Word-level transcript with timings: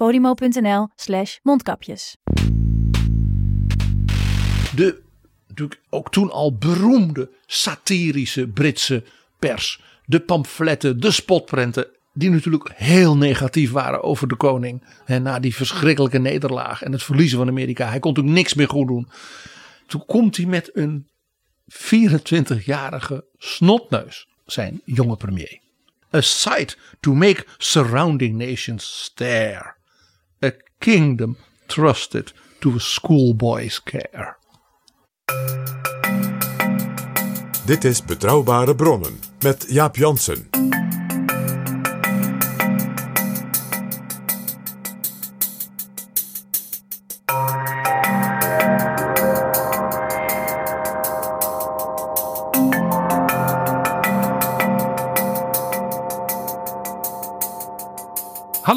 podimo.nl 0.00 0.88
slash 0.94 1.36
mondkapjes. 1.42 2.16
de 4.74 5.02
natuurlijk 5.46 5.80
ook 5.90 6.10
toen 6.10 6.30
al 6.30 6.56
beroemde 6.56 7.30
satirische 7.46 8.48
Britse 8.48 9.04
pers. 9.38 9.82
De 10.04 10.20
pamfletten, 10.20 11.00
de 11.00 11.10
spotprenten, 11.10 11.86
die 12.12 12.30
natuurlijk 12.30 12.70
heel 12.74 13.16
negatief 13.16 13.70
waren 13.70 14.02
over 14.02 14.28
de 14.28 14.36
koning. 14.36 14.84
Hè, 15.04 15.18
na 15.18 15.38
die 15.38 15.54
verschrikkelijke 15.54 16.18
nederlaag 16.18 16.82
en 16.82 16.92
het 16.92 17.02
verliezen 17.02 17.38
van 17.38 17.48
Amerika. 17.48 17.88
Hij 17.88 17.98
kon 17.98 18.10
natuurlijk 18.10 18.36
niks 18.36 18.54
meer 18.54 18.68
goed 18.68 18.86
doen. 18.86 19.08
Toen 19.86 20.06
komt 20.06 20.36
hij 20.36 20.46
met 20.46 20.70
een 20.72 21.08
24-jarige 21.72 23.24
snotneus, 23.36 24.28
zijn 24.46 24.80
jonge 24.84 25.16
premier. 25.16 25.60
A 26.14 26.20
sight 26.20 26.78
to 27.00 27.14
make 27.14 27.44
surrounding 27.58 28.38
nations 28.38 29.02
stare. 29.04 29.78
Kingdom 30.80 31.36
trusted 31.68 32.32
to 32.60 32.74
a 32.76 32.80
schoolboy's 32.80 33.82
care. 33.82 34.36
Dit 37.66 37.84
is 37.84 38.04
Betrouwbare 38.04 38.74
Bronnen 38.74 39.20
met 39.40 39.66
Jaap 39.68 39.96
Jansen. 39.96 40.59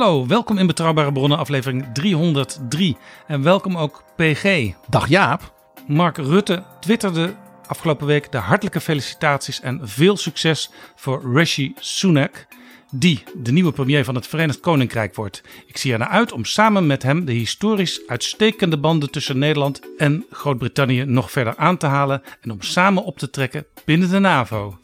Hallo, 0.04 0.28
welkom 0.28 0.58
in 0.58 0.68
Betrouwbare 0.68 1.12
Bronnen, 1.12 1.38
aflevering 1.38 1.86
303. 1.94 2.98
En 3.28 3.44
welkom 3.44 3.78
ook 3.78 4.04
PG. 4.16 4.72
Dag 4.90 5.08
Jaap. 5.08 5.54
Mark 5.88 6.18
Rutte 6.18 6.64
twitterde 6.80 7.36
afgelopen 7.68 8.08
week 8.08 8.32
de 8.32 8.38
hartelijke 8.38 8.82
felicitaties 8.82 9.62
en 9.62 9.80
veel 9.84 10.18
succes 10.18 10.70
voor 10.96 11.36
Rishi 11.36 11.74
Sunak, 11.80 12.48
die 12.92 13.24
de 13.34 13.52
nieuwe 13.52 13.72
premier 13.72 14.04
van 14.04 14.16
het 14.16 14.28
Verenigd 14.28 14.60
Koninkrijk 14.60 15.16
wordt. 15.16 15.44
Ik 15.68 15.78
zie 15.78 15.94
er 15.94 16.00
naar 16.00 16.08
uit 16.08 16.32
om 16.32 16.46
samen 16.46 16.88
met 16.88 17.04
hem 17.04 17.26
de 17.26 17.34
historisch 17.34 18.08
uitstekende 18.08 18.78
banden 18.78 19.12
tussen 19.12 19.38
Nederland 19.38 19.82
en 19.98 20.26
Groot-Brittannië 20.30 21.04
nog 21.06 21.32
verder 21.32 21.58
aan 21.58 21.78
te 21.78 21.86
halen 21.86 22.22
en 22.42 22.52
om 22.52 22.62
samen 22.62 23.04
op 23.04 23.18
te 23.18 23.30
trekken 23.30 23.66
binnen 23.86 24.10
de 24.10 24.20
NAVO. 24.20 24.78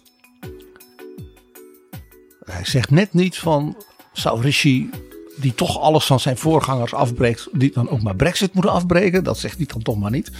Hij 2.40 2.66
zegt 2.66 2.92
net 2.92 3.14
niet 3.14 3.38
van 3.38 3.76
zou 4.14 4.42
Rishi 4.42 4.90
die 5.42 5.56
toch 5.56 5.80
alles 5.80 6.06
van 6.06 6.20
zijn 6.20 6.38
voorgangers 6.38 6.94
afbreekt, 6.94 7.48
die 7.52 7.72
dan 7.72 7.90
ook 7.90 8.02
maar 8.02 8.16
Brexit 8.16 8.54
moeten 8.54 8.72
afbreken. 8.72 9.24
Dat 9.24 9.38
zegt 9.38 9.58
hij 9.58 9.66
dan 9.66 9.82
toch 9.82 9.98
maar 9.98 10.12
niet. 10.12 10.32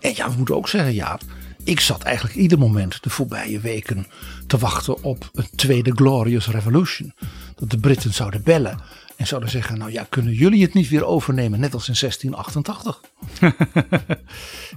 En 0.00 0.12
ja, 0.14 0.30
we 0.30 0.36
moeten 0.36 0.56
ook 0.56 0.68
zeggen, 0.68 0.94
ja, 0.94 1.18
ik 1.64 1.80
zat 1.80 2.02
eigenlijk 2.02 2.36
ieder 2.36 2.58
moment 2.58 3.02
de 3.02 3.10
voorbije 3.10 3.60
weken 3.60 4.06
te 4.46 4.58
wachten 4.58 5.02
op 5.02 5.30
een 5.32 5.48
tweede 5.56 5.92
Glorious 5.94 6.48
Revolution. 6.48 7.12
Dat 7.54 7.70
de 7.70 7.78
Britten 7.78 8.12
zouden 8.14 8.42
bellen 8.42 8.78
en 9.16 9.26
zouden 9.26 9.50
zeggen, 9.50 9.78
nou 9.78 9.92
ja, 9.92 10.06
kunnen 10.08 10.32
jullie 10.32 10.62
het 10.62 10.74
niet 10.74 10.88
weer 10.88 11.04
overnemen, 11.04 11.60
net 11.60 11.74
als 11.74 11.88
in 11.88 11.94
1688? 12.00 13.00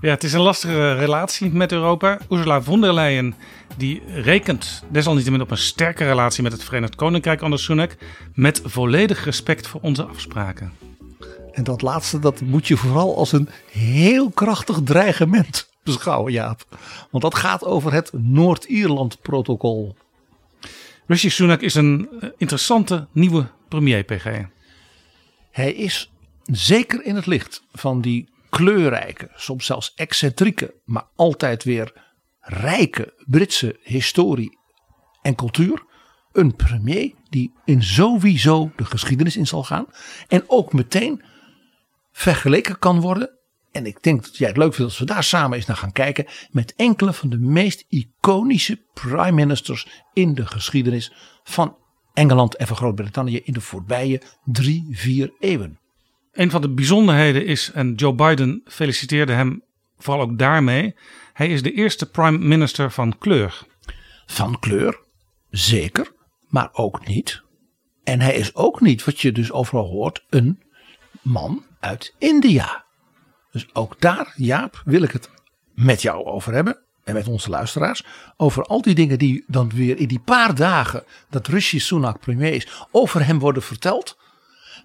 Ja, 0.02 0.10
het 0.10 0.24
is 0.24 0.34
een 0.34 0.42
lastige 0.42 0.94
relatie 0.94 1.52
met 1.52 1.72
Europa. 1.72 2.18
Ursula 2.30 2.62
von 2.62 2.82
der 2.82 2.94
Leyen 2.94 3.36
die 3.78 4.02
rekent 4.08 4.84
desalniettemin 4.90 5.42
op 5.42 5.52
een 5.52 5.58
sterke 5.58 6.06
relatie 6.06 6.44
met 6.44 6.52
het 6.52 6.64
Verenigd 6.64 6.96
Koninkrijk 6.96 7.42
onder 7.42 7.60
Sunak. 7.60 7.98
Met 8.34 8.62
volledig 8.64 9.24
respect 9.24 9.68
voor 9.68 9.82
onze 9.82 10.04
afspraken. 10.04 10.72
En 11.52 11.64
dat 11.64 11.82
laatste, 11.82 12.20
dat 12.20 12.42
moet 12.42 12.68
je 12.68 12.78
vooral 12.78 13.18
als 13.18 13.32
een 13.32 13.50
heel 13.72 14.30
krachtig 14.30 14.80
dreigement 14.84 15.70
beschouwen, 15.84 16.32
Jaap. 16.32 16.66
Want 17.12 17.24
dat 17.24 17.36
gaat 17.36 17.66
over 17.66 17.94
het 17.94 18.12
Noord-Ierland-protocol. 18.14 19.96
Rishi 21.08 21.30
Sunak 21.30 21.62
is 21.62 21.76
een 21.76 22.10
eh, 22.20 22.30
interessante 22.38 23.08
nieuwe 23.12 23.48
premier, 23.69 24.03
PG. 24.03 24.46
Hij 25.52 25.74
is 25.74 26.12
zeker 26.44 27.03
in 27.06 27.16
het 27.16 27.25
licht 27.25 27.63
van 27.72 28.02
die 28.02 28.30
kleurrijke, 28.50 29.30
soms 29.35 29.66
zelfs 29.66 29.94
excentrieke, 29.96 30.74
maar 30.85 31.07
altijd 31.16 31.63
weer 31.63 31.94
rijke 32.40 33.13
Britse 33.25 33.80
historie 33.81 34.57
en 35.22 35.35
cultuur. 35.35 35.88
Een 36.31 36.56
premier 36.56 37.13
die 37.30 37.53
in 37.66 37.84
sowieso 37.84 38.72
de 38.75 38.85
geschiedenis 38.85 39.38
in 39.38 39.47
zal 39.47 39.63
gaan. 39.63 39.86
En 40.28 40.44
ook 40.47 40.74
meteen 40.74 41.24
vergeleken 42.12 42.80
kan 42.80 43.01
worden. 43.01 43.38
En 43.72 43.86
ik 43.86 44.03
denk 44.03 44.24
dat 44.24 44.38
jij 44.38 44.47
het 44.47 44.57
leuk 44.57 44.74
vindt 44.74 44.91
als 44.91 45.00
we 45.00 45.06
daar 45.06 45.24
samen 45.24 45.57
eens 45.57 45.66
naar 45.66 45.78
gaan 45.78 45.91
kijken. 45.91 46.25
Met 46.51 46.74
enkele 46.75 47.13
van 47.13 47.30
de 47.30 47.38
meest 47.38 47.86
iconische 47.90 48.86
prime 48.94 49.31
ministers 49.31 49.88
in 50.13 50.34
de 50.34 50.46
geschiedenis 50.46 51.13
van 51.44 51.78
Engeland 52.19 52.56
en 52.56 52.68
van 52.68 52.75
Groot-Brittannië 52.75 53.41
in 53.44 53.53
de 53.53 53.62
voorbije 53.62 54.22
drie, 54.46 54.88
vier 54.91 55.34
eeuwen. 55.40 55.80
Een 56.31 56.52
van 56.52 56.62
de 56.62 56.69
bijzonderheden 56.69 57.46
is, 57.46 57.72
en 57.72 57.94
Joe 57.94 58.13
Biden 58.13 58.62
feliciteerde 58.66 59.34
hem 59.34 59.63
vooral 59.97 60.24
ook 60.24 60.38
daarmee. 60.38 60.96
Hij 61.34 61.47
is 61.47 61.62
de 61.62 61.72
eerste 61.72 62.09
prime 62.09 62.38
minister 62.38 62.91
van 62.91 63.18
kleur. 63.18 63.62
Van 64.25 64.59
kleur, 64.59 65.00
zeker, 65.50 66.12
maar 66.47 66.69
ook 66.72 67.07
niet. 67.07 67.41
En 68.03 68.22
hij 68.22 68.36
is 68.36 68.56
ook 68.56 68.81
niet, 68.81 69.03
wat 69.03 69.19
je 69.19 69.31
dus 69.31 69.51
overal 69.51 69.88
hoort, 69.88 70.25
een 70.30 70.63
man 71.22 71.66
uit 71.80 72.16
India. 72.18 72.86
Dus 73.51 73.75
ook 73.75 74.01
daar, 74.01 74.34
Jaap, 74.36 74.81
wil 74.86 75.01
ik 75.01 75.12
het 75.12 75.30
met 75.74 76.01
jou 76.01 76.25
over 76.25 76.53
hebben. 76.53 76.84
En 77.09 77.16
met 77.16 77.28
onze 77.28 77.50
luisteraars. 77.50 78.03
Over 78.38 78.64
al 78.64 78.81
die 78.81 78.96
dingen 78.96 79.18
die 79.18 79.44
dan 79.47 79.70
weer 79.70 79.97
in 79.97 80.08
die 80.08 80.20
paar 80.20 80.56
dagen 80.56 81.03
dat 81.30 81.47
Rishi 81.47 81.80
Sunak 81.80 82.20
premier 82.20 82.53
is. 82.53 82.68
Over 82.92 83.25
hem 83.25 83.40
worden 83.40 83.64
verteld. 83.64 84.18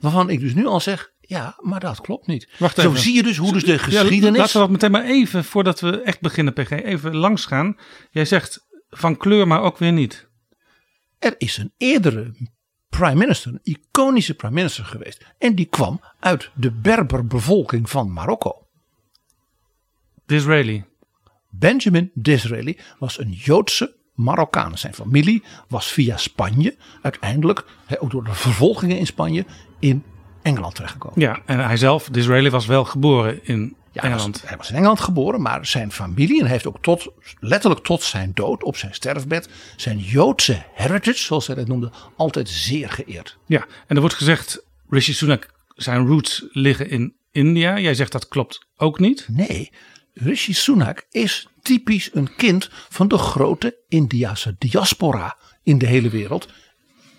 Waarvan 0.00 0.30
ik 0.30 0.40
dus 0.40 0.54
nu 0.54 0.66
al 0.66 0.80
zeg. 0.80 1.12
Ja, 1.20 1.56
maar 1.60 1.80
dat 1.80 2.00
klopt 2.00 2.26
niet. 2.26 2.48
Wacht 2.58 2.78
Zo 2.80 2.88
even. 2.88 3.00
zie 3.02 3.14
je 3.14 3.22
dus 3.22 3.36
hoe 3.36 3.52
dus 3.52 3.64
de 3.64 3.72
Ja, 3.72 3.78
geschiedenis. 3.78 4.38
laten 4.38 4.52
we 4.52 4.58
dat 4.58 4.70
meteen 4.70 4.90
maar 4.90 5.04
even, 5.04 5.44
voordat 5.44 5.80
we 5.80 6.00
echt 6.00 6.20
beginnen, 6.20 6.52
PG, 6.52 6.70
even 6.70 7.16
langs 7.16 7.44
gaan. 7.46 7.76
Jij 8.10 8.24
zegt 8.24 8.66
van 8.90 9.16
kleur, 9.16 9.46
maar 9.46 9.62
ook 9.62 9.78
weer 9.78 9.92
niet. 9.92 10.28
Er 11.18 11.34
is 11.38 11.56
een 11.56 11.72
eerdere 11.76 12.50
prime 12.88 13.14
minister, 13.14 13.52
een 13.52 13.60
iconische 13.62 14.34
prime 14.34 14.54
minister 14.54 14.84
geweest. 14.84 15.24
En 15.38 15.54
die 15.54 15.66
kwam 15.66 16.00
uit 16.20 16.50
de 16.54 16.70
Berberbevolking 16.70 17.90
van 17.90 18.12
Marokko. 18.12 18.66
Disraeli. 20.26 20.84
Benjamin 21.58 22.10
Disraeli 22.14 22.78
was 22.98 23.18
een 23.18 23.30
Joodse 23.32 23.94
Marokkaan. 24.14 24.78
Zijn 24.78 24.94
familie 24.94 25.42
was 25.68 25.86
via 25.92 26.16
Spanje 26.16 26.76
uiteindelijk, 27.02 27.64
ook 27.98 28.10
door 28.10 28.24
de 28.24 28.34
vervolgingen 28.34 28.98
in 28.98 29.06
Spanje, 29.06 29.44
in 29.78 30.02
Engeland 30.42 30.74
terechtgekomen. 30.74 31.20
Ja, 31.20 31.38
en 31.46 31.64
hij 31.64 31.76
zelf, 31.76 32.08
Disraeli, 32.08 32.50
was 32.50 32.66
wel 32.66 32.84
geboren 32.84 33.40
in 33.46 33.76
Ja, 33.92 34.00
hij 34.00 34.10
was- 34.10 34.22
Engeland. 34.22 34.48
hij 34.48 34.56
was 34.56 34.68
in 34.70 34.76
Engeland 34.76 35.00
geboren, 35.00 35.42
maar 35.42 35.66
zijn 35.66 35.92
familie, 35.92 36.36
en 36.38 36.42
hij 36.44 36.52
heeft 36.52 36.66
ook 36.66 36.82
tot, 36.82 37.08
letterlijk 37.40 37.84
tot 37.84 38.02
zijn 38.02 38.30
dood 38.34 38.62
op 38.62 38.76
zijn 38.76 38.94
sterfbed, 38.94 39.48
zijn 39.76 39.98
Joodse 39.98 40.62
heritage, 40.72 41.18
zoals 41.18 41.46
hij 41.46 41.56
dat 41.56 41.66
noemde, 41.68 41.92
altijd 42.16 42.48
zeer 42.48 42.90
geëerd. 42.90 43.38
Ja, 43.46 43.66
en 43.86 43.94
er 43.94 44.00
wordt 44.00 44.14
gezegd, 44.16 44.64
Rishi 44.88 45.12
Sunak, 45.12 45.50
zijn 45.74 46.06
roots 46.06 46.46
liggen 46.50 46.90
in 46.90 47.14
India. 47.30 47.78
Jij 47.78 47.94
zegt 47.94 48.12
dat 48.12 48.28
klopt 48.28 48.66
ook 48.76 48.98
niet. 48.98 49.26
Nee, 49.30 49.70
Rishi 50.14 50.52
Sunak 50.52 51.06
is 51.10 51.48
typisch 51.62 52.10
een 52.12 52.34
kind 52.36 52.70
van 52.88 53.08
de 53.08 53.18
grote 53.18 53.76
Indiase 53.88 54.56
diaspora 54.58 55.36
in 55.62 55.78
de 55.78 55.86
hele 55.86 56.08
wereld. 56.08 56.48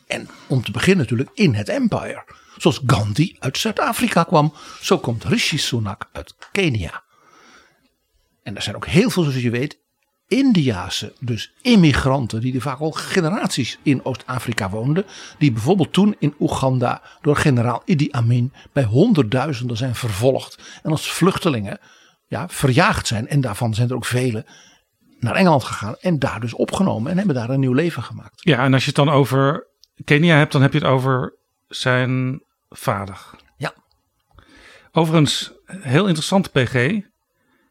En 0.07 0.29
om 0.47 0.63
te 0.63 0.71
beginnen 0.71 1.03
natuurlijk 1.03 1.29
in 1.33 1.53
het 1.53 1.69
empire. 1.69 2.23
Zoals 2.57 2.81
Gandhi 2.85 3.35
uit 3.39 3.57
Zuid-Afrika 3.57 4.23
kwam, 4.23 4.53
zo 4.81 4.97
komt 4.97 5.23
Rishi 5.23 5.57
Sunak 5.57 6.09
uit 6.11 6.35
Kenia. 6.51 7.03
En 8.43 8.55
er 8.55 8.61
zijn 8.61 8.75
ook 8.75 8.87
heel 8.87 9.09
veel, 9.09 9.23
zoals 9.23 9.41
je 9.41 9.49
weet, 9.49 9.79
Indiase, 10.27 11.13
dus 11.19 11.53
immigranten, 11.61 12.41
die 12.41 12.55
er 12.55 12.61
vaak 12.61 12.79
al 12.79 12.91
generaties 12.91 13.77
in 13.83 14.05
Oost-Afrika 14.05 14.69
woonden. 14.69 15.05
Die 15.37 15.51
bijvoorbeeld 15.51 15.93
toen 15.93 16.15
in 16.19 16.35
Oeganda 16.39 17.01
door 17.21 17.35
generaal 17.35 17.81
Idi 17.85 18.07
Amin 18.11 18.53
bij 18.73 18.83
honderdduizenden 18.83 19.77
zijn 19.77 19.95
vervolgd. 19.95 20.57
En 20.83 20.91
als 20.91 21.11
vluchtelingen 21.11 21.79
ja, 22.27 22.49
verjaagd 22.49 23.07
zijn. 23.07 23.27
En 23.27 23.41
daarvan 23.41 23.73
zijn 23.73 23.89
er 23.89 23.95
ook 23.95 24.05
velen 24.05 24.45
naar 25.19 25.35
Engeland 25.35 25.63
gegaan 25.63 25.95
en 25.99 26.19
daar 26.19 26.39
dus 26.39 26.53
opgenomen 26.53 27.11
en 27.11 27.17
hebben 27.17 27.35
daar 27.35 27.49
een 27.49 27.59
nieuw 27.59 27.73
leven 27.73 28.03
gemaakt. 28.03 28.41
Ja, 28.43 28.63
en 28.63 28.73
als 28.73 28.81
je 28.81 28.87
het 28.87 29.05
dan 29.05 29.09
over 29.09 29.67
Kenia 30.03 30.35
hebt, 30.35 30.51
dan 30.51 30.61
heb 30.61 30.73
je 30.73 30.79
het 30.79 30.87
over 30.87 31.35
zijn 31.67 32.43
vader. 32.69 33.19
Ja. 33.57 33.73
Overigens, 34.91 35.51
heel 35.65 36.05
interessant 36.05 36.51
PG. 36.51 36.75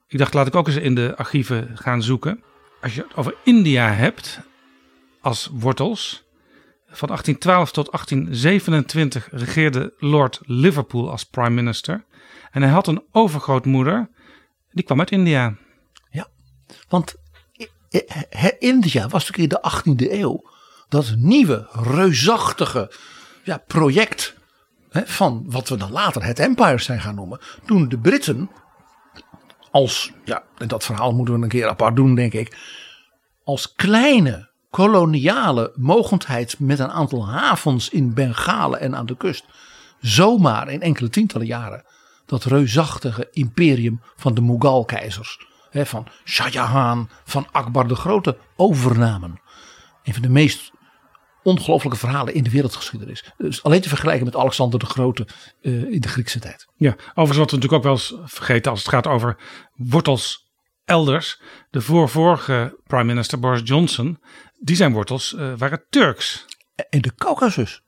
Ik 0.07 0.19
dacht, 0.19 0.35
laat 0.35 0.47
ik 0.47 0.55
ook 0.55 0.67
eens 0.67 0.77
in 0.77 0.95
de 0.95 1.15
archieven 1.17 1.71
gaan 1.75 2.03
zoeken. 2.03 2.43
Als 2.83 2.95
je 2.95 3.03
het 3.03 3.17
over 3.17 3.35
India 3.45 3.93
hebt 3.93 4.41
als 5.21 5.51
wortels. 5.53 6.23
Van 6.87 7.09
1812 7.09 7.73
tot 7.73 7.91
1827 7.91 9.29
regeerde 9.31 9.95
Lord 9.99 10.41
Liverpool 10.43 11.11
als 11.11 11.25
prime 11.25 11.51
minister. 11.51 12.05
En 12.51 12.63
hij 12.63 12.71
had 12.71 12.87
een 12.87 13.03
overgrootmoeder, 13.11 14.11
die 14.75 14.85
kwam 14.85 14.99
uit 14.99 15.11
India. 15.11 15.57
Ja, 16.11 16.29
want 16.89 17.15
India 18.59 19.09
was 19.09 19.29
natuurlijk 19.29 19.63
in 19.87 19.93
de 19.95 20.07
18e 20.07 20.13
eeuw 20.13 20.51
dat 20.89 21.15
nieuwe, 21.17 21.69
reusachtige 21.73 22.93
ja, 23.43 23.59
project 23.67 24.35
hè, 24.91 25.07
van 25.07 25.45
wat 25.47 25.69
we 25.69 25.77
dan 25.77 25.91
later 25.91 26.25
het 26.25 26.39
Empire 26.39 26.79
zijn 26.79 27.01
gaan 27.01 27.15
noemen. 27.15 27.41
Toen 27.65 27.89
de 27.89 27.99
Britten 27.99 28.51
als, 29.71 30.13
ja, 30.25 30.43
dat 30.67 30.85
verhaal 30.85 31.15
moeten 31.15 31.35
we 31.35 31.43
een 31.43 31.49
keer 31.49 31.69
apart 31.69 31.97
doen 31.97 32.15
denk 32.15 32.33
ik. 32.33 32.57
Als 33.45 33.73
kleine 33.73 34.51
koloniale 34.71 35.73
mogendheid 35.75 36.59
met 36.59 36.79
een 36.79 36.91
aantal 36.91 37.29
havens 37.29 37.89
in 37.89 38.15
Bengalen 38.15 38.81
en 38.81 38.97
aan 38.97 39.07
de 39.07 39.17
kust. 39.17 39.45
Zomaar 40.01 40.69
in 40.69 40.81
enkele 40.81 41.09
tientallen 41.09 41.47
jaren 41.47 41.85
dat 42.27 42.45
reusachtige 42.45 43.29
imperium 43.31 44.01
van 44.17 44.35
de 44.35 44.41
Mughal-keizers. 44.41 45.47
Van 45.73 46.07
Shah 46.25 46.49
Jahan, 46.49 47.09
van 47.25 47.47
Akbar 47.51 47.89
de 47.89 47.95
Grote 47.95 48.39
overnamen. 48.57 49.41
Een 50.03 50.13
van 50.13 50.23
de 50.23 50.29
meest 50.29 50.73
ongelooflijke 51.43 51.99
verhalen 51.99 52.35
in 52.35 52.43
de 52.43 52.51
wereldgeschiedenis. 52.51 53.33
Dus 53.37 53.63
alleen 53.63 53.81
te 53.81 53.89
vergelijken 53.89 54.25
met 54.25 54.37
Alexander 54.37 54.79
de 54.79 54.87
Grote 54.87 55.27
uh, 55.61 55.93
in 55.93 56.01
de 56.01 56.09
Griekse 56.09 56.39
tijd. 56.39 56.67
Ja, 56.77 56.91
overigens 56.91 57.39
wat 57.39 57.51
we 57.51 57.57
natuurlijk 57.57 57.73
ook 57.73 57.83
wel 57.83 57.93
eens 57.93 58.15
vergeten 58.25 58.71
als 58.71 58.81
het 58.81 58.89
gaat 58.89 59.07
over 59.07 59.37
wortels 59.75 60.53
elders. 60.85 61.41
De 61.71 61.81
voorvorige 61.81 62.79
prime 62.87 63.05
minister 63.05 63.41
Boris 63.41 63.61
Johnson, 63.65 64.19
die 64.59 64.77
zijn 64.77 64.93
wortels 64.93 65.33
uh, 65.33 65.53
waren 65.57 65.85
Turks. 65.91 66.47
In 66.89 67.01
de 67.01 67.15
Caucasus. 67.15 67.83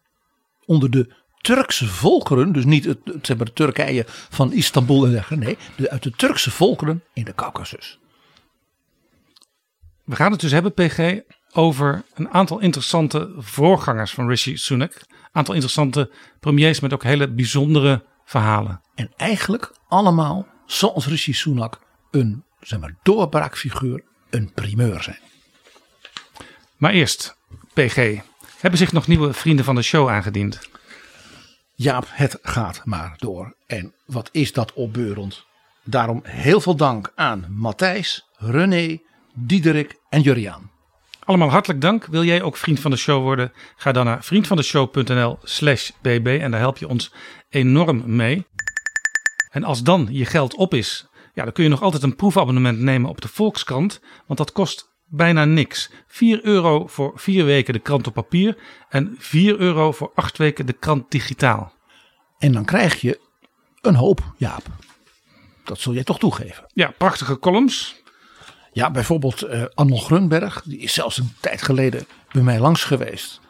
Onder 0.65 0.91
de 0.91 1.15
Turkse 1.47 1.87
volkeren, 1.87 2.53
dus 2.53 2.65
niet 2.65 2.85
het, 2.85 2.99
het, 3.05 3.39
de 3.39 3.53
Turkije 3.53 4.05
van 4.09 4.53
Istanbul 4.53 5.05
en 5.05 5.11
dergelijke, 5.11 5.45
nee, 5.45 5.59
de, 5.77 5.91
uit 5.91 6.03
de 6.03 6.11
Turkse 6.11 6.51
volkeren 6.51 7.05
in 7.13 7.25
de 7.25 7.35
Caucasus. 7.35 7.99
We 10.05 10.17
gaan 10.17 10.33
het 10.33 10.41
dus 10.41 10.51
hebben, 10.51 10.75
PG, 10.75 11.21
over 11.53 12.05
een 12.15 12.31
aantal 12.31 12.59
interessante 12.59 13.33
voorgangers 13.37 14.13
van 14.13 14.29
Rishi 14.29 14.57
Sunak. 14.57 14.93
Een 14.95 15.17
aantal 15.33 15.55
interessante 15.55 16.11
premiers 16.41 16.81
met 16.81 16.93
ook 16.93 17.03
hele 17.03 17.29
bijzondere 17.29 18.05
verhalen. 18.25 18.81
En 18.95 19.13
eigenlijk 19.17 19.73
allemaal, 19.89 20.47
zoals 20.67 21.07
Rishi 21.07 21.33
Sunak, 21.33 21.81
een 22.11 22.45
zeg 22.61 22.81
maar, 22.81 22.95
doorbraakfiguur, 23.03 24.03
een 24.31 24.53
primeur 24.55 25.03
zijn. 25.03 25.21
Maar 26.77 26.93
eerst, 26.93 27.37
PG, 27.75 28.21
hebben 28.59 28.79
zich 28.79 28.93
nog 28.93 29.07
nieuwe 29.07 29.33
vrienden 29.33 29.65
van 29.65 29.75
de 29.75 29.83
show 29.83 30.09
aangediend? 30.09 30.75
Jaap, 31.79 32.07
het 32.09 32.39
gaat 32.43 32.81
maar 32.85 33.15
door. 33.17 33.57
En 33.67 33.95
wat 34.07 34.29
is 34.33 34.53
dat 34.53 34.73
opbeurend. 34.73 35.47
Daarom 35.85 36.21
heel 36.25 36.61
veel 36.61 36.77
dank 36.77 37.13
aan 37.15 37.47
Matthijs, 37.51 38.29
René, 38.37 38.99
Diederik 39.35 39.97
en 40.09 40.21
Juriaan. 40.21 40.71
Allemaal 41.25 41.51
hartelijk 41.51 41.81
dank. 41.81 42.07
Wil 42.07 42.25
jij 42.25 42.43
ook 42.43 42.57
vriend 42.57 42.81
van 42.81 42.91
de 42.91 42.97
show 42.97 43.23
worden? 43.23 43.53
Ga 43.77 43.93
dan 43.93 44.05
naar 44.05 44.25
vriendvandeshow.nl 44.25 45.39
slash 45.43 45.91
bb 46.03 46.39
en 46.41 46.51
daar 46.51 46.61
help 46.61 46.79
je 46.79 46.89
ons 46.89 47.13
enorm 47.49 48.17
mee. 48.17 48.47
En 49.51 49.65
als 49.65 49.83
dan 49.83 50.09
je 50.11 50.25
geld 50.25 50.55
op 50.55 50.75
is, 50.75 51.07
ja, 51.35 51.45
dan 51.45 51.53
kun 51.53 51.65
je 51.65 51.71
nog 51.71 51.83
altijd 51.83 52.03
een 52.03 52.17
proefabonnement 52.17 52.79
nemen 52.79 53.11
op 53.11 53.21
de 53.21 53.29
Volkskrant. 53.29 54.01
Want 54.27 54.39
dat 54.39 54.53
kost 54.53 54.96
bijna 55.09 55.45
niks. 55.45 55.91
4 56.07 56.45
euro 56.45 56.87
voor 56.87 57.13
4 57.15 57.45
weken 57.45 57.73
de 57.73 57.79
krant 57.79 58.07
op 58.07 58.15
papier 58.15 58.59
en 58.89 59.15
4 59.19 59.59
euro 59.59 59.93
voor 59.93 60.13
8 60.15 60.39
weken 60.39 60.67
de 60.67 60.73
krant 60.73 61.11
digitaal. 61.11 61.73
En 62.39 62.53
dan 62.53 62.65
krijg 62.65 63.01
je 63.01 63.21
een 63.81 63.95
hoop, 63.95 64.33
Jaap. 64.37 64.63
Dat 65.65 65.79
zul 65.81 65.93
jij 65.93 66.05
toch 66.05 66.19
toegeven. 66.19 66.65
Ja, 66.73 66.95
prachtige 66.99 67.39
columns. 67.39 68.03
Ja, 68.73 68.91
bijvoorbeeld 68.91 69.45
uh, 69.45 69.65
Arnold 69.75 70.03
Grunberg. 70.03 70.63
Die 70.65 70.79
is 70.79 70.93
zelfs 70.93 71.19
een 71.19 71.33
tijd 71.41 71.63
geleden 71.63 72.07
bij 72.33 72.43
mij 72.43 72.59
langs 72.61 72.85
geweest. 72.85 73.41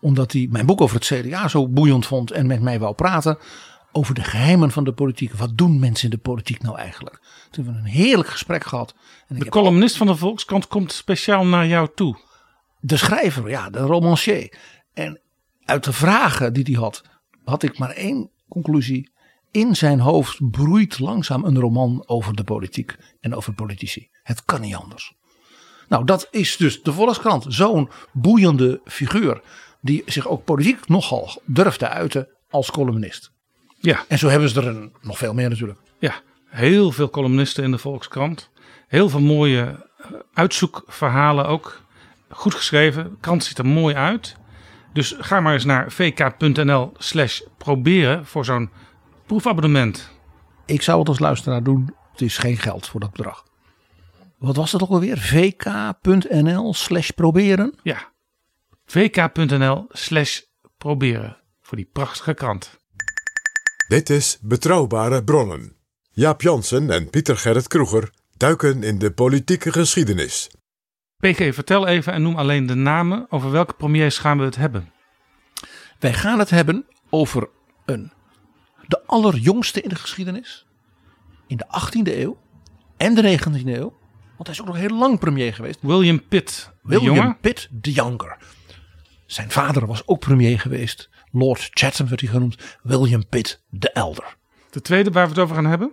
Omdat 0.00 0.32
hij 0.32 0.48
mijn 0.50 0.66
boek 0.66 0.80
over 0.80 0.96
het 0.96 1.04
CDA 1.04 1.48
zo 1.48 1.68
boeiend 1.68 2.06
vond 2.06 2.30
en 2.30 2.46
met 2.46 2.62
mij 2.62 2.78
wou 2.78 2.94
praten. 2.94 3.38
Over 3.96 4.14
de 4.14 4.24
geheimen 4.24 4.70
van 4.70 4.84
de 4.84 4.92
politiek. 4.92 5.32
Wat 5.32 5.58
doen 5.58 5.78
mensen 5.78 6.04
in 6.04 6.16
de 6.16 6.22
politiek 6.22 6.62
nou 6.62 6.78
eigenlijk? 6.78 7.20
Toen 7.50 7.64
hebben 7.64 7.82
we 7.82 7.88
een 7.88 7.94
heerlijk 7.94 8.28
gesprek 8.28 8.64
gehad. 8.64 8.94
En 9.28 9.38
de 9.38 9.48
columnist 9.48 9.96
van 9.96 10.06
de 10.06 10.16
Volkskrant 10.16 10.66
komt 10.66 10.92
speciaal 10.92 11.46
naar 11.46 11.66
jou 11.66 11.88
toe. 11.94 12.16
De 12.80 12.96
schrijver, 12.96 13.48
ja, 13.48 13.70
de 13.70 13.78
romancier. 13.78 14.58
En 14.94 15.20
uit 15.64 15.84
de 15.84 15.92
vragen 15.92 16.52
die 16.52 16.64
hij 16.64 16.74
had, 16.74 17.02
had 17.44 17.62
ik 17.62 17.78
maar 17.78 17.90
één 17.90 18.30
conclusie 18.48 19.10
in 19.50 19.76
zijn 19.76 20.00
hoofd 20.00 20.50
broeit 20.50 20.98
langzaam 20.98 21.44
een 21.44 21.60
roman 21.60 22.02
over 22.06 22.34
de 22.34 22.44
politiek 22.44 22.96
en 23.20 23.34
over 23.34 23.52
politici. 23.52 24.08
Het 24.22 24.44
kan 24.44 24.60
niet 24.60 24.74
anders. 24.74 25.14
Nou, 25.88 26.04
dat 26.04 26.28
is 26.30 26.56
dus 26.56 26.82
de 26.82 26.92
Volkskrant. 26.92 27.44
Zo'n 27.48 27.90
boeiende 28.12 28.80
figuur 28.84 29.40
die 29.80 30.02
zich 30.06 30.28
ook 30.28 30.44
politiek 30.44 30.88
nogal 30.88 31.42
durft 31.44 31.78
te 31.78 31.88
uiten 31.88 32.28
als 32.50 32.70
columnist. 32.70 33.34
Ja. 33.86 34.04
En 34.08 34.18
zo 34.18 34.28
hebben 34.28 34.48
ze 34.48 34.60
er 34.60 34.66
een, 34.66 34.92
nog 35.00 35.18
veel 35.18 35.34
meer 35.34 35.48
natuurlijk. 35.48 35.78
Ja, 35.98 36.14
heel 36.44 36.92
veel 36.92 37.10
columnisten 37.10 37.64
in 37.64 37.70
de 37.70 37.78
Volkskrant. 37.78 38.50
Heel 38.88 39.08
veel 39.08 39.20
mooie 39.20 39.84
eh, 39.98 40.10
uitzoekverhalen 40.32 41.46
ook. 41.46 41.80
Goed 42.28 42.54
geschreven. 42.54 43.04
De 43.04 43.16
krant 43.20 43.44
ziet 43.44 43.58
er 43.58 43.66
mooi 43.66 43.94
uit. 43.94 44.36
Dus 44.92 45.14
ga 45.18 45.40
maar 45.40 45.52
eens 45.52 45.64
naar 45.64 45.92
vk.nl 45.92 46.92
slash 46.96 47.40
proberen 47.58 48.26
voor 48.26 48.44
zo'n 48.44 48.70
proefabonnement. 49.26 50.10
Ik 50.64 50.82
zou 50.82 50.98
het 50.98 51.08
als 51.08 51.18
luisteraar 51.18 51.62
doen. 51.62 51.94
Het 52.12 52.20
is 52.20 52.38
geen 52.38 52.56
geld 52.56 52.86
voor 52.86 53.00
dat 53.00 53.10
bedrag. 53.10 53.44
Wat 54.38 54.56
was 54.56 54.72
het 54.72 54.82
ook 54.82 54.90
alweer? 54.90 55.18
vk.nl 55.18 56.74
slash 56.74 57.10
proberen? 57.10 57.74
Ja, 57.82 58.12
vk.nl 58.86 59.86
slash 59.88 60.40
proberen 60.78 61.36
voor 61.60 61.76
die 61.76 61.90
prachtige 61.92 62.34
krant. 62.34 62.78
Dit 63.88 64.10
is 64.10 64.38
Betrouwbare 64.40 65.24
Bronnen. 65.24 65.76
Jaap 66.10 66.42
Jansen 66.42 66.90
en 66.90 67.10
Pieter 67.10 67.36
Gerrit 67.36 67.68
Kroeger 67.68 68.10
duiken 68.36 68.82
in 68.82 68.98
de 68.98 69.10
politieke 69.10 69.72
geschiedenis. 69.72 70.50
PG, 71.16 71.54
vertel 71.54 71.86
even 71.86 72.12
en 72.12 72.22
noem 72.22 72.36
alleen 72.36 72.66
de 72.66 72.74
namen. 72.74 73.26
Over 73.30 73.50
welke 73.50 73.74
premiers 73.74 74.18
gaan 74.18 74.38
we 74.38 74.44
het 74.44 74.56
hebben? 74.56 74.92
Wij 75.98 76.12
gaan 76.12 76.38
het 76.38 76.50
hebben 76.50 76.86
over 77.10 77.48
een 77.84 78.12
de 78.86 79.02
allerjongste 79.06 79.80
in 79.80 79.88
de 79.88 79.94
geschiedenis. 79.94 80.66
In 81.46 81.56
de 81.56 81.66
18e 81.66 82.12
eeuw 82.12 82.38
en 82.96 83.14
de 83.14 83.38
19e 83.38 83.66
eeuw. 83.66 83.98
Want 84.36 84.48
hij 84.48 84.50
is 84.50 84.60
ook 84.60 84.66
nog 84.66 84.76
heel 84.76 84.98
lang 84.98 85.18
premier 85.18 85.54
geweest. 85.54 85.78
William 85.80 86.28
Pitt, 86.28 86.72
William. 86.82 87.38
Pitt 87.40 87.68
de 87.70 87.92
Younger. 87.92 88.36
Zijn 89.26 89.50
vader 89.50 89.86
was 89.86 90.06
ook 90.06 90.20
premier 90.20 90.60
geweest. 90.60 91.08
Lord 91.38 91.68
Chatham 91.70 92.08
werd 92.08 92.20
hij 92.20 92.30
genoemd. 92.30 92.56
William 92.82 93.26
Pitt 93.28 93.62
de 93.68 93.90
Elder. 93.90 94.36
De 94.70 94.80
tweede 94.80 95.10
waar 95.10 95.24
we 95.24 95.30
het 95.32 95.38
over 95.38 95.54
gaan 95.54 95.66
hebben? 95.66 95.92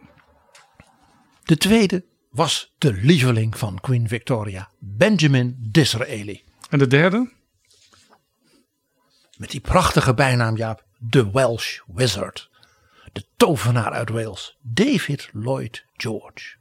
De 1.44 1.58
tweede 1.58 2.06
was 2.30 2.74
de 2.78 2.94
lieveling 2.94 3.58
van 3.58 3.80
Queen 3.82 4.08
Victoria. 4.08 4.70
Benjamin 4.80 5.56
Disraeli. 5.60 6.44
En 6.70 6.80
de 6.80 6.88
derde? 6.88 7.32
Met 9.38 9.52
die 9.52 9.62
prachtige 9.62 10.14
bijnaam 10.14 10.58
Jaap. 10.58 10.86
De 10.98 11.32
Welsh 11.32 11.80
Wizard 11.88 12.52
de 13.14 13.26
tovenaar 13.38 13.92
uit 13.92 14.10
Wales, 14.10 14.58
David 14.62 15.30
Lloyd 15.34 15.86
George. 15.98 16.56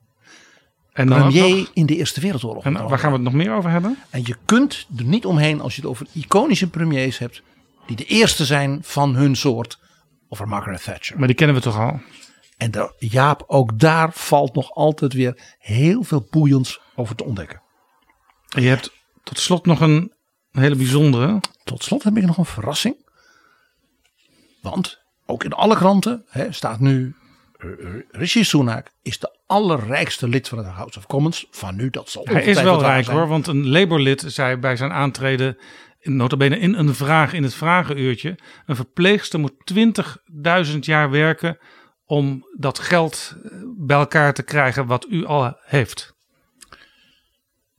En 0.93 1.07
dan 1.07 1.19
premier 1.21 1.57
nog- 1.57 1.71
in 1.75 1.87
de 1.87 1.97
Eerste 1.97 2.21
Wereldoorlog. 2.21 2.65
en 2.65 2.89
waar 2.89 2.99
gaan 2.99 3.11
we 3.11 3.17
het 3.17 3.25
nog 3.25 3.33
meer 3.35 3.53
over 3.53 3.71
hebben? 3.71 3.99
En 4.11 4.23
je 4.25 4.37
kunt 4.45 4.87
er 4.97 5.05
niet 5.05 5.27
omheen 5.27 5.61
als 5.61 5.75
je 5.75 5.81
het 5.81 5.91
over 5.91 6.07
iconische 6.13 6.71
premiers 6.71 7.19
hebt. 7.19 7.43
Die 7.87 7.97
de 7.97 8.05
eerste 8.05 8.45
zijn 8.45 8.79
van 8.83 9.15
hun 9.15 9.37
soort. 9.37 9.79
Over 10.29 10.49
Margaret 10.49 10.85
Thatcher. 10.85 11.19
Maar 11.19 11.27
die 11.27 11.37
kennen 11.37 11.57
we 11.57 11.63
toch 11.63 11.79
al? 11.79 12.01
En 12.57 12.71
daar, 12.71 12.93
Jaap, 12.99 13.45
ook 13.47 13.79
daar 13.79 14.13
valt 14.13 14.55
nog 14.55 14.71
altijd 14.71 15.13
weer 15.13 15.55
heel 15.59 16.03
veel 16.03 16.27
boeiends 16.31 16.81
over 16.95 17.17
te 17.17 17.25
ontdekken. 17.25 17.63
En 18.55 18.63
je 18.63 18.69
hebt 18.69 18.93
tot 19.23 19.39
slot 19.39 19.67
nog 19.67 19.81
een 19.81 20.13
hele 20.51 20.75
bijzondere. 20.77 21.41
Tot 21.65 21.83
slot 21.85 22.03
heb 22.03 22.17
ik 22.17 22.25
nog 22.27 22.37
een 22.39 22.45
verrassing. 22.45 23.11
Want 24.63 24.99
ook 25.27 25.45
in 25.45 25.53
alle 25.53 25.77
kranten 25.77 26.25
hè, 26.29 26.53
staat 26.53 26.81
nu. 26.81 27.15
eh, 27.59 27.69
eh, 27.71 27.95
Rishi 28.11 28.45
Sunak 28.45 28.91
is 29.03 29.19
de 29.19 29.39
allerrijkste 29.47 30.29
lid 30.29 30.49
van 30.49 30.59
het 30.59 30.67
House 30.67 30.99
of 30.99 31.07
Commons. 31.07 31.47
Van 31.51 31.77
nu, 31.77 31.91
dat 31.91 32.11
zal 32.11 32.25
Hij 32.25 32.45
is 32.45 32.63
wel 32.63 32.81
rijk 32.81 33.05
zijn. 33.05 33.17
hoor, 33.17 33.29
want 33.29 33.47
een 33.47 33.69
Labour-lid 33.69 34.25
zei 34.27 34.57
bij 34.57 34.77
zijn 34.77 34.93
aantreden, 34.93 35.57
in- 36.03 36.17
nota 36.17 36.37
bene 36.37 36.59
in 36.59 36.75
een 36.75 36.95
vraag 36.95 37.33
in 37.33 37.43
het 37.43 37.55
vragenuurtje, 37.55 38.39
een 38.67 38.77
verpleegster 38.77 39.41
moet 39.41 39.55
20.000 39.65 40.79
jaar 40.79 41.11
werken 41.11 41.59
om 42.05 42.47
dat 42.57 42.79
geld 42.79 43.37
eh, 43.43 43.51
bij 43.77 43.97
elkaar 43.97 44.35
te 44.35 44.43
krijgen 44.43 44.87
wat 44.87 45.07
u 45.09 45.25
al 45.25 45.57
heeft. 45.61 46.15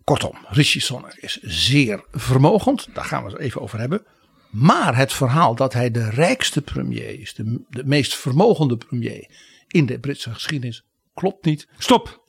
Kortom, 0.03 0.37
Rishi 0.47 0.79
Sunak 0.79 1.13
is 1.15 1.39
zeer 1.41 2.03
vermogend. 2.11 2.87
Daar 2.93 3.05
gaan 3.05 3.23
we 3.23 3.29
het 3.31 3.39
even 3.39 3.61
over 3.61 3.79
hebben. 3.79 4.05
Maar 4.49 4.97
het 4.97 5.13
verhaal 5.13 5.55
dat 5.55 5.73
hij 5.73 5.91
de 5.91 6.09
rijkste 6.09 6.61
premier 6.61 7.19
is, 7.19 7.33
de, 7.33 7.65
de 7.69 7.83
meest 7.85 8.15
vermogende 8.15 8.77
premier 8.77 9.31
in 9.67 9.85
de 9.85 9.99
Britse 9.99 10.33
geschiedenis, 10.33 10.83
klopt 11.13 11.45
niet. 11.45 11.67
Stop! 11.77 12.21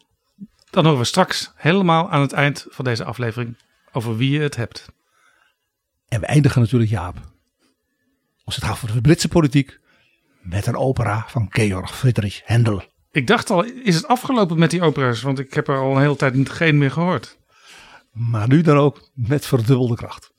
Dan 0.70 0.84
horen 0.84 0.98
we 1.00 1.04
straks 1.04 1.52
helemaal 1.54 2.10
aan 2.10 2.20
het 2.20 2.32
eind 2.32 2.66
van 2.68 2.84
deze 2.84 3.04
aflevering 3.04 3.56
over 3.92 4.16
wie 4.16 4.30
je 4.30 4.40
het 4.40 4.56
hebt. 4.56 4.86
En 6.14 6.20
we 6.20 6.26
eindigen 6.26 6.60
natuurlijk, 6.60 6.90
Jaap, 6.90 7.16
als 8.44 8.54
het 8.54 8.64
gaat 8.64 8.78
voor 8.78 8.92
de 8.92 9.00
Britse 9.00 9.28
politiek, 9.28 9.78
met 10.42 10.66
een 10.66 10.76
opera 10.76 11.24
van 11.28 11.46
Georg 11.50 11.96
Friedrich 11.96 12.40
Händel. 12.44 12.82
Ik 13.10 13.26
dacht 13.26 13.50
al, 13.50 13.64
is 13.64 13.94
het 13.94 14.06
afgelopen 14.06 14.58
met 14.58 14.70
die 14.70 14.82
opera's? 14.82 15.22
Want 15.22 15.38
ik 15.38 15.54
heb 15.54 15.68
er 15.68 15.78
al 15.78 15.94
een 15.94 16.00
hele 16.00 16.16
tijd 16.16 16.34
niet- 16.34 16.50
geen 16.50 16.78
meer 16.78 16.90
gehoord. 16.90 17.38
Maar 18.12 18.48
nu 18.48 18.60
dan 18.60 18.76
ook 18.76 19.10
met 19.14 19.46
verdubbelde 19.46 19.94
kracht. 19.94 20.30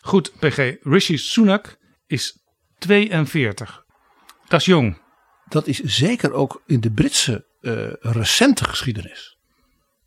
Goed, 0.00 0.32
PG. 0.38 0.76
Rishi 0.80 1.18
Sunak 1.18 1.78
is 2.06 2.38
42. 2.78 3.84
Dat 4.48 4.60
is 4.60 4.66
jong. 4.66 5.02
Dat 5.48 5.66
is 5.66 5.78
zeker 5.78 6.32
ook 6.32 6.62
in 6.66 6.80
de 6.80 6.90
Britse 6.90 7.46
eh, 7.60 7.92
recente 8.00 8.64
geschiedenis. 8.64 9.38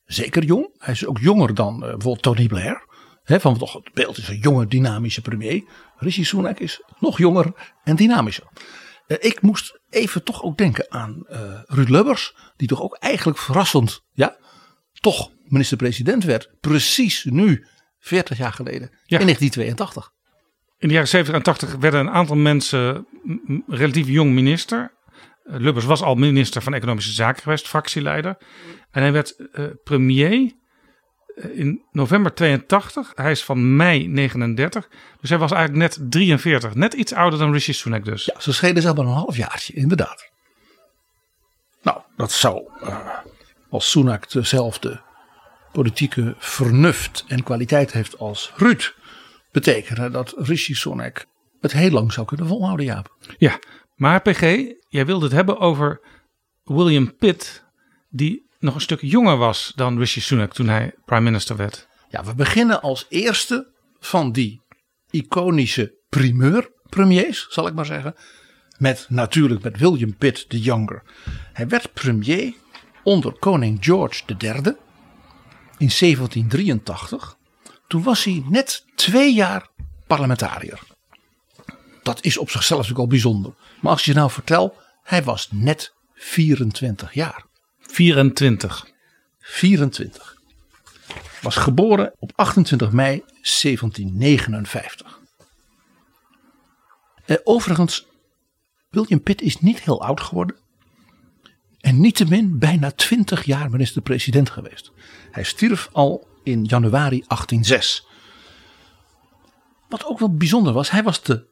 Zeker 0.06 0.44
jong. 0.44 0.76
Hij 0.78 0.94
is 0.94 1.06
ook 1.06 1.18
jonger 1.20 1.54
dan 1.54 1.74
eh, 1.74 1.80
bijvoorbeeld 1.80 2.22
Tony 2.22 2.48
Blair. 2.48 2.92
Van 3.26 3.58
toch 3.58 3.74
het 3.74 3.94
beeld 3.94 4.18
is 4.18 4.28
een 4.28 4.38
jonge 4.38 4.68
dynamische 4.68 5.22
premier. 5.22 5.64
Rishi 5.96 6.24
Sunak 6.24 6.60
is 6.60 6.84
nog 7.00 7.18
jonger 7.18 7.74
en 7.84 7.96
dynamischer. 7.96 8.48
Eh, 9.08 9.18
ik 9.20 9.42
moest 9.42 9.80
even 9.90 10.24
toch 10.24 10.44
ook 10.44 10.58
denken 10.58 10.92
aan 10.92 11.26
eh, 11.28 11.60
Ruud 11.66 11.90
Lubbers. 11.90 12.36
Die 12.56 12.68
toch 12.68 12.82
ook 12.82 12.96
eigenlijk 12.96 13.38
verrassend 13.40 14.02
ja, 14.12 14.38
toch 14.92 15.32
minister-president 15.44 16.24
werd. 16.24 16.50
Precies 16.60 17.24
nu, 17.24 17.66
40 18.00 18.38
jaar 18.38 18.54
geleden, 18.54 18.90
Ja. 18.90 19.20
in 19.20 19.26
1982. 19.26 20.12
In 20.78 20.88
de 20.88 20.94
jaren 20.94 21.10
70 21.10 21.36
en 21.36 21.44
80 21.44 21.76
werden 21.76 22.00
een 22.00 22.10
aantal 22.10 22.36
mensen 22.36 23.08
relatief 23.68 24.08
jong 24.08 24.32
minister. 24.34 24.98
Eh, 25.44 25.60
Lubbers 25.60 25.86
was 25.86 26.02
al 26.02 26.16
minister 26.16 26.62
van 26.62 26.74
Economische 26.74 27.12
Zaken 27.12 27.42
geweest, 27.42 27.68
fractieleider. 27.68 28.38
En 28.92 29.02
hij 29.02 29.12
werd 29.12 29.36
premier 29.84 30.62
in 31.36 31.82
november 31.92 32.34
82. 32.34 33.12
Hij 33.16 33.32
is 33.32 33.44
van 33.44 33.76
mei 33.76 34.08
39. 34.08 34.90
Dus 35.22 35.30
hij 35.30 35.40
was 35.40 35.52
eigenlijk 35.52 35.82
net 35.82 36.12
43. 36.12 36.76
Net 36.76 36.94
iets 36.94 37.14
ouder 37.14 37.40
dan 37.40 37.52
Rishi 37.52 37.74
Sunak 37.74 38.06
dus. 38.06 38.26
Ja, 38.26 38.40
ze 38.40 38.54
schelen 38.54 38.82
zelf 38.82 38.96
maar 38.96 39.06
een 39.06 39.12
halfjaartje, 39.12 39.74
inderdaad. 39.74 40.30
Nou, 41.82 42.02
dat 42.16 42.32
zou 42.32 42.64
eh, 42.82 43.10
als 43.70 43.90
Sunak 43.90 44.32
dezelfde 44.32 45.02
politieke 45.72 46.36
vernuft 46.38 47.26
en 47.28 47.44
kwaliteit 47.44 47.92
heeft 47.92 48.18
als 48.18 48.54
Ruud, 48.56 48.94
betekenen 49.52 50.12
dat 50.12 50.34
Rishi 50.38 50.74
Sunak 50.74 51.26
het 51.62 51.72
heel 51.72 51.92
lang 51.92 52.14
zou 52.14 52.28
kunnen 52.28 52.48
volhouden, 52.48 52.86
Jaap. 52.86 53.16
Ja, 53.38 53.60
maar 53.96 54.22
PG, 54.22 54.42
jij 54.90 55.06
wilde 55.06 55.26
het 55.26 55.34
hebben 55.34 55.60
over 55.60 56.02
William 56.64 57.16
Pitt, 57.16 57.64
die 58.10 58.46
nog 58.64 58.76
een 58.76 58.82
stuk 58.82 59.02
jonger 59.02 59.38
was 59.38 59.72
dan 59.76 59.98
Rishi 59.98 60.22
Sunak 60.22 60.54
toen 60.54 60.68
hij 60.68 60.94
prime 61.06 61.22
minister 61.22 61.56
werd. 61.56 61.88
Ja, 62.10 62.24
we 62.24 62.36
beginnen 62.36 62.82
als 62.82 63.06
eerste 63.10 63.72
van 64.00 64.32
die 64.32 64.62
iconische 65.10 65.98
primeur 66.10 66.72
premiers, 66.90 67.48
zal 67.50 67.68
ik 67.68 67.74
maar 67.74 67.86
zeggen. 67.86 68.16
Met 68.78 69.06
natuurlijk 69.10 69.64
met 69.64 69.78
William 69.78 70.18
Pitt 70.18 70.50
de 70.50 70.60
Younger. 70.60 71.04
Hij 71.54 71.68
werd 71.68 71.94
premier 71.94 72.54
onder 73.04 73.34
koning 73.40 73.78
George 73.82 74.24
III 74.38 74.54
in 75.78 75.92
1783. 76.00 77.38
Toen 77.88 78.04
was 78.04 78.24
hij 78.24 78.44
net 78.50 78.86
twee 78.96 79.34
jaar 79.34 79.68
parlementariër. 80.08 80.80
Dat 82.04 82.24
is 82.24 82.38
op 82.38 82.50
zichzelf 82.50 82.82
natuurlijk 82.82 83.06
al 83.06 83.18
bijzonder. 83.18 83.54
Maar 83.82 83.92
als 83.92 84.06
je 84.06 84.14
nou 84.14 84.32
vertel, 84.32 84.78
hij 85.04 85.24
was 85.24 85.48
net 85.52 85.94
24 86.14 87.14
jaar. 87.14 87.52
24. 87.94 88.92
24. 89.40 90.38
Was 91.42 91.56
geboren 91.56 92.14
op 92.20 92.32
28 92.36 92.92
mei 92.92 93.24
1759. 93.42 95.20
Eh, 97.26 97.38
overigens, 97.44 98.08
William 98.90 99.22
Pitt 99.22 99.42
is 99.42 99.60
niet 99.60 99.82
heel 99.82 100.02
oud 100.02 100.22
geworden. 100.22 100.56
En 101.80 102.00
niettemin 102.00 102.60
bijna 102.60 102.92
20 102.92 103.44
jaar 103.44 103.70
minister-president 103.70 104.50
geweest. 104.50 104.92
Hij 105.32 105.44
stierf 105.44 105.90
al 105.92 106.28
in 106.44 106.64
januari 106.64 107.24
1806. 107.28 108.08
Wat 109.90 110.06
ook 110.06 110.20
wel 110.20 110.36
bijzonder 110.36 110.74
was, 110.74 110.92
hij 110.92 111.04
was 111.04 111.24
de, 111.24 111.48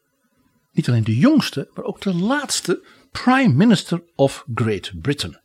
niet 0.72 0.90
alleen 0.90 1.04
de 1.04 1.18
jongste, 1.18 1.70
maar 1.74 1.86
ook 1.86 2.02
de 2.02 2.16
laatste 2.16 2.86
Prime 3.12 3.54
Minister 3.54 4.04
of 4.16 4.46
Great 4.54 4.92
Britain. 5.02 5.40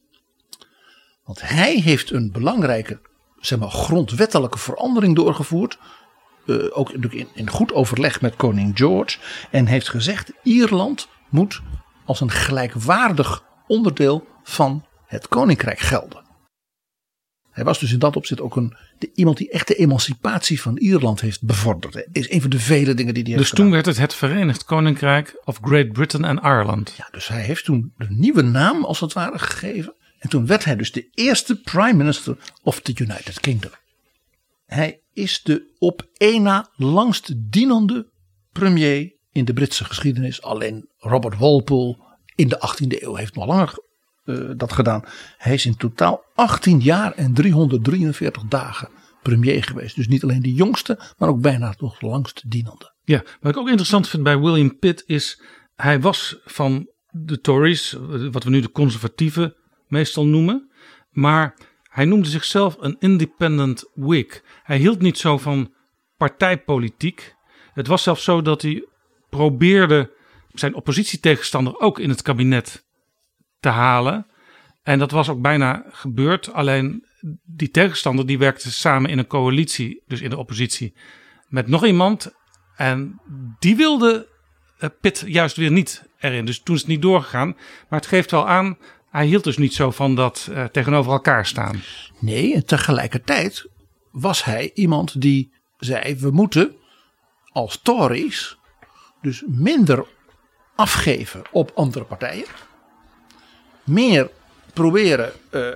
Want 1.26 1.49
hij 1.49 1.75
heeft 1.75 2.11
een 2.11 2.33
belangrijke 2.33 3.00
zeg 3.40 3.59
maar, 3.59 3.71
grondwettelijke 3.71 4.59
verandering 4.59 5.16
doorgevoerd. 5.16 5.78
eh, 6.47 6.56
ook 6.71 6.87
natuurlijk 6.87 7.14
in, 7.14 7.28
in 7.35 7.50
goed 7.50 7.73
overleg 7.73 8.21
met 8.21 8.37
koning 8.37 8.76
George. 8.76 9.18
En 9.50 9.66
heeft 9.66 9.88
gezegd: 9.88 10.33
Ierland 10.42 11.09
moet 11.28 11.61
als 12.04 12.21
een 12.21 12.30
gelijkwaardig 12.30 13.42
onderdeel 13.66 14.26
van 14.42 14.85
het 15.06 15.28
koninkrijk 15.28 15.78
gelden. 15.78 16.25
Hij 17.50 17.64
was 17.64 17.78
dus 17.78 17.92
in 17.92 17.99
dat 17.99 18.16
opzicht 18.16 18.40
ook 18.40 18.56
een, 18.56 18.76
de, 18.99 19.11
iemand 19.14 19.37
die 19.37 19.50
echt 19.50 19.68
de 19.68 19.75
emancipatie 19.75 20.61
van 20.61 20.76
Ierland 20.76 21.21
heeft 21.21 21.42
bevorderd. 21.42 22.06
Is 22.12 22.30
een 22.30 22.40
van 22.40 22.50
de 22.50 22.59
vele 22.59 22.95
dingen 22.95 23.14
die 23.14 23.23
hij 23.23 23.33
heeft 23.33 23.49
Dus 23.49 23.59
toen 23.59 23.71
werd 23.71 23.87
het 23.87 23.97
het 23.97 24.14
Verenigd 24.14 24.64
Koninkrijk 24.64 25.40
of 25.45 25.59
Great 25.62 25.92
Britain 25.92 26.25
en 26.25 26.45
Ireland. 26.45 26.95
Ja, 26.97 27.09
dus 27.11 27.28
hij 27.28 27.42
heeft 27.42 27.64
toen 27.64 27.92
een 27.97 28.18
nieuwe 28.18 28.42
naam 28.42 28.85
als 28.85 29.00
het 29.00 29.12
ware 29.12 29.38
gegeven. 29.38 29.95
En 30.19 30.29
toen 30.29 30.47
werd 30.47 30.65
hij 30.65 30.77
dus 30.77 30.93
de 30.93 31.09
eerste 31.15 31.61
prime 31.61 31.93
minister 31.93 32.37
of 32.63 32.81
the 32.81 32.93
United 32.99 33.41
Kingdom. 33.41 33.71
Hij 34.67 35.01
is 35.13 35.43
de 35.43 35.75
op 35.79 36.07
één 36.17 36.43
na 36.43 36.69
langst 36.77 37.33
dienende 37.37 38.07
premier 38.53 39.15
in 39.33 39.45
de 39.45 39.53
Britse 39.53 39.85
geschiedenis. 39.85 40.43
Alleen 40.43 40.89
Robert 40.99 41.39
Walpole 41.39 41.97
in 42.35 42.49
de 42.49 42.75
18e 42.75 43.03
eeuw 43.03 43.15
heeft 43.15 43.35
nog 43.35 43.47
langer 43.47 43.75
eh, 44.25 44.51
dat 44.57 44.73
gedaan. 44.73 45.05
Hij 45.39 45.55
is 45.55 45.67
in 45.67 45.77
totaal 45.77 46.25
18 46.35 46.81
jaar 46.81 47.13
en 47.13 47.35
343 47.35 48.43
dagen 48.43 48.89
premier 49.23 49.65
geweest. 49.65 49.97
Dus 49.97 50.09
niet 50.09 50.23
alleen 50.23 50.43
de 50.43 50.55
jongste, 50.55 50.99
maar 51.19 51.29
ook 51.29 51.41
bijna 51.41 51.75
nog 51.79 52.01
langst 52.01 52.51
dienende. 52.51 52.95
Ja, 53.05 53.23
wat 53.41 53.53
ik 53.53 53.59
ook 53.59 53.69
interessant 53.69 54.09
vind 54.09 54.23
bij 54.23 54.39
William 54.39 54.79
Pitt 54.79 55.03
is, 55.07 55.43
hij 55.77 56.01
was 56.01 56.37
van 56.45 56.91
de 57.11 57.41
Tories, 57.41 57.97
wat 58.31 58.45
we 58.45 58.51
nu 58.51 58.61
de 58.61 58.71
conservatieven 58.71 59.55
meestal 59.88 60.26
noemen, 60.26 60.71
maar 61.11 61.55
hij 61.83 62.05
noemde 62.05 62.28
zichzelf 62.28 62.76
een 62.81 62.97
independent 62.99 63.90
Whig. 63.95 64.43
Hij 64.62 64.78
hield 64.78 65.00
niet 65.00 65.19
zo 65.19 65.38
van 65.38 65.75
partijpolitiek. 66.16 67.35
Het 67.73 67.87
was 67.87 68.02
zelfs 68.02 68.25
zo 68.25 68.43
dat 68.43 68.62
hij 68.62 68.85
probeerde 69.31 70.14
zijn 70.52 70.75
oppositietegenstander 70.75 71.81
ook 71.81 71.99
in 71.99 72.09
het 72.09 72.23
kabinet 72.23 72.87
te 73.61 73.69
halen. 73.69 74.26
En 74.83 74.99
dat 74.99 75.11
was 75.11 75.28
ook 75.28 75.40
bijna 75.40 75.85
gebeurd. 75.90 76.52
Alleen 76.52 77.07
die 77.45 77.71
tegenstander 77.71 78.26
die 78.26 78.38
werkte 78.38 78.73
samen 78.73 79.11
in 79.11 79.19
een 79.19 79.26
coalitie, 79.26 80.02
dus 80.07 80.21
in 80.21 80.31
de 80.31 80.37
oppositie, 80.37 80.95
met 81.49 81.66
nog 81.66 81.87
iemand. 81.87 82.35
En 82.76 83.21
die 83.59 83.76
wilde 83.76 84.28
eh, 84.78 84.88
Pitt 85.00 85.25
juist 85.26 85.57
weer 85.57 85.71
niet 85.71 86.09
erin. 86.19 86.45
Dus 86.45 86.61
toen 86.61 86.75
is 86.75 86.81
het 86.81 86.90
niet 86.90 87.02
doorgegaan. 87.02 87.57
Maar 87.88 87.99
het 87.99 88.09
geeft 88.09 88.31
wel 88.31 88.49
aan, 88.49 88.78
hij 89.17 89.27
hield 89.27 89.45
dus 89.45 89.57
niet 89.57 89.75
zo 89.75 89.91
van 89.91 90.15
dat 90.15 90.49
uh, 90.51 90.65
tegenover 90.65 91.13
elkaar 91.13 91.47
staan. 91.47 91.83
Nee, 92.19 92.65
tegelijkertijd 92.65 93.69
was 94.11 94.45
hij 94.45 94.71
iemand 94.75 95.21
die 95.21 95.53
zei: 95.79 96.17
we 96.17 96.31
moeten 96.31 96.77
als 97.53 97.81
Tories 97.83 98.57
dus 99.21 99.43
minder 99.47 100.07
afgeven 100.75 101.43
op 101.53 101.71
andere 101.75 102.05
partijen. 102.05 102.47
Meer 103.85 104.31
proberen, 104.73 105.33
uh, 105.51 105.69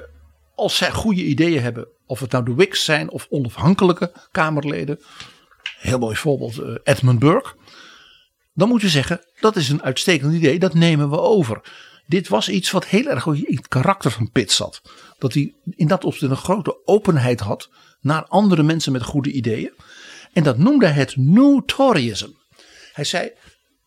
als 0.55 0.77
zij 0.77 0.91
goede 0.91 1.25
ideeën 1.25 1.63
hebben, 1.63 1.89
of 2.07 2.21
het 2.21 2.31
nou 2.33 2.45
de 2.45 2.55
Whigs 2.55 2.85
zijn 2.85 3.11
of 3.11 3.27
onafhankelijke 3.31 4.13
Kamerleden. 4.31 5.01
Heel 5.79 5.99
mooi 5.99 6.17
voorbeeld, 6.17 6.61
uh, 6.61 6.75
Edmund 6.83 7.19
Burke. 7.19 7.55
Dan 8.55 8.69
moet 8.69 8.81
je 8.81 8.89
zeggen, 8.89 9.21
dat 9.41 9.57
is 9.57 9.69
een 9.69 9.83
uitstekend 9.83 10.35
idee, 10.35 10.59
dat 10.59 10.75
nemen 10.75 11.11
we 11.11 11.21
over. 11.21 11.61
Dit 12.11 12.29
was 12.29 12.49
iets 12.49 12.71
wat 12.71 12.87
heel 12.87 13.07
erg 13.07 13.27
in 13.27 13.57
het 13.57 13.69
karakter 13.69 14.11
van 14.11 14.31
Pitt 14.31 14.53
zat. 14.53 14.83
Dat 15.19 15.35
hij 15.35 15.55
in 15.71 15.87
dat 15.87 16.05
opzicht 16.05 16.31
een 16.31 16.37
grote 16.37 16.87
openheid 16.87 17.41
had 17.41 17.71
naar 18.01 18.25
andere 18.25 18.63
mensen 18.63 18.93
met 18.93 19.03
goede 19.03 19.33
ideeën. 19.33 19.73
En 20.33 20.43
dat 20.43 20.59
noemde 20.59 20.87
hij 20.87 21.01
het 21.01 21.17
New 21.17 21.61
Toryism. 21.65 22.29
Hij 22.93 23.05
zei, 23.05 23.31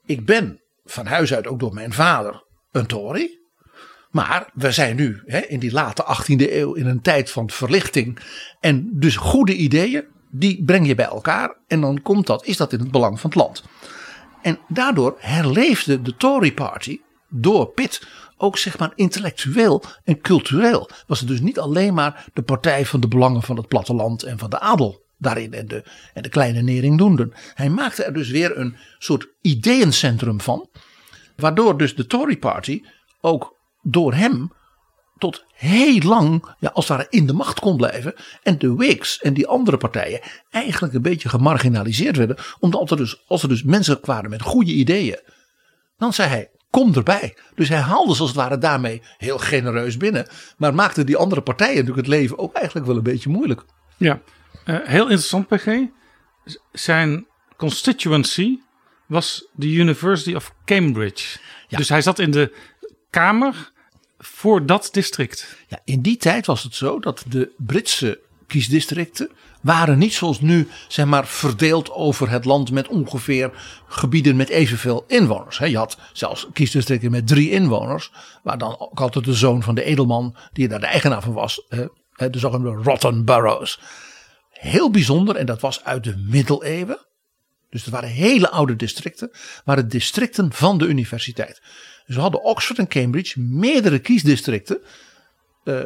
ik 0.05 0.25
ben 0.25 0.61
van 0.85 1.05
huis 1.05 1.33
uit 1.33 1.47
ook 1.47 1.59
door 1.59 1.73
mijn 1.73 1.93
vader 1.93 2.43
een 2.71 2.85
Tory. 2.85 3.39
Maar 4.11 4.49
we 4.53 4.71
zijn 4.71 4.95
nu 4.95 5.21
hè, 5.25 5.39
in 5.39 5.59
die 5.59 5.71
late 5.71 6.17
18e 6.17 6.51
eeuw 6.51 6.73
in 6.73 6.85
een 6.85 7.01
tijd 7.01 7.31
van 7.31 7.49
verlichting. 7.49 8.19
En 8.59 8.89
dus 8.93 9.15
goede 9.15 9.55
ideeën, 9.55 10.05
die 10.29 10.63
breng 10.63 10.87
je 10.87 10.95
bij 10.95 11.05
elkaar. 11.05 11.57
En 11.67 11.81
dan 11.81 12.01
komt 12.01 12.27
dat, 12.27 12.45
is 12.45 12.57
dat 12.57 12.73
in 12.73 12.79
het 12.79 12.91
belang 12.91 13.19
van 13.19 13.29
het 13.29 13.39
land. 13.39 13.63
En 14.41 14.59
daardoor 14.67 15.15
herleefde 15.19 16.01
de 16.01 16.15
Tory 16.17 16.53
Party 16.53 16.99
door 17.33 17.67
Pitt 17.67 18.07
ook 18.37 18.57
zeg 18.57 18.77
maar 18.77 18.91
intellectueel 18.95 19.83
en 20.03 20.21
cultureel. 20.21 20.89
Was 21.07 21.19
het 21.19 21.27
dus 21.27 21.39
niet 21.39 21.59
alleen 21.59 21.93
maar 21.93 22.25
de 22.33 22.41
partij 22.41 22.85
van 22.85 22.99
de 22.99 23.07
belangen 23.07 23.41
van 23.41 23.57
het 23.57 23.67
platteland 23.67 24.23
en 24.23 24.37
van 24.37 24.49
de 24.49 24.59
adel 24.59 25.03
daarin 25.17 25.53
en 25.53 25.67
de, 25.67 25.83
en 26.13 26.21
de 26.21 26.29
kleine 26.29 26.61
neringdoenden. 26.61 27.33
Hij 27.53 27.69
maakte 27.69 28.03
er 28.03 28.13
dus 28.13 28.29
weer 28.29 28.57
een 28.57 28.75
soort 28.99 29.27
ideeëncentrum 29.41 30.41
van. 30.41 30.69
Waardoor 31.35 31.77
dus 31.77 31.95
de 31.95 32.05
Tory 32.05 32.37
Party 32.37 32.81
ook 33.21 33.55
door 33.81 34.13
hem 34.13 34.51
tot 35.17 35.45
heel 35.53 35.99
lang, 36.01 36.55
ja, 36.59 36.69
als 36.69 36.87
het 36.87 37.07
in 37.09 37.27
de 37.27 37.33
macht 37.33 37.59
kon 37.59 37.77
blijven. 37.77 38.13
En 38.43 38.57
de 38.57 38.73
Whigs 38.73 39.19
en 39.19 39.33
die 39.33 39.47
andere 39.47 39.77
partijen 39.77 40.21
eigenlijk 40.49 40.93
een 40.93 41.01
beetje 41.01 41.29
gemarginaliseerd 41.29 42.17
werden. 42.17 42.37
Omdat 42.59 42.89
dus, 42.89 43.23
als 43.27 43.43
er 43.43 43.49
dus 43.49 43.63
mensen 43.63 43.99
kwamen 43.99 44.29
met 44.29 44.41
goede 44.41 44.71
ideeën, 44.71 45.19
dan 45.97 46.13
zei 46.13 46.29
hij: 46.29 46.49
kom 46.73 46.93
erbij. 46.93 47.37
Dus 47.55 47.69
hij 47.69 47.79
haalde 47.79 48.09
als 48.09 48.19
het 48.19 48.33
ware 48.33 48.57
daarmee 48.57 49.01
heel 49.17 49.37
genereus 49.37 49.97
binnen. 49.97 50.27
Maar 50.57 50.73
maakte 50.73 51.03
die 51.03 51.17
andere 51.17 51.41
partijen 51.41 51.75
natuurlijk 51.75 52.07
het 52.07 52.15
leven 52.15 52.37
ook 52.37 52.53
eigenlijk 52.53 52.85
wel 52.85 52.95
een 52.95 53.03
beetje 53.03 53.29
moeilijk. 53.29 53.63
Ja, 53.97 54.21
uh, 54.65 54.77
heel 54.83 55.03
interessant 55.03 55.47
PG. 55.47 55.67
Zijn 56.71 57.25
constituency 57.57 58.59
was 59.05 59.45
de 59.51 59.67
University 59.67 60.33
of 60.33 60.53
Cambridge. 60.65 61.39
Ja. 61.67 61.77
Dus 61.77 61.89
hij 61.89 62.01
zat 62.01 62.19
in 62.19 62.31
de 62.31 62.55
Kamer 63.09 63.71
voor 64.17 64.65
dat 64.65 64.89
district. 64.91 65.55
Ja, 65.67 65.79
in 65.85 66.01
die 66.01 66.17
tijd 66.17 66.45
was 66.45 66.63
het 66.63 66.75
zo 66.75 66.99
dat 66.99 67.23
de 67.27 67.51
Britse 67.57 68.19
kiesdistricten 68.47 69.29
waren 69.61 69.97
niet 69.97 70.13
zoals 70.13 70.41
nu 70.41 70.67
zeg 70.87 71.05
maar 71.05 71.27
verdeeld 71.27 71.91
over 71.91 72.29
het 72.29 72.45
land 72.45 72.71
met 72.71 72.87
ongeveer 72.87 73.51
gebieden 73.87 74.35
met 74.35 74.49
evenveel 74.49 75.03
inwoners. 75.07 75.57
Je 75.57 75.77
had 75.77 75.97
zelfs 76.13 76.47
kiesdistricten 76.53 77.11
met 77.11 77.27
drie 77.27 77.49
inwoners, 77.49 78.11
waar 78.43 78.57
dan 78.57 78.79
ook 78.79 78.99
altijd 78.99 79.25
de 79.25 79.33
zoon 79.33 79.63
van 79.63 79.75
de 79.75 79.83
edelman 79.83 80.35
die 80.53 80.67
daar 80.67 80.79
de 80.79 80.85
eigenaar 80.85 81.21
van 81.21 81.33
was, 81.33 81.67
de 82.15 82.39
zogenaamde 82.39 82.83
Rotten 82.83 83.25
Boroughs. 83.25 83.79
Heel 84.49 84.91
bijzonder 84.91 85.35
en 85.35 85.45
dat 85.45 85.61
was 85.61 85.83
uit 85.83 86.03
de 86.03 86.17
middeleeuwen. 86.17 87.05
Dus 87.69 87.81
het 87.83 87.93
waren 87.93 88.09
hele 88.09 88.49
oude 88.49 88.75
districten, 88.75 89.31
waren 89.65 89.89
districten 89.89 90.53
van 90.53 90.77
de 90.77 90.85
universiteit. 90.85 91.61
Dus 92.05 92.15
we 92.15 92.21
hadden 92.21 92.43
Oxford 92.43 92.79
en 92.79 92.87
Cambridge 92.87 93.39
meerdere 93.39 93.99
kiesdistricten. 93.99 94.81
Uh, 95.63 95.83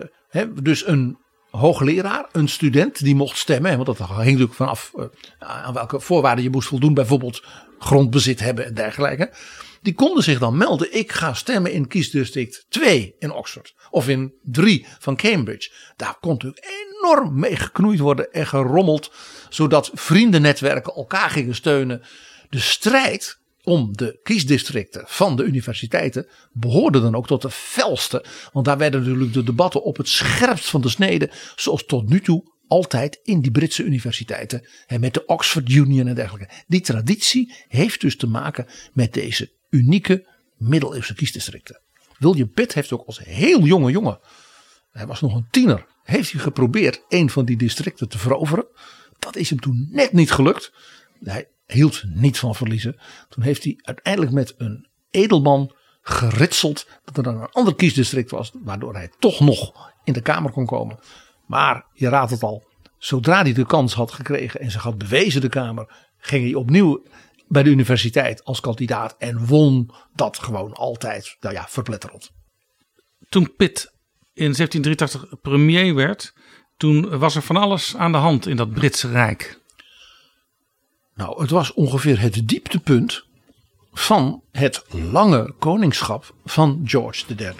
dus 0.62 0.88
een 0.88 1.18
hoogleraar, 1.52 2.26
een 2.32 2.48
student 2.48 3.04
die 3.04 3.16
mocht 3.16 3.38
stemmen. 3.38 3.76
Want 3.76 3.98
dat 3.98 4.08
hing 4.08 4.18
natuurlijk 4.18 4.54
vanaf 4.54 4.92
uh, 4.96 5.06
aan 5.40 5.74
welke 5.74 6.00
voorwaarden 6.00 6.44
je 6.44 6.50
moest 6.50 6.68
voldoen. 6.68 6.94
Bijvoorbeeld 6.94 7.44
grondbezit 7.80 8.40
hebben 8.40 8.66
en 8.66 8.74
dergelijke. 8.74 9.32
Die 9.82 9.94
konden 9.94 10.24
zich 10.24 10.40
dan 10.40 10.58
melden. 10.58 10.96
Ik 10.96 11.12
ga 11.12 11.34
stemmen 11.34 11.72
in 11.72 11.88
kiesdistrict 11.88 12.66
2 12.70 13.16
in 13.20 13.32
Oxford. 13.32 13.76
Of 13.90 14.08
in 14.08 14.34
3 14.44 14.86
van 15.00 15.16
Cambridge. 15.16 15.72
Daar 15.96 16.18
kon 16.20 16.32
natuurlijk 16.32 16.66
enorm 16.90 17.40
mee 17.40 17.56
geknoeid 17.56 18.00
worden 18.00 18.32
en 18.32 18.48
gerommeld. 18.48 19.12
Zodat 19.50 19.92
vriendennetwerken 19.94 20.94
elkaar 20.94 21.30
gingen 21.30 21.56
steunen. 21.56 22.02
De 22.50 22.60
strijd 22.60 23.40
om 23.68 23.98
de 23.98 24.20
kiesdistricten 24.24 25.04
van 25.06 25.36
de 25.36 25.44
universiteiten 25.44 26.28
behoorde 26.52 27.02
dan 27.02 27.16
ook 27.16 27.28
tot 27.28 27.42
de 27.42 27.50
felste. 27.50 28.26
Want 28.54 28.66
daar 28.66 28.78
werden 28.78 29.04
natuurlijk 29.04 29.34
de 29.34 29.44
debatten 29.44 29.84
op 29.84 29.98
het 29.98 30.08
scherpst 30.08 30.70
van 30.70 30.82
de 30.82 30.90
snede, 30.90 31.30
zoals 31.56 31.86
tot 31.86 32.10
nu 32.10 32.22
toe 32.22 32.52
altijd 32.68 33.20
in 33.24 33.42
die 33.42 33.52
Britse 33.52 33.84
universiteiten. 33.84 34.68
En 34.86 35.00
met 35.00 35.14
de 35.14 35.26
Oxford 35.26 35.70
Union 35.70 36.08
en 36.08 36.16
dergelijke. 36.16 36.54
Die 36.68 36.82
traditie 36.82 37.54
heeft 37.68 38.02
dus 38.02 38.18
te 38.18 38.28
maken 38.28 38.66
met 38.94 39.14
deze 39.14 39.52
unieke 39.70 40.28
middeleeuwse 40.58 41.14
kiesdistricten. 41.14 41.82
William 42.18 42.52
Pitt 42.52 42.74
heeft 42.74 42.92
ook 42.92 43.06
als 43.06 43.20
heel 43.24 43.66
jonge 43.66 43.92
jongen, 43.92 44.20
hij 44.92 45.08
was 45.08 45.22
nog 45.22 45.36
een 45.36 45.48
tiener, 45.52 45.86
heeft 46.04 46.32
hij 46.32 46.42
geprobeerd 46.42 47.04
een 47.08 47.30
van 47.30 47.46
die 47.46 47.58
districten 47.58 48.10
te 48.10 48.18
veroveren. 48.18 48.68
Dat 49.20 49.36
is 49.36 49.50
hem 49.50 49.60
toen 49.60 49.88
net 49.92 50.14
niet 50.14 50.32
gelukt. 50.32 50.72
Hij 51.24 51.48
hield 51.68 52.04
niet 52.08 52.40
van 52.40 52.56
verliezen. 52.56 53.00
Toen 53.30 53.44
heeft 53.44 53.64
hij 53.64 53.80
uiteindelijk 53.82 54.34
met 54.34 54.54
een 54.58 54.88
edelman 55.10 55.76
geritseld 56.02 56.88
dat 57.04 57.18
er 57.18 57.24
dan 57.24 57.42
een 57.42 57.52
ander 57.52 57.76
kiesdistrict 57.76 58.32
was, 58.32 58.52
waardoor 58.64 58.94
hij 58.94 59.10
toch 59.20 59.40
nog 59.40 59.92
in 60.04 60.14
de 60.14 60.22
Kamer 60.22 60.52
kon 60.52 60.66
komen. 60.66 61.00
Maar 61.46 61.86
je 61.94 62.10
raadt 62.10 62.32
het 62.32 62.44
al, 62.44 62.68
zodra 62.98 63.42
hij 63.42 63.54
de 63.54 63.66
kans 63.66 63.94
had 63.94 64.12
gekregen 64.12 64.60
en 64.60 64.72
zich 64.72 64.84
had 64.84 64.98
bewezen 64.98 65.42
de 65.42 65.50
Kamer, 65.50 66.12
ging 66.18 66.44
hij 66.44 66.54
opnieuw 66.54 67.04
bij 67.48 67.64
de 67.64 67.70
universiteit 67.70 68.44
als 68.44 68.60
kandidaat 68.60 69.16
en 69.18 69.46
won 69.46 69.92
dat 70.14 70.40
gewoon 70.40 70.74
altijd, 70.74 71.38
nou 71.40 71.56
ja, 71.56 71.66
verpletterend. 71.70 72.32
Toen 73.30 73.56
Pitt 73.56 73.94
in 74.34 74.54
1783 74.54 75.42
premier 75.42 75.96
werd, 75.96 76.34
toen 76.78 77.18
was 77.18 77.36
er 77.36 77.42
van 77.42 77.58
alles 77.58 77.96
aan 77.96 78.12
de 78.12 78.18
hand 78.18 78.48
in 78.48 78.56
dat 78.56 78.74
Britse 78.74 79.10
Rijk. 79.10 79.62
Nou, 81.18 81.42
het 81.42 81.50
was 81.50 81.74
ongeveer 81.74 82.20
het 82.20 82.48
dieptepunt 82.48 83.26
van 83.94 84.44
het 84.52 84.86
lange 85.12 85.54
koningschap 85.60 86.34
van 86.46 86.82
George 86.86 87.24
III. 87.38 87.54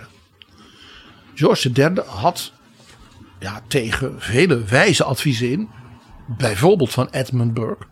George 1.34 1.72
III 1.74 2.02
had 2.06 2.52
ja, 3.40 3.62
tegen 3.68 4.22
vele 4.22 4.64
wijze 4.64 5.04
adviezen 5.04 5.52
in, 5.52 5.70
bijvoorbeeld 6.38 6.92
van 6.92 7.10
Edmund 7.12 7.54
Burke, 7.54 7.86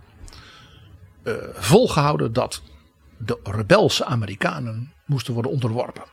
uh, 1.23 1.33
volgehouden 1.53 2.33
dat 2.33 2.61
de 3.17 3.39
rebelse 3.43 4.05
Amerikanen 4.05 4.93
moesten 5.05 5.33
worden 5.33 5.51
onderworpen. 5.51 6.03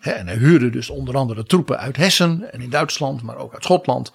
en 0.00 0.26
hij 0.26 0.36
huurde 0.36 0.70
dus 0.70 0.90
onder 0.90 1.16
andere 1.16 1.44
troepen 1.44 1.78
uit 1.78 1.96
Hessen 1.96 2.52
en 2.52 2.60
in 2.60 2.70
Duitsland, 2.70 3.22
maar 3.22 3.36
ook 3.36 3.54
uit 3.54 3.64
Schotland. 3.64 4.12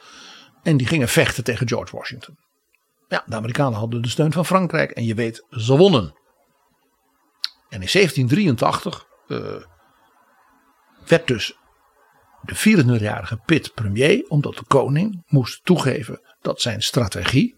En 0.63 0.77
die 0.77 0.87
gingen 0.87 1.09
vechten 1.09 1.43
tegen 1.43 1.67
George 1.67 1.95
Washington. 1.95 2.37
Ja, 3.09 3.23
de 3.25 3.35
Amerikanen 3.35 3.79
hadden 3.79 4.01
de 4.01 4.09
steun 4.09 4.31
van 4.31 4.45
Frankrijk 4.45 4.91
en 4.91 5.05
je 5.05 5.13
weet, 5.13 5.45
ze 5.49 5.77
wonnen. 5.77 6.17
En 7.69 7.81
in 7.81 7.89
1783 7.91 9.07
uh, 9.27 9.37
eh, 9.37 9.61
werd 11.07 11.27
dus 11.27 11.57
de 12.41 12.55
24-jarige 12.55 13.37
Pitt 13.45 13.73
premier, 13.73 14.25
omdat 14.27 14.55
de 14.55 14.63
koning 14.67 15.23
moest 15.27 15.65
toegeven 15.65 16.21
dat 16.41 16.61
zijn 16.61 16.81
strategie 16.81 17.55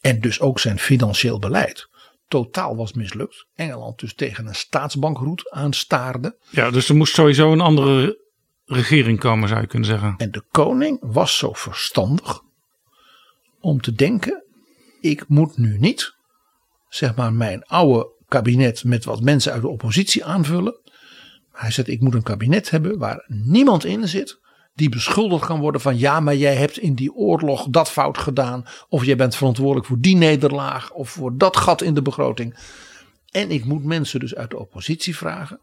en 0.00 0.20
dus 0.20 0.40
ook 0.40 0.58
zijn 0.58 0.78
financieel 0.78 1.38
beleid 1.38 1.88
totaal 2.28 2.76
was 2.76 2.92
mislukt. 2.92 3.46
Engeland 3.54 3.98
dus 3.98 4.14
tegen 4.14 4.46
een 4.46 4.54
staatsbankroet 4.54 5.50
aanstaarde. 5.50 6.36
Ja, 6.50 6.70
dus 6.70 6.88
er 6.88 6.96
moest 6.96 7.14
sowieso 7.14 7.52
een 7.52 7.60
andere 7.60 8.24
regering 8.64 9.18
komen, 9.18 9.48
zou 9.48 9.60
je 9.60 9.66
kunnen 9.66 9.88
zeggen. 9.88 10.14
En 10.16 10.30
de 10.30 10.44
koning 10.50 10.98
was 11.00 11.36
zo 11.36 11.52
verstandig 11.52 12.40
om 13.60 13.80
te 13.80 13.92
denken: 13.92 14.44
ik 15.10 15.28
moet 15.28 15.56
nu 15.56 15.78
niet, 15.78 16.14
zeg 16.88 17.14
maar, 17.14 17.32
mijn 17.32 17.64
oude 17.64 18.08
kabinet 18.28 18.84
met 18.84 19.04
wat 19.04 19.20
mensen 19.20 19.52
uit 19.52 19.62
de 19.62 19.68
oppositie 19.68 20.24
aanvullen. 20.24 20.80
Hij 21.52 21.70
zegt: 21.70 21.88
ik 21.88 22.00
moet 22.00 22.14
een 22.14 22.22
kabinet 22.22 22.70
hebben 22.70 22.98
waar 22.98 23.24
niemand 23.28 23.84
in 23.84 24.08
zit 24.08 24.38
die 24.76 24.88
beschuldigd 24.88 25.46
kan 25.46 25.60
worden 25.60 25.80
van 25.80 25.98
ja, 25.98 26.20
maar 26.20 26.36
jij 26.36 26.54
hebt 26.54 26.78
in 26.78 26.94
die 26.94 27.14
oorlog 27.14 27.66
dat 27.70 27.90
fout 27.90 28.18
gedaan. 28.18 28.64
Of 28.88 29.04
jij 29.04 29.16
bent 29.16 29.36
verantwoordelijk 29.36 29.86
voor 29.86 30.00
die 30.00 30.16
nederlaag 30.16 30.92
of 30.92 31.10
voor 31.10 31.36
dat 31.36 31.56
gat 31.56 31.82
in 31.82 31.94
de 31.94 32.02
begroting. 32.02 32.56
En 33.30 33.50
ik 33.50 33.64
moet 33.64 33.84
mensen 33.84 34.20
dus 34.20 34.34
uit 34.34 34.50
de 34.50 34.58
oppositie 34.58 35.16
vragen. 35.16 35.60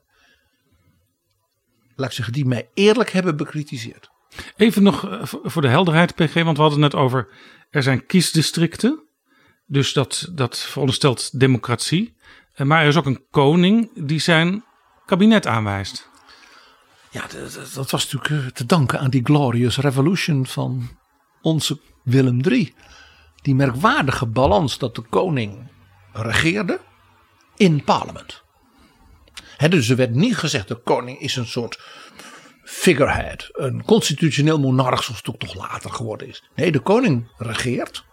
laat 1.95 2.07
ik 2.07 2.15
zeggen, 2.15 2.33
die 2.33 2.45
mij 2.45 2.69
eerlijk 2.73 3.11
hebben 3.11 3.37
bekritiseerd. 3.37 4.09
Even 4.55 4.83
nog 4.83 5.09
eh, 5.09 5.19
voor 5.23 5.61
de 5.61 5.67
helderheid, 5.67 6.15
PG, 6.15 6.33
want 6.33 6.57
we 6.57 6.63
hadden 6.63 6.81
het 6.81 6.93
net 6.93 6.95
over. 6.95 7.27
Er 7.69 7.83
zijn 7.83 8.05
kiesdistricten. 8.05 9.02
Dus 9.73 9.93
dat, 9.93 10.27
dat 10.31 10.57
veronderstelt 10.59 11.39
democratie. 11.39 12.13
Eh, 12.53 12.65
Maar 12.65 12.81
er 12.81 12.87
is 12.87 12.95
ook 12.97 13.05
een 13.05 13.25
koning 13.31 13.89
die 14.07 14.19
zijn 14.19 14.63
kabinet 15.05 15.47
aanwijst. 15.47 16.09
Ja, 17.09 17.21
dat, 17.27 17.73
dat- 17.73 17.89
was 17.91 18.11
natuurlijk 18.11 18.45
eh, 18.45 18.51
te 18.51 18.65
danken 18.65 18.99
aan 18.99 19.09
die 19.09 19.23
glorious 19.25 19.77
revolution 19.77 20.45
van 20.45 20.89
onze 21.41 21.79
Willem 22.03 22.41
III. 22.45 22.73
Die 23.41 23.55
merkwaardige 23.55 24.25
balans 24.25 24.77
dat 24.77 24.95
de 24.95 25.01
koning 25.01 25.71
regeerde 26.13 26.79
in 27.55 27.83
parlement. 27.83 28.43
Hè, 29.57 29.69
dus 29.69 29.89
er 29.89 29.95
werd 29.95 30.13
niet 30.15 30.37
gezegd 30.37 30.67
de 30.67 30.75
koning 30.83 31.19
is 31.19 31.35
een 31.35 31.45
soort 31.47 31.79
figurehead, 32.63 33.49
een 33.51 33.83
constitutioneel 33.85 34.59
monarch 34.59 35.03
zoals 35.03 35.19
het 35.19 35.29
ook 35.29 35.39
toch 35.39 35.55
later 35.55 35.91
geworden 35.91 36.27
is. 36.27 36.43
Nee, 36.55 36.71
de 36.71 36.79
koning 36.79 37.27
regeert. 37.37 38.05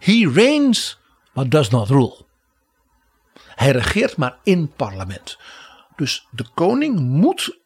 He 0.00 0.30
reigns, 0.34 0.98
but 1.34 1.50
does 1.50 1.68
not 1.68 1.88
rule. 1.88 2.16
Hij 3.54 3.70
regeert 3.70 4.16
maar 4.16 4.38
in 4.42 4.72
parlement. 4.76 5.38
Dus 5.96 6.26
de 6.30 6.44
koning 6.54 6.98
moet 6.98 7.58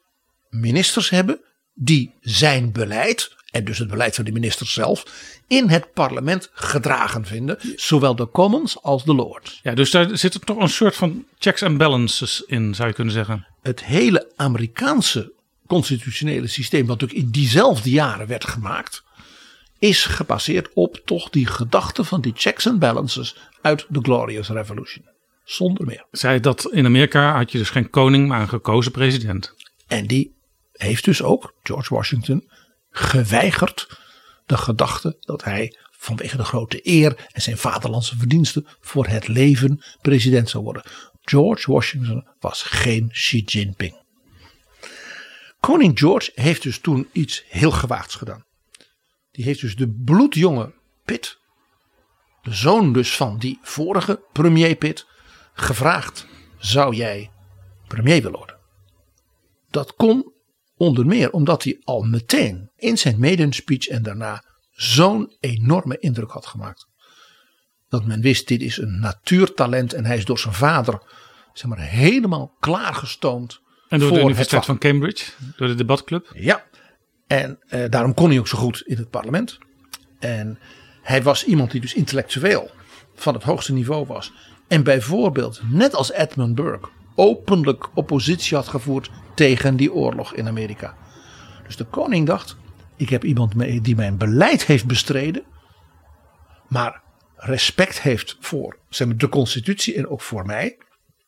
ministers 0.49 1.11
hebben 1.11 1.41
die 1.75 2.15
zijn 2.21 2.73
beleid, 2.73 3.37
en 3.51 3.65
dus 3.65 3.79
het 3.79 3.89
beleid 3.89 4.15
van 4.15 4.25
de 4.25 4.33
ministers 4.33 4.73
zelf, 4.73 5.05
in 5.47 5.69
het 5.69 5.93
parlement 5.93 6.51
gedragen 6.53 7.25
vinden. 7.25 7.59
Zowel 7.77 8.17
de 8.17 8.31
commons 8.31 8.83
als 8.83 9.05
de 9.05 9.15
lords. 9.15 9.61
Ja, 9.63 9.75
dus 9.75 9.91
daar 9.91 10.19
zitten 10.19 10.41
toch 10.41 10.57
een 10.57 10.69
soort 10.69 10.97
van 10.97 11.27
checks 11.39 11.63
and 11.63 11.79
balances 11.79 12.43
in, 12.47 12.75
zou 12.75 12.89
je 12.89 12.95
kunnen 12.95 13.15
zeggen. 13.15 13.47
Het 13.63 13.85
hele 13.85 14.33
Amerikaanse 14.37 15.33
constitutionele 15.67 16.47
systeem, 16.47 16.87
wat 16.87 17.01
natuurlijk 17.01 17.27
in 17.27 17.33
diezelfde 17.33 17.91
jaren 17.91 18.27
werd 18.27 18.45
gemaakt, 18.45 19.03
is 19.85 20.05
gebaseerd 20.05 20.69
op 20.75 21.01
toch 21.05 21.31
die 21.31 21.47
gedachte 21.47 22.05
van 22.05 22.21
die 22.21 22.33
checks 22.37 22.67
and 22.67 22.79
balances 22.79 23.37
uit 23.63 23.87
de 23.89 24.01
Glorious 24.03 24.49
Revolution. 24.49 25.05
Zonder 25.45 25.87
meer. 25.87 26.07
Zij 26.11 26.41
dat 26.41 26.73
in 26.73 26.85
Amerika 26.85 27.37
had 27.37 27.53
je 27.53 27.59
dus 27.59 27.71
geen 27.71 27.91
koning, 27.91 28.29
maar 28.29 28.41
een 28.41 28.49
gekozen 28.49 28.93
president. 28.93 29.55
En 29.87 30.07
die 30.07 30.35
heeft 30.73 31.05
dus 31.05 31.23
ook, 31.23 31.55
George 31.63 31.95
Washington, 31.95 32.51
geweigerd 32.91 33.99
de 34.47 34.57
gedachte 34.57 35.17
dat 35.21 35.45
hij 35.45 35.77
vanwege 35.91 36.37
de 36.37 36.45
grote 36.45 36.81
eer 36.83 37.29
en 37.33 37.43
zijn 37.43 37.59
vaderlandse 37.59 38.17
verdiensten 38.17 38.67
voor 38.81 39.07
het 39.07 39.29
leven 39.29 39.83
president 40.03 40.51
zou 40.51 40.65
worden. 40.65 40.83
George 41.21 41.73
Washington 41.73 42.27
was 42.41 42.63
geen 42.63 43.09
Xi 43.09 43.43
Jinping. 43.43 44.03
Koning 45.61 45.99
George 45.99 46.31
heeft 46.35 46.63
dus 46.63 46.79
toen 46.79 47.09
iets 47.13 47.45
heel 47.49 47.71
gewaagds 47.71 48.15
gedaan. 48.15 48.45
Die 49.35 49.45
heeft 49.45 49.61
dus 49.61 49.77
de 49.77 49.89
bloedjonge 50.05 50.73
Pitt, 51.05 51.39
de 52.43 52.55
zoon 52.55 52.93
dus 52.93 53.17
van 53.17 53.39
die 53.39 53.59
vorige 53.63 54.21
premier 54.33 54.75
Pitt, 54.75 55.07
gevraagd: 55.53 56.27
zou 56.59 56.95
jij 56.95 57.31
premier 57.87 58.23
willen 58.23 58.39
worden? 58.39 58.59
Dat 59.71 59.95
kon 59.95 60.33
onder 60.77 61.07
meer 61.07 61.31
omdat 61.31 61.65
hij 61.65 61.81
al 61.85 62.03
meteen 62.03 62.71
in 62.77 62.99
zijn 62.99 63.19
maiden 63.19 63.53
speech 63.53 63.87
en 63.87 64.03
daarna 64.03 64.45
zo'n 64.71 65.37
enorme 65.41 65.99
indruk 65.99 66.31
had 66.31 66.47
gemaakt. 66.47 66.87
Dat 67.89 68.05
men 68.05 68.21
wist, 68.21 68.49
dit 68.49 68.63
is 68.63 68.77
een 68.77 69.01
natuurtalent 69.01 69.93
en 69.93 70.05
hij 70.05 70.17
is 70.17 70.25
door 70.25 70.39
zijn 70.39 70.55
vader 70.55 71.03
zeg 71.53 71.71
maar, 71.71 71.81
helemaal 71.81 72.57
klaargestoomd. 72.61 73.61
En 73.89 73.99
door 73.99 74.09
voor 74.09 74.17
de 74.17 74.25
Universiteit 74.25 74.65
van 74.65 74.79
Cambridge, 74.79 75.31
door 75.57 75.69
de 75.69 75.75
debatclub. 75.75 76.31
Ja, 76.35 76.65
en 77.27 77.59
eh, 77.67 77.91
daarom 77.91 78.15
kon 78.15 78.29
hij 78.29 78.39
ook 78.39 78.49
zo 78.49 78.59
goed 78.59 78.83
in 78.87 78.97
het 78.97 79.11
parlement. 79.11 79.59
En 80.19 80.59
hij 81.03 81.23
was 81.23 81.45
iemand 81.45 81.71
die 81.71 81.81
dus 81.81 81.95
intellectueel 81.95 82.71
van 83.15 83.35
het 83.35 83.43
hoogste 83.43 83.73
niveau 83.73 84.07
was. 84.07 84.33
En 84.69 84.83
bijvoorbeeld, 84.83 85.61
net 85.71 85.95
als 85.95 86.13
Edmund 86.13 86.55
Burke, 86.55 86.89
openlijk 87.15 87.97
oppositie 87.97 88.57
had 88.57 88.69
gevoerd 88.69 89.11
tegen 89.35 89.77
die 89.77 89.93
oorlog 89.93 90.35
in 90.35 90.47
Amerika. 90.47 90.97
Dus 91.67 91.77
de 91.77 91.85
koning 91.85 92.27
dacht, 92.27 92.57
ik 92.97 93.09
heb 93.09 93.25
iemand 93.25 93.55
mee 93.55 93.81
die 93.81 93.97
mijn 93.97 94.17
beleid 94.17 94.65
heeft 94.65 94.87
bestreden. 94.87 95.43
Maar 96.69 97.03
respect 97.37 98.01
heeft 98.01 98.37
voor 98.41 98.79
zeg 98.89 99.07
maar, 99.07 99.17
de 99.17 99.29
constitutie 99.29 99.95
en 99.95 100.09
ook 100.09 100.21
voor 100.21 100.47
mij. 100.47 100.79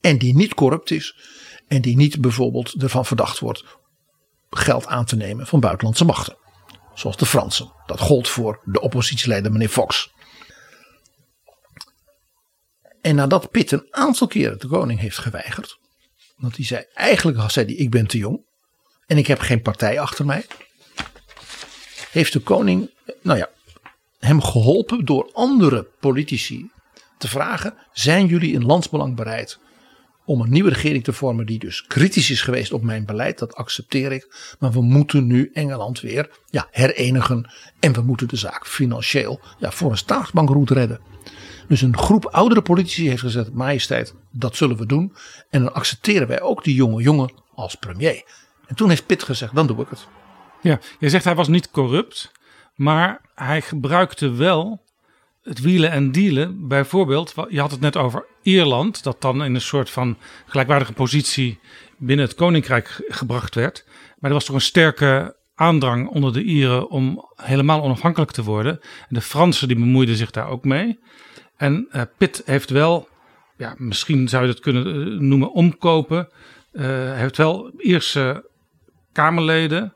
En 0.01 0.19
die 0.19 0.35
niet 0.35 0.55
corrupt 0.55 0.91
is. 0.91 1.17
En 1.69 1.81
die 1.83 1.97
niet 1.97 2.21
bijvoorbeeld 2.21 2.83
ervan 2.83 3.05
verdacht 3.05 3.39
wordt 3.39 3.65
geld 4.57 4.87
aan 4.87 5.05
te 5.05 5.17
nemen 5.17 5.47
van 5.47 5.61
buitenlandse 5.61 6.05
machten. 6.05 6.37
Zoals 6.95 7.17
de 7.17 7.27
Fransen. 7.27 7.73
Dat 7.87 8.01
gold 8.01 8.29
voor 8.29 8.61
de 8.65 8.81
oppositieleider 8.81 9.53
meneer 9.53 9.69
Fox. 9.69 10.15
En 13.01 13.15
nadat 13.15 13.51
Pitt 13.51 13.73
een 13.73 13.87
aantal 13.91 14.27
keren 14.27 14.59
de 14.59 14.67
koning 14.67 15.01
heeft 15.01 15.19
geweigerd. 15.19 15.79
Want 16.37 16.57
hij 16.57 16.65
zei, 16.65 16.85
eigenlijk 16.95 17.51
zei 17.51 17.67
hij, 17.67 17.75
ik 17.75 17.91
ben 17.91 18.07
te 18.07 18.19
jong. 18.19 18.45
En 19.07 19.19
ik 19.19 19.27
heb 19.27 19.41
geen 19.41 19.63
partij 19.63 20.01
achter 20.01 20.27
mij. 20.27 20.47
Heeft 22.11 22.33
de 22.33 22.41
koning, 22.41 22.91
nou 23.23 23.39
ja, 23.39 23.49
hem 24.19 24.43
geholpen 24.43 25.05
door 25.05 25.31
andere 25.33 25.83
politici 26.01 26.71
te 27.19 27.29
vragen. 27.29 27.75
Zijn 27.93 28.27
jullie 28.27 28.53
in 28.53 28.65
landsbelang 28.65 29.17
bereid 29.17 29.59
om 30.27 30.41
een 30.41 30.51
nieuwe 30.51 30.71
regering 30.71 31.05
te 31.05 31.13
vormen 31.13 31.47
die 31.47 31.59
dus 31.59 31.87
kritisch 31.87 32.31
is 32.31 32.43
geweest 32.43 32.73
op 32.73 32.83
mijn 32.83 33.05
beleid, 33.05 33.39
dat 33.39 33.55
accepteer 33.55 34.13
ik. 34.13 34.55
Maar 34.59 34.73
we 34.73 34.83
moeten 34.83 35.27
nu 35.27 35.51
Engeland 35.53 36.01
weer 36.01 36.31
ja, 36.51 36.69
herenigen 36.71 37.51
en 37.81 37.93
we 37.93 38.01
moeten 38.01 38.29
de 38.29 38.37
zaak 38.37 38.67
financieel 38.67 39.41
ja, 39.59 39.71
voor 39.71 39.91
een 39.91 39.97
staatsbankroet 39.97 40.71
redden. 40.71 41.01
Dus 41.69 41.83
een 41.83 41.99
groep 41.99 42.27
oudere 42.27 42.63
politici 42.63 43.09
heeft 43.09 43.21
gezegd, 43.21 43.53
majesteit, 43.53 44.15
dat 44.31 44.57
zullen 44.57 44.77
we 44.77 44.87
doen. 44.87 45.13
En 45.51 45.63
dan 45.63 45.75
accepteren 45.75 46.29
wij 46.29 46.41
ook 46.41 46.65
die 46.65 46.75
jonge 46.75 47.03
jongen 47.03 47.33
als 47.55 47.75
premier. 47.75 48.23
En 48.67 48.75
toen 48.75 48.89
heeft 48.89 49.07
Pitt 49.07 49.23
gezegd, 49.23 49.55
dan 49.55 49.67
doe 49.67 49.81
ik 49.81 49.89
het. 49.89 50.07
Ja, 50.63 50.81
je 50.99 51.09
zegt 51.09 51.25
hij 51.25 51.35
was 51.35 51.49
niet 51.49 51.71
corrupt, 51.71 52.33
maar 52.75 53.21
hij 53.35 53.61
gebruikte 53.61 54.31
wel 54.31 54.85
het 55.47 55.61
wielen 55.61 55.91
en 55.91 56.13
dealen. 56.13 56.69
Bijvoorbeeld, 56.69 57.35
je 57.49 57.61
had 57.61 57.71
het 57.71 57.81
net 57.81 57.97
over 57.97 58.27
Ierland, 58.43 59.03
dat 59.03 59.21
dan 59.21 59.45
in 59.45 59.55
een 59.55 59.61
soort 59.61 59.91
van 59.91 60.17
gelijkwaardige 60.47 60.93
positie 60.93 61.59
binnen 61.99 62.27
het 62.27 62.35
koninkrijk 62.35 62.89
ge- 62.89 63.05
gebracht 63.09 63.55
werd. 63.55 63.85
Maar 64.19 64.31
er 64.31 64.37
was 64.37 64.45
toch 64.45 64.55
een 64.55 64.61
sterke 64.61 65.37
aandrang 65.55 66.09
onder 66.09 66.33
de 66.33 66.43
Ieren 66.43 66.91
om 66.91 67.29
helemaal 67.37 67.83
onafhankelijk 67.83 68.31
te 68.31 68.43
worden. 68.43 68.81
En 68.81 69.15
de 69.15 69.21
Fransen 69.21 69.69
die 69.69 69.77
bemoeiden 69.77 70.17
zich 70.17 70.31
daar 70.31 70.49
ook 70.49 70.65
mee. 70.65 70.99
En 71.57 71.87
eh, 71.91 72.03
Pitt 72.19 72.43
heeft 72.45 72.71
wel, 72.71 73.09
ja, 73.57 73.75
misschien 73.79 74.29
zou 74.29 74.43
je 74.45 74.51
het 74.51 74.61
kunnen 74.61 74.87
eh, 74.87 75.21
noemen, 75.21 75.53
omkopen. 75.53 76.29
Eh, 76.73 76.85
heeft 77.15 77.37
wel 77.37 77.71
Ierse 77.79 78.51
Kamerleden 79.13 79.95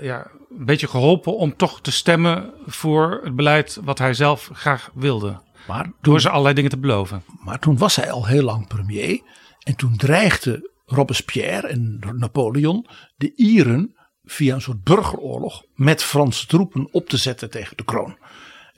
ja, 0.00 0.30
een 0.58 0.64
beetje 0.64 0.88
geholpen 0.88 1.36
om 1.36 1.56
toch 1.56 1.80
te 1.80 1.92
stemmen 1.92 2.52
voor 2.66 3.20
het 3.24 3.36
beleid 3.36 3.78
wat 3.84 3.98
hij 3.98 4.14
zelf 4.14 4.50
graag 4.52 4.90
wilde. 4.94 5.42
Maar 5.66 5.92
Door 6.00 6.20
ze 6.20 6.28
allerlei 6.28 6.54
dingen 6.54 6.70
te 6.70 6.78
beloven. 6.78 7.22
Maar 7.44 7.58
toen 7.58 7.78
was 7.78 7.96
hij 7.96 8.10
al 8.10 8.26
heel 8.26 8.42
lang 8.42 8.66
premier. 8.66 9.20
En 9.58 9.76
toen 9.76 9.96
dreigde 9.96 10.72
Robespierre 10.86 11.66
en 11.66 11.98
Napoleon 12.16 12.86
de 13.16 13.32
Ieren 13.36 13.94
via 14.24 14.54
een 14.54 14.60
soort 14.60 14.82
burgeroorlog 14.82 15.62
met 15.74 16.02
Franse 16.02 16.46
troepen 16.46 16.88
op 16.92 17.08
te 17.08 17.16
zetten 17.16 17.50
tegen 17.50 17.76
de 17.76 17.84
kroon. 17.84 18.18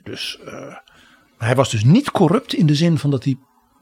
Dus 0.03 0.39
eh, 0.45 0.75
hij 1.37 1.55
was 1.55 1.69
dus 1.69 1.83
niet 1.83 2.11
corrupt 2.11 2.53
in 2.53 2.65
de 2.65 2.75
zin 2.75 2.97
van 2.97 3.11
dat 3.11 3.23
hij 3.23 3.37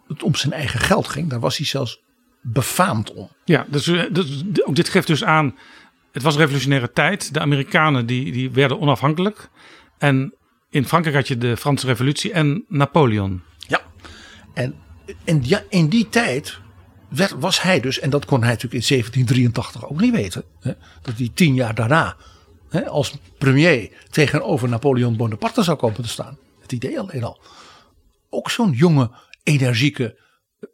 het 0.08 0.24
om 0.24 0.36
zijn 0.36 0.54
eigen 0.54 0.80
geld 0.80 1.08
ging. 1.08 1.30
Daar 1.30 1.40
was 1.40 1.58
hij 1.58 1.66
zelfs 1.66 2.04
befaamd 2.42 3.14
om. 3.14 3.30
Ja, 3.46 3.66
dus, 3.70 3.88
eh, 3.88 4.04
dus 4.12 4.44
ook 4.64 4.76
dit 4.76 4.90
geeft 4.90 5.08
dus 5.08 5.24
aan. 5.24 5.56
Het 6.16 6.24
was 6.24 6.36
revolutionaire 6.36 6.92
tijd. 6.92 7.34
De 7.34 7.40
Amerikanen 7.40 8.06
die, 8.06 8.32
die 8.32 8.52
werden 8.52 8.80
onafhankelijk. 8.80 9.50
En 9.98 10.34
in 10.70 10.86
Frankrijk 10.86 11.16
had 11.16 11.28
je 11.28 11.38
de 11.38 11.58
Franse 11.58 11.86
Revolutie 11.86 12.32
en 12.32 12.66
Napoleon. 12.68 13.42
Ja, 13.68 13.82
en, 14.54 14.76
en 15.24 15.40
ja, 15.44 15.64
in 15.70 15.88
die 15.88 16.10
tijd 16.10 16.60
was 17.38 17.62
hij 17.62 17.80
dus, 17.80 18.00
en 18.00 18.10
dat 18.10 18.26
kon 18.26 18.42
hij 18.42 18.50
natuurlijk 18.50 18.84
in 18.84 18.96
1783 18.96 19.90
ook 19.90 20.00
niet 20.02 20.14
weten, 20.14 20.44
hè, 20.60 20.74
dat 21.02 21.18
hij 21.18 21.30
tien 21.34 21.54
jaar 21.54 21.76
daarna 21.76 22.16
hè, 22.70 22.88
als 22.88 23.18
premier 23.38 23.92
tegenover 24.10 24.70
Napoleon 24.70 25.16
Bonaparte 25.18 25.64
zou 25.64 25.78
komen 25.78 26.02
te 26.02 26.08
staan. 26.08 26.38
Het 26.62 26.72
idee 26.72 27.00
alleen 27.00 27.24
al. 27.24 27.42
Ook 28.30 28.50
zo'n 28.50 28.72
jonge, 28.72 29.12
energieke 29.44 30.20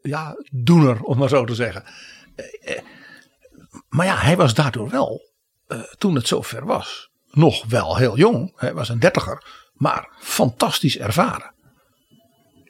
ja, 0.02 0.36
doener, 0.52 1.02
om 1.02 1.18
maar 1.18 1.30
zo 1.30 1.46
te 1.46 1.56
zeggen. 1.56 1.84
Eh, 2.36 2.76
eh, 2.76 2.84
Maar 3.90 4.06
ja, 4.06 4.18
hij 4.18 4.38
was 4.38 4.54
daardoor 4.54 4.90
wel, 4.90 5.31
eh, 5.72 5.80
toen 5.98 6.16
het 6.16 6.28
zover 6.28 6.66
was, 6.66 7.10
nog 7.32 7.66
wel 7.66 7.98
heel 7.98 8.18
jong. 8.18 8.54
Hij 8.56 8.74
was 8.74 8.90
een 8.90 9.00
dertiger, 9.00 9.44
maar 9.74 10.10
fantastisch 10.20 10.98
ervaren. 10.98 11.54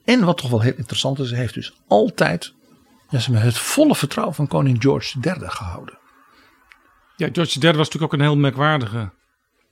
En 0.05 0.25
wat 0.25 0.37
toch 0.37 0.49
wel 0.49 0.61
heel 0.61 0.73
interessant 0.77 1.19
is, 1.19 1.29
hij 1.29 1.39
heeft 1.39 1.53
dus 1.53 1.73
altijd 1.87 2.53
ja, 3.09 3.19
het 3.31 3.57
volle 3.57 3.95
vertrouwen 3.95 4.35
van 4.35 4.47
koning 4.47 4.81
George 4.81 5.17
III 5.21 5.35
gehouden. 5.39 5.97
Ja, 7.15 7.29
George 7.31 7.59
III 7.59 7.73
was 7.73 7.85
natuurlijk 7.85 8.13
ook 8.13 8.13
een 8.13 8.25
heel 8.25 8.37
merkwaardige 8.37 9.11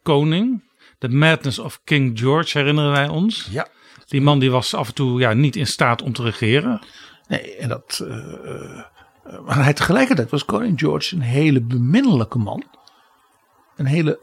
koning. 0.03 0.67
The 0.97 1.07
Madness 1.07 1.59
of 1.59 1.81
King 1.83 2.19
George 2.19 2.57
herinneren 2.57 2.91
wij 2.91 3.07
ons. 3.07 3.47
Ja. 3.51 3.67
Die 4.07 4.21
man 4.21 4.39
die 4.39 4.51
was 4.51 4.73
af 4.73 4.87
en 4.87 4.93
toe 4.93 5.19
ja, 5.19 5.33
niet 5.33 5.55
in 5.55 5.67
staat 5.67 6.01
om 6.01 6.13
te 6.13 6.23
regeren. 6.23 6.81
Nee, 7.27 7.55
en 7.55 7.69
dat. 7.69 7.99
eh, 8.07 8.17
eh, 8.43 8.85
maar 9.45 9.63
hij 9.63 9.73
tegelijkertijd 9.73 10.29
was 10.29 10.45
koning 10.45 10.79
George 10.79 11.15
een 11.15 11.21
hele 11.21 11.61
beminnelijke 11.61 12.37
man. 12.37 12.63
Een 13.79 13.85
hele. 13.85 14.19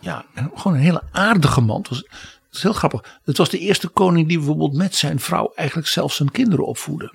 Ja, 0.00 0.24
gewoon 0.54 0.74
een 0.74 0.82
hele 0.82 1.02
aardige 1.12 1.60
man. 1.60 1.78
Het 1.78 1.88
was, 1.88 2.62
heel 2.62 2.72
grappig. 2.72 3.20
Het 3.24 3.36
was 3.36 3.48
de 3.48 3.58
eerste 3.58 3.88
koning 3.88 4.28
die 4.28 4.36
bijvoorbeeld 4.36 4.74
met 4.74 4.94
zijn 4.94 5.20
vrouw 5.20 5.52
eigenlijk 5.54 5.88
zelf 5.88 6.12
zijn 6.12 6.30
kinderen 6.30 6.66
opvoedde. 6.66 7.14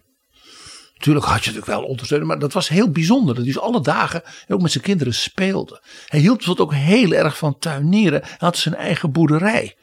Natuurlijk 0.94 1.26
had 1.26 1.44
je 1.44 1.52
natuurlijk 1.52 1.80
wel 1.80 1.90
ondersteuning, 1.90 2.30
maar 2.30 2.40
dat 2.40 2.54
was 2.54 2.68
heel 2.68 2.92
bijzonder. 2.92 3.36
Dat 3.36 3.44
hij 3.44 3.54
dus 3.54 3.62
alle 3.62 3.82
dagen 3.82 4.24
ook 4.48 4.62
met 4.62 4.72
zijn 4.72 4.84
kinderen 4.84 5.14
speelde. 5.14 5.84
Hij 6.06 6.20
hield 6.20 6.38
bijvoorbeeld 6.38 6.68
ook 6.68 6.76
heel 6.76 7.12
erg 7.12 7.38
van 7.38 7.58
tuinieren. 7.60 8.22
Hij 8.22 8.36
had 8.38 8.58
zijn 8.58 8.76
eigen 8.76 9.12
boerderij. 9.12 9.78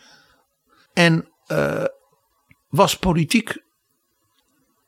En 0.92 1.28
eh, 1.46 1.84
was 2.68 2.96
politiek 2.96 3.62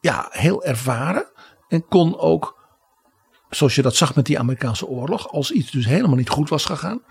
ja, 0.00 0.28
heel 0.30 0.64
ervaren. 0.64 1.26
En 1.68 1.86
kon 1.86 2.18
ook, 2.18 2.59
zoals 3.50 3.74
je 3.74 3.82
dat 3.82 3.96
zag 3.96 4.14
met 4.14 4.26
die 4.26 4.38
Amerikaanse 4.38 4.86
oorlog, 4.86 5.28
als 5.28 5.50
iets 5.50 5.70
dus 5.70 5.86
helemaal 5.86 6.16
niet 6.16 6.28
goed 6.28 6.48
was 6.48 6.64
gegaan. 6.64 7.02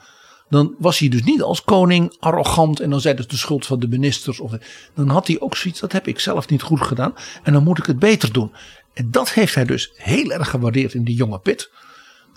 Dan 0.49 0.75
was 0.77 0.99
hij 0.99 1.09
dus 1.09 1.23
niet 1.23 1.41
als 1.41 1.63
koning 1.63 2.15
arrogant 2.19 2.79
en 2.79 2.89
dan 2.89 3.01
zei 3.01 3.15
dat 3.15 3.29
de 3.29 3.37
schuld 3.37 3.65
van 3.65 3.79
de 3.79 3.87
ministers. 3.87 4.39
Of, 4.39 4.51
dan 4.95 5.09
had 5.09 5.27
hij 5.27 5.39
ook 5.39 5.55
zoiets, 5.55 5.79
dat 5.79 5.91
heb 5.91 6.07
ik 6.07 6.19
zelf 6.19 6.49
niet 6.49 6.61
goed 6.61 6.81
gedaan 6.81 7.13
en 7.43 7.53
dan 7.53 7.63
moet 7.63 7.77
ik 7.77 7.85
het 7.85 7.99
beter 7.99 8.33
doen. 8.33 8.51
En 8.93 9.11
dat 9.11 9.31
heeft 9.31 9.55
hij 9.55 9.65
dus 9.65 9.91
heel 9.95 10.31
erg 10.31 10.49
gewaardeerd 10.49 10.93
in 10.93 11.03
die 11.03 11.15
jonge 11.15 11.39
Pitt. 11.39 11.71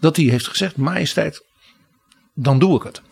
Dat 0.00 0.16
hij 0.16 0.24
heeft 0.24 0.48
gezegd, 0.48 0.76
majesteit, 0.76 1.44
dan 2.34 2.58
doe 2.58 2.76
ik 2.76 2.82
het. 2.82 3.02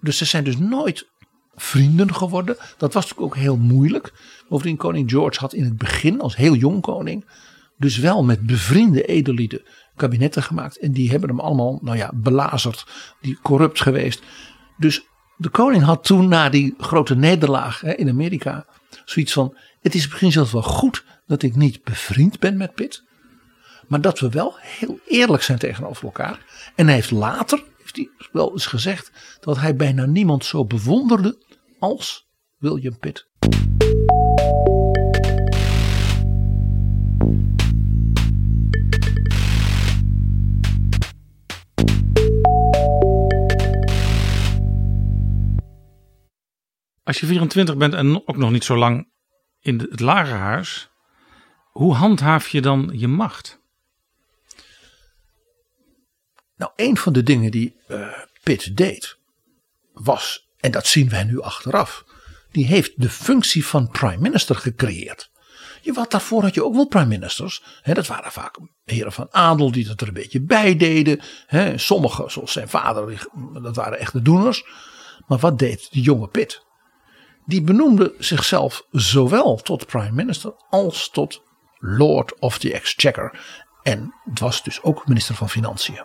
Dus 0.00 0.16
ze 0.16 0.24
zijn 0.24 0.44
dus 0.44 0.58
nooit 0.58 1.08
vrienden 1.54 2.14
geworden. 2.14 2.56
Dat 2.78 2.92
was 2.92 3.02
natuurlijk 3.02 3.34
ook 3.34 3.42
heel 3.42 3.56
moeilijk. 3.56 4.12
Bovendien, 4.48 4.76
koning 4.76 5.10
George 5.10 5.40
had 5.40 5.52
in 5.52 5.64
het 5.64 5.76
begin, 5.76 6.20
als 6.20 6.36
heel 6.36 6.54
jong 6.54 6.80
koning, 6.80 7.24
dus 7.76 7.96
wel 7.98 8.24
met 8.24 8.46
bevriende 8.46 9.02
edellieden 9.02 9.62
kabinetten 9.96 10.42
gemaakt. 10.42 10.78
En 10.78 10.92
die 10.92 11.10
hebben 11.10 11.28
hem 11.28 11.40
allemaal, 11.40 11.78
nou 11.82 11.96
ja, 11.96 12.10
belazerd, 12.14 12.86
die 13.20 13.38
corrupt 13.42 13.80
geweest. 13.80 14.22
Dus 14.76 15.06
de 15.36 15.48
koning 15.48 15.82
had 15.82 16.04
toen 16.04 16.28
na 16.28 16.48
die 16.48 16.74
grote 16.78 17.16
nederlaag 17.16 17.80
hè, 17.80 17.92
in 17.92 18.08
Amerika 18.08 18.66
zoiets 19.04 19.32
van: 19.32 19.56
het 19.80 19.94
is 19.94 20.08
misschien 20.08 20.32
zelfs 20.32 20.52
wel 20.52 20.62
goed 20.62 21.04
dat 21.26 21.42
ik 21.42 21.56
niet 21.56 21.84
bevriend 21.84 22.38
ben 22.38 22.56
met 22.56 22.74
Pitt. 22.74 23.04
Maar 23.88 24.00
dat 24.00 24.20
we 24.20 24.28
wel 24.28 24.54
heel 24.58 24.98
eerlijk 25.06 25.42
zijn 25.42 25.58
tegenover 25.58 26.04
elkaar. 26.04 26.38
En 26.74 26.86
hij 26.86 26.94
heeft 26.94 27.10
later 27.10 27.62
wel 28.32 28.52
eens 28.52 28.66
gezegd 28.66 29.10
dat 29.40 29.58
hij 29.58 29.76
bijna 29.76 30.06
niemand 30.06 30.44
zo 30.44 30.64
bewonderde 30.64 31.38
als 31.78 32.28
William 32.58 32.98
Pitt. 32.98 33.30
Als 47.12 47.20
je 47.20 47.26
24 47.26 47.76
bent 47.76 47.94
en 47.94 48.28
ook 48.28 48.36
nog 48.36 48.50
niet 48.50 48.64
zo 48.64 48.76
lang 48.76 49.08
in 49.60 49.78
de- 49.78 49.86
het 49.90 50.00
lagerhuis, 50.00 50.88
hoe 51.70 51.94
handhaaf 51.94 52.48
je 52.48 52.60
dan 52.60 52.90
je 52.94 53.08
macht? 53.08 53.60
Nou, 56.56 56.72
een 56.76 56.96
van 56.96 57.12
de 57.12 57.22
dingen 57.22 57.50
die 57.50 57.76
eh, 57.88 58.08
Pitt 58.42 58.76
deed 58.76 59.18
was, 59.92 60.48
en 60.60 60.70
dat 60.70 60.86
zien 60.86 61.08
wij 61.08 61.24
nu 61.24 61.40
achteraf, 61.40 62.04
die 62.50 62.66
heeft 62.66 62.92
de 62.96 63.08
functie 63.10 63.66
van 63.66 63.88
prime 63.90 64.20
minister 64.20 64.56
gecreëerd. 64.56 65.30
Je, 65.82 65.92
wat 65.92 66.10
daarvoor 66.10 66.42
had 66.42 66.54
je 66.54 66.64
ook 66.64 66.74
wel 66.74 66.86
prime 66.86 67.06
ministers. 67.06 67.62
Hè, 67.82 67.94
dat 67.94 68.06
waren 68.06 68.32
vaak 68.32 68.58
heren 68.84 69.12
van 69.12 69.32
adel 69.34 69.72
die 69.72 69.86
dat 69.86 70.00
er 70.00 70.06
een 70.08 70.14
beetje 70.14 70.40
bij 70.42 70.76
deden. 70.76 71.20
Hè, 71.46 71.78
sommigen, 71.78 72.30
zoals 72.30 72.52
zijn 72.52 72.68
vader, 72.68 73.26
dat 73.62 73.76
waren 73.76 73.98
echte 73.98 74.22
doeners. 74.22 74.64
Maar 75.26 75.38
wat 75.38 75.58
deed 75.58 75.88
de 75.92 76.00
jonge 76.00 76.28
Pitt? 76.28 76.70
Die 77.44 77.62
benoemde 77.62 78.14
zichzelf 78.18 78.86
zowel 78.90 79.56
tot 79.56 79.86
prime 79.86 80.10
minister 80.12 80.54
als 80.70 81.10
tot 81.10 81.42
lord 81.78 82.38
of 82.38 82.58
the 82.58 82.72
exchequer. 82.72 83.38
En 83.82 84.14
was 84.34 84.62
dus 84.62 84.82
ook 84.82 85.06
minister 85.08 85.34
van 85.34 85.48
Financiën. 85.50 86.02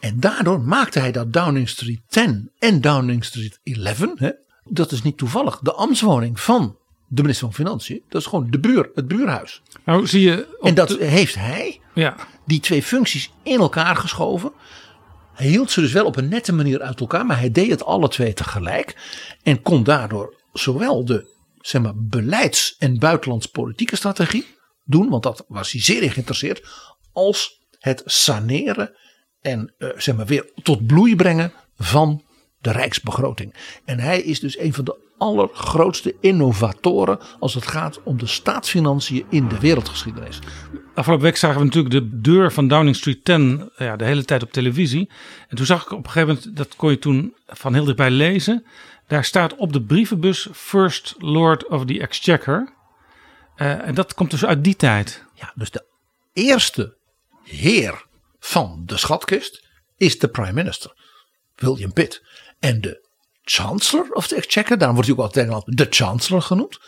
En 0.00 0.20
daardoor 0.20 0.60
maakte 0.60 0.98
hij 0.98 1.12
dat 1.12 1.32
Downing 1.32 1.68
Street 1.68 2.00
10 2.08 2.50
en 2.58 2.80
Downing 2.80 3.24
Street 3.24 3.60
11, 3.64 3.98
hè, 4.18 4.30
dat 4.64 4.92
is 4.92 5.02
niet 5.02 5.16
toevallig, 5.18 5.58
de 5.58 5.72
ambtswoning 5.72 6.40
van 6.40 6.76
de 7.08 7.22
minister 7.22 7.46
van 7.46 7.54
Financiën. 7.56 8.02
Dat 8.08 8.20
is 8.20 8.26
gewoon 8.26 8.50
de 8.50 8.58
buur, 8.60 8.90
het 8.94 9.08
buurhuis. 9.08 9.62
Nou, 9.84 10.06
zie 10.06 10.20
je. 10.22 10.56
En 10.60 10.74
dat 10.74 10.88
de- 10.88 11.04
heeft 11.04 11.34
hij, 11.34 11.80
ja, 11.94 12.16
die 12.46 12.60
twee 12.60 12.82
functies, 12.82 13.32
in 13.42 13.60
elkaar 13.60 13.96
geschoven. 13.96 14.52
Hij 15.40 15.48
hield 15.48 15.70
ze 15.70 15.80
dus 15.80 15.92
wel 15.92 16.06
op 16.06 16.16
een 16.16 16.28
nette 16.28 16.52
manier 16.52 16.82
uit 16.82 17.00
elkaar, 17.00 17.26
maar 17.26 17.38
hij 17.38 17.50
deed 17.50 17.70
het 17.70 17.84
alle 17.84 18.08
twee 18.08 18.32
tegelijk. 18.32 18.96
En 19.42 19.62
kon 19.62 19.84
daardoor 19.84 20.34
zowel 20.52 21.04
de 21.04 21.36
zeg 21.60 21.82
maar, 21.82 21.92
beleids- 21.96 22.76
en 22.78 22.98
buitenlandspolitieke 22.98 23.96
strategie 23.96 24.46
doen, 24.84 25.08
want 25.08 25.22
dat 25.22 25.44
was 25.48 25.72
hij 25.72 25.80
zeer 25.80 26.02
in 26.02 26.10
geïnteresseerd, 26.10 26.68
als 27.12 27.60
het 27.78 28.02
saneren 28.04 28.96
en 29.40 29.74
eh, 29.78 29.88
zeg 29.96 30.16
maar 30.16 30.26
weer 30.26 30.50
tot 30.62 30.86
bloei 30.86 31.16
brengen 31.16 31.52
van 31.76 32.24
de 32.60 32.70
rijksbegroting. 32.70 33.54
En 33.84 33.98
hij 33.98 34.20
is 34.20 34.40
dus 34.40 34.58
een 34.58 34.74
van 34.74 34.84
de 34.84 35.08
allergrootste 35.18 36.14
innovatoren 36.20 37.18
als 37.38 37.54
het 37.54 37.66
gaat 37.66 38.02
om 38.02 38.18
de 38.18 38.26
staatsfinanciën 38.26 39.26
in 39.28 39.48
de 39.48 39.58
wereldgeschiedenis. 39.58 40.38
Afgelopen 40.94 41.24
week 41.24 41.36
zagen 41.36 41.58
we 41.58 41.64
natuurlijk 41.64 41.94
de 41.94 42.20
deur 42.20 42.52
van 42.52 42.68
Downing 42.68 42.96
Street 42.96 43.24
10 43.24 43.70
ja, 43.76 43.96
de 43.96 44.04
hele 44.04 44.24
tijd 44.24 44.42
op 44.42 44.52
televisie. 44.52 45.10
En 45.48 45.56
toen 45.56 45.66
zag 45.66 45.82
ik 45.82 45.90
op 45.90 46.04
een 46.04 46.10
gegeven 46.10 46.34
moment, 46.34 46.56
dat 46.56 46.76
kon 46.76 46.90
je 46.90 46.98
toen 46.98 47.34
van 47.46 47.74
heel 47.74 47.84
dichtbij 47.84 48.10
lezen. 48.10 48.64
Daar 49.06 49.24
staat 49.24 49.54
op 49.56 49.72
de 49.72 49.82
brievenbus 49.82 50.48
First 50.52 51.14
Lord 51.18 51.68
of 51.68 51.84
the 51.84 52.00
Exchequer. 52.00 52.72
Eh, 53.56 53.86
en 53.86 53.94
dat 53.94 54.14
komt 54.14 54.30
dus 54.30 54.44
uit 54.44 54.64
die 54.64 54.76
tijd. 54.76 55.24
Ja, 55.34 55.52
dus 55.54 55.70
de 55.70 55.84
eerste 56.32 56.96
heer 57.44 58.06
van 58.38 58.82
de 58.86 58.96
schatkist 58.96 59.68
is 59.96 60.18
de 60.18 60.28
prime 60.28 60.52
minister, 60.52 60.92
William 61.54 61.92
Pitt. 61.92 62.22
En 62.60 62.80
de 62.80 63.08
chancellor 63.42 64.12
of 64.12 64.26
the 64.26 64.36
exchequer, 64.36 64.78
daarom 64.78 64.96
wordt 64.96 65.10
hij 65.10 65.18
ook 65.18 65.24
altijd 65.24 65.62
de 65.64 65.86
chancellor 65.90 66.42
genoemd, 66.42 66.80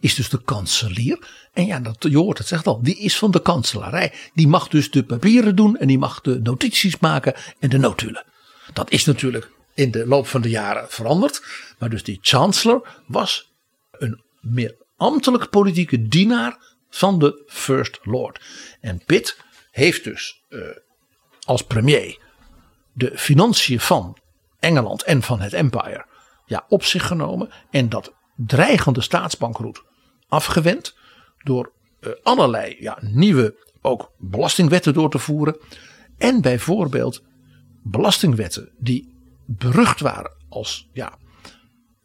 is 0.00 0.14
dus 0.14 0.28
de 0.28 0.42
kanselier. 0.42 1.18
En 1.52 1.66
ja, 1.66 1.80
dat, 1.80 1.96
je 2.00 2.16
hoort 2.16 2.38
het 2.38 2.46
zegt 2.46 2.66
al, 2.66 2.82
die 2.82 2.98
is 2.98 3.18
van 3.18 3.30
de 3.30 3.42
kanselarij. 3.42 4.12
Die 4.34 4.48
mag 4.48 4.68
dus 4.68 4.90
de 4.90 5.04
papieren 5.04 5.56
doen 5.56 5.76
en 5.76 5.86
die 5.86 5.98
mag 5.98 6.20
de 6.20 6.40
notities 6.42 6.98
maken 6.98 7.34
en 7.58 7.68
de 7.68 7.78
notulen. 7.78 8.24
Dat 8.72 8.90
is 8.90 9.04
natuurlijk 9.04 9.50
in 9.74 9.90
de 9.90 10.06
loop 10.06 10.26
van 10.26 10.40
de 10.40 10.48
jaren 10.48 10.86
veranderd. 10.88 11.42
Maar 11.78 11.90
dus 11.90 12.02
die 12.02 12.18
chancellor 12.20 13.02
was 13.06 13.52
een 13.90 14.22
meer 14.40 14.76
ambtelijk 14.96 15.50
politieke 15.50 16.08
dienaar 16.08 16.58
van 16.90 17.18
de 17.18 17.42
First 17.46 17.98
Lord. 18.02 18.40
En 18.80 19.02
Pitt 19.06 19.36
heeft 19.70 20.04
dus 20.04 20.42
eh, 20.48 20.60
als 21.44 21.62
premier 21.62 22.18
de 22.92 23.12
financiën 23.14 23.80
van 23.80 24.18
Engeland 24.58 25.02
en 25.02 25.22
van 25.22 25.40
het 25.40 25.52
Empire 25.52 26.06
ja, 26.46 26.64
op 26.68 26.84
zich 26.84 27.06
genomen. 27.06 27.50
En 27.70 27.88
dat 27.88 28.14
dreigende 28.36 29.00
staatsbankroet 29.00 29.82
afgewend 30.28 30.96
door 31.42 31.72
eh, 32.00 32.10
allerlei 32.22 32.76
ja, 32.78 32.98
nieuwe 33.00 33.66
ook 33.82 34.12
belastingwetten 34.18 34.94
door 34.94 35.10
te 35.10 35.18
voeren. 35.18 35.56
En 36.18 36.40
bijvoorbeeld 36.40 37.22
belastingwetten 37.82 38.72
die 38.78 39.14
berucht 39.46 40.00
waren 40.00 40.36
als 40.48 40.88
ja, 40.92 41.18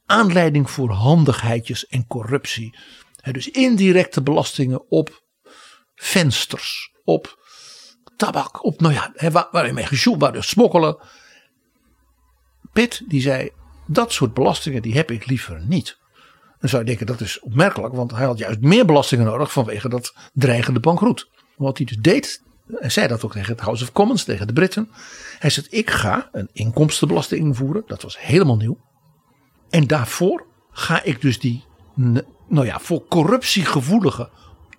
aanleiding 0.06 0.70
voor 0.70 0.92
handigheidjes 0.92 1.88
en 1.88 2.08
corruptie. 2.08 2.78
Dus 3.32 3.50
indirecte 3.50 4.22
belastingen 4.22 4.90
op 4.90 5.24
vensters, 5.96 6.92
op 7.04 7.40
tabak, 8.16 8.64
op 8.64 8.82
nou 8.82 8.94
ja, 8.94 9.32
waar, 9.32 9.48
waar 9.52 9.66
je 9.66 9.74
mee 9.74 9.86
gesjoeld, 9.86 10.20
waar 10.20 10.34
dus 10.34 10.50
smokkelen. 10.50 10.98
Pitt 12.74 13.02
die 13.08 13.22
zei, 13.22 13.50
dat 13.86 14.12
soort 14.12 14.34
belastingen 14.34 14.82
die 14.82 14.94
heb 14.94 15.12
ik 15.12 15.26
liever 15.26 15.62
niet. 15.68 16.00
Dan 16.60 16.70
zou 16.70 16.82
je 16.82 16.88
denken 16.88 17.06
dat 17.06 17.22
is 17.22 17.40
opmerkelijk, 17.40 17.94
want 17.94 18.12
hij 18.12 18.26
had 18.26 18.38
juist 18.38 18.60
meer 18.60 18.86
belastingen 18.86 19.26
nodig 19.26 19.52
vanwege 19.52 19.90
dat 19.90 20.16
dreigende 20.34 20.80
bankroet. 20.80 21.30
Wat 21.56 21.78
hij 21.78 21.86
dus 21.86 21.98
deed, 21.98 22.44
hij 22.68 22.90
zei 22.90 23.08
dat 23.08 23.26
ook 23.26 23.32
tegen 23.32 23.52
het 23.52 23.62
House 23.62 23.84
of 23.84 23.92
Commons, 23.92 24.24
tegen 24.24 24.48
de 24.48 24.54
Britten. 24.54 24.90
Hij 25.40 25.50
zei, 25.50 25.66
ik 25.70 25.90
ga 25.90 26.30
een 26.32 26.50
inkomstenbelasting 26.54 27.42
invoeren, 27.42 27.84
dat 27.88 28.02
was 28.02 28.20
helemaal 28.20 28.58
nieuw. 28.58 28.78
En 29.70 29.88
daarvoor 29.88 30.46
ga 30.72 31.04
ik 31.04 31.22
dus 31.22 31.40
die, 31.40 31.64
nou 32.48 32.66
ja, 32.66 32.80
voor 32.80 33.06
corruptie 33.08 33.66
gevoelige 33.66 34.30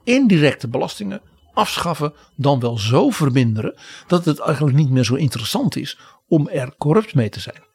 indirecte 0.04 0.68
belastingen 0.68 1.20
afschaffen, 1.52 2.12
dan 2.36 2.60
wel 2.60 2.78
zo 2.78 3.10
verminderen 3.10 3.78
dat 4.06 4.24
het 4.24 4.38
eigenlijk 4.38 4.76
niet 4.76 4.90
meer 4.90 5.04
zo 5.04 5.14
interessant 5.14 5.76
is 5.76 5.98
om 6.28 6.48
er 6.48 6.74
corrupt 6.78 7.14
mee 7.14 7.28
te 7.28 7.40
zijn. 7.40 7.70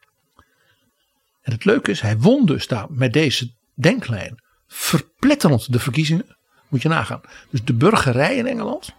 En 1.48 1.54
het 1.54 1.66
leuke 1.66 1.92
is, 1.92 2.02
hij 2.02 2.18
won 2.18 2.46
dus 2.46 2.68
daar 2.68 2.86
met 2.90 3.14
deze 3.14 3.52
denklijn 3.74 4.44
verpletterend 4.68 5.72
de 5.72 5.80
verkiezingen. 5.80 6.38
Moet 6.68 6.82
je 6.82 6.90
nagaan. 6.90 7.22
Dus 7.50 7.64
de 7.64 7.74
burgerij 7.74 8.36
in 8.36 8.48
Engeland, 8.48 8.94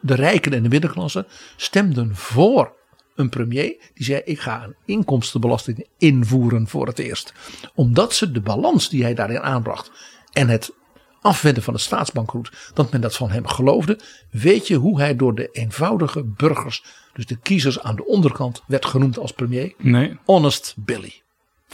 de 0.00 0.14
rijken 0.14 0.52
en 0.52 0.62
de 0.62 0.68
middenklasse, 0.68 1.26
stemden 1.56 2.16
voor 2.16 2.76
een 3.14 3.28
premier 3.28 3.76
die 3.94 4.04
zei: 4.04 4.20
Ik 4.24 4.40
ga 4.40 4.64
een 4.64 4.76
inkomstenbelasting 4.84 5.86
invoeren 5.96 6.68
voor 6.68 6.86
het 6.86 6.98
eerst. 6.98 7.32
Omdat 7.74 8.14
ze 8.14 8.30
de 8.30 8.40
balans 8.40 8.88
die 8.88 9.02
hij 9.02 9.14
daarin 9.14 9.40
aanbracht 9.40 9.90
en 10.32 10.48
het 10.48 10.72
afwenden 11.20 11.62
van 11.62 11.74
het 11.74 11.82
staatsbankroet, 11.82 12.70
dat 12.74 12.92
men 12.92 13.00
dat 13.00 13.16
van 13.16 13.30
hem 13.30 13.46
geloofde. 13.46 14.00
Weet 14.30 14.66
je 14.66 14.76
hoe 14.76 15.00
hij 15.00 15.16
door 15.16 15.34
de 15.34 15.48
eenvoudige 15.52 16.24
burgers, 16.24 16.84
dus 17.12 17.26
de 17.26 17.36
kiezers 17.36 17.80
aan 17.80 17.96
de 17.96 18.06
onderkant, 18.06 18.62
werd 18.66 18.86
genoemd 18.86 19.18
als 19.18 19.32
premier? 19.32 19.74
Nee. 19.78 20.18
Honest 20.24 20.74
Billy. 20.76 21.22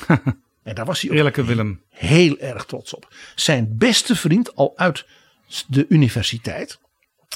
en 0.63 0.75
daar 0.75 0.85
was 0.85 1.01
hij 1.01 1.11
ook 1.11 1.17
Eerlijke 1.17 1.45
Willem. 1.45 1.83
heel 1.89 2.39
erg 2.39 2.65
trots 2.65 2.95
op. 2.95 3.15
Zijn 3.35 3.77
beste 3.79 4.17
vriend 4.17 4.57
al 4.57 4.73
uit 4.77 5.07
de 5.67 5.87
universiteit 5.89 6.79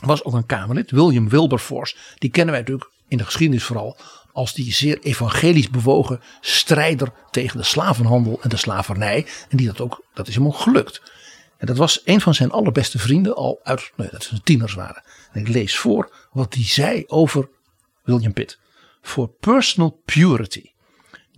was 0.01 0.25
ook 0.25 0.35
een 0.35 0.47
Kamerlid, 0.47 0.91
William 0.91 1.29
Wilberforce. 1.29 1.97
Die 2.19 2.31
kennen 2.31 2.53
wij 2.53 2.63
natuurlijk 2.63 2.91
in 3.09 3.19
de 3.19 3.25
geschiedenis 3.25 3.65
vooral 3.65 3.97
als 4.33 4.55
die 4.55 4.73
zeer 4.73 4.99
evangelisch 4.99 5.71
bewogen 5.71 6.21
strijder 6.41 7.13
tegen 7.31 7.59
de 7.59 7.65
slavenhandel 7.65 8.39
en 8.43 8.49
de 8.49 8.57
slavernij. 8.57 9.27
En 9.49 9.57
die 9.57 9.67
dat 9.67 9.81
ook, 9.81 10.05
dat 10.15 10.29
is 10.29 10.35
hem 10.35 10.47
ook 10.47 10.59
gelukt. 10.59 11.03
En 11.57 11.67
dat 11.67 11.77
was 11.77 12.01
een 12.05 12.21
van 12.21 12.35
zijn 12.35 12.51
allerbeste 12.51 12.99
vrienden 12.99 13.37
al 13.37 13.61
uit, 13.63 13.93
nee, 13.97 14.09
dat 14.11 14.25
ze 14.25 14.43
tieners 14.43 14.75
waren. 14.75 15.03
En 15.33 15.41
ik 15.41 15.49
lees 15.49 15.79
voor 15.79 16.29
wat 16.33 16.55
hij 16.55 16.65
zei 16.65 17.05
over 17.07 17.49
William 18.03 18.33
Pitt. 18.33 18.59
For 19.01 19.29
personal 19.29 20.01
purity, 20.05 20.71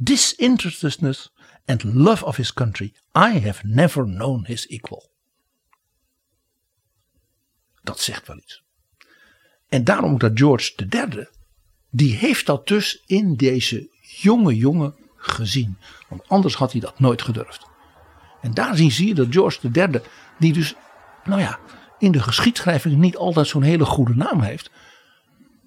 disinterestedness 0.03 1.31
and 1.67 1.85
love 1.85 2.25
of 2.25 2.37
his 2.37 2.53
country, 2.53 2.93
I 3.15 3.39
have 3.39 3.67
never 3.67 4.05
known 4.05 4.45
his 4.47 4.67
equal. 4.67 5.11
Dat 7.83 8.01
zegt 8.01 8.27
wel 8.27 8.37
iets. 8.37 8.63
En 9.69 9.85
daarom 9.85 10.19
dat 10.19 10.33
George 10.35 10.73
III, 10.91 11.29
die 11.91 12.15
heeft 12.15 12.47
dat 12.47 12.67
dus 12.67 13.03
in 13.07 13.37
deze 13.37 13.89
jonge 14.01 14.57
jongen 14.57 14.95
gezien. 15.17 15.79
Want 16.09 16.29
anders 16.29 16.55
had 16.55 16.73
hij 16.73 16.81
dat 16.81 16.99
nooit 16.99 17.23
gedurfd. 17.23 17.67
En 18.41 18.55
daar 18.55 18.77
zie 18.77 19.07
je 19.07 19.15
dat 19.15 19.27
George 19.31 19.71
III, 19.73 20.01
die 20.39 20.53
dus, 20.53 20.75
nou 21.25 21.41
ja, 21.41 21.59
in 21.99 22.13
de 22.13 22.23
geschiedschrijving 22.23 22.97
niet 22.97 23.17
altijd 23.17 23.47
zo'n 23.47 23.63
hele 23.63 23.85
goede 23.85 24.15
naam 24.15 24.41
heeft. 24.41 24.71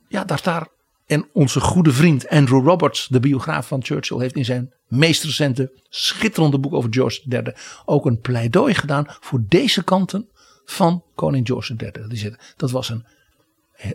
Ja, 0.08 0.24
daar 0.24 0.42
daar. 0.44 0.68
En 1.14 1.28
onze 1.34 1.60
goede 1.60 1.92
vriend 1.92 2.30
Andrew 2.30 2.66
Roberts, 2.66 3.08
de 3.08 3.20
biograaf 3.20 3.68
van 3.68 3.84
Churchill, 3.84 4.20
heeft 4.20 4.36
in 4.36 4.46
zijn 4.46 4.74
meest 4.88 5.24
recente 5.24 5.72
schitterende 5.90 6.60
boek 6.60 6.74
over 6.74 6.94
George 6.94 7.22
III 7.30 7.54
ook 7.86 8.06
een 8.06 8.20
pleidooi 8.20 8.74
gedaan 8.74 9.06
voor 9.20 9.44
deze 9.48 9.84
kanten 9.84 10.30
van 10.66 11.04
koning 11.16 11.48
George 11.48 11.76
III. 12.10 12.36
Dat 12.56 12.72
was 12.72 12.90
een 12.90 13.06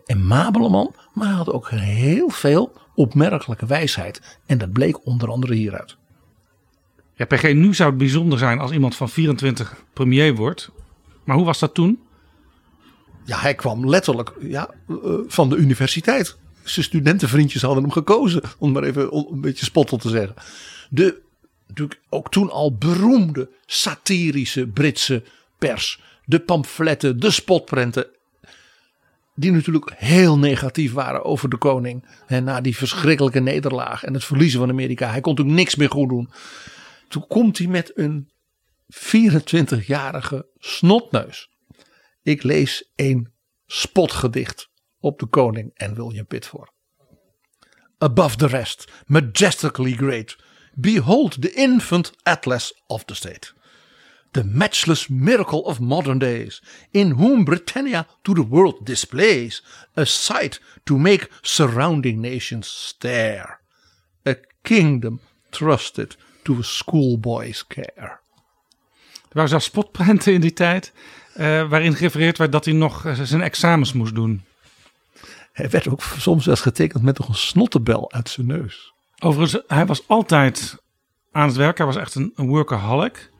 amabele 0.06 0.68
man, 0.68 0.94
maar 1.14 1.26
hij 1.26 1.36
had 1.36 1.52
ook 1.52 1.70
heel 1.70 2.28
veel 2.28 2.72
opmerkelijke 2.94 3.66
wijsheid. 3.66 4.38
En 4.46 4.58
dat 4.58 4.72
bleek 4.72 5.06
onder 5.06 5.30
andere 5.30 5.54
hieruit. 5.54 5.96
Ja, 7.14 7.24
PG, 7.24 7.42
nu 7.42 7.74
zou 7.74 7.88
het 7.88 7.98
bijzonder 7.98 8.38
zijn 8.38 8.58
als 8.58 8.70
iemand 8.70 8.96
van 8.96 9.08
24 9.08 9.84
premier 9.92 10.34
wordt. 10.34 10.70
Maar 11.24 11.36
hoe 11.36 11.44
was 11.44 11.58
dat 11.58 11.74
toen? 11.74 12.00
Ja, 13.24 13.38
hij 13.38 13.54
kwam 13.54 13.88
letterlijk 13.88 14.32
ja, 14.40 14.70
eh, 14.88 14.94
van 15.26 15.48
de 15.48 15.56
universiteit. 15.56 16.38
Zijn 16.70 16.84
studentenvriendjes 16.84 17.62
hadden 17.62 17.82
hem 17.82 17.92
gekozen, 17.92 18.42
om 18.58 18.72
maar 18.72 18.82
even 18.82 19.14
een 19.14 19.40
beetje 19.40 19.64
spottel 19.64 19.98
te 19.98 20.08
zeggen. 20.08 20.34
De 20.90 21.20
natuurlijk 21.68 22.00
ook 22.08 22.30
toen 22.30 22.50
al 22.50 22.76
beroemde 22.76 23.50
satirische 23.66 24.66
Britse 24.66 25.22
pers. 25.58 26.00
De 26.24 26.40
pamfletten, 26.40 27.20
de 27.20 27.30
spotprenten. 27.30 28.06
Die 29.34 29.52
natuurlijk 29.52 29.92
heel 29.96 30.38
negatief 30.38 30.92
waren 30.92 31.24
over 31.24 31.48
de 31.48 31.56
koning. 31.56 32.04
En 32.26 32.44
na 32.44 32.60
die 32.60 32.76
verschrikkelijke 32.76 33.40
nederlaag 33.40 34.04
en 34.04 34.14
het 34.14 34.24
verliezen 34.24 34.60
van 34.60 34.68
Amerika. 34.68 35.10
Hij 35.10 35.20
kon 35.20 35.32
natuurlijk 35.34 35.58
niks 35.58 35.76
meer 35.76 35.90
goed 35.90 36.08
doen. 36.08 36.30
Toen 37.08 37.26
komt 37.26 37.58
hij 37.58 37.66
met 37.66 37.92
een 37.94 38.30
24-jarige 38.94 40.46
snotneus. 40.58 41.50
Ik 42.22 42.42
lees 42.42 42.90
een 42.96 43.32
spotgedicht 43.66 44.70
op 45.00 45.18
de 45.18 45.26
koning 45.26 45.70
en 45.74 45.94
William 45.94 46.26
Pitt 46.26 46.46
voor. 46.46 46.72
Above 47.98 48.36
the 48.36 48.46
rest, 48.46 48.92
majestically 49.06 49.92
great, 49.92 50.36
behold 50.74 51.42
the 51.42 51.52
infant 51.52 52.12
atlas 52.22 52.82
of 52.86 53.04
the 53.04 53.14
state. 53.14 53.52
The 54.30 54.44
matchless 54.44 55.08
miracle 55.08 55.62
of 55.62 55.80
modern 55.80 56.18
days, 56.18 56.62
in 56.90 57.10
whom 57.10 57.44
Britannia 57.44 58.06
to 58.22 58.32
the 58.32 58.48
world 58.48 58.86
displays 58.86 59.64
a 59.96 60.04
sight 60.04 60.60
to 60.84 60.96
make 60.96 61.30
surrounding 61.40 62.20
nations 62.20 62.86
stare. 62.86 63.60
A 64.26 64.36
kingdom 64.62 65.20
trusted 65.50 66.16
to 66.42 66.58
a 66.58 66.62
schoolboy's 66.62 67.66
care. 67.66 68.20
Er 69.28 69.34
waren 69.34 69.48
zelfs 69.48 69.64
spotprenten 69.64 70.32
in 70.32 70.40
die 70.40 70.52
tijd. 70.52 70.92
eh, 71.38 71.68
waarin 71.68 71.94
gerefereerd 71.94 72.38
werd 72.38 72.52
dat 72.52 72.64
hij 72.64 72.74
nog 72.74 73.04
eh, 73.04 73.20
zijn 73.22 73.42
examens 73.42 73.92
moest 73.92 74.14
doen. 74.14 74.44
Hij 75.58 75.70
werd 75.70 75.88
ook 75.88 76.02
soms 76.02 76.44
wel 76.44 76.54
eens 76.54 76.62
getekend 76.62 77.02
met 77.02 77.18
nog 77.18 77.28
een 77.28 77.34
snottenbel 77.34 78.12
uit 78.12 78.28
zijn 78.28 78.46
neus. 78.46 78.92
Overigens, 79.18 79.62
hij 79.66 79.86
was 79.86 80.08
altijd 80.08 80.82
aan 81.32 81.46
het 81.46 81.56
werk. 81.56 81.76
Hij 81.76 81.86
was 81.86 81.96
echt 81.96 82.14
een, 82.14 82.32
een 82.34 82.46
workaholic. 82.46 83.30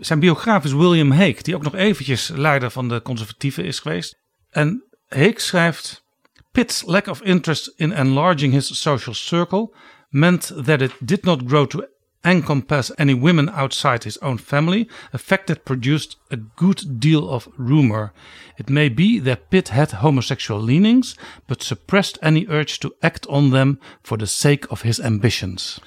Zijn 0.00 0.20
biograaf 0.20 0.64
is 0.64 0.72
William 0.72 1.10
Hague, 1.10 1.42
die 1.42 1.54
ook 1.54 1.62
nog 1.62 1.74
eventjes 1.74 2.28
leider 2.28 2.70
van 2.70 2.88
de 2.88 3.02
conservatieven 3.02 3.64
is 3.64 3.80
geweest. 3.80 4.18
En 4.50 4.84
Hague 5.08 5.40
schrijft: 5.40 6.04
Pitt's 6.52 6.82
lack 6.86 7.06
of 7.06 7.22
interest 7.22 7.72
in 7.76 7.92
enlarging 7.92 8.52
his 8.52 8.80
social 8.80 9.14
circle 9.14 9.74
meant 10.08 10.52
that 10.64 10.80
it 10.80 10.92
did 11.00 11.22
not 11.22 11.42
grow 11.46 11.66
to 11.66 11.84
encompass 12.26 12.90
any 12.98 13.14
women 13.14 13.48
outside 13.48 14.04
his 14.04 14.18
own 14.18 14.38
family, 14.38 14.88
a 15.12 15.18
fact 15.18 15.46
that 15.46 15.64
produced 15.64 16.18
a 16.30 16.36
good 16.54 17.00
deal 17.00 17.28
of 17.28 17.48
rumor. 17.56 18.12
It 18.56 18.68
may 18.68 18.94
be 18.94 19.20
that 19.22 19.48
Pitt 19.48 19.68
had 19.68 19.92
homosexual 19.92 20.62
leanings, 20.62 21.16
but 21.46 21.62
suppressed 21.62 22.18
any 22.22 22.46
urge 22.48 22.78
to 22.78 22.94
act 23.00 23.26
on 23.26 23.50
them 23.50 23.78
for 24.02 24.18
the 24.18 24.26
sake 24.26 24.66
of 24.68 24.82
his 24.82 25.00
ambitions. 25.00 25.80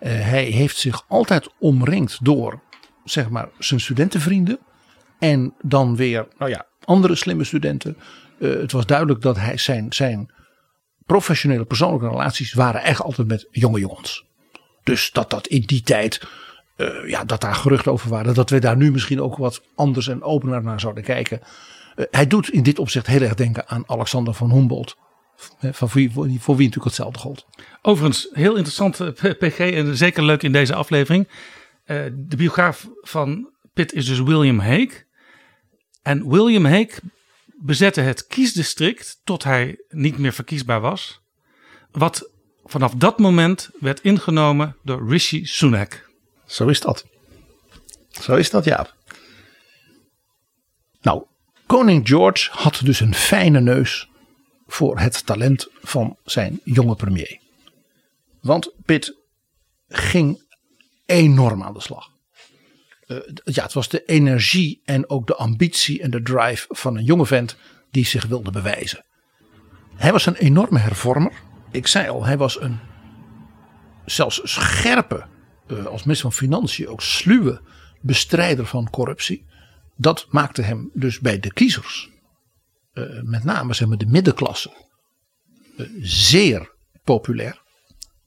Uh, 0.00 0.08
hij 0.08 0.44
heeft 0.44 0.76
zich 0.76 1.04
altijd 1.08 1.48
omringd 1.58 2.24
door, 2.24 2.62
zeg 3.04 3.30
maar, 3.30 3.48
zijn 3.58 3.80
studentenvrienden. 3.80 4.58
En 5.18 5.54
dan 5.62 5.96
weer, 5.96 6.28
nou 6.38 6.50
ja, 6.50 6.66
andere 6.84 7.14
slimme 7.14 7.44
studenten. 7.44 7.96
Uh, 8.38 8.60
het 8.60 8.72
was 8.72 8.86
duidelijk 8.86 9.20
dat 9.20 9.36
hij 9.36 9.56
zijn, 9.56 9.92
zijn 9.92 10.32
professionele 11.06 11.64
persoonlijke 11.64 12.08
relaties 12.08 12.52
waren 12.52 12.82
echt 12.82 13.00
altijd 13.00 13.28
met 13.28 13.46
jonge 13.50 13.80
jongens. 13.80 14.24
Dus 14.82 15.10
dat 15.10 15.30
dat 15.30 15.46
in 15.46 15.60
die 15.60 15.82
tijd, 15.82 16.22
uh, 16.76 17.08
ja, 17.08 17.24
dat 17.24 17.40
daar 17.40 17.54
geruchten 17.54 17.92
over 17.92 18.10
waren. 18.10 18.34
Dat 18.34 18.50
we 18.50 18.58
daar 18.58 18.76
nu 18.76 18.90
misschien 18.90 19.20
ook 19.20 19.36
wat 19.36 19.62
anders 19.74 20.08
en 20.08 20.22
opener 20.22 20.62
naar 20.62 20.80
zouden 20.80 21.04
kijken. 21.04 21.40
Uh, 21.96 22.04
hij 22.10 22.26
doet 22.26 22.50
in 22.50 22.62
dit 22.62 22.78
opzicht 22.78 23.06
heel 23.06 23.20
erg 23.20 23.34
denken 23.34 23.68
aan 23.68 23.88
Alexander 23.88 24.34
van 24.34 24.50
Humboldt. 24.50 24.96
Van 25.60 25.88
wie, 25.92 26.10
voor 26.12 26.26
wie 26.26 26.36
natuurlijk 26.38 26.84
hetzelfde 26.84 27.18
gold. 27.18 27.46
Overigens, 27.82 28.28
heel 28.32 28.56
interessant 28.56 28.96
PG 29.38 29.58
en 29.58 29.96
zeker 29.96 30.24
leuk 30.24 30.42
in 30.42 30.52
deze 30.52 30.74
aflevering. 30.74 31.28
De 32.12 32.36
biograaf 32.36 32.88
van 33.00 33.52
Pitt 33.74 33.92
is 33.92 34.06
dus 34.06 34.20
William 34.20 34.58
Hague. 34.58 35.04
En 36.02 36.28
William 36.28 36.64
Hague 36.64 36.98
bezette 37.60 38.00
het 38.00 38.26
kiesdistrict 38.26 39.20
tot 39.24 39.44
hij 39.44 39.84
niet 39.88 40.18
meer 40.18 40.32
verkiesbaar 40.32 40.80
was. 40.80 41.22
Wat 41.90 42.30
vanaf 42.64 42.94
dat 42.94 43.18
moment 43.18 43.70
werd 43.80 44.00
ingenomen 44.00 44.76
door 44.82 45.08
Rishi 45.08 45.46
Sunak. 45.46 46.10
Zo 46.46 46.66
is 46.66 46.80
dat. 46.80 47.06
Zo 48.08 48.34
is 48.34 48.50
dat, 48.50 48.64
ja. 48.64 48.86
Nou, 51.00 51.24
koning 51.66 52.08
George 52.08 52.48
had 52.50 52.80
dus 52.84 53.00
een 53.00 53.14
fijne 53.14 53.60
neus 53.60 54.08
voor 54.66 54.98
het 54.98 55.26
talent 55.26 55.68
van 55.80 56.16
zijn 56.24 56.60
jonge 56.64 56.94
premier. 56.94 57.40
Want 58.40 58.74
Pitt 58.84 59.14
ging 59.88 60.42
enorm 61.06 61.62
aan 61.62 61.74
de 61.74 61.80
slag. 61.80 62.10
Uh, 63.06 63.18
ja, 63.44 63.62
het 63.62 63.72
was 63.72 63.88
de 63.88 64.04
energie 64.04 64.80
en 64.84 65.10
ook 65.10 65.26
de 65.26 65.34
ambitie 65.34 66.02
en 66.02 66.10
de 66.10 66.22
drive 66.22 66.66
van 66.68 66.96
een 66.96 67.04
jonge 67.04 67.26
vent 67.26 67.56
die 67.90 68.06
zich 68.06 68.26
wilde 68.26 68.50
bewijzen. 68.50 69.04
Hij 69.94 70.12
was 70.12 70.26
een 70.26 70.34
enorme 70.34 70.78
hervormer. 70.78 71.32
Ik 71.72 71.86
zei 71.86 72.08
al, 72.08 72.24
hij 72.24 72.38
was 72.38 72.60
een 72.60 72.78
zelfs 74.04 74.40
scherpe, 74.44 75.26
uh, 75.66 75.86
als 75.86 76.02
minister 76.02 76.30
van 76.30 76.38
Financiën 76.38 76.88
ook 76.88 77.02
sluwe 77.02 77.60
bestrijder 78.00 78.66
van 78.66 78.90
corruptie. 78.90 79.46
Dat 79.96 80.26
maakte 80.30 80.62
hem 80.62 80.90
dus 80.94 81.20
bij 81.20 81.38
de 81.38 81.52
kiezers, 81.52 82.10
uh, 82.94 83.22
met 83.22 83.44
name 83.44 83.74
zeg 83.74 83.88
maar 83.88 83.98
de 83.98 84.06
middenklasse, 84.06 84.72
zeer 86.00 86.72
populair. 87.04 87.60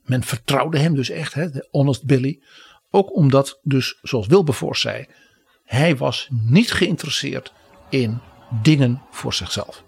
men 0.03 0.23
vertrouwde 0.23 0.77
hem 0.77 0.95
dus 0.95 1.09
echt, 1.09 1.33
hè, 1.33 1.49
de 1.49 1.67
Honest 1.71 2.05
Billy. 2.05 2.39
Ook 2.89 3.15
omdat 3.15 3.59
dus, 3.63 3.99
zoals 4.01 4.27
Wilberforce 4.27 4.81
zei, 4.81 5.05
hij 5.63 5.95
was 5.95 6.27
niet 6.31 6.71
geïnteresseerd 6.71 7.53
in 7.89 8.19
dingen 8.61 9.01
voor 9.11 9.33
zichzelf. 9.33 9.83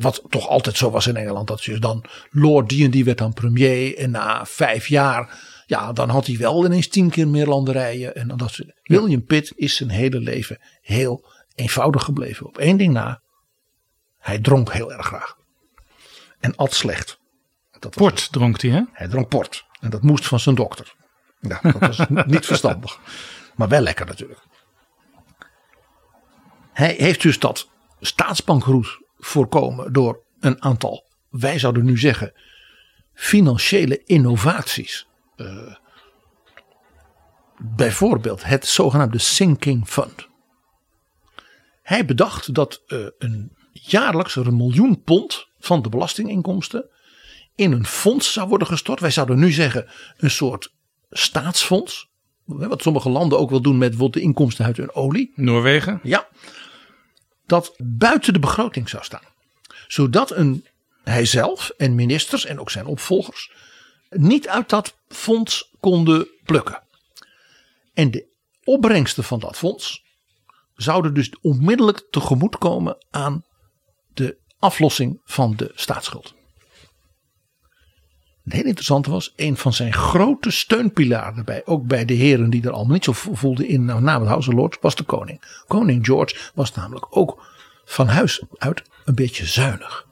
Wat 0.00 0.22
toch 0.28 0.48
altijd 0.48 0.76
zo 0.76 0.90
was 0.90 1.06
in 1.06 1.16
Engeland. 1.16 1.48
Dat 1.48 1.64
je 1.64 1.78
dan 1.78 2.04
Lord 2.30 2.68
die 2.68 2.84
en 2.84 2.90
die 2.90 3.04
werd 3.04 3.18
dan 3.18 3.32
premier. 3.32 3.96
En 3.98 4.10
na 4.10 4.46
vijf 4.46 4.86
jaar, 4.86 5.38
ja, 5.66 5.92
dan 5.92 6.08
had 6.08 6.26
hij 6.26 6.36
wel 6.36 6.64
ineens 6.64 6.88
tien 6.88 7.10
keer 7.10 7.28
meer 7.28 7.46
landerijen. 7.46 8.14
En 8.14 8.28
dan 8.28 8.36
dat 8.38 8.50
soort- 8.50 8.72
William 8.82 9.24
Pitt 9.24 9.52
is 9.56 9.76
zijn 9.76 9.88
hele 9.90 10.18
leven 10.20 10.58
heel 10.80 11.24
eenvoudig 11.54 12.02
gebleven. 12.04 12.46
Op 12.46 12.58
één 12.58 12.76
ding 12.76 12.92
na. 12.92 13.20
Hij 14.18 14.38
dronk 14.38 14.72
heel 14.72 14.92
erg 14.92 15.06
graag. 15.06 15.36
En 16.40 16.56
at 16.56 16.74
slecht. 16.74 17.18
Dat 17.78 17.94
Port 17.94 18.32
dronk 18.32 18.60
hij, 18.62 18.70
hè? 18.70 18.82
hij 18.92 19.08
dronk 19.08 19.28
port. 19.28 19.64
En 19.80 19.90
dat 19.90 20.02
moest 20.02 20.26
van 20.26 20.40
zijn 20.40 20.54
dokter. 20.54 20.94
Ja, 21.40 21.60
dat 21.62 21.78
was 21.78 21.98
niet 22.26 22.46
verstandig. 22.46 22.98
Maar 23.54 23.68
wel 23.68 23.80
lekker 23.80 24.06
natuurlijk. 24.06 24.40
Hij 26.72 26.94
heeft 26.98 27.22
dus 27.22 27.38
dat 27.38 27.68
staatsbankroet 28.00 28.98
voorkomen 29.26 29.92
door 29.92 30.24
een 30.40 30.62
aantal, 30.62 31.04
wij 31.30 31.58
zouden 31.58 31.84
nu 31.84 31.98
zeggen, 31.98 32.32
financiële 33.12 34.02
innovaties. 34.04 35.06
Eh, 35.36 35.74
bijvoorbeeld 37.58 38.44
het 38.44 38.66
zogenaamde 38.66 39.18
Sinking 39.18 39.88
Fund. 39.88 40.28
Hij 41.82 42.04
bedacht 42.04 42.54
dat 42.54 42.82
eh, 42.86 43.06
een 43.18 43.56
jaarlijks 43.72 44.36
er 44.36 44.46
een 44.46 44.56
miljoen 44.56 45.02
pond 45.02 45.48
van 45.58 45.82
de 45.82 45.88
belastinginkomsten 45.88 46.90
in 47.54 47.72
een 47.72 47.86
fonds 47.86 48.32
zou 48.32 48.48
worden 48.48 48.68
gestort. 48.68 49.00
Wij 49.00 49.10
zouden 49.10 49.38
nu 49.38 49.50
zeggen 49.52 49.86
een 50.16 50.30
soort 50.30 50.74
staatsfonds. 51.10 52.08
Wat 52.44 52.82
sommige 52.82 53.08
landen 53.08 53.38
ook 53.38 53.50
wel 53.50 53.62
doen 53.62 53.78
met 53.78 53.88
bijvoorbeeld 53.88 54.22
de 54.22 54.28
inkomsten 54.28 54.64
uit 54.64 54.76
hun 54.76 54.94
olie. 54.94 55.32
Noorwegen. 55.34 56.00
Ja. 56.02 56.28
Dat 57.46 57.74
buiten 57.78 58.32
de 58.32 58.38
begroting 58.38 58.88
zou 58.88 59.04
staan. 59.04 59.34
Zodat 59.86 60.30
een, 60.30 60.66
hijzelf 61.04 61.68
en 61.68 61.94
ministers 61.94 62.44
en 62.44 62.60
ook 62.60 62.70
zijn 62.70 62.86
opvolgers 62.86 63.50
niet 64.10 64.48
uit 64.48 64.68
dat 64.68 64.96
fonds 65.08 65.70
konden 65.80 66.28
plukken. 66.44 66.82
En 67.94 68.10
de 68.10 68.26
opbrengsten 68.64 69.24
van 69.24 69.40
dat 69.40 69.56
fonds 69.56 70.04
zouden 70.74 71.14
dus 71.14 71.30
onmiddellijk 71.40 72.06
tegemoetkomen 72.10 73.04
aan 73.10 73.44
de 74.14 74.36
aflossing 74.58 75.20
van 75.24 75.56
de 75.56 75.72
staatsschuld. 75.74 76.34
Het 78.46 78.54
hele 78.54 78.68
interessante 78.68 79.10
was, 79.10 79.32
een 79.36 79.56
van 79.56 79.72
zijn 79.72 79.92
grote 79.92 80.50
steunpilaren 80.50 81.44
bij, 81.44 81.62
ook 81.64 81.86
bij 81.86 82.04
de 82.04 82.14
heren 82.14 82.50
die 82.50 82.62
er 82.62 82.70
allemaal 82.70 82.92
niet 82.92 83.04
zo 83.04 83.12
voelden 83.12 83.68
in, 83.68 83.84
nou, 83.84 84.02
na 84.02 84.18
het 84.18 84.28
House 84.28 84.48
of 84.48 84.54
Lords, 84.54 84.78
was 84.80 84.94
de 84.94 85.02
koning. 85.02 85.62
Koning 85.66 86.06
George 86.06 86.36
was 86.54 86.74
namelijk 86.74 87.06
ook 87.10 87.44
van 87.84 88.08
huis 88.08 88.42
uit 88.56 88.82
een 89.04 89.14
beetje 89.14 89.46
zuinig. 89.46 90.06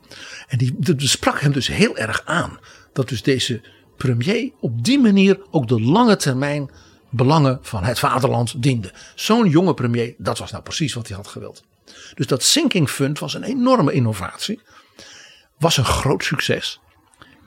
En 0.48 0.58
die, 0.58 0.74
dat 0.78 1.02
sprak 1.02 1.40
hem 1.40 1.52
dus 1.52 1.66
heel 1.66 1.96
erg 1.96 2.22
aan. 2.24 2.58
Dat 2.92 3.08
dus 3.08 3.22
deze 3.22 3.62
premier 3.96 4.50
op 4.60 4.84
die 4.84 5.00
manier 5.00 5.40
ook 5.50 5.68
de 5.68 5.80
lange 5.80 6.16
termijn 6.16 6.70
belangen 7.10 7.58
van 7.62 7.84
het 7.84 7.98
vaderland 7.98 8.62
diende. 8.62 8.92
Zo'n 9.14 9.48
jonge 9.48 9.74
premier, 9.74 10.14
dat 10.18 10.38
was 10.38 10.50
nou 10.50 10.62
precies 10.62 10.94
wat 10.94 11.08
hij 11.08 11.16
had 11.16 11.26
gewild. 11.26 11.64
Dus 12.14 12.26
dat 12.26 12.42
Sinking 12.42 12.88
Fund 12.88 13.18
was 13.18 13.34
een 13.34 13.42
enorme 13.42 13.92
innovatie. 13.92 14.60
Was 15.58 15.76
een 15.76 15.84
groot 15.84 16.24
succes. 16.24 16.80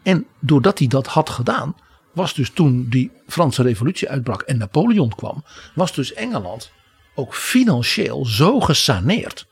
En 0.07 0.27
doordat 0.39 0.79
hij 0.79 0.87
dat 0.87 1.07
had 1.07 1.29
gedaan, 1.29 1.75
was 2.13 2.33
dus 2.33 2.49
toen 2.49 2.89
die 2.89 3.11
Franse 3.27 3.61
revolutie 3.61 4.09
uitbrak 4.09 4.41
en 4.41 4.57
Napoleon 4.57 5.09
kwam, 5.15 5.43
was 5.75 5.93
dus 5.93 6.13
Engeland 6.13 6.71
ook 7.15 7.35
financieel 7.35 8.25
zo 8.25 8.59
gesaneerd 8.59 9.47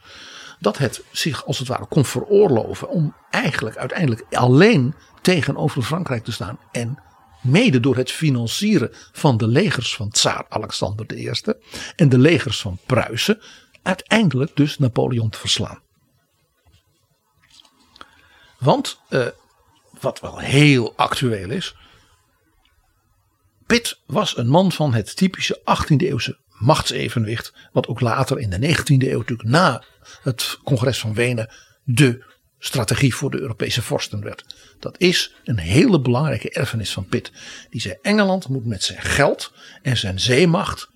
dat 0.59 0.77
het 0.77 1.03
zich 1.11 1.45
als 1.45 1.59
het 1.59 1.67
ware 1.67 1.85
kon 1.85 2.05
veroorloven 2.05 2.89
om 2.89 3.15
eigenlijk 3.29 3.77
uiteindelijk 3.77 4.25
alleen 4.31 4.95
tegenover 5.21 5.81
Frankrijk 5.81 6.23
te 6.23 6.31
staan 6.31 6.59
en 6.71 6.99
mede 7.41 7.79
door 7.79 7.95
het 7.95 8.11
financieren 8.11 8.89
van 9.11 9.37
de 9.37 9.47
legers 9.47 9.95
van 9.95 10.09
tsaar 10.09 10.45
Alexander 10.49 11.17
I 11.17 11.31
en 11.95 12.09
de 12.09 12.17
legers 12.17 12.61
van 12.61 12.79
Pruisen 12.85 13.41
uiteindelijk 13.83 14.55
dus 14.55 14.77
Napoleon 14.77 15.29
te 15.29 15.37
verslaan. 15.37 15.79
Want 18.59 18.99
eh, 19.09 19.27
wat 20.05 20.19
wel 20.19 20.39
heel 20.39 20.93
actueel 20.95 21.49
is. 21.49 21.75
Pitt 23.65 24.01
was 24.05 24.37
een 24.37 24.47
man 24.47 24.71
van 24.71 24.93
het 24.93 25.15
typische 25.15 25.59
18e 25.59 25.95
eeuwse 25.97 26.37
machtsevenwicht. 26.49 27.53
Wat 27.71 27.87
ook 27.87 27.99
later 27.99 28.39
in 28.39 28.49
de 28.49 28.75
19e 28.75 29.07
eeuw 29.07 29.17
natuurlijk 29.17 29.49
na 29.49 29.83
het 30.21 30.59
congres 30.63 30.99
van 30.99 31.13
Wenen 31.13 31.53
de 31.83 32.23
strategie 32.59 33.15
voor 33.15 33.31
de 33.31 33.39
Europese 33.39 33.81
vorsten 33.81 34.23
werd. 34.23 34.45
Dat 34.79 34.99
is 34.99 35.35
een 35.43 35.57
hele 35.57 36.01
belangrijke 36.01 36.49
erfenis 36.49 36.93
van 36.93 37.05
Pitt. 37.05 37.31
Die 37.69 37.81
zei 37.81 37.97
Engeland 38.01 38.47
moet 38.47 38.65
met 38.65 38.83
zijn 38.83 39.01
geld 39.01 39.53
en 39.81 39.97
zijn 39.97 40.19
zeemacht 40.19 40.89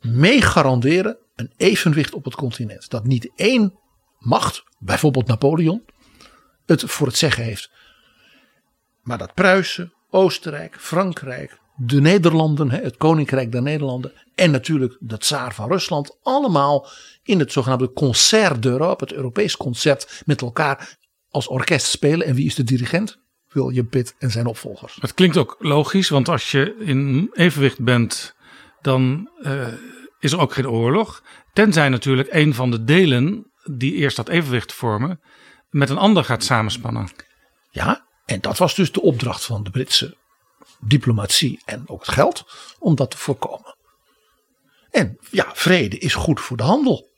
mee 0.00 0.42
garanderen 0.42 1.16
een 1.34 1.52
evenwicht 1.56 2.14
op 2.14 2.24
het 2.24 2.34
continent. 2.34 2.90
Dat 2.90 3.04
niet 3.04 3.30
één 3.36 3.78
macht, 4.18 4.64
bijvoorbeeld 4.78 5.26
Napoleon, 5.26 5.82
het 6.66 6.82
voor 6.82 7.06
het 7.06 7.16
zeggen 7.16 7.44
heeft. 7.44 7.70
Maar 9.04 9.18
dat 9.18 9.34
Pruisen, 9.34 9.92
Oostenrijk, 10.10 10.76
Frankrijk, 10.78 11.58
de 11.76 12.00
Nederlanden, 12.00 12.70
het 12.70 12.96
Koninkrijk 12.96 13.52
der 13.52 13.62
Nederlanden 13.62 14.12
en 14.34 14.50
natuurlijk 14.50 14.96
de 15.00 15.18
tsaar 15.18 15.54
van 15.54 15.68
Rusland 15.68 16.18
allemaal 16.22 16.88
in 17.22 17.38
het 17.38 17.52
zogenaamde 17.52 17.92
Concert 17.92 18.62
d'Europe, 18.62 19.04
het 19.04 19.12
Europees 19.12 19.56
concert, 19.56 20.22
met 20.26 20.40
elkaar 20.40 20.96
als 21.28 21.48
orkest 21.48 21.86
spelen. 21.86 22.26
En 22.26 22.34
wie 22.34 22.46
is 22.46 22.54
de 22.54 22.64
dirigent? 22.64 23.22
William 23.48 23.88
Pitt 23.88 24.14
en 24.18 24.30
zijn 24.30 24.46
opvolgers. 24.46 24.98
Het 25.00 25.14
klinkt 25.14 25.36
ook 25.36 25.56
logisch, 25.58 26.08
want 26.08 26.28
als 26.28 26.50
je 26.50 26.76
in 26.78 27.30
evenwicht 27.32 27.80
bent, 27.80 28.34
dan 28.80 29.30
uh, 29.40 29.66
is 30.18 30.32
er 30.32 30.40
ook 30.40 30.52
geen 30.52 30.68
oorlog. 30.68 31.22
Tenzij 31.52 31.88
natuurlijk 31.88 32.28
een 32.32 32.54
van 32.54 32.70
de 32.70 32.84
delen 32.84 33.50
die 33.72 33.94
eerst 33.94 34.16
dat 34.16 34.28
evenwicht 34.28 34.72
vormen, 34.72 35.20
met 35.70 35.90
een 35.90 35.98
ander 35.98 36.24
gaat 36.24 36.44
samenspannen. 36.44 37.08
Ja, 37.70 38.03
en 38.24 38.40
dat 38.40 38.58
was 38.58 38.74
dus 38.74 38.92
de 38.92 39.02
opdracht 39.02 39.44
van 39.44 39.62
de 39.62 39.70
Britse 39.70 40.16
diplomatie 40.80 41.60
en 41.64 41.88
ook 41.88 42.00
het 42.00 42.14
geld 42.14 42.44
om 42.78 42.94
dat 42.94 43.10
te 43.10 43.16
voorkomen. 43.18 43.76
En 44.90 45.18
ja, 45.30 45.50
vrede 45.52 45.98
is 45.98 46.14
goed 46.14 46.40
voor 46.40 46.56
de 46.56 46.62
handel. 46.62 47.12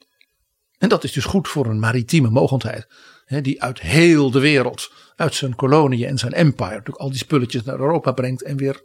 En 0.79 0.89
dat 0.89 1.05
is 1.05 1.13
dus 1.13 1.25
goed 1.25 1.49
voor 1.49 1.67
een 1.67 1.79
maritieme 1.79 2.31
mogendheid. 2.31 2.87
Hè, 3.25 3.41
die 3.41 3.63
uit 3.63 3.81
heel 3.81 4.31
de 4.31 4.41
wereld, 4.41 4.93
uit 5.17 5.35
zijn 5.35 5.55
koloniën 5.55 6.09
en 6.09 6.19
zijn 6.19 6.33
empire, 6.33 6.71
natuurlijk 6.71 6.99
al 6.99 7.11
die 7.11 7.19
spulletjes 7.19 7.63
naar 7.63 7.79
Europa 7.79 8.13
brengt 8.13 8.43
en 8.43 8.57
weer. 8.57 8.83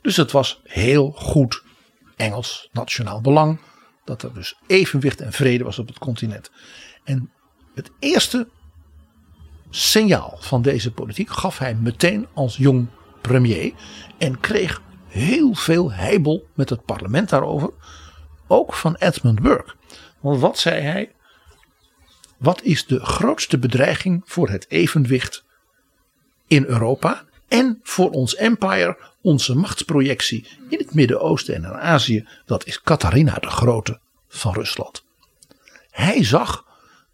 Dus 0.00 0.16
het 0.16 0.32
was 0.32 0.60
heel 0.64 1.10
goed 1.10 1.62
Engels 2.16 2.68
nationaal 2.72 3.20
belang. 3.20 3.60
Dat 4.04 4.22
er 4.22 4.34
dus 4.34 4.54
evenwicht 4.66 5.20
en 5.20 5.32
vrede 5.32 5.64
was 5.64 5.78
op 5.78 5.88
het 5.88 5.98
continent. 5.98 6.50
En 7.04 7.32
het 7.74 7.90
eerste 7.98 8.48
signaal 9.70 10.36
van 10.40 10.62
deze 10.62 10.92
politiek 10.92 11.30
gaf 11.30 11.58
hij 11.58 11.74
meteen 11.74 12.26
als 12.34 12.56
jong 12.56 12.86
premier. 13.20 13.72
En 14.18 14.40
kreeg 14.40 14.82
heel 15.08 15.54
veel 15.54 15.92
heibel 15.92 16.46
met 16.54 16.70
het 16.70 16.84
parlement 16.84 17.28
daarover. 17.28 17.70
Ook 18.46 18.74
van 18.74 18.94
Edmund 18.94 19.40
Burke. 19.40 19.74
Want 20.20 20.40
wat 20.40 20.58
zei 20.58 20.80
hij? 20.80 21.12
Wat 22.36 22.62
is 22.62 22.86
de 22.86 23.00
grootste 23.00 23.58
bedreiging 23.58 24.22
voor 24.24 24.48
het 24.48 24.70
evenwicht 24.70 25.44
in 26.46 26.64
Europa 26.64 27.24
en 27.48 27.80
voor 27.82 28.10
ons 28.10 28.34
empire, 28.34 28.98
onze 29.22 29.54
machtsprojectie 29.54 30.48
in 30.68 30.78
het 30.78 30.94
Midden-Oosten 30.94 31.54
en 31.54 31.64
in 31.64 31.74
Azië? 31.76 32.28
Dat 32.44 32.66
is 32.66 32.82
Catharina 32.82 33.34
de 33.34 33.50
Grote 33.50 34.00
van 34.28 34.54
Rusland. 34.54 35.04
Hij 35.90 36.24
zag 36.24 36.64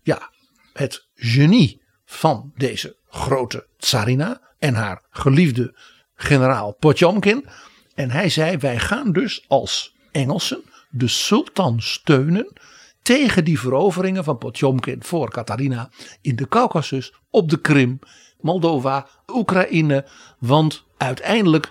ja, 0.03 0.31
het 0.73 1.07
genie 1.15 1.83
van 2.15 2.53
deze 2.57 2.97
grote 3.09 3.67
tsarina 3.79 4.41
en 4.59 4.75
haar 4.75 5.03
geliefde 5.11 5.75
generaal 6.15 6.73
Potjomkin. 6.73 7.47
En 7.95 8.11
hij 8.11 8.29
zei: 8.29 8.57
Wij 8.57 8.79
gaan 8.79 9.13
dus 9.13 9.45
als 9.49 9.95
Engelsen 10.13 10.63
de 10.91 11.09
sultan 11.09 11.81
steunen 11.81 12.53
tegen 13.03 13.45
die 13.45 13.61
veroveringen 13.61 14.25
van 14.25 14.39
Potjomkin 14.39 15.05
voor 15.05 15.31
Catharina 15.31 15.91
in 16.21 16.37
de 16.37 16.49
Caucasus, 16.49 17.15
op 17.31 17.51
de 17.51 17.61
Krim, 17.61 17.99
Moldova, 18.41 19.07
Oekraïne. 19.27 20.07
Want 20.39 20.85
uiteindelijk 20.97 21.71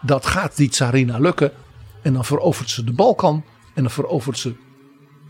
dat 0.00 0.26
gaat 0.26 0.56
die 0.56 0.68
tsarina 0.68 1.18
lukken. 1.18 1.52
En 2.02 2.12
dan 2.12 2.24
verovert 2.24 2.70
ze 2.70 2.84
de 2.84 2.92
Balkan 2.92 3.44
en 3.74 3.82
dan 3.82 3.90
verovert 3.90 4.38
ze 4.38 4.54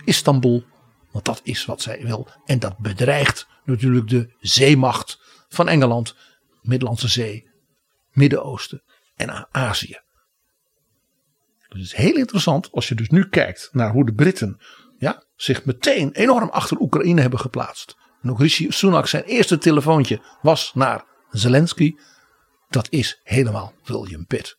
Istanbul. 0.05 0.64
Want 1.11 1.24
dat 1.24 1.41
is 1.43 1.64
wat 1.64 1.83
zij 1.83 2.01
wil. 2.03 2.28
En 2.45 2.59
dat 2.59 2.78
bedreigt 2.78 3.51
natuurlijk 3.65 4.09
de 4.09 4.35
zeemacht 4.41 5.19
van 5.49 5.69
Engeland, 5.69 6.17
Middellandse 6.63 7.09
Zee, 7.09 7.51
Midden-Oosten 8.13 8.83
en 9.17 9.49
Azië. 9.51 10.01
Dus 11.69 11.81
het 11.81 11.93
is 11.93 12.05
heel 12.05 12.17
interessant 12.17 12.73
als 12.73 12.89
je 12.89 12.95
dus 12.95 13.09
nu 13.09 13.29
kijkt 13.29 13.69
naar 13.73 13.93
hoe 13.93 14.07
de 14.07 14.15
Britten 14.15 14.61
ja, 14.99 15.23
zich 15.37 15.65
meteen 15.65 16.13
enorm 16.13 16.49
achter 16.49 16.81
Oekraïne 16.81 17.21
hebben 17.21 17.39
geplaatst. 17.41 17.97
En 18.23 18.31
ook 18.31 18.39
Rishi 18.39 18.71
Sunak 18.71 19.07
zijn 19.07 19.25
eerste 19.25 19.59
telefoontje 19.59 20.21
was 20.43 20.75
naar 20.75 21.05
Zelensky. 21.31 21.95
Dat 22.69 22.87
is 22.91 23.21
helemaal 23.23 23.75
William 23.85 24.27
Pitt. 24.27 24.59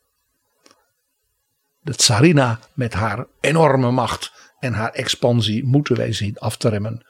De 1.80 1.96
tsarina 1.96 2.60
met 2.74 2.94
haar 2.94 3.26
enorme 3.40 3.92
macht 3.92 4.32
en 4.60 4.74
haar 4.74 4.92
expansie 4.92 5.66
moeten 5.66 5.98
wij 5.98 6.14
zien 6.14 6.38
af 6.38 6.58
te 6.58 6.70
remmen. 6.70 7.06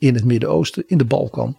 In 0.00 0.14
het 0.14 0.24
Midden-Oosten, 0.24 0.84
in 0.86 0.98
de 0.98 1.04
Balkan 1.04 1.56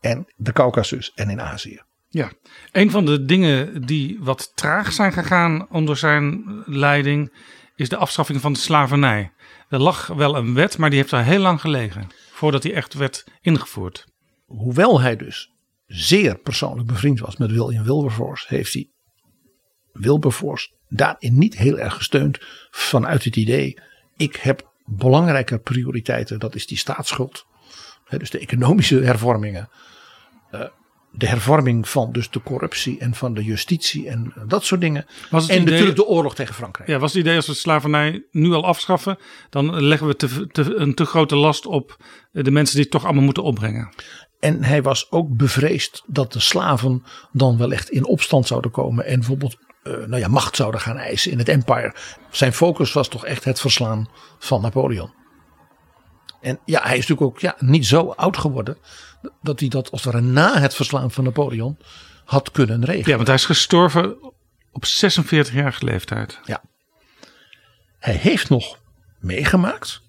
en 0.00 0.26
de 0.36 0.52
Caucasus 0.52 1.12
en 1.14 1.30
in 1.30 1.40
Azië. 1.40 1.80
Ja, 2.08 2.32
een 2.72 2.90
van 2.90 3.04
de 3.04 3.24
dingen 3.24 3.86
die 3.86 4.18
wat 4.20 4.52
traag 4.54 4.92
zijn 4.92 5.12
gegaan 5.12 5.68
onder 5.70 5.96
zijn 5.96 6.44
leiding 6.66 7.32
is 7.76 7.88
de 7.88 7.96
afschaffing 7.96 8.40
van 8.40 8.52
de 8.52 8.58
slavernij. 8.58 9.32
Er 9.68 9.78
lag 9.78 10.06
wel 10.06 10.36
een 10.36 10.54
wet, 10.54 10.78
maar 10.78 10.90
die 10.90 10.98
heeft 10.98 11.10
daar 11.10 11.24
heel 11.24 11.40
lang 11.40 11.60
gelegen 11.60 12.08
voordat 12.30 12.62
die 12.62 12.72
echt 12.72 12.94
werd 12.94 13.24
ingevoerd. 13.40 14.06
Hoewel 14.46 15.00
hij 15.00 15.16
dus 15.16 15.50
zeer 15.86 16.38
persoonlijk 16.38 16.88
bevriend 16.88 17.20
was 17.20 17.36
met 17.36 17.50
William 17.50 17.84
Wilberforce, 17.84 18.46
heeft 18.48 18.72
hij 18.72 18.90
Wilberforce 19.92 20.70
daarin 20.88 21.38
niet 21.38 21.56
heel 21.56 21.78
erg 21.78 21.94
gesteund 21.94 22.38
vanuit 22.70 23.24
het 23.24 23.36
idee: 23.36 23.80
ik 24.16 24.36
heb 24.36 24.72
belangrijke 24.84 25.58
prioriteiten, 25.58 26.38
dat 26.38 26.54
is 26.54 26.66
die 26.66 26.78
staatsschuld, 26.78 27.46
dus 28.18 28.30
de 28.30 28.38
economische 28.38 29.00
hervormingen, 29.00 29.68
eh, 30.50 30.60
de 31.12 31.26
hervorming 31.26 31.88
van 31.88 32.12
dus 32.12 32.30
de 32.30 32.42
corruptie 32.42 32.98
en 32.98 33.14
van 33.14 33.34
de 33.34 33.44
justitie 33.44 34.08
en 34.08 34.32
dat 34.46 34.64
soort 34.64 34.80
dingen. 34.80 35.06
Was 35.30 35.42
het 35.42 35.50
en 35.52 35.60
idee- 35.60 35.70
natuurlijk 35.70 35.98
de 35.98 36.06
oorlog 36.06 36.34
tegen 36.34 36.54
Frankrijk. 36.54 36.88
Ja, 36.88 36.98
was 36.98 37.12
het 37.12 37.20
idee 37.20 37.36
als 37.36 37.46
we 37.46 37.54
slavernij 37.54 38.24
nu 38.30 38.52
al 38.52 38.64
afschaffen, 38.64 39.18
dan 39.50 39.82
leggen 39.82 40.06
we 40.06 40.16
te, 40.16 40.46
te, 40.46 40.74
een 40.74 40.94
te 40.94 41.04
grote 41.04 41.36
last 41.36 41.66
op 41.66 41.96
de 42.32 42.50
mensen 42.50 42.74
die 42.74 42.82
het 42.84 42.92
toch 42.92 43.04
allemaal 43.04 43.24
moeten 43.24 43.42
opbrengen. 43.42 43.88
En 44.40 44.64
hij 44.64 44.82
was 44.82 45.10
ook 45.10 45.36
bevreesd 45.36 46.02
dat 46.06 46.32
de 46.32 46.40
slaven 46.40 47.02
dan 47.32 47.58
wel 47.58 47.72
echt 47.72 47.90
in 47.90 48.06
opstand 48.06 48.46
zouden 48.46 48.70
komen 48.70 49.04
en 49.04 49.18
bijvoorbeeld 49.18 49.56
eh, 49.82 49.92
nou 49.92 50.16
ja, 50.16 50.28
macht 50.28 50.56
zouden 50.56 50.80
gaan 50.80 50.96
eisen 50.96 51.32
in 51.32 51.38
het 51.38 51.48
empire. 51.48 51.94
Zijn 52.30 52.52
focus 52.52 52.92
was 52.92 53.08
toch 53.08 53.26
echt 53.26 53.44
het 53.44 53.60
verslaan 53.60 54.08
van 54.38 54.62
Napoleon. 54.62 55.10
En 56.40 56.58
ja, 56.64 56.82
hij 56.82 56.98
is 56.98 57.06
natuurlijk 57.06 57.36
ook 57.36 57.40
ja, 57.40 57.56
niet 57.58 57.86
zo 57.86 58.10
oud 58.10 58.36
geworden 58.36 58.76
dat 59.42 59.60
hij 59.60 59.68
dat 59.68 59.90
als 59.90 60.04
het 60.04 60.12
ware 60.12 60.24
na 60.24 60.58
het 60.58 60.74
verslaan 60.74 61.10
van 61.10 61.24
Napoleon 61.24 61.78
had 62.24 62.50
kunnen 62.50 62.84
regelen. 62.84 63.08
Ja, 63.08 63.16
want 63.16 63.26
hij 63.26 63.36
is 63.36 63.44
gestorven 63.44 64.16
op 64.72 64.84
46-jarige 64.84 65.84
leeftijd. 65.84 66.40
Hij 67.98 68.14
heeft 68.14 68.48
nog 68.48 68.78
meegemaakt 69.18 70.02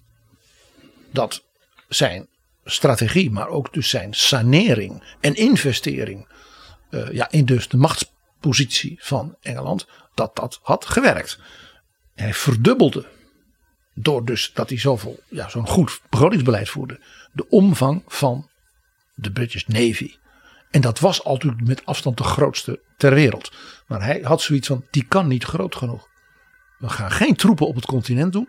dat 1.10 1.44
zijn 1.88 2.28
strategie, 2.64 3.30
maar 3.30 3.48
ook 3.48 3.72
dus 3.72 3.88
zijn 3.88 4.14
sanering 4.14 5.16
en 5.20 5.34
investering 5.34 6.28
eh, 6.90 7.12
ja, 7.12 7.30
in 7.30 7.44
dus 7.44 7.68
de 7.68 7.76
machtspositie 7.76 8.98
van 9.00 9.36
Engeland, 9.40 9.86
dat 10.14 10.36
dat 10.36 10.60
had 10.62 10.84
gewerkt. 10.84 11.38
Hij 12.14 12.34
verdubbelde, 12.34 13.06
door 13.94 14.24
dus 14.24 14.50
dat 14.54 14.68
hij 14.68 14.78
zoveel, 14.78 15.20
ja, 15.28 15.48
zo'n 15.48 15.68
goed 15.68 16.00
begrotingsbeleid 16.10 16.68
voerde, 16.68 17.00
de 17.32 17.48
omvang 17.48 18.02
van 18.06 18.50
de 19.14 19.32
British 19.32 19.64
Navy. 19.64 20.14
En 20.70 20.80
dat 20.80 20.98
was 20.98 21.24
al 21.24 21.32
natuurlijk 21.32 21.66
met 21.66 21.86
afstand 21.86 22.16
de 22.16 22.24
grootste 22.24 22.80
ter 22.96 23.14
wereld. 23.14 23.52
Maar 23.86 24.02
hij 24.02 24.20
had 24.22 24.42
zoiets 24.42 24.66
van, 24.66 24.84
die 24.90 25.04
kan 25.04 25.26
niet 25.26 25.44
groot 25.44 25.76
genoeg. 25.76 26.08
We 26.78 26.88
gaan 26.88 27.10
geen 27.10 27.36
troepen 27.36 27.66
op 27.66 27.74
het 27.74 27.86
continent 27.86 28.32
doen. 28.32 28.48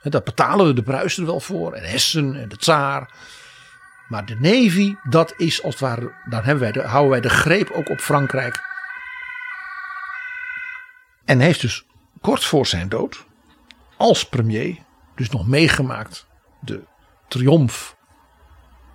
Hè, 0.00 0.10
Daar 0.10 0.22
betalen 0.22 0.66
we 0.66 0.72
de 0.72 0.82
Pruisen 0.82 1.26
wel 1.26 1.40
voor. 1.40 1.72
En 1.72 1.90
Hessen 1.90 2.40
en 2.40 2.48
de 2.48 2.56
Tsaar. 2.56 3.14
Maar 4.08 4.26
de 4.26 4.34
Navy, 4.34 4.94
dat 5.08 5.34
is 5.36 5.62
als 5.62 5.74
het 5.74 5.82
ware. 5.82 6.12
Dan 6.28 6.42
hebben 6.42 6.62
wij 6.62 6.72
de, 6.72 6.82
houden 6.82 7.10
wij 7.10 7.20
de 7.20 7.28
greep 7.28 7.70
ook 7.70 7.88
op 7.88 7.98
Frankrijk. 7.98 8.60
En 11.24 11.40
heeft 11.40 11.60
dus 11.60 11.84
kort 12.20 12.44
voor 12.44 12.66
zijn 12.66 12.88
dood. 12.88 13.26
Als 13.96 14.28
premier. 14.28 14.78
Dus 15.14 15.30
nog 15.30 15.46
meegemaakt. 15.46 16.26
De 16.60 16.82
triomf 17.28 17.96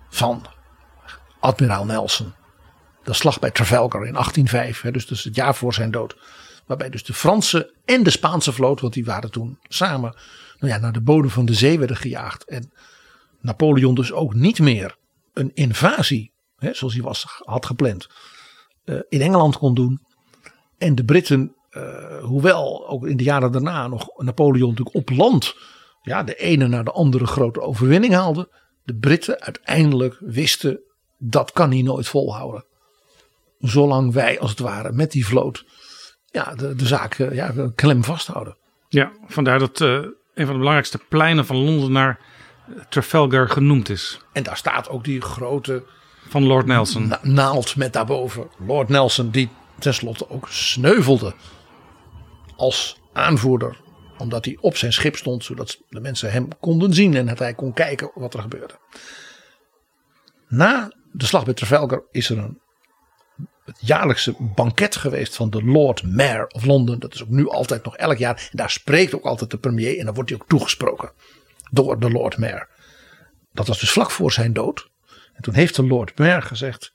van 0.08 0.46
admiraal 1.40 1.84
Nelson. 1.84 2.34
De 3.04 3.12
slag 3.12 3.38
bij 3.38 3.50
Trafalgar 3.50 4.06
in 4.06 4.12
1805. 4.12 4.80
Hè, 4.80 4.90
dus, 4.90 5.06
dus 5.06 5.24
het 5.24 5.34
jaar 5.34 5.54
voor 5.54 5.74
zijn 5.74 5.90
dood. 5.90 6.16
Waarbij 6.66 6.90
dus 6.90 7.04
de 7.04 7.14
Franse 7.14 7.74
en 7.84 8.02
de 8.02 8.10
Spaanse 8.10 8.52
vloot, 8.52 8.80
want 8.80 8.92
die 8.92 9.04
waren 9.04 9.30
toen 9.30 9.58
samen 9.62 10.16
nou 10.58 10.72
ja, 10.72 10.78
naar 10.78 10.92
de 10.92 11.00
bodem 11.00 11.30
van 11.30 11.44
de 11.44 11.54
zee 11.54 11.78
werden 11.78 11.96
gejaagd. 11.96 12.44
En 12.44 12.72
Napoleon 13.40 13.94
dus 13.94 14.12
ook 14.12 14.34
niet 14.34 14.58
meer 14.58 14.96
een 15.32 15.50
invasie, 15.54 16.32
hè, 16.56 16.74
zoals 16.74 16.94
hij 16.94 17.02
was, 17.02 17.26
had 17.44 17.66
gepland, 17.66 18.06
eh, 18.84 18.96
in 19.08 19.20
Engeland 19.20 19.56
kon 19.56 19.74
doen. 19.74 20.00
En 20.78 20.94
de 20.94 21.04
Britten, 21.04 21.54
eh, 21.72 22.18
hoewel 22.22 22.88
ook 22.88 23.06
in 23.06 23.16
de 23.16 23.24
jaren 23.24 23.52
daarna 23.52 23.88
nog 23.88 24.08
Napoleon 24.16 24.68
natuurlijk 24.68 24.96
op 24.96 25.10
land 25.10 25.54
ja, 26.02 26.22
de 26.22 26.34
ene 26.34 26.66
naar 26.68 26.84
de 26.84 26.92
andere 26.92 27.26
grote 27.26 27.60
overwinning 27.60 28.14
haalde. 28.14 28.48
De 28.84 28.94
Britten 28.94 29.40
uiteindelijk 29.40 30.16
wisten 30.20 30.80
dat 31.18 31.52
kan 31.52 31.70
hij 31.70 31.82
nooit 31.82 32.08
volhouden. 32.08 32.64
Zolang 33.58 34.12
wij 34.12 34.40
als 34.40 34.50
het 34.50 34.58
ware 34.58 34.92
met 34.92 35.12
die 35.12 35.26
vloot 35.26 35.64
ja, 36.30 36.54
de, 36.54 36.74
de 36.74 36.86
zaak 36.86 37.14
eh, 37.14 37.34
ja, 37.34 37.52
klem 37.74 38.04
vasthouden. 38.04 38.56
Ja, 38.88 39.12
vandaar 39.26 39.58
dat 39.58 39.80
eh, 39.80 39.88
een 39.88 40.12
van 40.34 40.52
de 40.52 40.58
belangrijkste 40.58 40.98
pleinen 41.08 41.46
van 41.46 41.56
Londen 41.56 41.92
naar 41.92 42.20
Trafalgar 42.88 43.48
genoemd 43.48 43.88
is. 43.88 44.20
En 44.32 44.42
daar 44.42 44.56
staat 44.56 44.88
ook 44.88 45.04
die 45.04 45.20
grote 45.20 45.84
Van 46.28 46.46
Lord 46.46 46.66
Nelson. 46.66 47.08
na- 47.08 47.18
naald 47.22 47.76
met 47.76 47.92
daarboven 47.92 48.48
Lord 48.66 48.88
Nelson, 48.88 49.30
die 49.30 49.48
tenslotte 49.78 50.30
ook 50.30 50.48
sneuvelde 50.48 51.34
als 52.62 53.00
aanvoerder. 53.12 53.80
Omdat 54.18 54.44
hij 54.44 54.58
op 54.60 54.76
zijn 54.76 54.92
schip 54.92 55.16
stond, 55.16 55.44
zodat 55.44 55.80
de 55.88 56.00
mensen 56.00 56.32
hem 56.32 56.48
konden 56.60 56.94
zien 56.94 57.14
en 57.14 57.26
dat 57.26 57.38
hij 57.38 57.54
kon 57.54 57.72
kijken 57.72 58.10
wat 58.14 58.34
er 58.34 58.40
gebeurde. 58.40 58.74
Na 60.48 60.92
de 61.12 61.26
slag 61.26 61.44
bij 61.44 61.54
Trafalgar 61.54 62.02
is 62.10 62.30
er 62.30 62.38
een 62.38 62.60
het 63.64 63.78
jaarlijkse 63.80 64.34
banket 64.38 64.96
geweest 64.96 65.36
van 65.36 65.50
de 65.50 65.64
Lord 65.64 66.02
Mayor 66.02 66.46
of 66.46 66.64
Londen. 66.64 66.98
Dat 66.98 67.14
is 67.14 67.22
ook 67.22 67.28
nu 67.28 67.48
altijd 67.48 67.84
nog 67.84 67.96
elk 67.96 68.16
jaar. 68.16 68.48
En 68.50 68.56
daar 68.56 68.70
spreekt 68.70 69.14
ook 69.14 69.24
altijd 69.24 69.50
de 69.50 69.58
premier 69.58 69.98
en 69.98 70.04
dan 70.04 70.14
wordt 70.14 70.30
hij 70.30 70.38
ook 70.38 70.48
toegesproken 70.48 71.12
door 71.70 72.00
de 72.00 72.10
Lord 72.10 72.38
Mayor. 72.38 72.68
Dat 73.52 73.66
was 73.66 73.80
dus 73.80 73.90
vlak 73.90 74.10
voor 74.10 74.32
zijn 74.32 74.52
dood. 74.52 74.90
En 75.32 75.42
toen 75.42 75.54
heeft 75.54 75.76
de 75.76 75.86
Lord 75.86 76.18
Mayor 76.18 76.42
gezegd: 76.42 76.92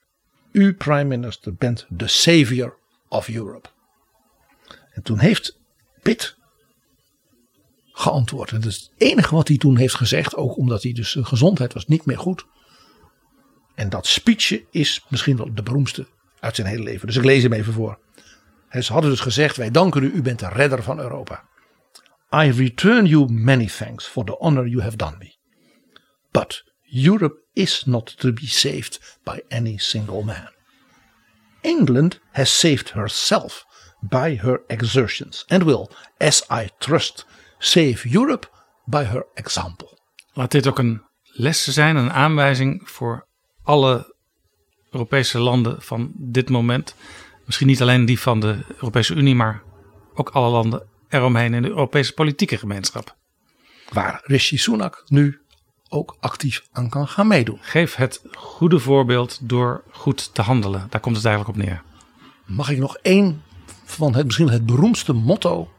U, 0.51 0.73
Prime 0.73 1.03
Minister, 1.03 1.55
bent 1.55 1.85
de 1.89 2.07
savior 2.07 2.77
of 3.07 3.29
Europe. 3.29 3.69
En 4.97 5.03
toen 5.03 5.19
heeft 5.19 5.59
Pitt 6.01 6.37
geantwoord. 7.91 8.51
En 8.51 8.61
is 8.61 8.75
het 8.75 8.91
enige 8.97 9.35
wat 9.35 9.47
hij 9.47 9.57
toen 9.57 9.77
heeft 9.77 9.95
gezegd, 9.95 10.35
ook 10.35 10.57
omdat 10.57 10.83
hij 10.83 10.93
dus 10.93 11.11
zijn 11.11 11.25
gezondheid 11.25 11.73
was 11.73 11.85
niet 11.85 12.05
meer 12.05 12.17
goed. 12.17 12.45
En 13.75 13.89
dat 13.89 14.07
speechje 14.07 14.65
is 14.71 15.05
misschien 15.09 15.37
wel 15.37 15.53
de 15.53 15.63
beroemdste 15.63 16.07
uit 16.39 16.55
zijn 16.55 16.67
hele 16.67 16.83
leven. 16.83 17.07
Dus 17.07 17.15
ik 17.15 17.23
lees 17.23 17.43
hem 17.43 17.53
even 17.53 17.73
voor. 17.73 17.99
Ze 18.71 18.93
hadden 18.93 19.11
dus 19.11 19.19
gezegd: 19.19 19.55
Wij 19.55 19.71
danken 19.71 20.03
u, 20.03 20.11
u 20.11 20.21
bent 20.21 20.39
de 20.39 20.49
redder 20.49 20.83
van 20.83 20.99
Europa. 20.99 21.43
I 22.31 22.51
return 22.51 23.05
you 23.05 23.31
many 23.31 23.67
thanks 23.67 24.05
for 24.05 24.25
the 24.25 24.35
honor 24.39 24.67
you 24.67 24.81
have 24.81 24.97
done 24.97 25.15
me. 25.17 25.35
But 26.31 26.63
Europe 27.05 27.37
is 27.53 27.83
not 27.85 28.17
to 28.17 28.33
be 28.33 28.47
saved 28.47 29.17
by 29.23 29.39
any 29.47 29.77
single 29.77 30.23
man. 30.23 30.53
England 31.61 32.19
has 32.31 32.59
saved 32.59 32.93
herself 32.93 33.66
by 33.99 34.37
her 34.37 34.61
exertions 34.67 35.45
and 35.47 35.63
will, 35.63 35.89
as 36.17 36.45
I 36.51 36.69
trust, 36.77 37.25
save 37.57 38.09
Europe 38.13 38.47
by 38.85 39.03
her 39.03 39.25
example. 39.33 39.97
Laat 40.33 40.51
dit 40.51 40.67
ook 40.67 40.79
een 40.79 41.01
les 41.23 41.63
zijn, 41.63 41.95
een 41.95 42.11
aanwijzing 42.11 42.89
voor 42.89 43.25
alle 43.63 44.15
Europese 44.91 45.39
landen 45.39 45.81
van 45.81 46.11
dit 46.15 46.49
moment. 46.49 46.95
Misschien 47.45 47.67
niet 47.67 47.81
alleen 47.81 48.05
die 48.05 48.19
van 48.19 48.39
de 48.39 48.59
Europese 48.75 49.13
Unie, 49.13 49.35
maar 49.35 49.61
ook 50.13 50.29
alle 50.29 50.49
landen 50.49 50.87
eromheen 51.09 51.53
in 51.53 51.61
de 51.61 51.67
Europese 51.67 52.13
politieke 52.13 52.57
gemeenschap. 52.57 53.15
Waar 53.89 54.21
Rishi 54.23 54.57
Sunak 54.57 55.03
nu 55.07 55.41
ook 55.89 56.17
actief 56.19 56.67
aan 56.71 56.89
kan 56.89 57.07
gaan 57.07 57.27
meedoen. 57.27 57.57
Geef 57.61 57.95
het 57.95 58.21
goede 58.33 58.79
voorbeeld 58.79 59.39
door 59.41 59.83
goed 59.91 60.33
te 60.33 60.41
handelen. 60.41 60.87
Daar 60.89 61.01
komt 61.01 61.15
het 61.15 61.25
eigenlijk 61.25 61.57
op 61.57 61.63
neer. 61.63 61.81
Mag 62.45 62.69
ik 62.69 62.77
nog 62.77 62.97
één 62.97 63.43
van 63.87 64.15
het 64.15 64.25
misschien 64.25 64.49
het 64.49 64.65
beroemdste 64.65 65.13
motto 65.13 65.71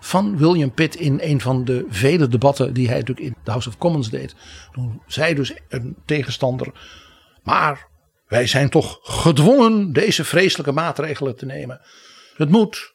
van 0.00 0.36
William 0.36 0.72
Pitt 0.72 0.96
in 0.96 1.18
een 1.22 1.40
van 1.40 1.64
de 1.64 1.84
vele 1.88 2.28
debatten 2.28 2.74
die 2.74 2.88
hij 2.88 2.98
natuurlijk 2.98 3.26
in 3.26 3.36
de 3.44 3.50
House 3.50 3.68
of 3.68 3.78
Commons 3.78 4.10
deed. 4.10 4.34
Toen 4.72 5.02
zei 5.06 5.34
dus 5.34 5.54
een 5.68 5.96
tegenstander, 6.06 6.72
maar 7.42 7.88
wij 8.26 8.46
zijn 8.46 8.70
toch 8.70 8.98
gedwongen 9.02 9.92
deze 9.92 10.24
vreselijke 10.24 10.72
maatregelen 10.72 11.36
te 11.36 11.46
nemen. 11.46 11.80
Het 12.36 12.48
moet. 12.48 12.94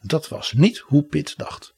Dat 0.00 0.28
was 0.28 0.52
niet 0.52 0.78
hoe 0.78 1.04
Pitt 1.04 1.38
dacht. 1.38 1.74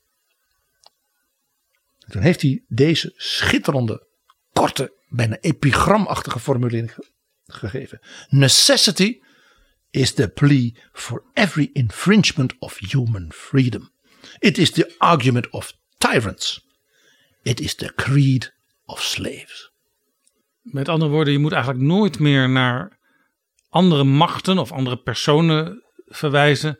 Toen 2.09 2.23
heeft 2.23 2.43
hij 2.43 2.65
deze 2.69 3.13
schitterende, 3.17 4.07
korte, 4.53 4.93
bijna 5.09 5.37
epigramachtige 5.41 6.41
formulering 6.41 6.95
ge- 6.95 7.11
gegeven. 7.45 8.01
Necessity 8.29 9.21
is 9.91 10.15
the 10.15 10.29
plea 10.29 10.75
for 10.93 11.23
every 11.35 11.71
infringement 11.73 12.59
of 12.59 12.79
human 12.79 13.33
freedom. 13.33 13.91
It 14.39 14.59
is 14.59 14.71
the 14.71 14.95
argument 14.99 15.51
of 15.51 15.73
tyrants. 15.99 16.67
It 17.43 17.61
is 17.61 17.75
the 17.75 17.93
creed 17.95 18.55
of 18.85 19.03
slaves. 19.03 19.73
Met 20.61 20.89
andere 20.89 21.11
woorden, 21.11 21.33
je 21.33 21.39
moet 21.39 21.53
eigenlijk 21.53 21.85
nooit 21.85 22.19
meer 22.19 22.49
naar 22.49 22.99
andere 23.69 24.05
machten 24.05 24.59
of 24.59 24.73
andere 24.73 24.97
personen 24.97 25.83
verwijzen. 26.07 26.79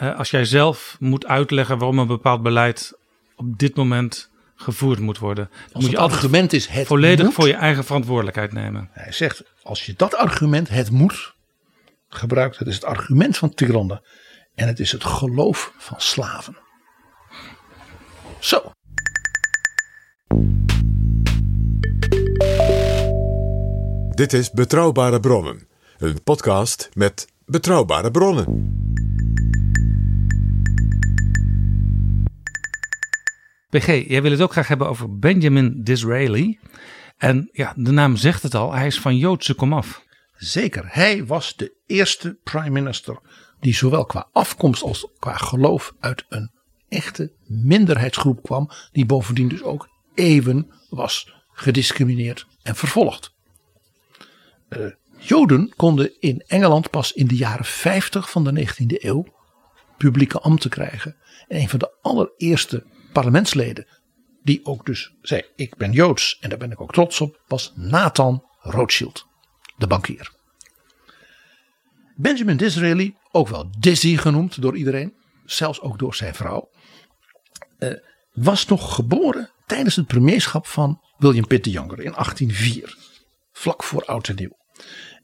eh, 0.00 0.18
als 0.18 0.30
jij 0.30 0.44
zelf 0.44 0.96
moet 1.00 1.26
uitleggen 1.26 1.78
waarom 1.78 1.98
een 1.98 2.06
bepaald 2.06 2.42
beleid 2.42 2.98
op 3.36 3.58
dit 3.58 3.76
moment 3.76 4.30
gevoerd 4.54 4.98
moet 4.98 5.18
worden. 5.18 5.48
Dan 5.50 5.72
Als 5.72 5.82
moet 5.82 5.92
je 5.92 5.98
argument 5.98 6.52
is 6.52 6.66
het 6.66 6.86
volledig 6.86 7.24
moet, 7.24 7.34
voor 7.34 7.46
je 7.46 7.54
eigen 7.54 7.84
verantwoordelijkheid 7.84 8.52
nemen. 8.52 8.88
Hij 8.92 9.12
zegt, 9.12 9.42
als 9.62 9.86
je 9.86 9.94
dat 9.96 10.14
argument, 10.14 10.68
het 10.68 10.90
moet, 10.90 11.34
gebruikt, 12.14 12.58
het 12.58 12.68
is 12.68 12.74
het 12.74 12.84
argument 12.84 13.36
van 13.36 13.54
tyrannen. 13.54 14.02
En 14.54 14.66
het 14.66 14.80
is 14.80 14.92
het 14.92 15.04
geloof 15.04 15.72
van 15.78 16.00
slaven. 16.00 16.56
Zo. 18.38 18.72
Dit 24.14 24.32
is 24.32 24.50
Betrouwbare 24.50 25.20
Bronnen, 25.20 25.68
een 25.98 26.22
podcast 26.22 26.88
met 26.92 27.26
betrouwbare 27.44 28.10
bronnen. 28.10 28.78
PG, 33.68 33.86
jij 34.08 34.22
wil 34.22 34.30
het 34.30 34.40
ook 34.40 34.52
graag 34.52 34.68
hebben 34.68 34.88
over 34.88 35.18
Benjamin 35.18 35.82
Disraeli. 35.82 36.58
En 37.16 37.48
ja, 37.52 37.72
de 37.76 37.90
naam 37.90 38.16
zegt 38.16 38.42
het 38.42 38.54
al, 38.54 38.72
hij 38.72 38.86
is 38.86 39.00
van 39.00 39.16
Joodse 39.16 39.54
komaf. 39.54 40.04
Zeker, 40.40 40.84
hij 40.86 41.26
was 41.26 41.56
de 41.56 41.76
eerste 41.86 42.38
prime 42.44 42.70
minister 42.70 43.20
die 43.60 43.74
zowel 43.74 44.04
qua 44.04 44.28
afkomst 44.32 44.82
als 44.82 45.06
qua 45.18 45.36
geloof 45.36 45.94
uit 45.98 46.24
een 46.28 46.50
echte 46.88 47.32
minderheidsgroep 47.46 48.42
kwam, 48.42 48.70
die 48.92 49.06
bovendien 49.06 49.48
dus 49.48 49.62
ook 49.62 49.88
eeuwen 50.14 50.70
was 50.88 51.34
gediscrimineerd 51.52 52.46
en 52.62 52.76
vervolgd. 52.76 53.34
Eh, 54.68 54.80
Joden 55.18 55.72
konden 55.76 56.20
in 56.20 56.44
Engeland 56.46 56.90
pas 56.90 57.12
in 57.12 57.26
de 57.26 57.36
jaren 57.36 57.64
50 57.64 58.30
van 58.30 58.44
de 58.44 58.52
19e 58.52 59.04
eeuw 59.04 59.26
publieke 59.96 60.38
ambten 60.38 60.70
krijgen. 60.70 61.16
En 61.48 61.60
een 61.60 61.68
van 61.68 61.78
de 61.78 61.92
allereerste 62.02 62.84
parlementsleden 63.12 63.86
die 64.42 64.64
ook 64.64 64.86
dus 64.86 65.14
zei 65.22 65.42
ik 65.56 65.76
ben 65.76 65.92
Joods 65.92 66.38
en 66.40 66.48
daar 66.48 66.58
ben 66.58 66.70
ik 66.70 66.80
ook 66.80 66.92
trots 66.92 67.20
op, 67.20 67.42
was 67.46 67.72
Nathan 67.74 68.44
Rothschild 68.60 69.28
de 69.80 69.86
bankier. 69.86 70.30
Benjamin 72.16 72.56
Disraeli, 72.56 73.16
ook 73.30 73.48
wel 73.48 73.70
Dizzy 73.78 74.16
genoemd 74.16 74.62
door 74.62 74.76
iedereen, 74.76 75.14
zelfs 75.44 75.80
ook 75.80 75.98
door 75.98 76.14
zijn 76.14 76.34
vrouw, 76.34 76.70
eh, 77.78 77.92
was 78.32 78.66
nog 78.66 78.94
geboren 78.94 79.50
tijdens 79.66 79.96
het 79.96 80.06
premierschap 80.06 80.66
van 80.66 81.00
William 81.18 81.46
Pitt 81.46 81.64
de 81.64 81.70
Younger 81.70 82.00
in 82.00 82.12
1804, 82.14 82.96
vlak 83.52 83.82
voor 83.82 84.04
oud 84.04 84.28
en 84.28 84.34
nieuw. 84.36 84.58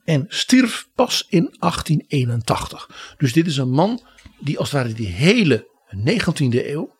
En 0.04 0.24
stierf 0.28 0.88
pas 0.94 1.26
in 1.28 1.56
1881. 1.58 3.14
Dus 3.16 3.32
dit 3.32 3.46
is 3.46 3.56
een 3.56 3.70
man 3.70 4.06
die 4.38 4.58
als 4.58 4.70
het 4.70 4.82
ware 4.82 4.94
die 4.94 5.06
hele 5.06 5.68
19e 5.90 6.70
eeuw 6.70 6.96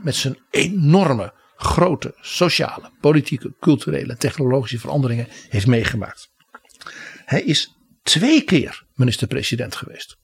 met 0.00 0.14
zijn 0.14 0.38
enorme 0.50 1.32
grote 1.56 2.14
sociale, 2.20 2.90
politieke, 3.00 3.54
culturele 3.60 4.16
technologische 4.16 4.78
veranderingen 4.78 5.26
heeft 5.48 5.66
meegemaakt. 5.66 6.34
Hij 7.26 7.42
is 7.42 7.76
twee 8.02 8.42
keer 8.42 8.84
minister-president 8.94 9.74
geweest. 9.74 10.16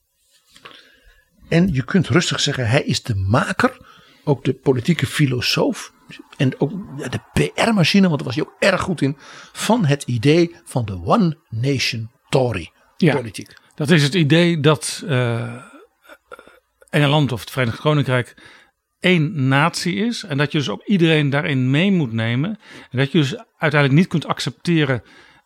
En 1.49 1.73
je 1.73 1.83
kunt 1.83 2.07
rustig 2.07 2.39
zeggen, 2.39 2.67
hij 2.69 2.83
is 2.83 3.03
de 3.03 3.15
maker, 3.15 3.77
ook 4.23 4.43
de 4.43 4.53
politieke 4.53 5.05
filosoof 5.05 5.91
en 6.37 6.59
ook 6.59 6.71
de 7.11 7.19
PR-machine, 7.33 8.07
want 8.07 8.17
daar 8.19 8.27
was 8.27 8.35
hij 8.35 8.45
ook 8.45 8.55
erg 8.59 8.81
goed 8.81 9.01
in, 9.01 9.17
van 9.51 9.85
het 9.85 10.03
idee 10.03 10.55
van 10.63 10.85
de 10.85 10.93
One 10.93 11.37
Nation 11.49 12.11
Tory 12.29 12.71
Ja. 12.97 13.15
politiek. 13.15 13.53
Dat 13.75 13.89
is 13.89 14.03
het 14.03 14.13
idee 14.13 14.59
dat 14.59 15.03
eh, 15.07 15.63
Engeland 16.89 17.31
of 17.31 17.39
het 17.39 17.51
Verenigd 17.51 17.79
Koninkrijk 17.79 18.35
één 18.99 19.47
natie 19.47 19.95
is. 19.95 20.23
En 20.23 20.37
dat 20.37 20.51
je 20.51 20.57
dus 20.57 20.69
ook 20.69 20.85
iedereen 20.85 21.29
daarin 21.29 21.69
mee 21.71 21.91
moet 21.91 22.13
nemen. 22.13 22.59
En 22.91 22.97
dat 22.97 23.11
je 23.11 23.17
dus 23.17 23.35
uiteindelijk 23.57 24.01
niet 24.01 24.07
kunt 24.09 24.25
accepteren 24.25 25.03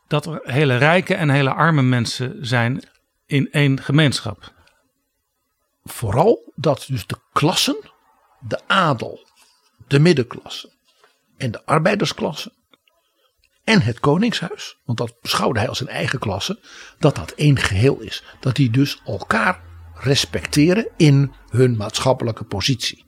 dat 0.08 0.26
er 0.26 0.40
hele 0.44 0.78
rijke 0.78 1.16
en 1.16 1.30
hele 1.30 1.54
arme 1.54 1.82
mensen 1.82 2.46
zijn 2.46 2.84
in 3.26 3.52
één 3.52 3.82
gemeenschap. 3.82 4.54
Vooral 5.84 6.54
dat 6.56 6.86
dus 6.88 7.08
de 7.08 7.18
klassen, 7.34 7.78
de 8.40 8.60
adel, 8.68 9.28
de 9.88 10.00
middenklasse 10.00 10.72
en 11.38 11.52
de 11.52 11.66
arbeidersklasse 11.66 12.52
en 13.64 13.82
het 13.82 14.00
koningshuis, 14.00 14.78
want 14.86 14.98
dat 14.98 15.22
beschouwde 15.22 15.60
hij 15.60 15.70
als 15.70 15.80
een 15.80 15.88
eigen 15.88 16.20
klasse, 16.20 16.60
dat 17.00 17.16
dat 17.16 17.32
één 17.32 17.58
geheel 17.58 18.00
is. 18.00 18.24
Dat 18.40 18.56
die 18.56 18.70
dus 18.70 19.02
elkaar 19.06 19.62
respecteren 19.94 20.88
in 20.98 21.34
hun 21.50 21.78
maatschappelijke 21.78 22.44
positie. 22.44 23.06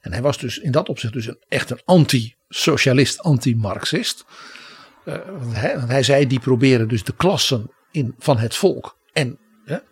En 0.00 0.12
hij 0.12 0.22
was 0.22 0.38
dus 0.38 0.58
in 0.58 0.70
dat 0.70 0.88
opzicht 0.88 1.12
dus 1.12 1.26
een, 1.26 1.44
echt 1.48 1.70
een 1.70 1.80
anti-socialist, 1.84 3.20
anti-Marxist. 3.20 4.24
Eh, 5.06 5.14
want 5.38 5.56
hij, 5.56 5.76
want 5.76 5.90
hij 5.90 6.02
zei 6.02 6.26
die 6.26 6.40
proberen 6.40 6.88
dus 6.88 7.04
de 7.04 7.14
klassen 7.16 7.70
in, 7.90 8.14
van 8.18 8.38
het 8.38 8.56
volk 8.56 8.96
en 9.12 9.38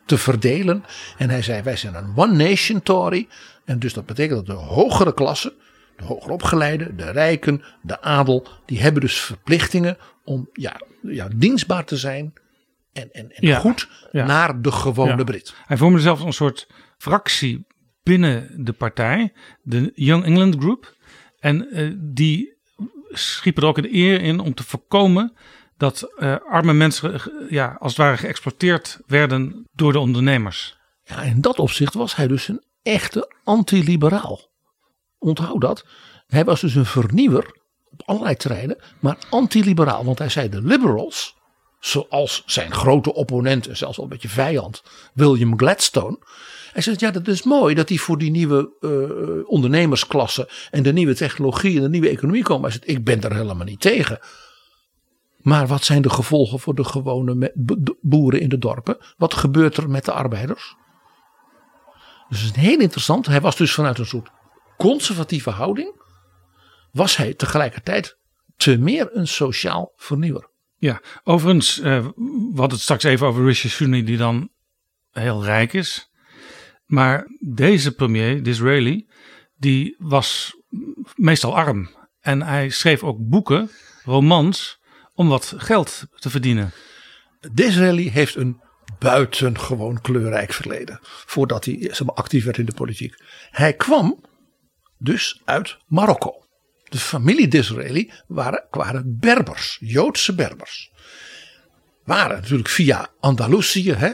te 0.07 0.19
verdelen. 0.19 0.85
En 1.19 1.31
hij 1.31 1.43
zei 1.43 1.63
wij 1.63 1.77
zijn 1.77 1.95
een 1.95 2.13
one 2.17 2.49
nation 2.49 2.83
Tory. 2.83 3.29
En 3.65 3.79
dus 3.79 3.93
dat 3.93 4.07
betekent 4.07 4.47
dat 4.47 4.57
de 4.57 4.63
hogere 4.63 5.15
klassen, 5.15 5.53
de 5.97 6.05
hoger 6.05 6.31
opgeleide, 6.31 6.95
de 6.95 7.11
rijken, 7.11 7.63
de 7.83 8.01
adel, 8.01 8.47
die 8.67 8.81
hebben 8.81 9.01
dus 9.01 9.21
verplichtingen 9.21 9.97
om 10.25 10.49
ja, 10.53 10.81
ja, 11.03 11.29
dienstbaar 11.37 11.85
te 11.85 11.97
zijn 11.97 12.33
en, 12.93 13.09
en, 13.13 13.31
en 13.33 13.47
Ja, 13.47 13.59
goed 13.59 13.89
ja. 14.13 14.27
naar 14.27 14.63
de 14.63 14.73
gewone 14.73 15.17
Ja. 15.17 15.25
Brit. 15.25 15.55
Hij 15.67 15.77
vormde 15.77 16.01
zelfs 16.01 16.23
een 16.23 16.33
soort 16.33 16.67
fractie 16.99 17.67
binnen 18.03 18.65
de 18.65 18.73
partij, 18.73 19.33
de 19.63 19.93
Young 19.95 20.25
England 20.25 20.57
Group. 20.59 20.97
En 21.39 21.71
eh, 21.71 21.93
die 21.97 22.54
schiepen 23.19 23.63
er 23.63 23.69
ook 23.69 23.79
een 23.79 23.95
eer 23.95 24.21
in 24.21 24.41
om 24.41 24.55
te 24.55 24.63
voorkomen 24.63 25.37
dat 25.77 26.03
eh, 26.17 26.37
arme 26.49 26.73
mensen 26.73 27.15
eh, 27.15 27.21
ja, 27.49 27.77
als 27.79 27.93
het 27.93 28.01
ware 28.01 28.17
geëxploiteerd 28.17 28.99
werden 29.07 29.69
door 29.73 29.93
de 29.93 29.99
ondernemers. 29.99 30.77
Ja, 31.05 31.23
in 31.23 31.41
dat 31.41 31.59
opzicht 31.59 31.95
was 31.95 32.17
hij 32.17 32.27
dus 32.27 32.49
een 32.49 32.65
echte 32.83 33.35
antiliberaal. 33.45 34.41
Onthoud 35.19 35.61
dat. 35.61 35.87
Hij 36.27 36.45
was 36.45 36.61
dus 36.61 36.75
een 36.75 36.87
vernieuwer 36.87 37.63
op 37.91 38.03
allerlei 38.05 38.37
terreinen, 38.37 38.83
maar 39.01 39.17
antiliberaal. 39.31 40.05
Want 40.05 40.19
hij 40.19 40.29
zei 40.29 40.49
de 40.49 40.63
liberals, 40.63 41.37
zoals 41.81 42.43
zijn 42.47 42.73
grote 42.73 43.15
opponent 43.15 43.69
en 43.69 43.77
zelfs 43.77 43.97
wel 43.97 44.07
een 44.07 44.13
beetje 44.13 44.29
vijand, 44.29 44.83
William 45.15 45.59
Gladstone. 45.59 46.19
Hij 46.75 46.83
zegt, 46.83 47.01
ja 47.01 47.11
dat 47.11 47.29
is 47.29 47.43
mooi 47.43 47.75
dat 47.75 47.89
die 47.89 48.01
voor 48.01 48.19
die 48.19 48.31
nieuwe 48.31 48.71
eh, 48.81 49.49
ondernemersklasse 49.51 50.49
en 50.71 50.83
de 50.83 50.93
nieuwe 50.93 51.15
technologie 51.15 51.77
en 51.77 51.83
de 51.83 51.89
nieuwe 51.89 52.09
economie 52.09 52.43
komen. 52.43 52.63
Hij 52.63 52.71
zegt, 52.71 52.89
ik 52.89 53.05
ben 53.05 53.21
daar 53.21 53.35
helemaal 53.35 53.67
niet 53.67 53.81
tegen. 53.81 54.19
Maar 55.37 55.67
wat 55.67 55.85
zijn 55.85 56.03
de 56.03 56.11
gevolgen 56.11 56.61
voor 56.61 56.75
de 56.75 56.85
gewone 56.85 57.53
boeren 58.01 58.41
in 58.41 58.49
de 58.49 58.59
dorpen? 58.59 58.97
Wat 59.17 59.35
gebeurt 59.35 59.77
er 59.77 59.91
met 59.91 60.05
de 60.05 60.13
arbeiders? 60.13 60.77
Dus 62.29 62.41
het 62.41 62.57
is 62.57 62.63
heel 62.63 62.79
interessant. 62.79 63.27
Hij 63.27 63.41
was 63.41 63.57
dus 63.57 63.75
vanuit 63.75 63.99
een 63.99 64.07
soort 64.07 64.31
conservatieve 64.77 65.51
houding. 65.51 66.03
Was 66.93 67.17
hij 67.17 67.35
tegelijkertijd 67.35 68.19
te 68.57 68.79
meer 68.79 69.09
een 69.13 69.29
sociaal 69.29 69.93
vernieuwer. 69.97 70.49
Ja, 70.77 71.01
overigens, 71.25 71.81
eh, 71.81 72.07
we 72.15 72.53
hadden 72.55 72.71
het 72.71 72.81
straks 72.81 73.05
even 73.05 73.27
over 73.27 73.45
Rishi 73.45 73.69
Sunak 73.69 74.07
die 74.07 74.17
dan 74.17 74.49
heel 75.11 75.45
rijk 75.45 75.73
is. 75.73 76.13
Maar 76.95 77.27
deze 77.41 77.95
premier, 77.95 78.43
Disraeli, 78.43 79.07
die 79.57 79.97
was 79.99 80.57
meestal 81.15 81.57
arm. 81.57 81.91
En 82.21 82.43
hij 82.43 82.69
schreef 82.69 83.03
ook 83.03 83.17
boeken, 83.21 83.71
romans, 84.05 84.81
om 85.15 85.29
wat 85.29 85.55
geld 85.57 86.07
te 86.15 86.31
verdienen. 86.31 86.73
Disraeli 87.53 88.11
heeft 88.11 88.35
een 88.35 88.61
buitengewoon 88.99 90.01
kleurrijk 90.01 90.53
verleden. 90.53 90.99
Voordat 91.03 91.65
hij 91.65 91.93
actief 92.07 92.45
werd 92.45 92.59
in 92.59 92.67
de 92.67 92.75
politiek. 92.75 93.15
Hij 93.51 93.73
kwam 93.73 94.25
dus 94.99 95.43
uit 95.45 95.77
Marokko. 95.87 96.47
De 96.85 96.99
familie 96.99 97.49
Disraeli 97.49 98.13
waren, 98.27 98.67
waren 98.71 99.19
Berbers, 99.21 99.77
Joodse 99.81 100.35
Berbers. 100.35 100.93
Waren 102.05 102.37
natuurlijk 102.41 102.69
via 102.69 103.09
Andalusië, 103.21 103.93
hè, 103.93 104.13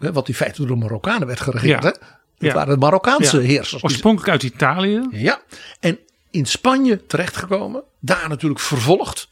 uh, 0.00 0.10
wat 0.12 0.28
in 0.28 0.34
feite 0.34 0.58
door 0.58 0.66
de 0.66 0.82
Marokkanen 0.82 1.26
werd 1.26 1.40
geregeerd. 1.40 1.82
Ja. 1.82 1.88
Hè? 1.90 1.96
Dat 2.38 2.52
waren 2.52 2.74
de 2.74 2.80
Marokkaanse 2.80 3.40
Ja. 3.40 3.46
heersers. 3.46 3.82
Oorspronkelijk 3.82 4.30
uit 4.30 4.42
Italië. 4.42 5.06
Ja, 5.10 5.42
en 5.80 5.98
in 6.30 6.46
Spanje 6.46 7.06
terechtgekomen, 7.06 7.84
daar 8.00 8.28
natuurlijk 8.28 8.60
vervolgd. 8.60 9.28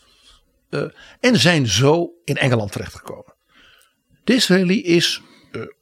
eh, 0.70 0.82
en 1.20 1.36
zijn 1.38 1.66
zo 1.66 2.10
in 2.24 2.36
Engeland 2.36 2.72
terechtgekomen. 2.72 3.34
Disraeli 4.24 4.82
is 4.84 5.20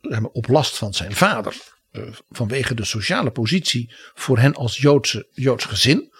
eh, 0.00 0.24
op 0.32 0.48
last 0.48 0.76
van 0.78 0.94
zijn 0.94 1.14
vader, 1.14 1.56
eh, 1.90 2.02
vanwege 2.30 2.74
de 2.74 2.84
sociale 2.84 3.30
positie 3.30 3.94
voor 4.14 4.38
hen 4.38 4.54
als 4.54 4.76
Joodse, 4.76 5.28
Joods 5.32 5.64
gezin, 5.64 6.12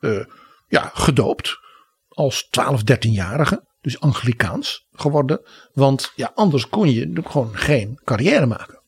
eh, 0.00 0.24
ja, 0.68 0.90
gedoopt 0.94 1.58
als 2.08 2.48
12, 2.50 2.82
13-jarige, 2.82 3.64
dus 3.84 4.00
Anglikaans 4.00 4.86
geworden. 4.92 5.40
Want 5.72 6.12
ja, 6.16 6.32
anders 6.34 6.68
kon 6.68 6.90
je 6.90 7.12
gewoon 7.24 7.56
geen 7.56 8.00
carrière 8.04 8.46
maken. 8.46 8.82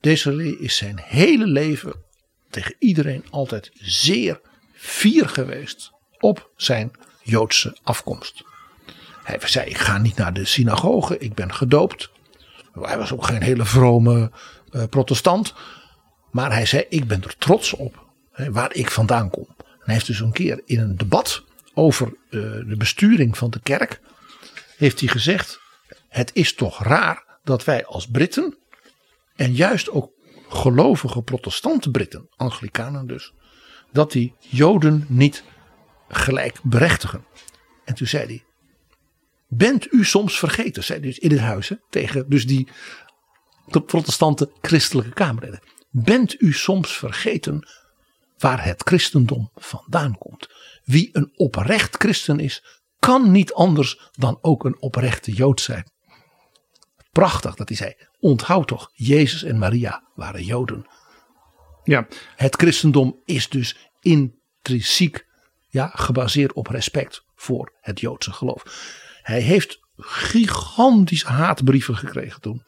Disraeli 0.00 0.56
is 0.58 0.76
zijn 0.76 1.00
hele 1.04 1.46
leven 1.46 1.92
tegen 2.50 2.74
iedereen 2.78 3.24
altijd 3.30 3.70
zeer 3.74 4.40
fier 4.72 5.28
geweest 5.28 5.90
op 6.18 6.50
zijn 6.56 6.90
Joodse 7.22 7.76
afkomst. 7.82 8.44
Hij 9.22 9.38
zei: 9.44 9.70
Ik 9.70 9.78
ga 9.78 9.98
niet 9.98 10.16
naar 10.16 10.32
de 10.32 10.44
synagoge, 10.44 11.18
ik 11.18 11.34
ben 11.34 11.54
gedoopt. 11.54 12.10
Hij 12.72 12.98
was 12.98 13.12
ook 13.12 13.26
geen 13.26 13.42
hele 13.42 13.64
vrome 13.64 14.32
eh, 14.70 14.84
protestant. 14.84 15.54
Maar 16.30 16.52
hij 16.52 16.66
zei: 16.66 16.84
Ik 16.88 17.06
ben 17.06 17.22
er 17.22 17.36
trots 17.38 17.72
op 17.72 18.06
hè, 18.30 18.52
waar 18.52 18.74
ik 18.74 18.90
vandaan 18.90 19.30
kom. 19.30 19.46
En 19.58 19.88
hij 19.88 19.94
heeft 19.94 20.06
dus 20.06 20.20
een 20.20 20.32
keer 20.32 20.62
in 20.64 20.80
een 20.80 20.96
debat 20.96 21.44
over 21.74 22.06
eh, 22.06 22.40
de 22.40 22.74
besturing 22.78 23.38
van 23.38 23.50
de 23.50 23.60
kerk. 23.62 24.00
Heeft 24.76 25.00
hij 25.00 25.08
gezegd: 25.08 25.60
Het 26.08 26.30
is 26.34 26.54
toch 26.54 26.82
raar 26.82 27.38
dat 27.44 27.64
wij 27.64 27.86
als 27.86 28.06
Britten. 28.06 28.58
En 29.36 29.54
juist 29.54 29.90
ook 29.90 30.10
gelovige 30.48 31.22
protestante 31.22 31.90
Britten, 31.90 32.28
Anglikanen 32.36 33.06
dus. 33.06 33.32
Dat 33.92 34.12
die 34.12 34.34
Joden 34.38 35.04
niet 35.08 35.44
gelijk 36.08 36.58
berechtigen. 36.62 37.24
En 37.84 37.94
toen 37.94 38.06
zei 38.06 38.26
hij. 38.26 38.44
Bent 39.48 39.92
u 39.92 40.04
soms 40.04 40.38
vergeten, 40.38 40.84
zei 40.84 40.98
hij 40.98 41.08
dus 41.08 41.18
in 41.18 41.30
het 41.30 41.40
huis 41.40 41.72
tegen 41.90 42.28
dus 42.28 42.46
die 42.46 42.68
de 43.66 43.82
protestante 43.82 44.50
christelijke 44.60 45.12
kamerleden. 45.12 45.60
Bent 45.90 46.40
u 46.40 46.52
soms 46.52 46.96
vergeten 46.96 47.68
waar 48.38 48.64
het 48.64 48.82
christendom 48.82 49.50
vandaan 49.54 50.18
komt? 50.18 50.48
Wie 50.84 51.08
een 51.12 51.30
oprecht 51.34 51.96
christen 51.96 52.40
is, 52.40 52.80
kan 52.98 53.30
niet 53.30 53.52
anders 53.52 54.10
dan 54.12 54.38
ook 54.40 54.64
een 54.64 54.80
oprechte 54.80 55.32
jood 55.32 55.60
zijn. 55.60 55.90
Prachtig 57.10 57.54
dat 57.54 57.68
hij 57.68 57.76
zei, 57.76 57.94
onthoud 58.18 58.68
toch, 58.68 58.90
Jezus 58.92 59.42
en 59.42 59.58
Maria 59.58 60.10
waren 60.14 60.44
joden. 60.44 60.86
Ja, 61.84 62.06
Het 62.36 62.56
christendom 62.56 63.20
is 63.24 63.48
dus 63.48 63.90
intrinsiek 64.00 65.26
ja, 65.68 65.90
gebaseerd 65.94 66.52
op 66.52 66.66
respect 66.66 67.24
voor 67.34 67.72
het 67.80 68.00
Joodse 68.00 68.32
geloof. 68.32 68.62
Hij 69.22 69.40
heeft 69.40 69.78
gigantische 69.96 71.28
haatbrieven 71.28 71.96
gekregen 71.96 72.40
toen. 72.40 72.62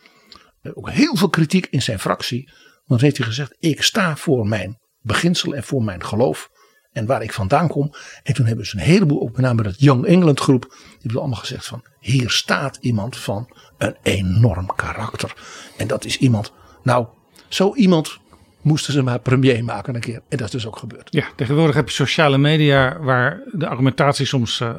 Ook 0.75 0.91
heel 0.91 1.17
veel 1.17 1.31
kritiek 1.31 1.67
in 1.67 1.83
zijn 1.83 1.99
fractie. 1.99 2.51
Want 2.85 3.01
heeft 3.01 3.17
hij 3.17 3.27
gezegd: 3.27 3.57
Ik 3.59 3.83
sta 3.83 4.17
voor 4.17 4.47
mijn 4.47 4.79
beginsel 5.01 5.55
en 5.55 5.65
voor 5.65 5.83
mijn 5.83 6.05
geloof. 6.05 6.49
En 6.95 7.07
waar 7.07 7.23
ik 7.23 7.33
vandaan 7.33 7.69
kom. 7.69 7.95
En 8.23 8.35
toen 8.35 8.47
hebben 8.47 8.67
ze 8.67 8.77
een 8.77 8.83
heleboel, 8.83 9.21
ook 9.21 9.33
met 9.33 9.41
name 9.41 9.63
dat 9.63 9.81
Young 9.81 10.05
England 10.05 10.41
groep. 10.41 10.63
Die 10.71 10.99
hebben 11.03 11.21
allemaal 11.21 11.39
gezegd: 11.39 11.67
van 11.67 11.83
hier 12.01 12.31
staat 12.31 12.79
iemand 12.81 13.17
van 13.17 13.49
een 13.79 13.97
enorm 14.03 14.75
karakter. 14.77 15.35
En 15.77 15.87
dat 15.87 16.05
is 16.05 16.19
iemand. 16.19 16.53
Nou, 16.83 17.07
zo 17.49 17.75
iemand 17.75 18.19
moesten 18.65 18.93
ze 18.93 19.03
maar 19.03 19.19
premier 19.19 19.65
maken 19.65 19.95
een 19.95 20.01
keer. 20.01 20.23
En 20.29 20.37
dat 20.39 20.47
is 20.47 20.53
dus 20.53 20.67
ook 20.67 20.77
gebeurd. 20.77 21.09
Ja, 21.11 21.25
tegenwoordig 21.37 21.75
heb 21.75 21.89
je 21.89 21.95
sociale 21.95 22.39
media 22.39 22.99
waar 23.01 23.41
de 23.53 23.69
argumentatie 23.69 24.27
soms, 24.27 24.61
eh, 24.61 24.75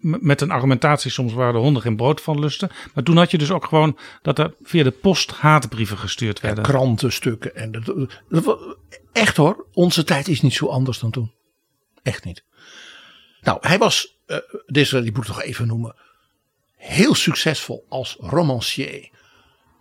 met 0.00 0.40
een 0.40 0.50
argumentatie 0.50 1.10
soms 1.10 1.32
waar 1.32 1.52
de 1.52 1.58
honden 1.58 1.82
geen 1.82 1.96
brood 1.96 2.20
van 2.20 2.38
lusten. 2.38 2.70
Maar 2.94 3.04
toen 3.04 3.16
had 3.16 3.30
je 3.30 3.38
dus 3.38 3.50
ook 3.50 3.64
gewoon 3.64 3.96
dat 4.22 4.38
er 4.38 4.54
via 4.62 4.82
de 4.82 4.90
post 4.90 5.32
haatbrieven 5.32 5.98
gestuurd 5.98 6.40
werden. 6.40 6.64
krantenstukken. 6.64 7.56
En 7.56 7.70
dat, 7.72 8.58
echt 9.12 9.36
hoor, 9.36 9.66
onze 9.72 10.04
tijd 10.04 10.28
is 10.28 10.40
niet 10.40 10.54
zo 10.54 10.66
anders 10.66 10.98
dan 10.98 11.10
toen. 11.10 11.32
Echt 12.02 12.24
niet. 12.24 12.44
Nou, 13.40 13.58
hij 13.60 13.78
was, 13.78 14.18
eh 14.26 14.36
deze 14.66 15.02
die 15.02 15.12
moet 15.12 15.28
ik 15.28 15.32
toch 15.32 15.42
even 15.42 15.66
noemen, 15.66 15.94
heel 16.76 17.14
succesvol 17.14 17.86
als 17.88 18.16
romancier, 18.20 19.10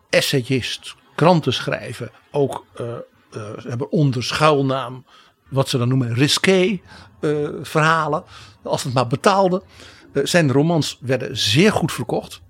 essayist, 0.10 0.96
krantenschrijver. 1.16 2.12
Ook 2.32 2.66
eh, 2.76 2.96
ze 3.32 3.66
hebben 3.68 3.92
onder 3.92 4.24
schuilnaam, 4.24 5.06
wat 5.50 5.70
ze 5.70 5.78
dan 5.78 5.88
noemen, 5.88 6.14
risqué 6.14 6.80
verhalen. 7.62 8.24
Als 8.64 8.84
het 8.84 8.94
maar 8.94 9.08
betaalde. 9.08 9.64
Zijn 10.14 10.52
romans 10.52 10.98
werden 11.02 11.38
zeer 11.38 11.72
goed 11.72 11.92
verkocht. 11.92 12.42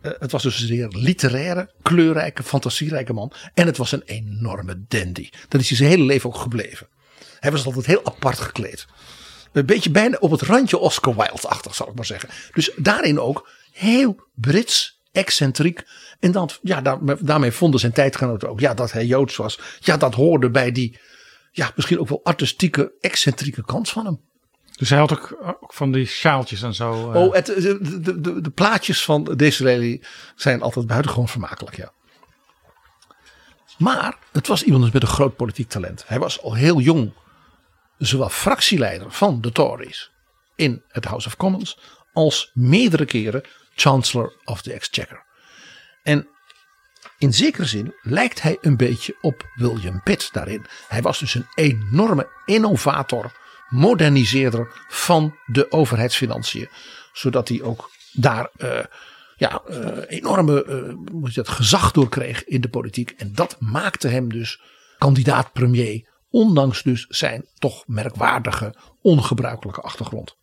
Het 0.00 0.32
was 0.32 0.42
dus 0.42 0.60
een 0.60 0.66
zeer 0.66 0.88
literaire, 0.88 1.70
kleurrijke, 1.82 2.42
fantasierijke 2.42 3.12
man. 3.12 3.32
En 3.54 3.66
het 3.66 3.76
was 3.76 3.92
een 3.92 4.02
enorme 4.02 4.84
dandy. 4.88 5.28
Dat 5.48 5.60
is 5.60 5.68
hij 5.68 5.76
zijn 5.76 5.90
hele 5.90 6.04
leven 6.04 6.30
ook 6.30 6.36
gebleven. 6.36 6.88
Hij 7.40 7.50
was 7.50 7.64
altijd 7.66 7.86
heel 7.86 8.04
apart 8.06 8.38
gekleed. 8.38 8.86
Een 9.52 9.66
beetje 9.66 9.90
bijna 9.90 10.16
op 10.20 10.30
het 10.30 10.42
randje 10.42 10.78
Oscar 10.78 11.16
Wilde-achtig, 11.16 11.74
zal 11.74 11.88
ik 11.88 11.94
maar 11.94 12.04
zeggen. 12.04 12.28
Dus 12.52 12.70
daarin 12.76 13.20
ook 13.20 13.48
heel 13.72 14.16
Brits, 14.34 15.00
excentriek. 15.12 15.82
En 16.20 16.32
dan, 16.32 16.50
ja, 16.62 16.80
daar- 16.80 16.98
daarmee 17.20 17.52
vonden 17.52 17.80
zijn 17.80 17.92
tijdgenoten 17.92 18.48
ook 18.48 18.60
ja, 18.60 18.74
dat 18.74 18.92
hij 18.92 19.06
Joods 19.06 19.36
was. 19.36 19.58
Ja, 19.80 19.96
dat 19.96 20.14
hoorde 20.14 20.50
bij 20.50 20.72
die, 20.72 21.00
ja, 21.50 21.72
misschien 21.76 21.98
ook 22.00 22.08
wel 22.08 22.20
artistieke, 22.24 22.92
excentrieke 23.00 23.64
kant 23.64 23.88
van 23.90 24.04
hem. 24.04 24.20
Dus 24.76 24.90
hij 24.90 24.98
had 24.98 25.12
ook, 25.12 25.38
ook 25.60 25.74
van 25.74 25.92
die 25.92 26.06
sjaaltjes 26.06 26.62
en 26.62 26.74
zo. 26.74 27.12
eh. 27.12 27.22
Oh, 27.22 27.34
het, 27.34 27.46
de, 27.46 28.00
de, 28.00 28.20
de, 28.20 28.40
de 28.40 28.50
plaatjes 28.50 29.04
van 29.04 29.24
Disraeli 29.36 30.02
zijn 30.36 30.62
altijd 30.62 30.86
buitengewoon 30.86 31.28
vermakelijk, 31.28 31.76
ja. 31.76 31.92
Maar 33.78 34.16
het 34.32 34.46
was 34.46 34.62
iemand 34.62 34.82
dus 34.84 34.92
met 34.92 35.02
een 35.02 35.08
groot 35.08 35.36
politiek 35.36 35.68
talent. 35.68 36.04
Hij 36.06 36.18
was 36.18 36.42
al 36.42 36.54
heel 36.54 36.80
jong 36.80 37.12
zowel 38.06 38.28
fractieleider 38.28 39.12
van 39.12 39.40
de 39.40 39.52
Tories 39.52 40.10
in 40.56 40.82
het 40.88 41.04
House 41.04 41.26
of 41.26 41.36
Commons 41.36 41.78
als 42.12 42.50
meerdere 42.54 43.04
keren 43.04 43.42
Chancellor 43.74 44.32
of 44.44 44.62
the 44.62 44.72
Exchequer. 44.72 45.24
En 46.02 46.28
in 47.18 47.34
zekere 47.34 47.64
zin 47.64 47.94
lijkt 48.02 48.42
hij 48.42 48.58
een 48.60 48.76
beetje 48.76 49.16
op 49.20 49.50
William 49.54 50.02
Pitt 50.02 50.32
daarin. 50.32 50.66
Hij 50.88 51.02
was 51.02 51.18
dus 51.18 51.34
een 51.34 51.46
enorme 51.54 52.28
innovator, 52.44 53.32
moderniseerder 53.68 54.84
van 54.88 55.36
de 55.46 55.72
overheidsfinanciën. 55.72 56.68
Zodat 57.12 57.48
hij 57.48 57.62
ook 57.62 57.90
daar 58.12 58.50
eh, 58.56 58.78
ja, 59.36 59.62
eh, 59.66 60.18
enorme 60.18 60.64
eh, 60.64 61.44
gezag 61.44 61.92
door 61.92 62.08
kreeg 62.08 62.44
in 62.44 62.60
de 62.60 62.68
politiek. 62.68 63.10
En 63.10 63.32
dat 63.32 63.56
maakte 63.58 64.08
hem 64.08 64.28
dus 64.28 64.60
kandidaat 64.98 65.52
premier. 65.52 66.09
Ondanks 66.30 66.82
dus 66.82 67.06
zijn 67.06 67.46
toch 67.58 67.86
merkwaardige, 67.86 68.74
ongebruikelijke 69.02 69.80
achtergrond. 69.80 70.36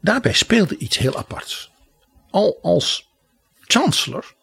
Daarbij 0.00 0.32
speelde 0.32 0.76
iets 0.76 0.98
heel 0.98 1.16
aparts. 1.16 1.70
Al 2.30 2.58
als 2.62 3.08
chancellor 3.60 4.34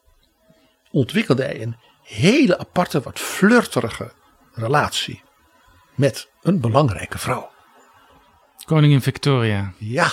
ontwikkelde 0.91 1.43
hij 1.43 1.61
een 1.61 1.75
hele 2.03 2.57
aparte, 2.57 3.01
wat 3.01 3.19
flirterige 3.19 4.11
relatie 4.53 5.21
met 5.95 6.29
een 6.41 6.59
belangrijke 6.59 7.17
vrouw. 7.17 7.51
Koningin 8.65 9.01
Victoria. 9.01 9.73
Ja, 9.77 10.11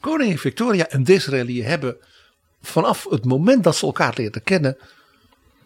koningin 0.00 0.38
Victoria 0.38 0.88
en 0.88 1.04
Disraeli 1.04 1.62
hebben 1.62 1.96
vanaf 2.60 3.06
het 3.10 3.24
moment 3.24 3.64
dat 3.64 3.76
ze 3.76 3.86
elkaar 3.86 4.12
leerden 4.16 4.42
kennen 4.42 4.78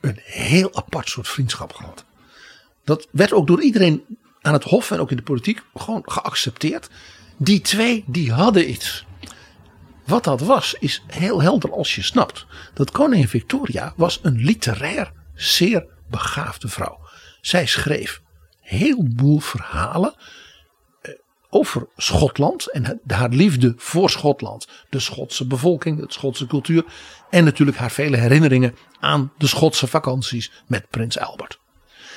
een 0.08 0.20
heel 0.24 0.74
apart 0.74 1.08
soort 1.08 1.28
vriendschap 1.28 1.72
gehad. 1.72 2.04
Dat 2.84 3.08
werd 3.10 3.32
ook 3.32 3.46
door 3.46 3.62
iedereen 3.62 4.04
aan 4.40 4.52
het 4.52 4.64
hof 4.64 4.90
en 4.90 5.00
ook 5.00 5.10
in 5.10 5.16
de 5.16 5.22
politiek 5.22 5.62
gewoon 5.74 6.02
geaccepteerd. 6.04 6.88
Die 7.36 7.60
twee 7.60 8.04
die 8.06 8.32
hadden 8.32 8.70
iets. 8.70 9.04
Wat 10.06 10.24
dat 10.24 10.40
was 10.40 10.74
is 10.78 11.02
heel 11.06 11.42
helder 11.42 11.72
als 11.72 11.94
je 11.94 12.02
snapt. 12.02 12.46
Dat 12.74 12.90
koningin 12.90 13.28
Victoria 13.28 13.92
was 13.96 14.18
een 14.22 14.36
literair 14.36 15.12
zeer 15.34 15.86
begaafde 16.10 16.68
vrouw. 16.68 16.98
Zij 17.40 17.66
schreef 17.66 18.20
heel 18.60 19.04
boel 19.14 19.38
verhalen 19.38 20.14
over 21.50 21.88
Schotland 21.96 22.70
en 22.70 23.00
haar 23.06 23.28
liefde 23.28 23.74
voor 23.76 24.10
Schotland. 24.10 24.68
De 24.90 25.00
Schotse 25.00 25.46
bevolking, 25.46 25.98
de 26.06 26.12
Schotse 26.12 26.46
cultuur. 26.46 26.84
En 27.30 27.44
natuurlijk 27.44 27.78
haar 27.78 27.90
vele 27.90 28.16
herinneringen 28.16 28.76
aan 29.00 29.32
de 29.38 29.46
Schotse 29.46 29.86
vakanties 29.86 30.52
met 30.66 30.88
prins 30.90 31.18
Albert. 31.18 31.58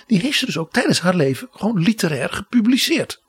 Die 0.08 0.20
heeft 0.20 0.38
ze 0.38 0.46
dus 0.46 0.58
ook 0.58 0.72
tijdens 0.72 1.00
haar 1.00 1.16
leven 1.16 1.48
gewoon 1.52 1.80
literair 1.80 2.30
gepubliceerd. 2.30 3.22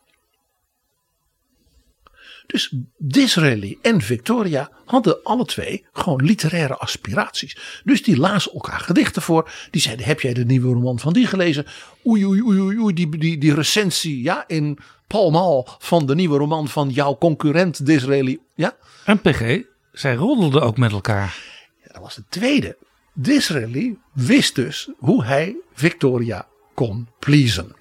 Dus 2.46 2.74
Disraeli 2.98 3.78
en 3.82 4.00
Victoria 4.00 4.70
hadden 4.84 5.22
alle 5.22 5.44
twee 5.44 5.86
gewoon 5.92 6.24
literaire 6.24 6.76
aspiraties. 6.76 7.56
Dus 7.84 8.02
die 8.02 8.16
lazen 8.16 8.52
elkaar 8.52 8.80
gedichten 8.80 9.22
voor. 9.22 9.50
Die 9.70 9.80
zeiden: 9.80 10.06
Heb 10.06 10.20
jij 10.20 10.32
de 10.32 10.44
nieuwe 10.44 10.72
roman 10.72 10.98
van 10.98 11.12
die 11.12 11.26
gelezen? 11.26 11.66
Oei, 12.06 12.26
oei, 12.26 12.42
oei, 12.42 12.78
oei, 12.78 12.94
die, 12.94 13.18
die, 13.18 13.38
die 13.38 13.54
recensie 13.54 14.22
ja, 14.22 14.44
in 14.46 14.78
Pall 15.06 15.30
Mall 15.30 15.66
van 15.78 16.06
de 16.06 16.14
nieuwe 16.14 16.38
roman 16.38 16.68
van 16.68 16.88
jouw 16.88 17.16
concurrent 17.16 17.86
Disraeli. 17.86 18.38
Ja? 18.54 18.76
En 19.04 19.20
PG, 19.20 19.60
zij 19.92 20.14
roddelden 20.14 20.62
ook 20.62 20.76
met 20.76 20.92
elkaar. 20.92 21.51
Dat 21.92 22.02
was 22.02 22.14
de 22.14 22.24
tweede. 22.28 22.78
Disraeli 23.14 23.98
wist 24.12 24.54
dus 24.54 24.90
hoe 24.98 25.24
hij 25.24 25.56
Victoria 25.72 26.48
kon 26.74 27.08
pleasen. 27.18 27.76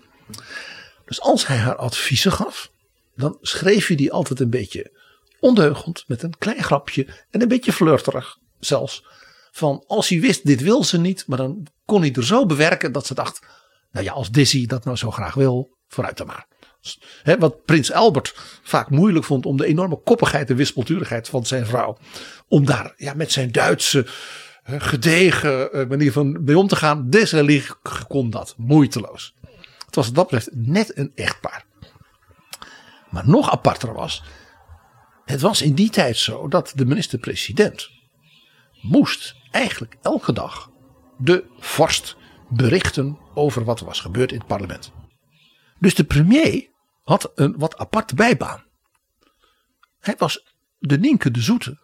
Dus 1.05 1.21
als 1.21 1.47
hij 1.47 1.57
haar 1.57 1.75
adviezen 1.75 2.31
gaf, 2.31 2.71
dan 3.15 3.37
schreef 3.41 3.87
hij 3.87 3.95
die 3.95 4.11
altijd 4.11 4.39
een 4.39 4.49
beetje 4.49 4.99
ondeugend, 5.39 6.03
met 6.07 6.23
een 6.23 6.37
klein 6.37 6.63
grapje 6.63 7.07
en 7.29 7.41
een 7.41 7.47
beetje 7.47 7.73
flirterig 7.73 8.37
zelfs. 8.59 9.05
Van 9.51 9.83
als 9.87 10.09
hij 10.09 10.19
wist, 10.19 10.45
dit 10.45 10.61
wil 10.61 10.83
ze 10.83 10.99
niet, 10.99 11.27
maar 11.27 11.37
dan 11.37 11.67
kon 11.85 12.01
hij 12.01 12.13
er 12.13 12.25
zo 12.25 12.45
bewerken 12.45 12.91
dat 12.91 13.05
ze 13.05 13.13
dacht, 13.13 13.39
nou 13.91 14.05
ja, 14.05 14.11
als 14.11 14.31
Dizzy 14.31 14.65
dat 14.65 14.85
nou 14.85 14.97
zo 14.97 15.11
graag 15.11 15.33
wil, 15.33 15.77
vooruit 15.87 16.17
dan 16.17 16.27
maar. 16.27 16.47
He, 17.23 17.37
wat 17.37 17.65
prins 17.65 17.91
Albert 17.91 18.33
vaak 18.63 18.89
moeilijk 18.89 19.25
vond 19.25 19.45
om 19.45 19.57
de 19.57 19.65
enorme 19.65 20.01
koppigheid 20.03 20.49
en 20.49 20.55
wispelturigheid 20.55 21.29
van 21.29 21.45
zijn 21.45 21.65
vrouw. 21.65 21.97
Om 22.51 22.65
daar 22.65 22.93
ja, 22.97 23.13
met 23.13 23.31
zijn 23.31 23.51
Duitse 23.51 24.07
gedegen 24.63 25.71
eh, 25.71 25.87
manier 25.87 26.11
van 26.11 26.43
mee 26.43 26.57
om 26.57 26.67
te 26.67 26.75
gaan. 26.75 27.09
Disraeli 27.09 27.63
kon 28.07 28.29
dat 28.29 28.53
moeiteloos. 28.57 29.35
Het 29.85 29.95
was 29.95 30.05
wat 30.05 30.15
dat 30.15 30.29
betreft 30.29 30.49
net 30.51 30.97
een 30.97 31.11
echtpaar. 31.15 31.65
Maar 33.09 33.29
nog 33.29 33.51
aparter 33.51 33.93
was. 33.93 34.23
Het 35.25 35.41
was 35.41 35.61
in 35.61 35.73
die 35.73 35.89
tijd 35.89 36.17
zo 36.17 36.47
dat 36.47 36.71
de 36.75 36.85
minister-president 36.85 37.89
moest 38.81 39.35
eigenlijk 39.51 39.97
elke 40.01 40.33
dag 40.33 40.69
de 41.17 41.45
vorst 41.59 42.15
berichten 42.49 43.17
over 43.33 43.63
wat 43.63 43.79
er 43.79 43.85
was 43.85 43.99
gebeurd 43.99 44.31
in 44.31 44.37
het 44.37 44.47
parlement. 44.47 44.91
Dus 45.79 45.95
de 45.95 46.03
premier 46.03 46.69
had 47.03 47.31
een 47.35 47.55
wat 47.57 47.77
aparte 47.77 48.15
bijbaan. 48.15 48.63
Hij 49.99 50.15
was 50.17 50.53
de 50.79 50.99
Nienke 50.99 51.31
de 51.31 51.41
Zoete 51.41 51.79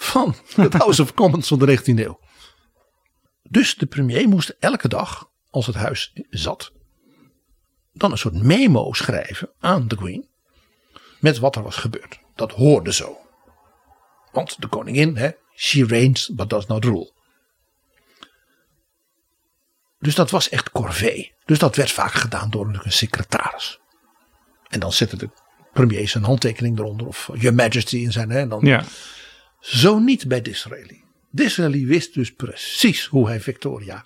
van 0.00 0.34
het 0.54 0.74
House 0.82 1.02
of 1.02 1.14
Commons 1.14 1.48
van 1.48 1.58
de 1.58 1.78
19e 1.78 1.84
eeuw. 1.84 2.20
Dus 3.42 3.74
de 3.74 3.86
premier 3.86 4.28
moest 4.28 4.56
elke 4.58 4.88
dag, 4.88 5.30
als 5.50 5.66
het 5.66 5.74
huis 5.74 6.12
zat, 6.30 6.72
dan 7.92 8.10
een 8.10 8.18
soort 8.18 8.42
memo 8.42 8.92
schrijven 8.92 9.50
aan 9.60 9.88
de 9.88 9.96
Queen. 9.96 10.28
Met 11.20 11.38
wat 11.38 11.56
er 11.56 11.62
was 11.62 11.76
gebeurd. 11.76 12.20
Dat 12.34 12.52
hoorde 12.52 12.92
zo. 12.92 13.16
Want 14.32 14.60
de 14.60 14.66
koningin, 14.66 15.16
hè, 15.16 15.30
she 15.54 15.86
reigns, 15.86 16.28
but 16.34 16.50
does 16.50 16.66
not 16.66 16.84
rule. 16.84 17.12
Dus 19.98 20.14
dat 20.14 20.30
was 20.30 20.48
echt 20.48 20.70
corvée. 20.70 21.32
Dus 21.44 21.58
dat 21.58 21.76
werd 21.76 21.90
vaak 21.90 22.12
gedaan 22.12 22.50
door 22.50 22.66
een 22.66 22.92
secretaris. 22.92 23.80
En 24.68 24.80
dan 24.80 24.92
zette 24.92 25.16
de 25.16 25.30
premier 25.72 26.08
zijn 26.08 26.24
handtekening 26.24 26.78
eronder. 26.78 27.06
Of 27.06 27.30
Your 27.34 27.54
Majesty 27.54 27.96
in 27.96 28.12
zijn. 28.12 28.30
Hè, 28.30 28.48
dan. 28.48 28.60
Ja. 28.64 28.84
Zo 29.60 29.98
niet 29.98 30.28
bij 30.28 30.42
Disraeli. 30.42 31.02
Disraeli 31.30 31.86
wist 31.86 32.14
dus 32.14 32.32
precies 32.32 33.06
hoe 33.06 33.28
hij 33.28 33.40
Victoria 33.40 34.04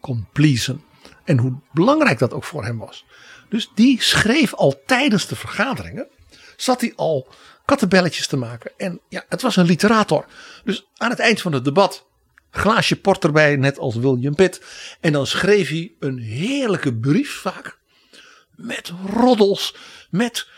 kon 0.00 0.26
pleasen. 0.32 0.84
En 1.24 1.38
hoe 1.38 1.60
belangrijk 1.72 2.18
dat 2.18 2.32
ook 2.32 2.44
voor 2.44 2.64
hem 2.64 2.78
was. 2.78 3.04
Dus 3.48 3.70
die 3.74 4.02
schreef 4.02 4.54
al 4.54 4.82
tijdens 4.86 5.26
de 5.26 5.36
vergaderingen. 5.36 6.08
Zat 6.56 6.80
hij 6.80 6.92
al 6.96 7.28
kattenbelletjes 7.64 8.26
te 8.26 8.36
maken. 8.36 8.72
En 8.76 9.00
ja, 9.08 9.24
het 9.28 9.42
was 9.42 9.56
een 9.56 9.66
literator. 9.66 10.26
Dus 10.64 10.86
aan 10.96 11.10
het 11.10 11.18
eind 11.18 11.40
van 11.40 11.52
het 11.52 11.64
debat. 11.64 12.06
Glaasje 12.50 12.96
port 12.96 13.24
erbij, 13.24 13.56
net 13.56 13.78
als 13.78 13.94
William 13.94 14.34
Pitt. 14.34 14.60
En 15.00 15.12
dan 15.12 15.26
schreef 15.26 15.68
hij 15.68 15.94
een 15.98 16.18
heerlijke 16.18 16.94
brief 16.94 17.32
vaak. 17.32 17.78
Met 18.50 18.92
roddels. 19.06 19.76
Met 20.10 20.48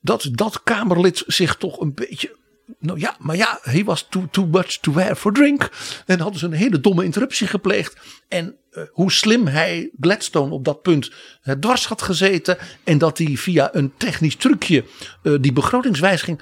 dat 0.00 0.28
dat 0.30 0.62
Kamerlid 0.62 1.22
zich 1.26 1.56
toch 1.56 1.80
een 1.80 1.94
beetje 1.94 2.36
nou 2.78 2.98
ja, 2.98 3.16
maar 3.18 3.36
ja, 3.36 3.58
hij 3.62 3.84
was 3.84 4.06
too, 4.08 4.26
too 4.30 4.46
much 4.46 4.78
to 4.80 4.92
wear 4.92 5.16
for 5.16 5.32
drink. 5.32 5.70
En 6.06 6.20
hadden 6.20 6.38
ze 6.38 6.46
een 6.46 6.52
hele 6.52 6.80
domme 6.80 7.04
interruptie 7.04 7.46
gepleegd. 7.46 7.96
En 8.28 8.56
uh, 8.70 8.82
hoe 8.92 9.12
slim 9.12 9.46
hij 9.46 9.90
Gladstone 10.00 10.54
op 10.54 10.64
dat 10.64 10.82
punt 10.82 11.12
uh, 11.44 11.54
dwars 11.54 11.86
had 11.86 12.02
gezeten. 12.02 12.58
En 12.84 12.98
dat 12.98 13.18
hij 13.18 13.36
via 13.36 13.74
een 13.74 13.92
technisch 13.96 14.36
trucje 14.36 14.84
uh, 15.22 15.38
die 15.40 15.52
begrotingswijziging. 15.52 16.40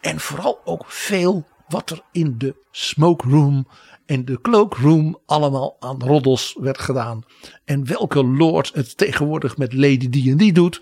En 0.00 0.20
vooral 0.20 0.60
ook 0.64 0.84
veel 0.86 1.46
wat 1.68 1.90
er 1.90 2.02
in 2.12 2.34
de 2.38 2.54
smoke 2.70 3.28
room 3.28 3.68
en 4.06 4.24
de 4.24 4.40
cloakroom 4.40 5.18
allemaal 5.26 5.76
aan 5.80 6.02
roddels 6.02 6.56
werd 6.60 6.78
gedaan. 6.78 7.24
En 7.64 7.86
welke 7.86 8.24
lord 8.24 8.70
het 8.74 8.96
tegenwoordig 8.96 9.56
met 9.56 9.72
Lady 9.72 10.08
die 10.08 10.30
en 10.30 10.36
die 10.36 10.52
doet. 10.52 10.80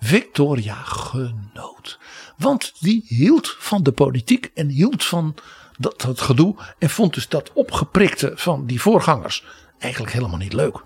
Victoria 0.00 0.74
genoot. 0.74 1.98
Want 2.40 2.72
die 2.78 3.04
hield 3.06 3.56
van 3.58 3.82
de 3.82 3.92
politiek 3.92 4.50
en 4.54 4.68
hield 4.68 5.04
van 5.04 5.34
dat, 5.78 6.00
dat 6.00 6.20
gedoe. 6.20 6.56
En 6.78 6.90
vond 6.90 7.14
dus 7.14 7.28
dat 7.28 7.52
opgeprikte 7.52 8.32
van 8.34 8.66
die 8.66 8.80
voorgangers 8.80 9.44
eigenlijk 9.78 10.12
helemaal 10.12 10.38
niet 10.38 10.52
leuk. 10.52 10.84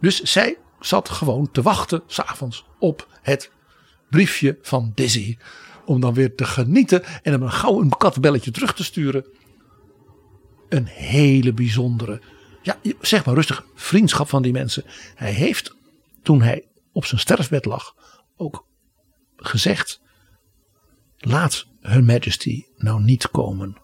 Dus 0.00 0.22
zij 0.22 0.56
zat 0.80 1.08
gewoon 1.08 1.50
te 1.50 1.62
wachten 1.62 2.02
s'avonds 2.06 2.64
op 2.78 3.18
het 3.22 3.50
briefje 4.10 4.58
van 4.62 4.92
Dizzy. 4.94 5.36
Om 5.84 6.00
dan 6.00 6.14
weer 6.14 6.34
te 6.34 6.44
genieten 6.44 7.04
en 7.04 7.32
hem 7.32 7.42
een 7.42 7.52
gauw 7.52 7.80
een 7.80 7.96
kattenbelletje 7.96 8.50
terug 8.50 8.74
te 8.74 8.84
sturen. 8.84 9.26
Een 10.68 10.86
hele 10.86 11.52
bijzondere, 11.52 12.20
ja 12.62 12.76
zeg 13.00 13.24
maar 13.24 13.34
rustig, 13.34 13.64
vriendschap 13.74 14.28
van 14.28 14.42
die 14.42 14.52
mensen. 14.52 14.84
Hij 15.14 15.32
heeft 15.32 15.74
toen 16.22 16.42
hij 16.42 16.64
op 16.92 17.04
zijn 17.04 17.20
sterfbed 17.20 17.64
lag 17.64 17.94
ook 18.36 18.66
gezegd 19.36 20.00
Laat 21.18 21.66
Her 21.80 22.04
Majesty 22.04 22.64
nou 22.76 23.02
niet 23.02 23.30
komen. 23.30 23.76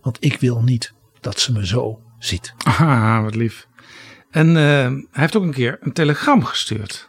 Want 0.00 0.24
ik 0.24 0.40
wil 0.40 0.62
niet 0.62 0.92
dat 1.20 1.40
ze 1.40 1.52
me 1.52 1.66
zo 1.66 2.02
ziet. 2.18 2.54
Ah, 2.58 3.22
wat 3.22 3.34
lief. 3.34 3.66
En 4.30 4.48
uh, 4.48 4.54
hij 4.54 5.06
heeft 5.10 5.36
ook 5.36 5.42
een 5.42 5.52
keer 5.52 5.76
een 5.80 5.92
telegram 5.92 6.44
gestuurd. 6.44 7.08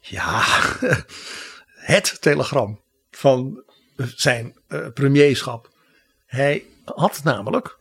Ja, 0.00 0.42
het 1.94 2.16
telegram 2.20 2.80
van 3.10 3.64
zijn 3.96 4.60
uh, 4.68 4.86
premierschap. 4.94 5.70
Hij 6.26 6.64
had 6.84 7.20
namelijk 7.24 7.78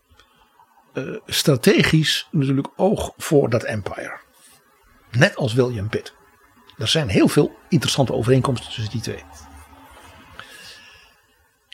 uh, 0.94 1.18
strategisch 1.26 2.28
natuurlijk 2.32 2.68
oog 2.76 3.14
voor 3.18 3.50
dat 3.50 3.64
empire. 3.64 4.20
Net 5.12 5.36
als 5.36 5.54
William 5.54 5.90
Pitt. 5.90 6.14
Er 6.78 6.88
zijn 6.88 7.08
heel 7.08 7.28
veel 7.28 7.56
interessante 7.70 8.14
overeenkomsten 8.14 8.72
tussen 8.72 8.92
die 8.92 9.02
twee. 9.02 9.24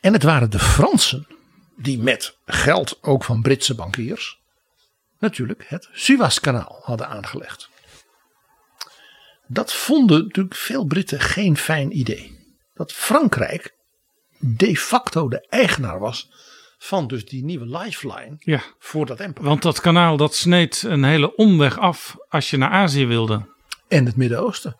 En 0.02 0.14
het 0.14 0.24
waren 0.24 0.52
de 0.52 0.60
Fransen 0.60 1.28
die 1.76 2.00
met 2.00 2.38
geld 2.46 3.04
ook 3.04 3.24
van 3.24 3.42
Britse 3.42 3.76
bankiers 3.76 4.40
natuurlijk 5.20 5.66
het 5.68 5.90
Suezkanaal 5.92 6.80
hadden 6.84 7.08
aangelegd. 7.08 7.70
Dat 9.48 9.74
vonden 9.74 10.24
natuurlijk 10.24 10.56
veel 10.56 10.86
Britten 10.86 11.20
geen 11.20 11.58
fijn 11.58 11.98
idee. 11.98 12.40
Dat 12.74 12.94
Frankrijk 12.94 13.76
de 14.40 14.78
facto 14.78 15.30
de 15.30 15.48
eigenaar 15.50 16.00
was 16.00 16.32
van 16.78 17.08
dus 17.08 17.26
die 17.26 17.44
nieuwe 17.44 17.78
lifeline 17.78 18.36
ja, 18.40 18.62
voor 18.80 19.06
dat 19.06 19.20
empire. 19.20 19.48
Want 19.48 19.62
dat 19.62 19.82
kanaal 19.82 20.18
dat 20.18 20.36
sneed 20.36 20.84
een 20.84 21.04
hele 21.04 21.36
omweg 21.36 21.80
af 21.80 22.16
als 22.30 22.50
je 22.50 22.58
naar 22.58 22.70
Azië 22.70 23.06
wilde. 23.06 23.50
En 23.88 24.06
het 24.06 24.16
Midden-Oosten. 24.16 24.80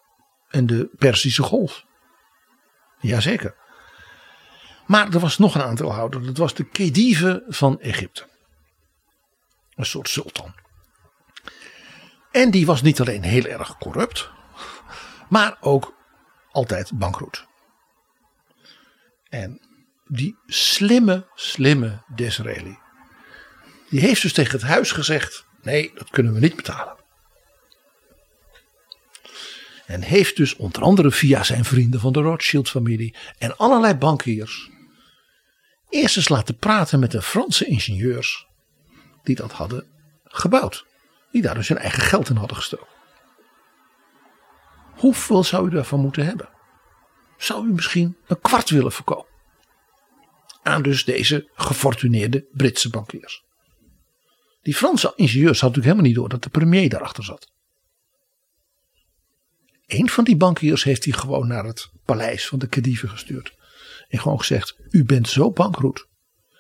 En 0.50 0.66
de 0.66 0.90
Perzische 0.98 1.44
Golf. 1.44 1.86
Jazeker. 3.00 3.61
Maar 4.92 5.14
er 5.14 5.20
was 5.20 5.38
nog 5.38 5.56
een 5.56 5.62
aandeelhouder. 5.62 6.26
Dat 6.26 6.38
was 6.38 6.54
de 6.54 6.64
Khedive 6.64 7.44
van 7.48 7.80
Egypte. 7.80 8.28
Een 9.76 9.86
soort 9.86 10.10
sultan. 10.10 10.54
En 12.32 12.52
die 12.52 12.66
was 12.66 12.82
niet 12.82 13.00
alleen 13.00 13.24
heel 13.24 13.46
erg 13.46 13.78
corrupt. 13.78 14.30
Maar 15.30 15.58
ook 15.60 15.94
altijd 16.52 16.92
bankroet. 16.94 17.46
En 19.30 19.62
die 20.08 20.38
slimme, 20.46 21.28
slimme 21.36 22.04
Disraeli. 22.16 22.78
Die 23.90 24.00
heeft 24.00 24.22
dus 24.22 24.34
tegen 24.34 24.60
het 24.60 24.68
huis 24.68 24.92
gezegd. 24.92 25.46
Nee, 25.62 25.92
dat 25.96 26.10
kunnen 26.10 26.34
we 26.34 26.40
niet 26.40 26.56
betalen. 26.56 26.96
En 29.86 30.02
heeft 30.02 30.36
dus 30.36 30.56
onder 30.56 30.82
andere 30.82 31.12
via 31.12 31.44
zijn 31.44 31.66
vrienden 31.66 32.00
van 32.00 32.14
de 32.14 32.22
Rothschild 32.22 32.70
familie 32.70 33.16
en 33.38 33.58
allerlei 33.58 33.94
bankiers 33.94 34.70
eerst 35.92 36.18
eens 36.18 36.30
laten 36.30 36.58
praten 36.58 37.00
met 37.00 37.12
de 37.12 37.22
Franse 37.22 37.66
ingenieurs 37.66 38.48
die 39.24 39.36
dat 39.36 39.52
hadden 39.52 39.88
gebouwd. 40.24 40.86
Die 41.32 41.42
daar 41.42 41.56
dus 41.56 41.68
hun 41.68 41.78
eigen 41.78 42.02
geld 42.02 42.30
in 42.30 42.36
hadden 42.36 42.58
gestoken. 42.58 42.88
Hoeveel 44.96 45.44
zou 45.44 45.68
u 45.68 45.70
daarvan 45.70 46.00
moeten 46.00 46.26
hebben? 46.26 46.50
zou 47.44 47.68
u 47.68 47.74
misschien 47.74 48.18
een 48.28 48.42
kwart 48.42 48.70
willen 48.70 48.92
verkopen? 48.92 49.30
Aan 50.64 50.82
dus 50.82 51.06
deze 51.06 51.50
gefortuneerde 51.54 52.46
Britse 52.52 52.90
bankiers. 52.90 53.44
Die 54.62 54.76
Franse 54.76 55.14
ingenieurs 55.16 55.60
had 55.60 55.70
natuurlijk 55.70 55.86
helemaal 55.86 56.06
niet 56.06 56.16
door 56.16 56.30
dat 56.30 56.44
de 56.44 56.50
premier 56.50 56.90
daarachter 56.90 57.24
zat. 57.24 57.52
Een 59.86 60.10
van 60.10 60.24
die 60.24 60.38
bankiers 60.38 60.84
heeft 60.84 61.04
hij 61.04 61.14
gewoon 61.14 61.48
naar 61.48 61.66
het 61.66 61.92
paleis 62.06 62.48
van 62.48 62.60
de 62.60 62.68
Khedive 62.68 63.08
gestuurd. 63.08 63.56
En 64.12 64.20
gewoon 64.20 64.40
gezegd: 64.40 64.76
U 64.90 65.06
bent 65.06 65.28
zo 65.28 65.52
bankroet. 65.52 66.08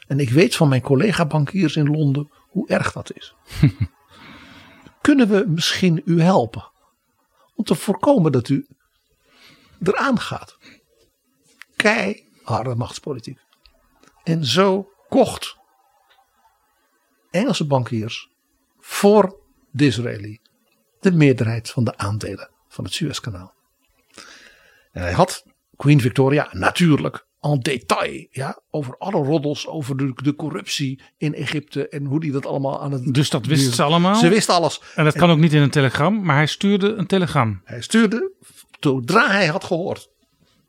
En 0.08 0.20
ik 0.20 0.30
weet 0.30 0.56
van 0.56 0.70
mijn 0.70 0.82
collega 0.82 1.26
bankiers 1.26 1.76
in 1.76 1.92
Londen 1.92 2.32
hoe 2.50 2.68
erg 2.68 2.92
dat 2.92 3.16
is. 3.16 3.36
Kunnen 5.02 5.28
we 5.30 5.46
misschien 5.48 6.02
u 6.06 6.22
helpen? 6.22 6.72
Om 7.56 7.64
te 7.64 7.76
voorkomen 7.76 8.32
dat 8.32 8.50
u 8.50 8.68
eraan 9.84 10.20
gaat. 10.20 10.58
Keiharde 11.76 12.76
machtspolitiek. 12.76 13.40
En 14.24 14.46
zo 14.46 14.90
kocht 15.10 15.60
Engelse 17.30 17.68
bankiers 17.68 18.30
voor 18.80 19.40
Disraeli 19.72 20.40
de 21.00 21.12
meerderheid 21.12 21.70
van 21.70 21.84
de 21.84 21.98
aandelen 21.98 22.50
van 22.68 22.84
het 22.84 22.94
Suezkanaal. 22.94 23.54
En 24.92 25.02
hij 25.02 25.14
had 25.14 25.46
Queen 25.76 26.02
Victoria 26.02 26.50
natuurlijk 26.52 27.26
en 27.42 27.60
detail 27.60 28.28
ja, 28.30 28.62
over 28.70 28.98
alle 28.98 29.24
roddels 29.24 29.68
over 29.68 29.98
de, 29.98 30.12
de 30.16 30.36
corruptie 30.36 31.02
in 31.18 31.34
Egypte 31.34 31.88
en 31.88 32.06
hoe 32.06 32.20
die 32.20 32.32
dat 32.32 32.46
allemaal 32.46 32.82
aan 32.82 32.92
het. 32.92 33.14
Dus 33.14 33.30
dat 33.30 33.46
wisten 33.46 33.74
ze 33.74 33.84
allemaal? 33.84 34.16
Ze 34.16 34.30
wist 34.30 34.50
alles. 34.50 34.82
En 34.96 35.04
dat 35.04 35.16
kan 35.16 35.30
ook 35.30 35.38
niet 35.38 35.54
in 35.54 35.62
een 35.62 35.70
telegram, 35.70 36.24
maar 36.24 36.36
hij 36.36 36.48
stuurde 36.48 36.94
een 36.94 37.08
telegram. 37.08 37.62
Hij 37.64 37.82
stuurde, 37.82 38.32
zodra 38.80 39.32
hij 39.32 39.48
had 39.48 39.64
gehoord 39.64 40.10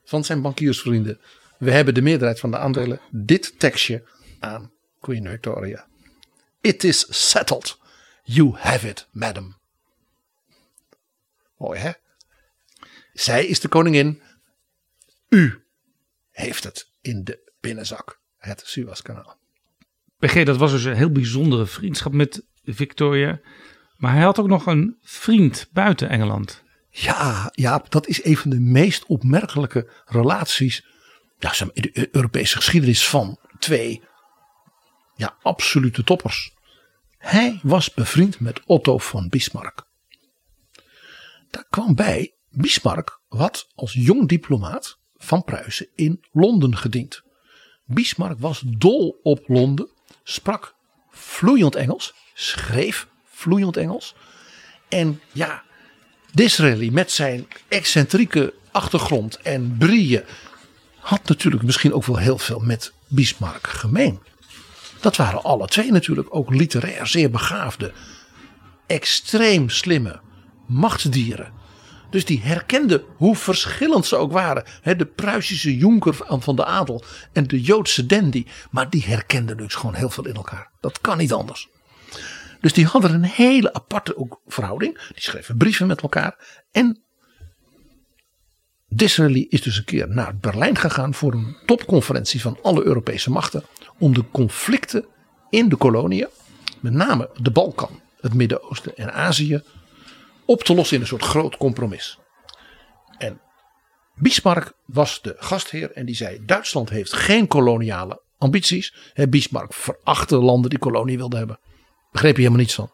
van 0.05 0.25
zijn 0.25 0.43
bankiersvrienden, 0.43 1.21
we 1.59 1.71
hebben 1.71 1.95
de 1.95 2.03
meerderheid 2.03 2.41
van 2.41 2.51
de 2.51 2.59
aandelen, 2.59 3.01
dit 3.11 3.59
tekstje 3.59 4.05
aan 4.41 4.71
Queen 5.01 5.29
Victoria. 5.29 5.87
It 6.61 6.85
is 6.85 7.29
settled. 7.31 7.79
You 8.23 8.55
have 8.57 8.89
it, 8.89 9.09
madam. 9.11 9.57
Mooi 11.57 11.79
hè? 11.79 11.91
Zij 13.13 13.47
is 13.47 13.61
de 13.61 13.69
koningin. 13.69 14.23
U 15.29 15.62
heeft 16.33 16.65
het 16.65 16.93
in 17.01 17.25
de 17.25 17.53
binnenzak. 17.61 18.21
Het 18.37 18.63
Suezkanaal. 18.65 19.41
PG, 20.19 20.45
dat 20.45 20.57
was 20.57 20.71
dus 20.71 20.85
een 20.85 20.97
heel 20.97 21.13
bijzondere 21.13 21.67
vriendschap 21.67 22.13
met 22.13 22.47
Victoria. 22.65 23.41
Maar 23.97 24.13
hij 24.13 24.23
had 24.23 24.39
ook 24.39 24.47
nog 24.47 24.67
een 24.67 24.97
vriend 25.01 25.69
buiten 25.73 26.09
Engeland. 26.09 26.63
Ja, 26.91 27.51
ja, 27.55 27.85
dat 27.89 28.07
is 28.07 28.25
een 28.25 28.37
van 28.37 28.51
de 28.51 28.61
meest 28.61 29.07
opmerkelijke 29.07 29.91
relaties 30.05 30.87
ja, 31.39 31.53
in 31.73 31.83
de 31.83 32.09
Europese 32.13 32.57
geschiedenis 32.57 33.09
van 33.09 33.39
twee 33.59 34.03
ja, 35.15 35.37
absolute 35.43 36.05
toppers. 36.05 36.55
Hij 37.19 37.61
was 37.63 37.95
bevriend 37.95 38.41
met 38.41 38.61
Otto 38.67 38.99
van 38.99 39.29
Bismarck. 39.29 39.87
Daar 41.51 41.67
kwam 41.71 41.95
bij 41.95 42.35
Bismarck 42.49 43.21
wat 43.29 43.69
als 43.75 43.93
jong 43.93 44.29
diplomaat 44.29 44.99
van 45.23 45.45
Pruisen 45.45 45.87
in 45.95 46.25
Londen 46.33 46.77
gediend. 46.77 47.23
Bismarck 47.85 48.41
was 48.41 48.63
dol 48.67 49.21
op 49.23 49.45
Londen, 49.47 49.89
sprak 50.25 50.75
vloeiend 51.11 51.75
Engels, 51.75 52.15
schreef 52.35 53.07
vloeiend 53.25 53.77
Engels. 53.77 54.15
En 54.89 55.21
ja, 55.33 55.63
Disraeli 56.33 56.91
met 56.91 57.11
zijn 57.11 57.47
excentrieke 57.69 58.55
achtergrond 58.71 59.37
en 59.37 59.77
brieën 59.79 60.25
had 60.99 61.29
natuurlijk 61.29 61.63
misschien 61.63 61.93
ook 61.93 62.05
wel 62.05 62.17
heel 62.17 62.39
veel 62.39 62.61
met 62.61 62.93
Bismarck 63.09 63.67
gemeen. 63.67 64.21
Dat 65.01 65.17
waren 65.17 65.43
alle 65.43 65.67
twee 65.67 65.93
natuurlijk 65.93 66.35
ook 66.35 66.51
literair 66.51 67.07
zeer 67.07 67.31
begaafde, 67.31 67.93
extreem 68.87 69.69
slimme 69.69 70.21
machtsdieren. 70.67 71.53
Dus 72.13 72.25
die 72.25 72.41
herkenden 72.41 73.03
hoe 73.17 73.37
verschillend 73.37 74.07
ze 74.07 74.17
ook 74.17 74.33
waren. 74.33 74.65
de 74.83 75.07
Pruisische 75.07 75.77
jonker 75.77 76.15
van 76.29 76.57
de 76.57 76.65
adel 76.65 77.05
en 77.33 77.47
de 77.47 77.61
Joodse 77.61 78.07
dandy. 78.07 78.47
Maar 78.71 78.91
die 78.91 79.05
herkenden 79.05 79.57
dus 79.57 79.75
gewoon 79.75 79.95
heel 79.95 80.11
veel 80.11 80.27
in 80.27 80.35
elkaar. 80.35 80.71
Dat 80.81 81.01
kan 81.01 81.19
niet 81.19 81.33
anders. 81.33 81.69
Dus 82.61 82.73
die 82.73 82.87
hadden 82.87 83.15
een 83.15 83.25
hele 83.25 83.73
aparte 83.73 84.17
ook 84.17 84.41
verhouding. 84.47 84.95
Die 84.95 85.23
schreven 85.23 85.57
brieven 85.57 85.87
met 85.87 86.03
elkaar. 86.03 86.63
En 86.71 87.03
Disraeli 88.89 89.47
is 89.49 89.63
dus 89.63 89.77
een 89.77 89.85
keer 89.85 90.09
naar 90.09 90.37
Berlijn 90.37 90.77
gegaan 90.77 91.15
voor 91.15 91.33
een 91.33 91.57
topconferentie 91.67 92.41
van 92.41 92.59
alle 92.63 92.85
Europese 92.85 93.31
machten. 93.31 93.65
Om 93.99 94.15
de 94.15 94.25
conflicten 94.33 95.05
in 95.51 95.69
de 95.69 95.77
koloniën, 95.77 96.29
met 96.81 96.93
name 96.93 97.31
de 97.41 97.51
Balkan, 97.51 98.01
het 98.21 98.35
Midden-Oosten 98.35 98.97
en 98.97 99.13
Azië, 99.13 99.63
op 100.45 100.63
te 100.63 100.75
lossen 100.75 100.97
in 100.97 101.03
een 101.03 101.09
soort 101.09 101.23
groot 101.23 101.57
compromis. 101.57 102.19
En 103.19 103.41
Bismarck 104.15 104.73
was 104.87 105.23
de 105.23 105.35
gastheer 105.39 105.93
en 105.93 106.07
die 106.07 106.15
zei: 106.15 106.45
Duitsland 106.45 106.91
heeft 106.91 107.13
geen 107.13 107.47
koloniale 107.47 108.23
ambities. 108.39 108.95
Bismarck 109.29 109.75
verachtte 109.75 110.37
landen 110.37 110.71
die 110.71 110.79
kolonie 110.79 111.17
wilden 111.17 111.39
hebben. 111.39 111.59
Begreep 112.11 112.35
je 112.35 112.43
helemaal 112.43 112.61
niets 112.61 112.75
van. 112.75 112.93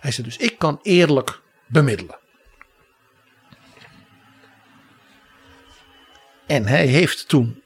Hij 0.00 0.10
zei 0.10 0.26
dus: 0.26 0.36
Ik 0.36 0.58
kan 0.58 0.78
eerlijk 0.82 1.40
bemiddelen. 1.66 2.18
En 6.46 6.66
hij 6.66 6.86
heeft 6.86 7.28
toen 7.28 7.62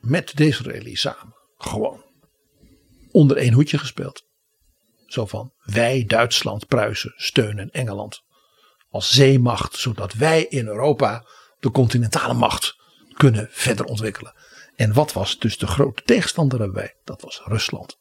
met 0.00 0.36
Disraeli 0.36 0.96
samen 0.96 1.34
gewoon 1.56 2.04
onder 3.10 3.36
één 3.36 3.52
hoedje 3.52 3.78
gespeeld. 3.78 4.30
Zo 5.12 5.26
van 5.26 5.52
wij 5.62 6.04
Duitsland, 6.06 6.66
Pruisen 6.66 7.12
steunen 7.16 7.70
Engeland 7.70 8.22
als 8.90 9.10
zeemacht, 9.10 9.76
zodat 9.76 10.12
wij 10.12 10.44
in 10.44 10.66
Europa 10.66 11.26
de 11.60 11.70
continentale 11.70 12.34
macht 12.34 12.76
kunnen 13.16 13.48
verder 13.50 13.84
ontwikkelen. 13.84 14.34
En 14.76 14.92
wat 14.92 15.12
was 15.12 15.38
dus 15.38 15.58
de 15.58 15.66
grote 15.66 16.02
tegenstander 16.02 16.60
erbij? 16.60 16.94
Dat 17.04 17.22
was 17.22 17.42
Rusland. 17.44 17.98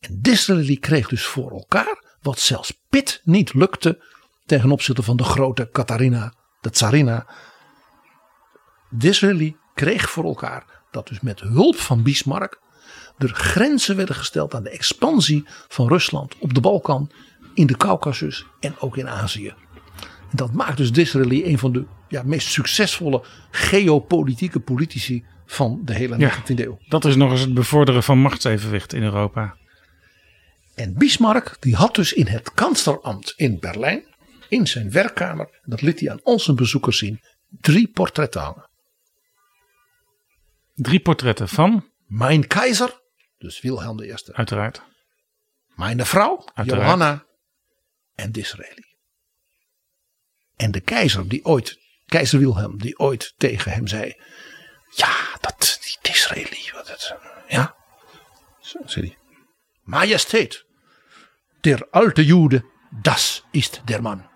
En 0.00 0.20
Disraeli 0.20 0.78
kreeg 0.78 1.08
dus 1.08 1.24
voor 1.24 1.50
elkaar 1.50 2.16
wat 2.20 2.38
zelfs 2.38 2.80
Pitt 2.88 3.20
niet 3.24 3.54
lukte 3.54 4.02
ten 4.46 4.70
opzichte 4.70 5.02
van 5.02 5.16
de 5.16 5.24
grote 5.24 5.68
Katharina, 5.68 6.34
de 6.60 6.70
tsarina. 6.70 7.26
Disraeli 8.90 9.56
kreeg 9.74 10.10
voor 10.10 10.24
elkaar 10.24 10.82
dat 10.90 11.08
dus 11.08 11.20
met 11.20 11.40
hulp 11.40 11.76
van 11.76 12.02
Bismarck 12.02 12.61
er 13.22 13.34
grenzen 13.34 13.96
werden 13.96 14.14
gesteld 14.14 14.54
aan 14.54 14.62
de 14.62 14.70
expansie 14.70 15.44
van 15.68 15.88
Rusland 15.88 16.34
op 16.38 16.54
de 16.54 16.60
Balkan, 16.60 17.10
in 17.54 17.66
de 17.66 17.76
Caucasus 17.76 18.46
en 18.60 18.74
ook 18.78 18.96
in 18.96 19.08
Azië. 19.08 19.54
En 20.30 20.36
dat 20.36 20.52
maakt 20.52 20.76
dus 20.76 20.92
Disraeli 20.92 21.44
een 21.44 21.58
van 21.58 21.72
de 21.72 21.84
ja, 22.08 22.22
meest 22.22 22.48
succesvolle 22.48 23.24
geopolitieke 23.50 24.60
politici 24.60 25.24
van 25.46 25.80
de 25.84 25.94
hele 25.94 26.16
19e 26.16 26.54
eeuw. 26.54 26.78
Dat 26.88 27.04
is 27.04 27.16
nog 27.16 27.30
eens 27.30 27.40
het 27.40 27.54
bevorderen 27.54 28.02
van 28.02 28.18
machtsevenwicht 28.18 28.92
in 28.92 29.02
Europa. 29.02 29.56
En 30.74 30.94
Bismarck 30.94 31.56
die 31.60 31.74
had 31.74 31.94
dus 31.94 32.12
in 32.12 32.26
het 32.26 32.52
kanslerambt 32.54 33.32
in 33.36 33.58
Berlijn, 33.60 34.04
in 34.48 34.66
zijn 34.66 34.90
werkkamer, 34.90 35.60
dat 35.62 35.82
liet 35.82 36.00
hij 36.00 36.10
aan 36.10 36.22
al 36.22 36.38
zijn 36.38 36.56
bezoekers 36.56 36.98
zien, 36.98 37.20
drie 37.60 37.88
portretten 37.88 38.40
hangen. 38.40 38.70
Drie 40.74 41.00
portretten 41.00 41.48
van? 41.48 41.90
Mijn 42.06 42.46
keizer, 42.46 43.01
dus 43.42 43.60
Wilhelm 43.60 44.00
I. 44.00 44.14
Uiteraard. 44.32 44.82
Mijn 45.66 46.06
vrouw, 46.06 46.44
Uiteraard. 46.54 46.84
Johanna 46.84 47.24
en 48.14 48.32
Disraeli. 48.32 48.84
En 50.56 50.70
de 50.70 50.80
keizer 50.80 51.28
die 51.28 51.44
ooit, 51.44 51.78
keizer 52.06 52.38
Wilhelm, 52.38 52.78
die 52.78 52.98
ooit 52.98 53.34
tegen 53.36 53.72
hem 53.72 53.86
zei. 53.86 54.14
Ja, 54.94 55.36
dat, 55.40 55.78
die 55.82 55.96
Disraeli, 56.02 56.70
wat 56.72 56.88
het, 56.88 57.14
ja. 57.48 57.76
Zo 58.60 58.80
zei 58.84 59.06
hij. 59.06 59.16
Majesteit, 59.82 60.64
der 61.60 61.88
alte 61.90 62.24
Jude, 62.24 62.64
das 63.02 63.44
ist 63.50 63.80
der 63.84 64.02
Mann. 64.02 64.30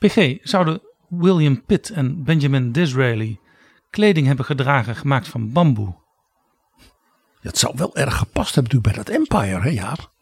PG, 0.00 0.38
zouden 0.42 0.80
William 1.08 1.64
Pitt 1.64 1.90
en 1.90 2.24
Benjamin 2.24 2.72
Disraeli 2.72 3.38
kleding 3.90 4.26
hebben 4.26 4.44
gedragen 4.44 4.96
gemaakt 4.96 5.28
van 5.28 5.52
bamboe? 5.52 5.98
Het 7.40 7.58
zou 7.58 7.74
wel 7.76 7.96
erg 7.96 8.16
gepast 8.16 8.54
hebben 8.54 8.72
natuurlijk 8.72 9.06
bij 9.08 9.16
dat 9.16 9.22
Empire, 9.22 9.60
hè 9.60 9.68
Jaap? 9.68 10.12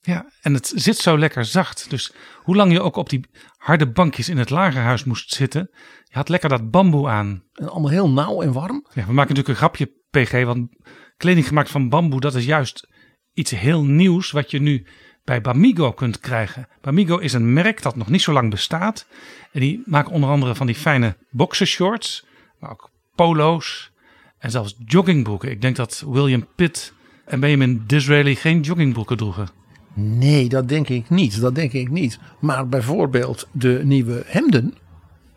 Ja, 0.00 0.32
en 0.40 0.54
het 0.54 0.72
zit 0.74 0.96
zo 0.96 1.18
lekker 1.18 1.44
zacht. 1.44 1.90
Dus 1.90 2.12
hoe 2.42 2.56
lang 2.56 2.72
je 2.72 2.80
ook 2.80 2.96
op 2.96 3.08
die 3.08 3.26
harde 3.56 3.90
bankjes 3.90 4.28
in 4.28 4.38
het 4.38 4.50
lagerhuis 4.50 5.04
moest 5.04 5.34
zitten, 5.34 5.70
je 6.04 6.14
had 6.14 6.28
lekker 6.28 6.48
dat 6.48 6.70
bamboe 6.70 7.08
aan. 7.08 7.44
En 7.52 7.68
allemaal 7.68 7.90
heel 7.90 8.10
nauw 8.10 8.42
en 8.42 8.52
warm. 8.52 8.86
Ja, 8.94 9.06
we 9.06 9.12
maken 9.12 9.34
natuurlijk 9.34 9.48
een 9.48 9.54
grapje, 9.54 9.92
PG, 10.10 10.44
want 10.44 10.68
kleding 11.16 11.46
gemaakt 11.46 11.70
van 11.70 11.88
bamboe, 11.88 12.20
dat 12.20 12.34
is 12.34 12.44
juist 12.44 12.88
iets 13.32 13.50
heel 13.50 13.84
nieuws 13.84 14.30
wat 14.30 14.50
je 14.50 14.60
nu 14.60 14.86
bij 15.28 15.40
Bamigo 15.40 15.92
kunt 15.92 16.20
krijgen. 16.20 16.68
Bamigo 16.80 17.18
is 17.18 17.32
een 17.32 17.52
merk 17.52 17.82
dat 17.82 17.96
nog 17.96 18.08
niet 18.08 18.22
zo 18.22 18.32
lang 18.32 18.50
bestaat. 18.50 19.06
En 19.52 19.60
die 19.60 19.82
maken 19.86 20.12
onder 20.12 20.30
andere 20.30 20.54
van 20.54 20.66
die 20.66 20.74
fijne 20.74 21.16
boxershorts, 21.30 22.24
maar 22.58 22.70
ook 22.70 22.90
polo's 23.14 23.90
en 24.38 24.50
zelfs 24.50 24.76
joggingbroeken. 24.86 25.50
Ik 25.50 25.60
denk 25.60 25.76
dat 25.76 26.04
William 26.06 26.46
Pitt 26.54 26.92
en 27.24 27.40
Benjamin 27.40 27.84
Disraeli 27.86 28.36
geen 28.36 28.60
joggingbroeken 28.60 29.16
droegen. 29.16 29.48
Nee, 29.94 30.48
dat 30.48 30.68
denk 30.68 30.88
ik 30.88 31.10
niet. 31.10 31.40
Dat 31.40 31.54
denk 31.54 31.72
ik 31.72 31.90
niet. 31.90 32.18
Maar 32.38 32.68
bijvoorbeeld 32.68 33.48
de 33.52 33.80
nieuwe 33.84 34.22
hemden, 34.26 34.74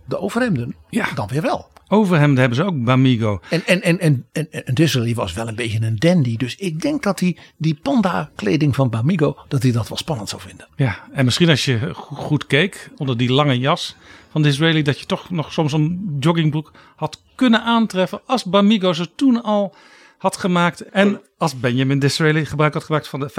de 0.05 0.17
overhemden, 0.19 0.75
Ja. 0.89 1.07
dan 1.15 1.27
weer 1.27 1.41
wel. 1.41 1.69
Overhemden 1.93 2.39
hebben 2.39 2.57
ze 2.57 2.63
ook 2.63 2.83
Bamigo. 2.83 3.39
En, 3.49 3.65
en, 3.65 3.81
en, 3.81 3.99
en, 3.99 4.25
en, 4.31 4.47
en 4.65 4.73
Disraeli 4.73 5.15
was 5.15 5.33
wel 5.33 5.47
een 5.47 5.55
beetje 5.55 5.81
een 5.81 5.95
dandy. 5.95 6.37
Dus 6.37 6.55
ik 6.55 6.81
denk 6.81 7.03
dat 7.03 7.19
hij 7.19 7.37
die 7.57 7.79
panda 7.81 8.31
kleding 8.35 8.75
van 8.75 8.89
Bamigo, 8.89 9.37
dat 9.47 9.63
hij 9.63 9.71
dat 9.71 9.87
wel 9.87 9.97
spannend 9.97 10.29
zou 10.29 10.41
vinden. 10.41 10.67
Ja, 10.75 10.99
en 11.13 11.25
misschien 11.25 11.49
als 11.49 11.65
je 11.65 11.79
go- 11.93 12.15
goed 12.15 12.47
keek 12.47 12.89
onder 12.97 13.17
die 13.17 13.31
lange 13.31 13.59
jas 13.59 13.95
van 14.29 14.41
Disraeli, 14.41 14.81
dat 14.81 14.99
je 14.99 15.05
toch 15.05 15.29
nog 15.29 15.53
soms 15.53 15.73
een 15.73 16.15
joggingbroek 16.19 16.71
had 16.95 17.21
kunnen 17.35 17.63
aantreffen 17.63 18.21
als 18.25 18.43
Bamigo 18.43 18.93
ze 18.93 19.15
toen 19.15 19.43
al 19.43 19.75
had 20.17 20.37
gemaakt. 20.37 20.81
En 20.81 21.21
als 21.37 21.59
Benjamin 21.59 21.99
Disraeli 21.99 22.45
gebruik 22.45 22.73
had 22.73 22.83
gemaakt 22.83 23.07
van 23.07 23.19
de 23.19 23.31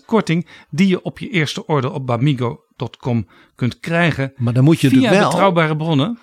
25% 0.00 0.04
korting 0.06 0.46
die 0.70 0.88
je 0.88 1.02
op 1.02 1.18
je 1.18 1.30
eerste 1.30 1.66
order 1.66 1.92
op 1.92 2.06
bamigo.com 2.06 3.26
kunt 3.54 3.80
krijgen. 3.80 4.32
Maar 4.36 4.52
dan 4.52 4.64
moet 4.64 4.80
je 4.80 4.88
via 4.88 5.10
wel, 5.10 5.28
betrouwbare 5.28 5.76
bronnen. 5.76 6.18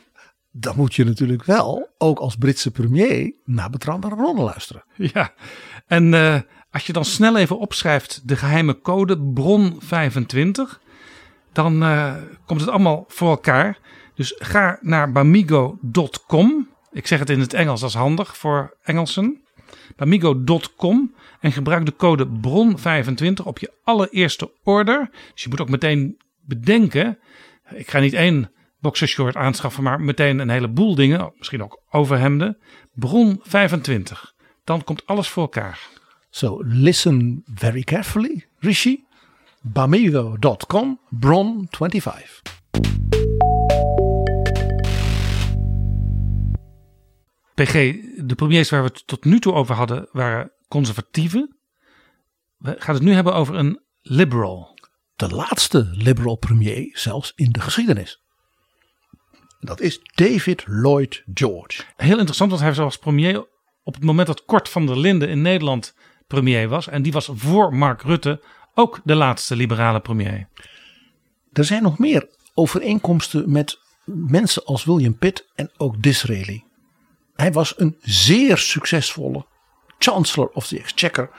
Dan 0.56 0.76
moet 0.76 0.96
je 0.96 1.06
natuurlijk 1.06 1.44
wel, 1.44 1.90
ook 1.98 2.20
als 2.20 2.36
Britse 2.36 2.72
premier, 2.72 3.34
naar 3.46 3.70
betrouwbare 3.70 4.16
bronnen 4.16 4.44
luisteren. 4.44 4.84
Ja, 4.96 5.34
en 5.88 6.14
eh, 6.14 6.40
als 6.72 6.88
je 6.88 6.94
dan 6.94 7.06
snel 7.06 7.38
even 7.38 7.60
opschrijft 7.60 8.28
de 8.28 8.36
geheime 8.36 8.82
code 8.82 9.18
bron25, 9.18 10.80
dan 11.52 11.84
eh, 11.84 12.16
komt 12.46 12.62
het 12.62 12.70
allemaal 12.70 13.06
voor 13.08 13.30
elkaar. 13.30 13.78
Dus 14.16 14.36
ga 14.38 14.78
naar 14.82 15.12
bamigo.com. 15.12 16.70
Ik 16.92 17.08
zeg 17.08 17.20
het 17.20 17.30
in 17.30 17.40
het 17.40 17.54
Engels, 17.54 17.80
dat 17.80 17.90
is 17.90 17.96
handig 17.96 18.38
voor 18.38 18.78
Engelsen. 18.84 19.42
Bamigo.com 19.96 21.16
en 21.40 21.52
gebruik 21.52 21.86
de 21.86 21.96
code 21.96 22.28
bron25 22.28 23.44
op 23.44 23.60
je 23.60 23.72
allereerste 23.84 24.52
order. 24.64 25.10
Dus 25.34 25.44
je 25.44 25.50
moet 25.50 25.62
ook 25.62 25.70
meteen 25.70 26.18
bedenken, 26.42 27.20
ik 27.70 27.90
ga 27.90 28.00
niet 28.00 28.14
één 28.14 28.52
boxershort 28.84 29.36
aanschaffen, 29.36 29.84
maar 29.84 30.02
meteen 30.02 30.40
een 30.40 30.50
heleboel 30.50 30.96
dingen, 30.96 31.34
misschien 31.38 31.64
ook 31.64 31.82
overhemden. 31.90 32.58
Bron25. 32.90 34.34
Dan 34.64 34.84
komt 34.84 35.06
alles 35.06 35.28
voor 35.28 35.44
elkaar. 35.44 35.80
So 36.30 36.62
listen 36.66 37.44
very 37.54 37.82
carefully, 37.82 38.48
Rishi. 38.60 39.06
Bamigo.com, 39.62 41.00
Bron 41.10 41.68
25. 41.70 42.42
PG, 47.54 47.72
de 48.28 48.36
premiers 48.36 48.70
waar 48.70 48.84
we 48.84 48.88
het 48.88 49.08
tot 49.08 49.26
nu 49.26 49.40
toe 49.40 49.54
over 49.54 49.76
hadden 49.76 50.10
waren 50.12 50.52
conservatieven. 50.68 51.58
We 52.58 52.76
gaan 52.78 52.96
het 52.96 53.04
nu 53.04 53.14
hebben 53.14 53.34
over 53.34 53.56
een 53.56 53.82
liberal. 54.02 54.78
De 55.16 55.30
laatste 55.30 55.90
liberal 55.92 56.36
premier 56.36 56.98
zelfs 56.98 57.32
in 57.36 57.52
de 57.52 57.60
geschiedenis. 57.60 58.23
Dat 59.64 59.82
is 59.82 60.00
David 60.16 60.64
Lloyd 60.66 61.24
George. 61.34 61.84
Heel 61.96 62.18
interessant, 62.18 62.50
want 62.50 62.62
hij 62.62 62.74
was 62.74 62.98
premier 62.98 63.48
op 63.84 63.94
het 63.94 64.04
moment 64.04 64.28
dat 64.28 64.46
Kort 64.46 64.70
van 64.70 64.86
der 64.86 64.98
Linden 64.98 65.30
in 65.30 65.42
Nederland 65.42 65.96
premier 66.28 66.68
was. 66.68 66.88
En 66.88 67.02
die 67.02 67.12
was 67.12 67.30
voor 67.34 67.76
Mark 67.76 68.02
Rutte 68.02 68.42
ook 68.74 69.00
de 69.04 69.16
laatste 69.16 69.56
liberale 69.56 70.00
premier. 70.00 70.48
Er 71.54 71.66
zijn 71.66 71.84
nog 71.84 71.98
meer 71.98 72.30
overeenkomsten 72.54 73.52
met 73.52 73.80
mensen 74.06 74.66
als 74.66 74.84
William 74.84 75.18
Pitt 75.18 75.48
en 75.56 75.72
ook 75.78 76.02
Disraeli. 76.02 76.64
Hij 77.36 77.52
was 77.52 77.74
een 77.78 77.98
zeer 78.02 78.58
succesvolle 78.58 79.46
Chancellor 79.98 80.50
of 80.50 80.68
the 80.68 80.80
Exchequer 80.80 81.30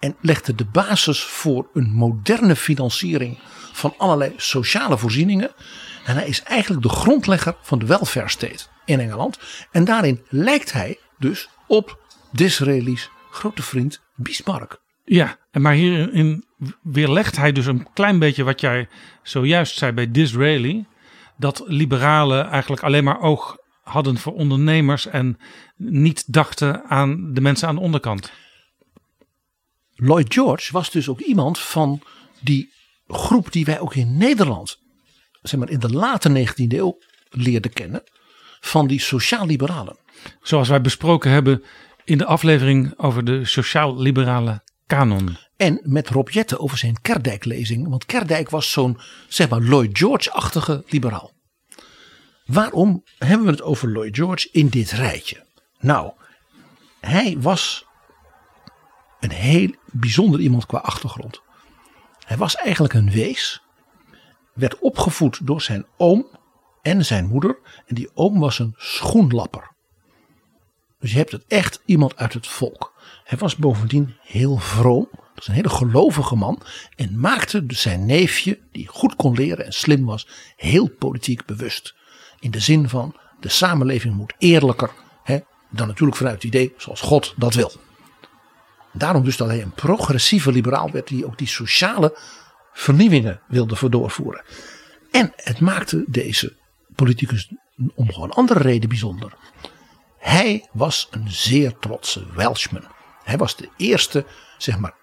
en 0.00 0.16
legde 0.20 0.54
de 0.54 0.64
basis 0.64 1.22
voor 1.22 1.68
een 1.72 1.90
moderne 1.90 2.56
financiering 2.56 3.38
van 3.72 3.94
allerlei 3.98 4.32
sociale 4.36 4.98
voorzieningen. 4.98 5.50
En 6.04 6.16
hij 6.16 6.26
is 6.26 6.42
eigenlijk 6.42 6.82
de 6.82 6.88
grondlegger 6.88 7.56
van 7.62 7.78
de 7.78 7.86
welfare 7.86 8.28
state 8.28 8.64
in 8.84 9.00
Engeland. 9.00 9.38
En 9.70 9.84
daarin 9.84 10.22
lijkt 10.28 10.72
hij 10.72 10.98
dus 11.18 11.48
op 11.66 11.98
Disraeli's 12.32 13.10
grote 13.30 13.62
vriend 13.62 14.00
Bismarck. 14.14 14.82
Ja, 15.04 15.38
en 15.50 15.62
maar 15.62 15.74
hierin 15.74 16.44
weerlegt 16.82 17.36
hij 17.36 17.52
dus 17.52 17.66
een 17.66 17.86
klein 17.92 18.18
beetje 18.18 18.44
wat 18.44 18.60
jij 18.60 18.88
zojuist 19.22 19.78
zei 19.78 19.92
bij 19.92 20.10
Disraeli. 20.10 20.86
Dat 21.36 21.62
liberalen 21.66 22.48
eigenlijk 22.48 22.82
alleen 22.82 23.04
maar 23.04 23.20
oog 23.20 23.56
hadden 23.82 24.18
voor 24.18 24.32
ondernemers 24.32 25.06
en 25.06 25.38
niet 25.76 26.32
dachten 26.32 26.84
aan 26.84 27.32
de 27.32 27.40
mensen 27.40 27.68
aan 27.68 27.74
de 27.74 27.80
onderkant. 27.80 28.32
Lloyd 29.94 30.32
George 30.34 30.72
was 30.72 30.90
dus 30.90 31.08
ook 31.08 31.20
iemand 31.20 31.58
van 31.58 32.02
die 32.40 32.72
groep 33.06 33.52
die 33.52 33.64
wij 33.64 33.80
ook 33.80 33.94
in 33.94 34.16
Nederland, 34.16 34.78
zeg 35.48 35.60
maar 35.60 35.70
in 35.70 35.78
de 35.78 35.90
late 35.90 36.46
19e 36.46 36.66
eeuw 36.68 36.98
leerden 37.30 37.72
kennen, 37.72 38.02
van 38.60 38.86
die 38.86 39.00
sociaal-liberalen. 39.00 39.96
Zoals 40.42 40.68
wij 40.68 40.80
besproken 40.80 41.30
hebben 41.30 41.64
in 42.04 42.18
de 42.18 42.24
aflevering 42.24 42.94
over 42.96 43.24
de 43.24 43.44
sociaal-liberale 43.44 44.62
kanon. 44.86 45.36
En 45.56 45.80
met 45.82 46.08
Rob 46.08 46.28
Jetten 46.28 46.60
over 46.60 46.78
zijn 46.78 47.00
Kerdijk-lezing, 47.00 47.88
want 47.88 48.06
Kerdijk 48.06 48.50
was 48.50 48.70
zo'n, 48.70 48.98
zeg 49.28 49.48
maar, 49.48 49.60
Lloyd 49.60 49.98
George-achtige 49.98 50.84
liberaal. 50.88 51.32
Waarom 52.44 53.04
hebben 53.18 53.46
we 53.46 53.52
het 53.52 53.62
over 53.62 53.88
Lloyd 53.88 54.16
George 54.16 54.48
in 54.52 54.68
dit 54.68 54.90
rijtje? 54.90 55.46
Nou, 55.78 56.12
hij 57.00 57.36
was 57.38 57.86
een 59.20 59.30
heel 59.30 59.74
bijzonder 59.90 60.40
iemand 60.40 60.66
qua 60.66 60.78
achtergrond. 60.78 61.42
Hij 62.24 62.36
was 62.36 62.54
eigenlijk 62.54 62.94
een 62.94 63.10
wees, 63.10 63.62
werd 64.54 64.78
opgevoed 64.78 65.46
door 65.46 65.62
zijn 65.62 65.86
oom 65.96 66.26
en 66.82 67.04
zijn 67.04 67.26
moeder. 67.26 67.58
En 67.86 67.94
die 67.94 68.10
oom 68.14 68.38
was 68.38 68.58
een 68.58 68.74
schoenlapper. 68.76 69.72
Dus 71.00 71.12
je 71.12 71.18
hebt 71.18 71.32
het 71.32 71.44
echt 71.48 71.82
iemand 71.84 72.16
uit 72.16 72.32
het 72.32 72.46
volk. 72.46 72.92
Hij 73.24 73.38
was 73.38 73.56
bovendien 73.56 74.14
heel 74.20 74.56
vroom. 74.56 75.08
Dat 75.34 75.46
een 75.46 75.54
hele 75.54 75.68
gelovige 75.68 76.36
man. 76.36 76.60
En 76.96 77.20
maakte 77.20 77.66
dus 77.66 77.80
zijn 77.80 78.06
neefje, 78.06 78.58
die 78.72 78.86
goed 78.86 79.16
kon 79.16 79.34
leren 79.34 79.64
en 79.64 79.72
slim 79.72 80.04
was, 80.04 80.28
heel 80.56 80.88
politiek 80.88 81.44
bewust. 81.44 81.94
In 82.40 82.50
de 82.50 82.60
zin 82.60 82.88
van 82.88 83.16
de 83.40 83.48
samenleving 83.48 84.14
moet 84.14 84.34
eerlijker. 84.38 84.90
Hè, 85.22 85.38
dan 85.70 85.86
natuurlijk 85.86 86.16
vanuit 86.16 86.34
het 86.34 86.44
idee 86.44 86.74
zoals 86.76 87.00
God 87.00 87.34
dat 87.36 87.54
wil. 87.54 87.72
Daarom 88.92 89.24
dus 89.24 89.36
dat 89.36 89.48
hij 89.48 89.62
een 89.62 89.72
progressieve 89.72 90.52
liberaal 90.52 90.90
werd 90.90 91.08
die 91.08 91.26
ook 91.26 91.38
die 91.38 91.46
sociale 91.46 92.18
vernieuwingen 92.74 93.40
wilde 93.48 93.88
doorvoeren. 93.88 94.44
En 95.10 95.32
het 95.36 95.60
maakte 95.60 96.04
deze 96.06 96.56
politicus 96.94 97.52
om 97.94 98.12
gewoon 98.12 98.30
andere 98.30 98.60
reden 98.60 98.88
bijzonder. 98.88 99.32
Hij 100.18 100.68
was 100.72 101.08
een 101.10 101.30
zeer 101.30 101.78
trotse 101.78 102.26
Welshman. 102.34 102.84
Hij 103.24 103.36
was 103.36 103.56
de 103.56 103.68
eerste, 103.76 104.24
zeg 104.58 104.78
maar, 104.78 104.94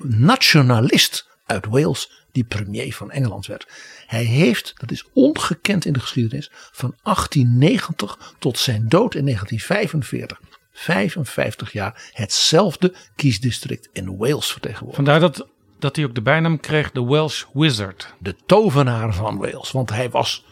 nationalist 0.00 1.28
uit 1.46 1.66
Wales 1.66 2.26
die 2.32 2.44
premier 2.44 2.94
van 2.94 3.10
Engeland 3.10 3.46
werd. 3.46 3.66
Hij 4.06 4.24
heeft, 4.24 4.72
dat 4.76 4.90
is 4.90 5.04
ongekend 5.12 5.84
in 5.84 5.92
de 5.92 6.00
geschiedenis, 6.00 6.50
van 6.52 6.94
1890 7.02 8.34
tot 8.38 8.58
zijn 8.58 8.88
dood 8.88 9.14
in 9.14 9.24
1945, 9.24 10.40
55 10.72 11.72
jaar, 11.72 12.10
hetzelfde 12.12 12.94
kiesdistrict 13.16 13.88
in 13.92 14.16
Wales 14.16 14.52
vertegenwoordigd. 14.52 14.96
Vandaar 14.96 15.20
dat, 15.20 15.48
dat 15.82 15.96
hij 15.96 16.04
ook 16.04 16.14
de 16.14 16.22
bijnaam 16.22 16.60
kreeg 16.60 16.90
de 16.90 17.04
Welsh 17.04 17.44
Wizard. 17.52 18.14
De 18.18 18.36
tovenaar 18.46 19.14
van 19.14 19.38
Wales, 19.38 19.70
want 19.70 19.90
hij 19.90 20.10
was 20.10 20.44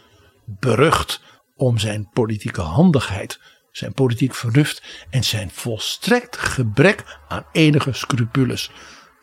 berucht 0.45 1.21
om 1.55 1.77
zijn 1.77 2.09
politieke 2.13 2.61
handigheid, 2.61 3.39
zijn 3.71 3.93
politiek 3.93 4.35
vernuft 4.35 5.05
en 5.09 5.23
zijn 5.23 5.49
volstrekt 5.51 6.37
gebrek 6.37 7.03
aan 7.27 7.45
enige 7.51 7.93
scrupules. 7.93 8.71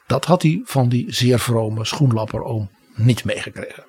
Dat 0.06 0.24
had 0.24 0.42
hij 0.42 0.60
van 0.64 0.88
die 0.88 1.12
zeer 1.12 1.38
vrome 1.38 1.84
schoenlapperoom 1.84 2.70
niet 2.94 3.24
meegekregen. 3.24 3.84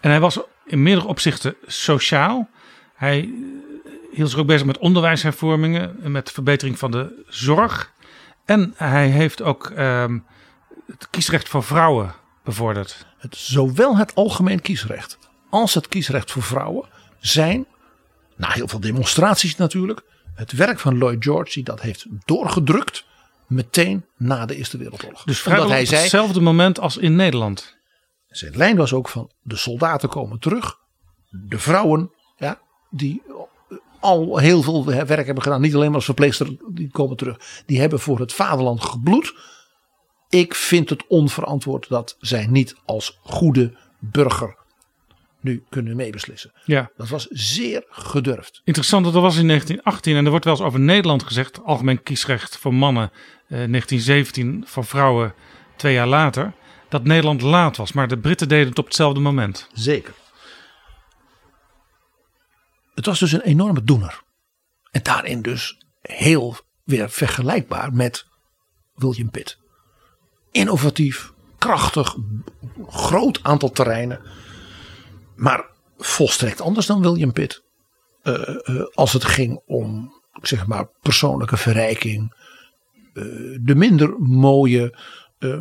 En 0.00 0.10
hij 0.10 0.20
was 0.20 0.40
in 0.66 0.82
meerdere 0.82 1.06
opzichten 1.06 1.56
sociaal. 1.66 2.48
Hij 2.94 3.30
hield 4.12 4.30
zich 4.30 4.38
ook 4.38 4.46
bezig 4.46 4.66
met 4.66 4.78
onderwijshervormingen, 4.78 6.12
met 6.12 6.32
verbetering 6.32 6.78
van 6.78 6.90
de 6.90 7.24
zorg. 7.26 7.92
En 8.48 8.74
hij 8.76 9.08
heeft 9.08 9.42
ook 9.42 9.70
ehm, 9.70 10.18
het 10.86 11.10
kiesrecht 11.10 11.48
voor 11.48 11.62
vrouwen 11.62 12.14
bevorderd. 12.44 13.06
Het, 13.18 13.36
zowel 13.36 13.96
het 13.96 14.14
algemeen 14.14 14.60
kiesrecht 14.60 15.18
als 15.50 15.74
het 15.74 15.88
kiesrecht 15.88 16.30
voor 16.30 16.42
vrouwen 16.42 16.88
zijn, 17.18 17.66
na 18.36 18.50
heel 18.50 18.68
veel 18.68 18.80
demonstraties 18.80 19.56
natuurlijk, 19.56 20.02
het 20.34 20.52
werk 20.52 20.78
van 20.78 20.98
Lloyd 20.98 21.24
George 21.24 21.52
die 21.52 21.62
dat 21.62 21.80
heeft 21.80 22.06
doorgedrukt 22.24 23.04
meteen 23.46 24.04
na 24.16 24.46
de 24.46 24.56
Eerste 24.56 24.78
Wereldoorlog. 24.78 25.24
Dus 25.24 25.40
vrijwel 25.40 25.70
hij 25.70 25.80
op 25.80 25.86
zei, 25.86 26.00
hetzelfde 26.00 26.40
moment 26.40 26.80
als 26.80 26.96
in 26.96 27.16
Nederland. 27.16 27.76
zijn 28.28 28.56
lijn 28.56 28.76
was 28.76 28.92
ook 28.92 29.08
van 29.08 29.30
de 29.42 29.56
soldaten 29.56 30.08
komen 30.08 30.38
terug. 30.38 30.78
De 31.30 31.58
vrouwen, 31.58 32.12
ja, 32.36 32.60
die 32.90 33.22
al 34.00 34.38
heel 34.38 34.62
veel 34.62 34.84
werk 34.84 35.26
hebben 35.26 35.42
gedaan. 35.42 35.60
Niet 35.60 35.74
alleen 35.74 35.86
maar 35.86 35.94
als 35.94 36.04
verpleegster, 36.04 36.56
die 36.68 36.90
komen 36.90 37.16
terug. 37.16 37.62
Die 37.66 37.80
hebben 37.80 38.00
voor 38.00 38.18
het 38.20 38.32
vaderland 38.32 38.84
gebloed. 38.84 39.34
Ik 40.28 40.54
vind 40.54 40.90
het 40.90 41.04
onverantwoord 41.06 41.88
dat 41.88 42.16
zij 42.20 42.46
niet 42.46 42.74
als 42.84 43.18
goede 43.22 43.76
burger 43.98 44.56
nu 45.40 45.64
kunnen 45.68 45.96
meebeslissen. 45.96 46.52
Ja, 46.64 46.90
Dat 46.96 47.08
was 47.08 47.26
zeer 47.30 47.84
gedurfd. 47.88 48.60
interessant. 48.64 49.04
Dat 49.04 49.12
was 49.12 49.36
in 49.36 49.46
1918 49.46 50.16
en 50.16 50.24
er 50.24 50.30
wordt 50.30 50.44
wel 50.44 50.54
eens 50.54 50.62
over 50.62 50.80
Nederland 50.80 51.22
gezegd. 51.22 51.64
Algemeen 51.64 52.02
kiesrecht 52.02 52.56
voor 52.58 52.74
mannen. 52.74 53.10
eh, 53.48 53.48
1917 53.48 54.64
voor 54.66 54.84
vrouwen 54.84 55.34
twee 55.76 55.94
jaar 55.94 56.06
later. 56.06 56.52
Dat 56.88 57.04
Nederland 57.04 57.42
laat 57.42 57.76
was. 57.76 57.92
Maar 57.92 58.08
de 58.08 58.18
Britten 58.18 58.48
deden 58.48 58.68
het 58.68 58.78
op 58.78 58.84
hetzelfde 58.84 59.20
moment. 59.20 59.68
Zeker. 59.72 60.14
Het 62.98 63.06
was 63.06 63.18
dus 63.18 63.32
een 63.32 63.40
enorme 63.40 63.84
doener. 63.84 64.22
En 64.90 65.02
daarin 65.02 65.42
dus 65.42 65.78
heel 66.00 66.56
weer 66.84 67.10
vergelijkbaar 67.10 67.92
met 67.92 68.26
William 68.94 69.30
Pitt. 69.30 69.58
Innovatief, 70.50 71.32
krachtig, 71.58 72.16
groot 72.86 73.42
aantal 73.42 73.70
terreinen. 73.70 74.20
Maar 75.36 75.64
volstrekt 75.98 76.60
anders 76.60 76.86
dan 76.86 77.00
William 77.00 77.32
Pitt. 77.32 77.62
Eh, 78.22 78.48
eh, 78.48 78.86
als 78.94 79.12
het 79.12 79.24
ging 79.24 79.62
om, 79.66 80.12
zeg 80.42 80.66
maar, 80.66 80.88
persoonlijke 81.02 81.56
verrijking. 81.56 82.34
eh, 83.14 83.24
de 83.60 83.74
minder 83.74 84.18
mooie, 84.18 84.98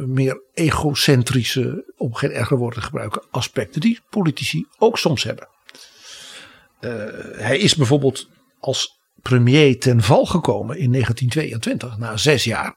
meer 0.06 0.42
egocentrische, 0.54 1.94
om 1.98 2.14
geen 2.14 2.32
erger 2.32 2.58
woord 2.58 2.74
te 2.74 2.82
gebruiken, 2.82 3.24
aspecten 3.32 3.82
die 3.82 4.00
politici 4.10 4.66
ook 4.78 4.98
soms 4.98 5.24
hebben. 5.24 5.48
Eh, 6.80 6.92
hij 7.32 7.58
is 7.58 7.76
bijvoorbeeld 7.76 8.30
als 8.60 9.00
premier 9.22 9.80
ten 9.80 10.02
val 10.02 10.26
gekomen 10.26 10.78
in 10.78 10.92
1922, 10.92 11.98
na 11.98 12.18
zes 12.18 12.44
jaar. 12.44 12.76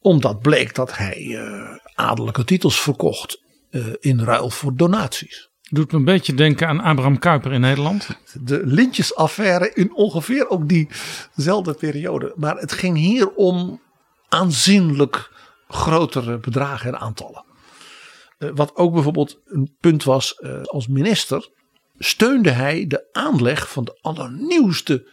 Omdat 0.00 0.40
bleek 0.40 0.74
dat 0.74 0.96
hij 0.96 1.36
eh, 1.36 1.76
adellijke 1.94 2.44
titels 2.44 2.80
verkocht 2.80 3.42
eh, 3.70 3.86
in 4.00 4.20
ruil 4.20 4.50
voor 4.50 4.76
donaties. 4.76 5.50
Doet 5.70 5.92
me 5.92 5.98
een 5.98 6.04
beetje 6.04 6.34
denken 6.34 6.68
aan 6.68 6.80
Abraham 6.80 7.18
Kuyper 7.18 7.52
in 7.52 7.60
Nederland. 7.60 8.08
De 8.32 8.60
lintjesaffaire 8.64 9.70
in 9.74 9.94
ongeveer 9.94 10.48
ook 10.48 10.68
diezelfde 10.68 11.74
periode. 11.74 12.32
Maar 12.36 12.56
het 12.56 12.72
ging 12.72 12.96
hier 12.96 13.30
om 13.30 13.80
aanzienlijk 14.28 15.30
grotere 15.68 16.38
bedragen 16.38 16.88
en 16.88 17.00
aantallen. 17.00 17.44
Wat 18.38 18.76
ook 18.76 18.92
bijvoorbeeld 18.92 19.40
een 19.44 19.76
punt 19.80 20.04
was 20.04 20.42
als 20.62 20.86
minister. 20.86 21.50
Steunde 22.04 22.50
hij 22.50 22.86
de 22.86 23.08
aanleg 23.12 23.70
van 23.70 23.84
de 23.84 23.98
allernieuwste 24.00 25.08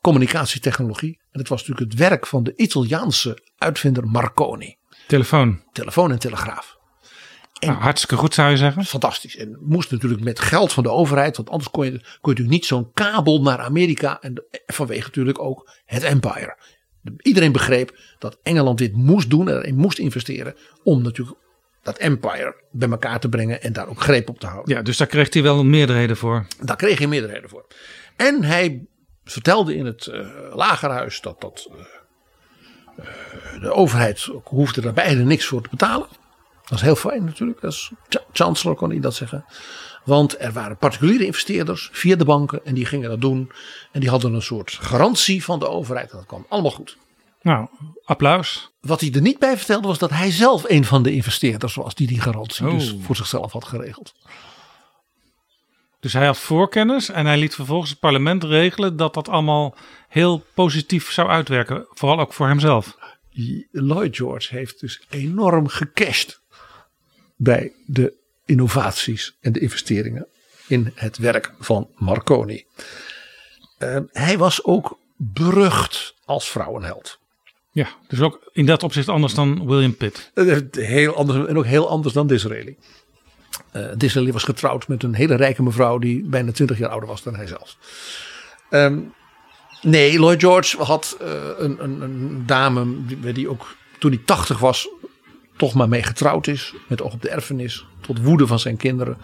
communicatietechnologie. 0.00 1.18
En 1.30 1.38
het 1.40 1.48
was 1.48 1.60
natuurlijk 1.66 1.90
het 1.90 2.00
werk 2.00 2.26
van 2.26 2.42
de 2.42 2.52
Italiaanse 2.56 3.38
uitvinder 3.58 4.06
Marconi. 4.06 4.76
Telefoon. 5.06 5.62
Telefoon 5.72 6.10
en 6.10 6.18
telegraaf. 6.18 6.76
Nou, 7.60 7.78
hartstikke 7.78 8.16
goed 8.16 8.34
zou 8.34 8.50
je 8.50 8.56
zeggen. 8.56 8.84
Fantastisch. 8.84 9.36
En 9.36 9.58
moest 9.60 9.90
natuurlijk 9.90 10.22
met 10.22 10.40
geld 10.40 10.72
van 10.72 10.82
de 10.82 10.90
overheid. 10.90 11.36
Want 11.36 11.50
anders 11.50 11.70
kon 11.70 11.84
je, 11.84 11.90
kon 11.90 12.00
je 12.00 12.08
natuurlijk 12.20 12.50
niet 12.50 12.64
zo'n 12.66 12.92
kabel 12.92 13.42
naar 13.42 13.58
Amerika. 13.58 14.20
En 14.20 14.34
de- 14.34 14.62
vanwege 14.66 15.02
natuurlijk 15.06 15.38
ook 15.38 15.70
het 15.84 16.02
empire. 16.02 16.58
Iedereen 17.22 17.52
begreep 17.52 17.98
dat 18.18 18.38
Engeland 18.42 18.78
dit 18.78 18.92
moest 18.92 19.30
doen. 19.30 19.48
En 19.48 19.56
erin 19.56 19.76
moest 19.76 19.98
investeren. 19.98 20.54
Om 20.82 21.02
natuurlijk 21.02 21.38
dat 21.84 21.98
empire 21.98 22.54
bij 22.70 22.88
elkaar 22.88 23.20
te 23.20 23.28
brengen. 23.28 23.62
En 23.62 23.72
daar 23.72 23.88
ook 23.88 24.00
greep 24.00 24.28
op 24.28 24.40
te 24.40 24.46
houden. 24.46 24.74
Ja, 24.74 24.82
dus 24.82 24.96
daar 24.96 25.06
kreeg 25.06 25.32
hij 25.32 25.42
wel 25.42 25.64
meerderheden 25.64 26.16
voor. 26.16 26.46
Daar 26.60 26.76
kreeg 26.76 26.98
hij 26.98 27.06
meerderheden 27.06 27.50
voor. 27.50 27.66
En 28.16 28.42
hij 28.42 28.86
vertelde 29.24 29.76
in 29.76 29.86
het 29.86 30.06
eh, 30.06 30.26
lagerhuis 30.54 31.20
dat, 31.20 31.40
dat 31.40 31.68
eh, 31.70 31.78
eh, 32.96 33.60
de 33.60 33.72
overheid 33.72 34.28
hoefde 34.44 34.82
er 34.82 34.92
beide 34.92 35.22
niks 35.22 35.44
voor 35.44 35.62
te 35.62 35.68
betalen. 35.68 36.08
Dat 36.64 36.78
is 36.78 36.84
heel 36.84 36.96
fijn 36.96 37.24
natuurlijk. 37.24 37.64
Als 37.64 37.92
cha- 38.08 38.24
chancellor 38.32 38.76
kon 38.76 38.90
hij 38.90 39.00
dat 39.00 39.14
zeggen. 39.14 39.44
Want 40.04 40.40
er 40.40 40.52
waren 40.52 40.76
particuliere 40.76 41.26
investeerders 41.26 41.88
via 41.92 42.16
de 42.16 42.24
banken 42.24 42.64
en 42.64 42.74
die 42.74 42.86
gingen 42.86 43.10
dat 43.10 43.20
doen. 43.20 43.52
En 43.92 44.00
die 44.00 44.10
hadden 44.10 44.34
een 44.34 44.42
soort 44.42 44.78
garantie 44.80 45.44
van 45.44 45.58
de 45.58 45.68
overheid. 45.68 46.10
En 46.10 46.16
dat 46.16 46.26
kwam 46.26 46.46
allemaal 46.48 46.70
goed. 46.70 46.96
Nou, 47.44 47.68
applaus. 48.04 48.70
Wat 48.80 49.00
hij 49.00 49.12
er 49.12 49.20
niet 49.20 49.38
bij 49.38 49.56
vertelde 49.56 49.86
was 49.86 49.98
dat 49.98 50.10
hij 50.10 50.30
zelf 50.30 50.64
een 50.68 50.84
van 50.84 51.02
de 51.02 51.12
investeerders 51.12 51.74
was 51.74 51.94
die 51.94 52.06
die 52.06 52.20
garantie 52.20 52.66
Oh. 52.66 52.72
dus 52.72 52.96
voor 53.00 53.16
zichzelf 53.16 53.52
had 53.52 53.64
geregeld. 53.64 54.14
Dus 56.00 56.12
hij 56.12 56.26
had 56.26 56.38
voorkennis 56.38 57.08
en 57.08 57.26
hij 57.26 57.36
liet 57.38 57.54
vervolgens 57.54 57.90
het 57.90 57.98
parlement 57.98 58.44
regelen 58.44 58.96
dat 58.96 59.14
dat 59.14 59.28
allemaal 59.28 59.76
heel 60.08 60.44
positief 60.54 61.10
zou 61.10 61.28
uitwerken. 61.28 61.86
Vooral 61.90 62.20
ook 62.20 62.32
voor 62.32 62.46
hemzelf. 62.46 62.96
Lloyd 63.70 64.16
George 64.16 64.56
heeft 64.56 64.80
dus 64.80 65.02
enorm 65.10 65.68
gecashed 65.68 66.40
bij 67.36 67.72
de 67.86 68.14
innovaties 68.44 69.36
en 69.40 69.52
de 69.52 69.60
investeringen 69.60 70.26
in 70.66 70.92
het 70.94 71.18
werk 71.18 71.52
van 71.58 71.90
Marconi. 71.94 72.64
Eh, 73.78 73.98
hij 74.12 74.38
was 74.38 74.64
ook 74.64 74.98
berucht 75.16 76.14
als 76.24 76.48
vrouwenheld. 76.48 77.18
Ja, 77.74 77.88
dus 78.08 78.20
ook 78.20 78.40
in 78.52 78.66
dat 78.66 78.82
opzicht 78.82 79.08
anders 79.08 79.34
dan 79.34 79.66
William 79.66 79.96
Pitt. 79.96 80.30
Eh, 80.34 80.56
Heel 80.70 81.14
anders, 81.16 81.46
en 81.46 81.58
ook 81.58 81.64
heel 81.66 81.88
anders 81.88 82.14
dan 82.14 82.26
Disraeli. 82.26 82.76
Eh 83.72 83.86
Disraeli 83.96 84.32
was 84.32 84.42
getrouwd 84.44 84.88
met 84.88 85.02
een 85.02 85.14
hele 85.14 85.34
rijke 85.34 85.62
mevrouw 85.62 85.98
die 85.98 86.24
bijna 86.24 86.52
20 86.52 86.78
jaar 86.78 86.88
ouder 86.90 87.08
was 87.08 87.22
dan 87.22 87.34
hij 87.36 87.46
zelf. 87.46 87.76
Ehm, 88.70 88.98
nee, 89.82 90.18
Lloyd 90.18 90.40
George 90.40 90.82
had 90.82 91.16
eh, 91.20 91.32
een, 91.58 91.84
een, 91.84 92.00
een 92.00 92.42
dame 92.46 93.04
die, 93.06 93.32
die 93.32 93.48
ook 93.48 93.76
toen 93.98 94.10
hij 94.10 94.20
80 94.24 94.58
was 94.58 94.88
toch 95.56 95.74
maar 95.74 95.88
mee 95.88 96.02
getrouwd 96.02 96.46
is. 96.46 96.74
Met 96.88 97.02
oog 97.02 97.12
op 97.12 97.22
de 97.22 97.28
erfenis. 97.30 97.86
Tot 98.00 98.22
woede 98.22 98.46
van 98.46 98.58
zijn 98.58 98.76
kinderen. 98.76 99.16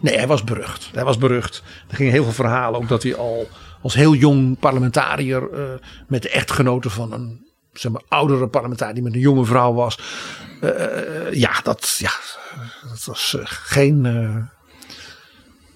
Nee, 0.00 0.16
hij 0.16 0.26
was 0.26 0.44
berucht. 0.44 0.90
Hij 0.94 1.04
was 1.04 1.18
berucht. 1.18 1.62
Er 1.88 1.96
gingen 1.96 2.12
heel 2.12 2.24
veel 2.24 2.32
verhalen. 2.32 2.80
Ook 2.80 2.88
dat 2.88 3.02
hij 3.02 3.14
al 3.16 3.48
als 3.82 3.94
heel 3.94 4.14
jong 4.14 4.58
parlementariër. 4.58 5.50
eh, 5.52 5.62
met 6.08 6.22
de 6.22 6.28
echtgenote 6.30 6.90
van 6.90 7.12
een 7.12 7.48
zeg 7.80 7.92
maar, 7.92 8.02
oudere 8.08 8.48
parlementariër. 8.48 8.94
die 8.94 9.02
met 9.04 9.14
een 9.14 9.20
jonge 9.20 9.44
vrouw 9.44 9.72
was. 9.72 9.98
Eh, 10.60 11.32
ja, 11.32 11.60
dat, 11.62 11.96
ja, 11.98 12.12
dat 12.88 13.04
was 13.04 13.34
eh, 13.38 13.44
geen. 13.44 14.06
eh, 14.06 14.36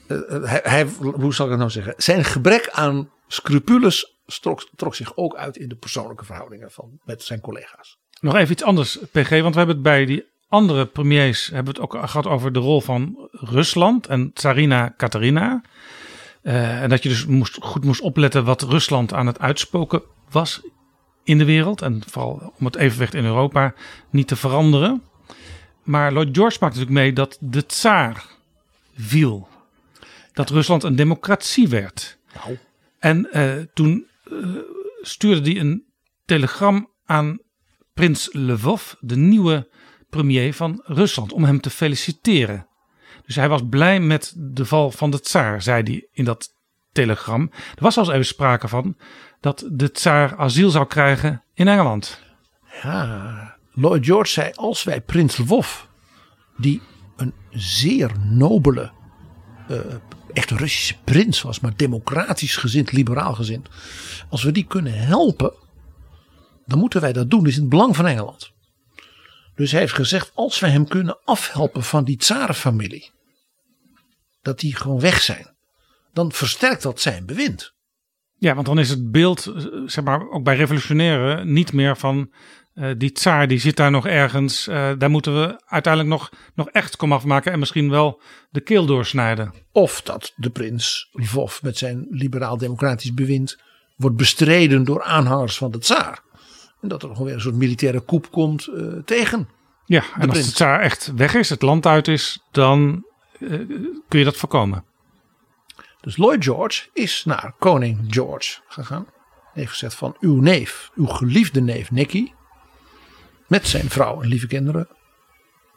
eh, 0.07 0.63
hij, 0.63 0.87
hoe 1.01 1.35
zal 1.35 1.45
ik 1.45 1.51
het 1.51 1.61
nou 1.61 1.71
zeggen? 1.71 1.95
Zijn 1.97 2.25
gebrek 2.25 2.69
aan 2.73 3.11
scrupules 3.29 4.17
trok, 4.41 4.69
trok 4.77 4.95
zich 4.95 5.17
ook 5.17 5.37
uit 5.37 5.57
in 5.57 5.69
de 5.69 5.77
persoonlijke 5.77 6.25
verhoudingen 6.25 6.71
van, 6.71 6.99
met 7.05 7.23
zijn 7.23 7.41
collega's. 7.41 7.99
Nog 8.21 8.35
even 8.35 8.53
iets 8.53 8.63
anders, 8.63 8.99
PG, 9.13 9.29
want 9.29 9.53
we 9.53 9.59
hebben 9.59 9.75
het 9.75 9.83
bij 9.83 10.05
die 10.05 10.33
andere 10.49 10.87
premiers 10.87 11.47
hebben 11.47 11.75
het 11.75 11.83
ook 11.83 11.93
gehad 11.93 12.27
over 12.27 12.53
de 12.53 12.59
rol 12.59 12.81
van 12.81 13.29
Rusland 13.31 14.07
en 14.07 14.33
Tsarina 14.33 14.89
Katarina. 14.89 15.63
Eh, 16.43 16.83
en 16.83 16.89
dat 16.89 17.03
je 17.03 17.09
dus 17.09 17.27
moest, 17.27 17.57
goed 17.61 17.85
moest 17.85 18.01
opletten 18.01 18.45
wat 18.45 18.63
Rusland 18.63 19.13
aan 19.13 19.27
het 19.27 19.39
uitspoken 19.39 20.03
was 20.31 20.61
in 21.25 21.39
de 21.39 21.45
wereld. 21.45 21.83
En 21.83 22.03
vooral 22.07 22.53
om 22.59 22.65
het 22.67 22.77
evenwicht 22.77 23.15
in 23.15 23.25
Europa 23.25 23.75
niet 24.11 24.29
te 24.29 24.37
veranderen. 24.37 25.03
Maar 25.83 26.13
Lloyd 26.13 26.37
George 26.37 26.59
maakte 26.61 26.79
natuurlijk 26.79 27.05
mee 27.05 27.13
dat 27.13 27.39
de 27.41 27.67
tsaar 27.67 28.25
viel. 28.97 29.49
Dat 30.33 30.51
Rusland 30.51 30.83
een 30.83 30.97
democratie 30.97 31.69
werd. 31.69 32.19
Nou. 32.35 32.59
En 32.99 33.33
eh, 33.33 33.53
toen 33.75 34.07
eh, 34.25 34.33
stuurde 35.03 35.51
hij 35.51 35.61
een 35.61 35.85
telegram 36.25 36.91
aan 37.05 37.39
prins 37.95 38.29
Lvov, 38.33 38.93
de 39.01 39.17
nieuwe 39.17 39.69
premier 40.11 40.55
van 40.55 40.83
Rusland, 40.85 41.33
om 41.33 41.45
hem 41.45 41.61
te 41.61 41.71
feliciteren. 41.71 42.67
Dus 43.27 43.37
hij 43.37 43.49
was 43.49 43.61
blij 43.71 44.01
met 44.01 44.33
de 44.37 44.65
val 44.65 44.91
van 44.91 45.11
de 45.11 45.21
tsaar, 45.21 45.63
zei 45.63 45.83
hij 45.83 46.09
in 46.13 46.25
dat 46.25 46.55
telegram. 46.93 47.51
Er 47.53 47.83
was 47.83 47.95
zelfs 47.95 48.11
even 48.11 48.27
sprake 48.27 48.69
van 48.69 48.97
dat 49.45 49.65
de 49.71 49.91
tsaar 49.91 50.37
asiel 50.37 50.71
zou 50.71 50.87
krijgen 50.87 51.43
in 51.55 51.69
Engeland. 51.69 52.21
Ja, 52.83 53.57
Lloyd 53.73 54.05
George 54.05 54.31
zei: 54.31 54.53
als 54.55 54.83
wij 54.85 55.01
prins 55.01 55.37
Lvov, 55.37 55.83
die 56.57 56.83
een 57.17 57.35
zeer 57.51 58.13
nobele, 58.19 58.93
eh 59.69 59.79
echt 60.33 60.51
een 60.51 60.57
Russische 60.57 60.97
prins 61.05 61.43
was, 61.43 61.61
maar 61.61 61.77
democratisch 61.77 62.57
gezind, 62.57 62.93
liberaal 62.93 63.35
gezind, 63.35 63.69
als 64.29 64.43
we 64.43 64.53
die 64.53 64.67
kunnen 64.67 64.93
helpen, 64.93 65.53
dan 66.67 66.79
moeten 66.79 67.01
wij 67.01 67.13
dat 67.13 67.31
doen. 67.31 67.41
Dat 67.41 67.49
is 67.49 67.55
in 67.55 67.61
het 67.61 67.71
belang 67.71 67.97
van 67.97 68.07
Engeland. 68.07 68.53
Dus 69.55 69.71
hij 69.71 69.81
heeft 69.81 69.95
gezegd: 69.95 70.31
als 70.35 70.59
wij 70.59 70.71
hem 70.71 70.89
kunnen 70.89 71.19
afhelpen 71.25 71.83
van 71.83 72.05
die 72.05 72.17
tsarenfamilie, 72.17 73.13
dat 74.43 74.61
die 74.61 74.77
gewoon 74.77 75.01
weg 75.01 75.21
zijn, 75.21 75.55
dan 76.13 76.33
versterkt 76.33 76.83
dat 76.83 77.01
zijn 77.01 77.27
bewind. 77.27 77.74
Ja, 78.45 78.55
want 78.55 78.67
dan 78.67 78.79
is 78.79 78.91
het 78.91 79.11
beeld, 79.11 79.47
eh, 79.47 79.65
zeg 79.87 80.05
maar, 80.05 80.31
ook 80.31 80.45
bij 80.45 80.57
revolutionairen 80.57 81.53
niet 81.53 81.73
meer 81.73 81.97
van 81.97 82.31
eh, 82.75 82.91
die 82.97 83.13
tsaar 83.13 83.49
die 83.49 83.59
zit 83.59 83.77
daar 83.77 83.91
nog 83.91 84.07
ergens. 84.07 84.69
eh, 84.69 84.91
daar 84.99 85.11
moeten 85.11 85.41
we 85.41 85.61
uiteindelijk 85.67 86.13
nog, 86.13 86.31
nog 86.55 86.69
echt 86.69 86.97
komaf 86.97 87.25
maken 87.25 87.53
en 87.53 87.59
misschien 87.59 87.91
wel 87.91 88.21
de 88.51 88.61
keel 88.61 88.87
doorsnijden. 88.87 89.55
Of 89.73 90.03
dat 90.03 90.33
de 90.37 90.51
prins 90.51 91.09
Lvov 91.13 91.63
met 91.63 91.79
zijn 91.79 92.07
liberaal-democratisch 92.11 93.15
bewind 93.15 93.59
wordt 93.97 94.17
bestreden 94.17 94.85
door 94.85 95.03
aanhangers 95.03 95.57
van 95.57 95.71
de 95.71 95.79
tsaar. 95.79 96.23
En 96.81 96.89
dat 96.89 97.03
er 97.03 97.09
nog 97.09 97.19
weer 97.19 97.35
een 97.35 97.41
soort 97.41 97.55
militaire 97.55 98.05
coup 98.05 98.31
komt 98.31 98.69
tegen. 99.05 99.49
Ja, 99.85 100.03
en 100.15 100.21
als 100.21 100.31
prins. 100.31 100.47
de 100.47 100.53
tsaar 100.53 100.81
echt 100.81 101.13
weg 101.17 101.35
is, 101.35 101.49
het 101.49 101.63
land 101.63 101.87
uit 101.87 102.09
is, 102.09 102.41
dan 102.51 103.05
kun 104.09 104.19
je 104.19 104.25
dat 104.25 104.37
voorkomen. 104.37 104.85
Dus 106.05 106.17
Lloyd 106.17 106.45
George 106.45 106.89
is 106.93 107.25
naar 107.25 107.55
koning 107.59 108.07
George 108.09 108.61
gegaan. 108.69 109.07
Heeft 109.53 109.71
gezegd 109.71 109.95
van 109.95 110.17
uw 110.21 110.41
neef, 110.41 110.91
uw 110.95 111.07
geliefde 111.07 111.61
neef 111.61 111.91
Nicky. 111.91 112.33
Met 113.49 113.67
zijn 113.67 113.91
vrouw 113.91 114.23
en 114.23 114.29
lieve 114.29 114.47
kinderen. 114.47 114.89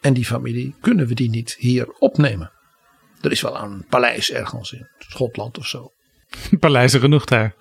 En 0.02 0.14
die 0.14 0.26
familie, 0.26 0.76
kunnen 0.82 1.08
we 1.08 1.14
die 1.14 1.30
niet 1.30 1.56
hier 1.60 1.90
opnemen? 1.90 2.52
Er 3.22 3.32
is 3.32 3.42
wel 3.42 3.58
een 3.58 3.86
paleis 3.90 4.32
ergens 4.32 4.72
in 4.72 4.88
Schotland 4.98 5.58
of 5.58 5.68
zo. 5.68 5.94
Paleizen 6.60 7.00
genoeg 7.00 7.26
daar. 7.26 7.56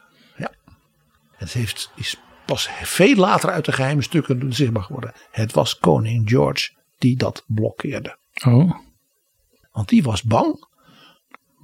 Het 1.37 1.53
heeft, 1.53 1.91
is 1.95 2.17
pas 2.47 2.69
veel 2.83 3.17
later 3.17 3.51
uit 3.51 3.65
de 3.65 3.73
geheime 3.73 4.03
stukken 4.03 4.53
zichtbaar 4.53 4.83
geworden. 4.83 5.13
Het 5.31 5.53
was 5.53 5.79
koning 5.79 6.29
George 6.29 6.71
die 6.99 7.17
dat 7.17 7.45
blokkeerde. 7.47 8.19
Oh, 8.47 8.79
Want 9.71 9.89
die 9.89 10.03
was 10.03 10.23
bang 10.23 10.67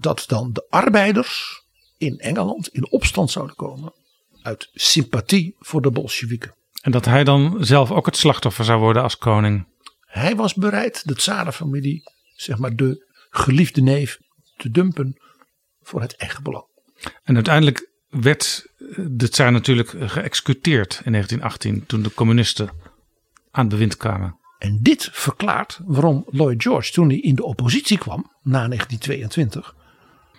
dat 0.03 0.25
dan 0.27 0.53
de 0.53 0.67
arbeiders 0.71 1.63
in 1.99 2.19
Engeland 2.19 2.69
in 2.69 2.91
opstand 2.91 3.31
zouden 3.31 3.57
komen. 3.57 3.93
Uit 4.43 4.71
sympathie 4.73 5.57
voor 5.59 5.83
de 5.83 5.91
Bolsjewieken. 5.91 6.55
en 6.83 6.91
dat 6.91 7.05
hij 7.05 7.25
dan 7.25 7.57
zelf 7.61 7.91
ook 7.91 8.07
het 8.07 8.17
slachtoffer 8.17 8.65
zou 8.65 8.81
worden 8.81 9.03
als 9.03 9.19
koning. 9.19 9.67
Hij 10.01 10.37
was 10.37 10.55
bereid 10.55 11.09
de 11.09 11.15
tsarenfamilie, 11.15 12.03
zeg 12.35 12.59
maar 12.59 12.77
de 12.77 13.07
geliefde 13.31 13.83
neef, 13.83 14.19
te 14.57 14.71
dumpen 14.71 15.17
voor 15.83 16.01
het 16.01 16.17
eigen 16.17 16.43
belang. 16.43 16.65
En 17.23 17.35
uiteindelijk 17.35 17.91
werd 18.09 18.67
eh, 18.79 18.87
de 19.11 19.29
tsaar 19.29 19.53
natuurlijk 19.53 19.89
geëxecuteerd 19.89 21.01
in 21.05 21.13
1918 21.13 21.87
toen 21.87 22.03
de 22.03 22.15
communisten 22.15 22.69
aan 23.51 23.65
het 23.65 23.69
bewind 23.69 23.97
kwamen. 23.97 24.37
En 24.59 24.79
dit 24.83 25.09
verklaart 25.13 25.81
waarom 25.85 26.25
Lloyd 26.31 26.63
George, 26.63 26.93
toen 26.93 27.09
hij 27.09 27.19
in 27.19 27.35
de 27.35 27.45
oppositie 27.45 27.99
kwam, 27.99 28.31
na 28.43 28.69
1922, 28.69 29.75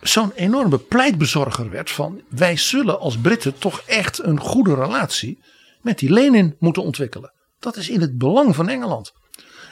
zo'n 0.04 0.32
enorme 0.36 0.78
pleitbezorger 0.78 1.70
werd 1.70 1.92
van 1.92 2.22
wij 2.30 2.58
zullen 2.58 3.00
als 3.00 3.18
Britten 3.18 3.58
toch 3.58 3.84
echt 3.86 4.24
een 4.24 4.40
goede 4.40 4.76
relatie 4.76 5.44
met 5.82 6.00
die 6.00 6.12
Lenin 6.12 6.56
moeten 6.60 6.84
ontwikkelen. 6.84 7.34
Dat 7.60 7.76
is 7.76 7.90
in 7.90 8.02
het 8.02 8.18
belang 8.18 8.56
van 8.56 8.70
Engeland. 8.70 9.14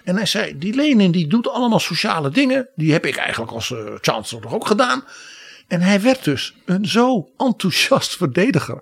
En 0.04 0.16
hij 0.16 0.26
zei, 0.26 0.58
die 0.58 0.74
Lenin 0.74 1.12
die 1.12 1.28
doet 1.28 1.48
allemaal 1.48 1.80
sociale 1.80 2.30
dingen, 2.30 2.70
die 2.76 2.92
heb 2.92 3.06
ik 3.06 3.16
eigenlijk 3.16 3.52
als 3.52 3.72
eh, 3.72 3.80
chancellor 4.02 4.44
toch 4.44 4.54
ook 4.54 4.68
gedaan. 4.68 5.04
En 5.68 5.82
hij 5.82 6.02
werd 6.02 6.24
dus 6.24 6.56
een 6.66 6.86
zo 6.86 7.32
enthousiast 7.38 8.16
verdediger 8.16 8.80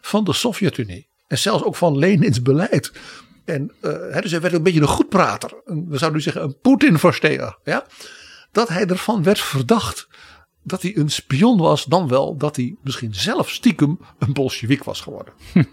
van 0.00 0.24
de 0.24 0.32
Sovjet-Unie. 0.32 1.08
En 1.26 1.38
zelfs 1.38 1.64
ook 1.64 1.76
van 1.76 1.98
Lenins 1.98 2.42
beleid. 2.42 2.92
En 3.44 3.72
eh, 3.80 4.20
dus 4.20 4.30
hij 4.30 4.40
werd 4.40 4.54
een 4.54 4.62
beetje 4.62 4.80
een 4.80 4.86
goedprater. 4.86 5.50
We 5.64 5.98
zouden 5.98 6.12
nu 6.12 6.20
zeggen 6.20 6.42
een 6.42 6.58
Poetin-versteer. 6.60 7.58
Ja? 7.64 7.86
Dat 8.52 8.68
hij 8.68 8.86
ervan 8.86 9.22
werd 9.22 9.40
verdacht 9.40 10.08
dat 10.62 10.82
hij 10.82 10.96
een 10.96 11.10
spion 11.10 11.58
was. 11.58 11.84
Dan 11.84 12.08
wel 12.08 12.36
dat 12.36 12.56
hij 12.56 12.74
misschien 12.82 13.14
zelf 13.14 13.50
stiekem 13.50 13.98
een 14.18 14.32
Bolshevik 14.32 14.84
was 14.84 15.00
geworden. 15.00 15.32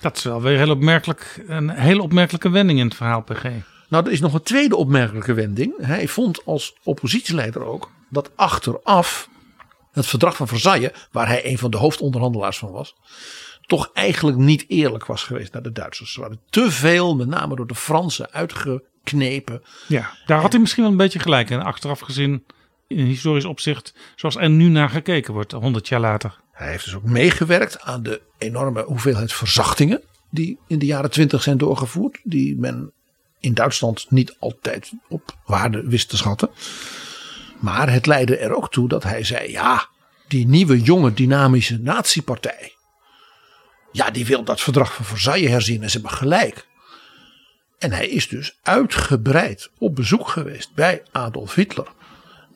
Dat 0.00 0.16
is 0.16 0.22
wel 0.22 0.42
weer 0.42 0.56
heel 0.56 0.70
opmerkelijk, 0.70 1.44
een 1.46 1.70
hele 1.70 2.02
opmerkelijke 2.02 2.48
wending 2.48 2.78
in 2.78 2.84
het 2.84 2.94
verhaal, 2.94 3.22
PG. 3.22 3.44
Nou, 3.88 4.06
er 4.06 4.12
is 4.12 4.20
nog 4.20 4.34
een 4.34 4.42
tweede 4.42 4.76
opmerkelijke 4.76 5.32
wending. 5.32 5.74
Hij 5.80 6.08
vond 6.08 6.44
als 6.44 6.76
oppositieleider 6.82 7.64
ook 7.64 7.90
dat 8.08 8.30
achteraf 8.34 9.28
het 9.92 10.06
verdrag 10.06 10.36
van 10.36 10.48
Versailles, 10.48 10.90
waar 11.10 11.26
hij 11.26 11.46
een 11.46 11.58
van 11.58 11.70
de 11.70 11.76
hoofdonderhandelaars 11.76 12.58
van 12.58 12.70
was, 12.70 12.94
toch 13.66 13.90
eigenlijk 13.92 14.38
niet 14.38 14.64
eerlijk 14.68 15.06
was 15.06 15.24
geweest 15.24 15.52
naar 15.52 15.62
de 15.62 15.72
Duitsers. 15.72 16.12
Ze 16.12 16.20
waren 16.20 16.40
te 16.50 16.70
veel, 16.70 17.16
met 17.16 17.28
name 17.28 17.56
door 17.56 17.66
de 17.66 17.74
Fransen, 17.74 18.32
uitgeknepen. 18.32 19.62
Ja, 19.88 20.10
daar 20.26 20.40
had 20.40 20.52
hij 20.52 20.60
misschien 20.60 20.82
wel 20.82 20.92
een 20.92 20.98
beetje 20.98 21.18
gelijk 21.18 21.50
in. 21.50 21.62
Achteraf 21.62 22.00
gezien, 22.00 22.44
in 22.96 23.06
historisch 23.06 23.44
opzicht, 23.44 23.94
zoals 24.16 24.36
er 24.36 24.50
nu 24.50 24.68
naar 24.68 24.90
gekeken 24.90 25.34
wordt, 25.34 25.52
100 25.52 25.88
jaar 25.88 26.00
later. 26.00 26.40
Hij 26.52 26.70
heeft 26.70 26.84
dus 26.84 26.94
ook 26.94 27.04
meegewerkt 27.04 27.80
aan 27.80 28.02
de 28.02 28.20
enorme 28.38 28.82
hoeveelheid 28.82 29.32
verzachtingen 29.32 30.02
die 30.30 30.58
in 30.66 30.78
de 30.78 30.86
jaren 30.86 31.10
twintig 31.10 31.42
zijn 31.42 31.58
doorgevoerd. 31.58 32.20
Die 32.22 32.58
men 32.58 32.92
in 33.40 33.54
Duitsland 33.54 34.06
niet 34.10 34.36
altijd 34.38 34.92
op 35.08 35.36
waarde 35.44 35.82
wist 35.88 36.08
te 36.08 36.16
schatten. 36.16 36.50
Maar 37.60 37.92
het 37.92 38.06
leidde 38.06 38.36
er 38.36 38.56
ook 38.56 38.70
toe 38.70 38.88
dat 38.88 39.02
hij 39.02 39.24
zei: 39.24 39.50
ja, 39.50 39.88
die 40.28 40.46
nieuwe 40.46 40.80
jonge 40.80 41.12
dynamische 41.12 41.78
natiepartij. 41.78 42.72
Ja, 43.92 44.10
die 44.10 44.26
wil 44.26 44.44
dat 44.44 44.60
verdrag 44.60 44.94
van 44.94 45.04
Versailles 45.04 45.50
herzien 45.50 45.82
en 45.82 45.90
ze 45.90 45.98
hebben 45.98 46.16
gelijk. 46.16 46.66
En 47.78 47.92
hij 47.92 48.08
is 48.08 48.28
dus 48.28 48.58
uitgebreid 48.62 49.70
op 49.78 49.94
bezoek 49.94 50.28
geweest 50.28 50.74
bij 50.74 51.02
Adolf 51.12 51.54
Hitler. 51.54 51.92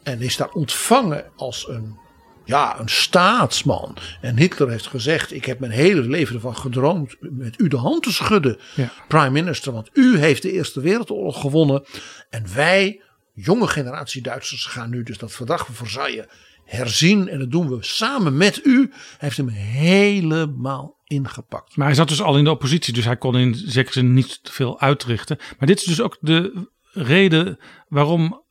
En 0.05 0.21
is 0.21 0.37
daar 0.37 0.51
ontvangen 0.51 1.25
als 1.37 1.69
een, 1.69 1.99
ja, 2.45 2.81
een 2.81 2.89
staatsman. 2.89 3.97
En 4.21 4.37
Hitler 4.39 4.71
heeft 4.71 4.87
gezegd: 4.87 5.33
Ik 5.33 5.45
heb 5.45 5.59
mijn 5.61 5.73
hele 5.73 6.01
leven 6.01 6.35
ervan 6.35 6.57
gedroomd 6.57 7.17
met 7.21 7.61
u 7.61 7.69
de 7.69 7.77
hand 7.77 8.03
te 8.03 8.13
schudden, 8.13 8.59
Ja. 8.75 8.93
prime 9.09 9.31
minister. 9.31 9.73
Want 9.73 9.91
u 9.93 10.19
heeft 10.19 10.43
de 10.43 10.53
Eerste 10.53 10.81
Wereldoorlog 10.81 11.41
gewonnen. 11.41 11.85
En 12.31 12.55
wij, 12.55 13.01
jonge 13.33 13.67
generatie 13.67 14.23
Duitsers, 14.23 14.67
gaan 14.67 14.91
nu 14.91 15.03
dus 15.03 15.19
dat 15.19 15.33
verdrag 15.33 15.67
van 15.67 15.75
Versailles 15.75 16.27
herzien. 16.65 17.29
En 17.29 17.39
dat 17.39 17.51
doen 17.51 17.69
we 17.69 17.77
samen 17.81 18.37
met 18.37 18.65
u. 18.65 18.79
Hij 18.91 18.99
heeft 19.19 19.37
hem 19.37 19.49
helemaal 19.49 20.97
ingepakt. 21.05 21.77
Maar 21.77 21.87
hij 21.87 21.97
zat 21.97 22.09
dus 22.09 22.23
al 22.23 22.39
in 22.39 22.45
de 22.45 22.51
oppositie, 22.51 22.93
dus 22.93 23.05
hij 23.05 23.17
kon 23.17 23.37
in 23.37 23.55
zekere 23.55 23.93
zin 23.93 24.13
niet 24.13 24.41
veel 24.43 24.81
uitrichten. 24.81 25.39
Maar 25.59 25.69
dit 25.69 25.79
is 25.79 25.85
dus 25.85 26.01
ook 26.01 26.17
de 26.21 26.69
reden 26.93 27.59
waarom 27.89 28.43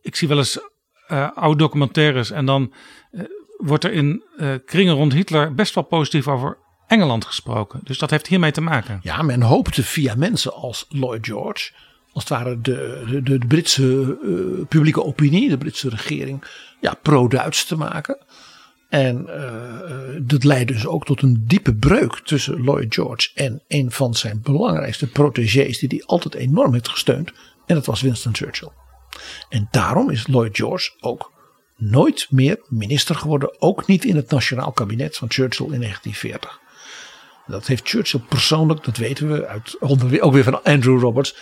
ik 0.00 0.16
zie 0.16 0.28
wel 0.28 0.38
eens 0.38 0.58
eh, 1.06 1.28
oude 1.34 1.58
documentaires 1.58 2.30
en 2.30 2.46
dan 2.46 2.72
eh, 3.10 3.20
wordt 3.56 3.84
er 3.84 3.92
in 3.92 4.22
eh, 4.36 4.54
kringen 4.64 4.94
rond 4.94 5.12
Hitler 5.12 5.54
best 5.54 5.74
wel 5.74 5.84
positief 5.84 6.28
over 6.28 6.56
Engeland 6.86 7.24
gesproken. 7.24 7.80
Dus 7.82 7.98
dat 7.98 8.10
heeft 8.10 8.26
hiermee 8.26 8.50
te 8.50 8.60
maken. 8.60 9.00
Ja, 9.02 9.22
men 9.22 9.42
hoopte 9.42 9.82
via 9.82 10.14
mensen 10.14 10.54
als 10.54 10.86
Lloyd 10.88 11.26
George, 11.26 11.72
als 12.12 12.24
het 12.24 12.28
ware 12.28 12.60
de, 12.60 13.04
de, 13.22 13.38
de 13.38 13.46
Britse 13.46 14.16
publieke 14.68 15.04
opinie, 15.04 15.48
de 15.48 15.58
Britse 15.58 15.88
regering, 15.88 16.44
ja, 16.80 16.94
pro-Duits 17.02 17.64
te 17.64 17.76
maken. 17.76 18.18
En 18.88 19.26
dat 20.22 20.44
leidde 20.44 20.72
dus 20.72 20.86
ook 20.86 21.04
tot 21.04 21.22
een 21.22 21.44
diepe 21.46 21.74
breuk 21.74 22.20
tussen 22.24 22.60
Lloyd 22.60 22.94
George 22.94 23.30
en 23.34 23.62
een 23.68 23.90
van 23.90 24.14
zijn 24.14 24.40
belangrijkste 24.42 25.06
protégés, 25.06 25.78
die 25.78 25.88
hij 25.88 26.02
altijd 26.06 26.34
enorm 26.34 26.72
heeft 26.72 26.88
gesteund. 26.88 27.32
En 27.66 27.74
dat 27.74 27.86
was 27.86 28.00
Winston 28.00 28.34
Churchill. 28.34 28.70
En 29.48 29.68
daarom 29.70 30.10
is 30.10 30.26
Lloyd 30.26 30.56
George 30.56 30.92
ook 31.00 31.32
nooit 31.76 32.26
meer 32.30 32.60
minister 32.68 33.14
geworden, 33.14 33.60
ook 33.60 33.86
niet 33.86 34.04
in 34.04 34.16
het 34.16 34.30
nationaal 34.30 34.72
kabinet 34.72 35.16
van 35.16 35.30
Churchill 35.30 35.72
in 35.72 35.80
1940. 35.80 36.60
Dat 37.46 37.66
heeft 37.66 37.88
Churchill 37.88 38.20
persoonlijk, 38.28 38.84
dat 38.84 38.96
weten 38.96 39.32
we 39.32 39.46
uit, 39.46 39.76
ook 40.20 40.32
weer 40.32 40.44
van 40.44 40.62
Andrew 40.62 41.00
Roberts, 41.00 41.36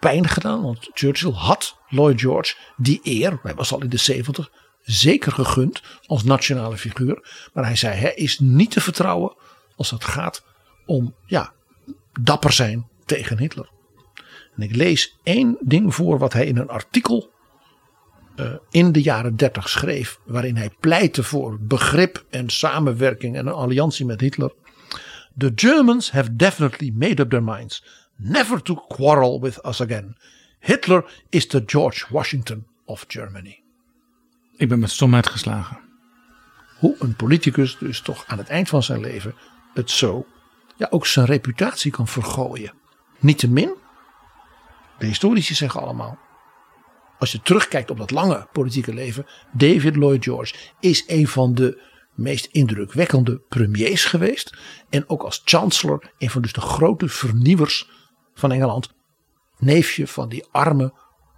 pijn 0.00 0.28
gedaan. 0.28 0.62
Want 0.62 0.90
Churchill 0.94 1.32
had 1.32 1.76
Lloyd 1.88 2.20
George 2.20 2.54
die 2.76 3.00
eer, 3.02 3.38
hij 3.42 3.54
was 3.54 3.72
al 3.72 3.82
in 3.82 3.88
de 3.88 3.96
70, 3.96 4.50
zeker 4.82 5.32
gegund 5.32 5.82
als 6.06 6.24
nationale 6.24 6.76
figuur. 6.76 7.48
Maar 7.52 7.64
hij 7.64 7.76
zei, 7.76 7.96
hij 7.96 8.14
is 8.14 8.38
niet 8.38 8.70
te 8.70 8.80
vertrouwen 8.80 9.34
als 9.76 9.90
het 9.90 10.04
gaat 10.04 10.44
om 10.86 11.14
ja, 11.26 11.52
dapper 12.20 12.52
zijn 12.52 12.88
tegen 13.04 13.38
Hitler. 13.38 13.68
En 14.60 14.68
ik 14.68 14.76
lees 14.76 15.18
één 15.22 15.56
ding 15.60 15.94
voor 15.94 16.18
wat 16.18 16.32
hij 16.32 16.46
in 16.46 16.56
een 16.56 16.68
artikel 16.68 17.30
eh, 18.36 18.52
in 18.70 18.92
de 18.92 19.02
jaren 19.02 19.36
30 19.36 19.68
schreef. 19.68 20.18
Waarin 20.24 20.56
hij 20.56 20.70
pleitte 20.80 21.22
voor 21.22 21.58
begrip 21.60 22.24
en 22.30 22.48
samenwerking 22.48 23.36
en 23.36 23.46
een 23.46 23.52
alliantie 23.52 24.06
met 24.06 24.20
Hitler. 24.20 24.52
The 25.38 25.52
Germans 25.54 26.10
have 26.10 26.36
definitely 26.36 26.92
made 26.94 27.22
up 27.22 27.30
their 27.30 27.42
minds 27.42 27.84
never 28.16 28.62
to 28.62 28.74
quarrel 28.74 29.40
with 29.40 29.66
us 29.66 29.80
again. 29.80 30.16
Hitler 30.58 31.22
is 31.28 31.46
the 31.46 31.62
George 31.66 32.06
Washington 32.10 32.66
of 32.84 33.04
Germany. 33.08 33.62
Ik 34.56 34.68
ben 34.68 34.78
met 34.78 34.90
stomheid 34.90 35.26
geslagen. 35.26 35.78
Hoe 36.78 36.96
een 36.98 37.16
politicus 37.16 37.78
dus 37.78 38.00
toch 38.00 38.24
aan 38.26 38.38
het 38.38 38.48
eind 38.48 38.68
van 38.68 38.82
zijn 38.82 39.00
leven 39.00 39.34
het 39.74 39.90
zo, 39.90 40.26
ja 40.76 40.86
ook 40.90 41.06
zijn 41.06 41.26
reputatie 41.26 41.90
kan 41.90 42.08
vergooien. 42.08 42.72
Niettemin, 43.18 43.74
de 45.00 45.06
historici 45.06 45.54
zeggen 45.54 45.80
allemaal, 45.80 46.18
als 47.18 47.32
je 47.32 47.40
terugkijkt 47.42 47.90
op 47.90 47.98
dat 47.98 48.10
lange 48.10 48.48
politieke 48.52 48.94
leven, 48.94 49.26
David 49.52 49.96
Lloyd 49.96 50.24
George 50.24 50.54
is 50.80 51.04
een 51.06 51.28
van 51.28 51.54
de 51.54 51.82
meest 52.14 52.48
indrukwekkende 52.50 53.40
premiers 53.48 54.04
geweest. 54.04 54.56
En 54.90 55.08
ook 55.08 55.22
als 55.22 55.42
chancellor 55.44 56.12
een 56.18 56.30
van 56.30 56.42
dus 56.42 56.52
de 56.52 56.60
grote 56.60 57.08
vernieuwers 57.08 57.88
van 58.34 58.52
Engeland. 58.52 58.88
Neefje 59.58 60.06
van 60.06 60.28
die 60.28 60.46
arme 60.50 60.92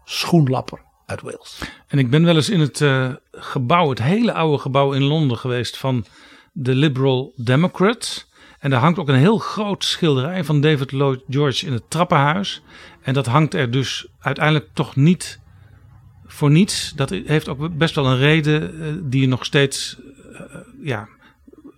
schoenlapper 0.04 0.84
uit 1.06 1.20
Wales. 1.20 1.58
En 1.86 1.98
ik 1.98 2.10
ben 2.10 2.24
wel 2.24 2.34
eens 2.34 2.48
in 2.48 2.60
het 2.60 2.80
eh, 2.80 3.14
gebouw, 3.32 3.88
het 3.88 4.02
hele 4.02 4.32
oude 4.32 4.58
gebouw 4.58 4.92
in 4.92 5.02
Londen 5.02 5.38
geweest 5.38 5.76
van 5.76 6.04
de 6.52 6.74
Liberal 6.74 7.32
Democrats. 7.36 8.30
En 8.62 8.70
daar 8.70 8.80
hangt 8.80 8.98
ook 8.98 9.08
een 9.08 9.14
heel 9.14 9.38
groot 9.38 9.84
schilderij 9.84 10.44
van 10.44 10.60
David 10.60 10.92
Lloyd 10.92 11.22
George 11.28 11.66
in 11.66 11.72
het 11.72 11.90
trappenhuis. 11.90 12.62
En 13.00 13.14
dat 13.14 13.26
hangt 13.26 13.54
er 13.54 13.70
dus 13.70 14.06
uiteindelijk 14.18 14.68
toch 14.72 14.96
niet 14.96 15.40
voor 16.26 16.50
niets. 16.50 16.92
Dat 16.96 17.10
heeft 17.10 17.48
ook 17.48 17.76
best 17.76 17.94
wel 17.94 18.06
een 18.06 18.18
reden 18.18 18.80
eh, 18.80 18.92
die 19.02 19.20
je 19.20 19.26
nog 19.26 19.44
steeds, 19.44 19.96
eh, 20.32 20.56
ja, 20.82 21.08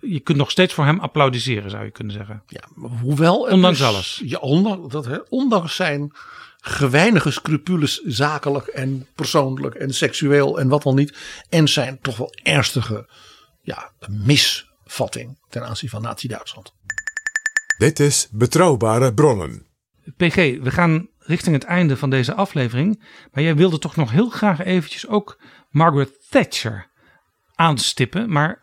je 0.01 0.19
kunt 0.19 0.37
nog 0.37 0.51
steeds 0.51 0.73
voor 0.73 0.85
hem 0.85 0.99
applaudisseren 0.99 1.69
zou 1.69 1.83
je 1.83 1.91
kunnen 1.91 2.13
zeggen. 2.13 2.43
Ja, 2.47 2.63
maar 2.75 2.89
hoewel. 2.89 3.39
Ondanks 3.39 3.77
dus- 3.77 3.87
alles. 3.87 4.21
Ja, 4.25 4.39
ondanks, 4.39 4.93
dat, 4.93 5.05
hè, 5.05 5.17
ondanks 5.29 5.75
zijn 5.75 6.11
geweinige 6.59 7.31
scrupules 7.31 8.01
zakelijk 8.01 8.67
en 8.67 9.07
persoonlijk 9.15 9.75
en 9.75 9.93
seksueel 9.93 10.59
en 10.59 10.67
wat 10.67 10.83
dan 10.83 10.95
niet. 10.95 11.17
En 11.49 11.67
zijn 11.67 11.99
toch 12.01 12.17
wel 12.17 12.33
ernstige 12.43 13.09
ja, 13.61 13.91
misvatting 14.95 15.37
ten 15.49 15.65
aanzien 15.65 15.89
van 15.89 16.01
Nazi-Duitsland. 16.01 16.73
Dit 17.77 17.99
is 17.99 18.27
Betrouwbare 18.31 19.13
Bronnen. 19.13 19.65
PG, 20.17 20.35
we 20.35 20.71
gaan 20.71 21.07
richting 21.19 21.55
het 21.55 21.63
einde 21.63 21.97
van 21.97 22.09
deze 22.09 22.33
aflevering. 22.33 23.03
Maar 23.31 23.43
jij 23.43 23.55
wilde 23.55 23.79
toch 23.79 23.95
nog 23.95 24.11
heel 24.11 24.29
graag 24.29 24.63
eventjes 24.63 25.07
ook 25.07 25.41
Margaret 25.69 26.29
Thatcher 26.29 26.87
aanstippen. 27.55 28.31
Maar 28.31 28.61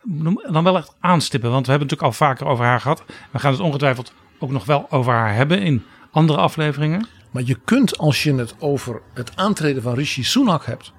dan 0.52 0.64
wel 0.64 0.76
echt 0.76 0.96
aanstippen, 1.00 1.50
want 1.50 1.66
we 1.66 1.70
hebben 1.70 1.88
het 1.88 2.00
natuurlijk 2.00 2.20
al 2.20 2.26
vaker 2.26 2.46
over 2.46 2.64
haar 2.64 2.80
gehad. 2.80 3.04
We 3.32 3.38
gaan 3.38 3.52
het 3.52 3.60
ongetwijfeld 3.60 4.12
ook 4.38 4.50
nog 4.50 4.64
wel 4.64 4.90
over 4.90 5.12
haar 5.12 5.34
hebben 5.34 5.62
in 5.62 5.84
andere 6.10 6.38
afleveringen. 6.38 7.06
Maar 7.30 7.42
je 7.42 7.60
kunt 7.64 7.98
als 7.98 8.22
je 8.22 8.34
het 8.34 8.54
over 8.58 9.02
het 9.14 9.36
aantreden 9.36 9.82
van 9.82 9.94
Rishi 9.94 10.24
Sunak 10.24 10.66
hebt, 10.66 10.92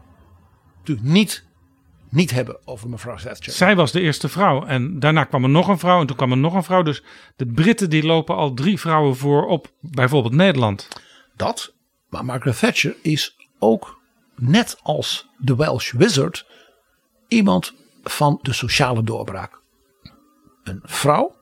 natuurlijk 0.78 1.08
niet, 1.08 1.46
niet 2.14 2.31
hebben 2.31 2.68
over 2.68 2.90
mevrouw 2.90 3.15
Thatcher. 3.15 3.53
Zij 3.53 3.76
was 3.76 3.91
de 3.91 4.02
eerste 4.02 4.30
vrouw 4.30 4.65
en 4.65 4.99
daarna 4.99 5.23
kwam 5.23 5.44
er 5.44 5.49
nog 5.49 5.68
een 5.68 5.80
vrouw 5.80 5.99
en 5.99 6.07
toen 6.07 6.15
kwam 6.15 6.31
er 6.31 6.38
nog 6.38 6.53
een 6.53 6.64
vrouw. 6.64 6.81
Dus 6.81 7.03
de 7.35 7.45
Britten 7.45 7.90
die 7.90 8.06
lopen 8.06 8.35
al 8.35 8.53
drie 8.53 8.80
vrouwen 8.80 9.15
voor 9.15 9.45
op 9.45 9.72
bijvoorbeeld 9.80 10.34
Nederland. 10.34 10.88
Dat, 11.35 11.73
maar 12.10 12.26
Margaret 12.26 12.60
Thatcher 12.60 12.95
is 13.02 13.35
ook 13.60 14.02
net 14.35 14.77
als 14.81 15.30
de 15.38 15.56
Welsh 15.56 15.91
Wizard 15.91 16.45
iemand 17.27 17.73
van 18.03 18.40
de 18.41 18.53
sociale 18.53 19.03
doorbraak. 19.03 19.61
Een 20.64 20.80
vrouw, 20.84 21.35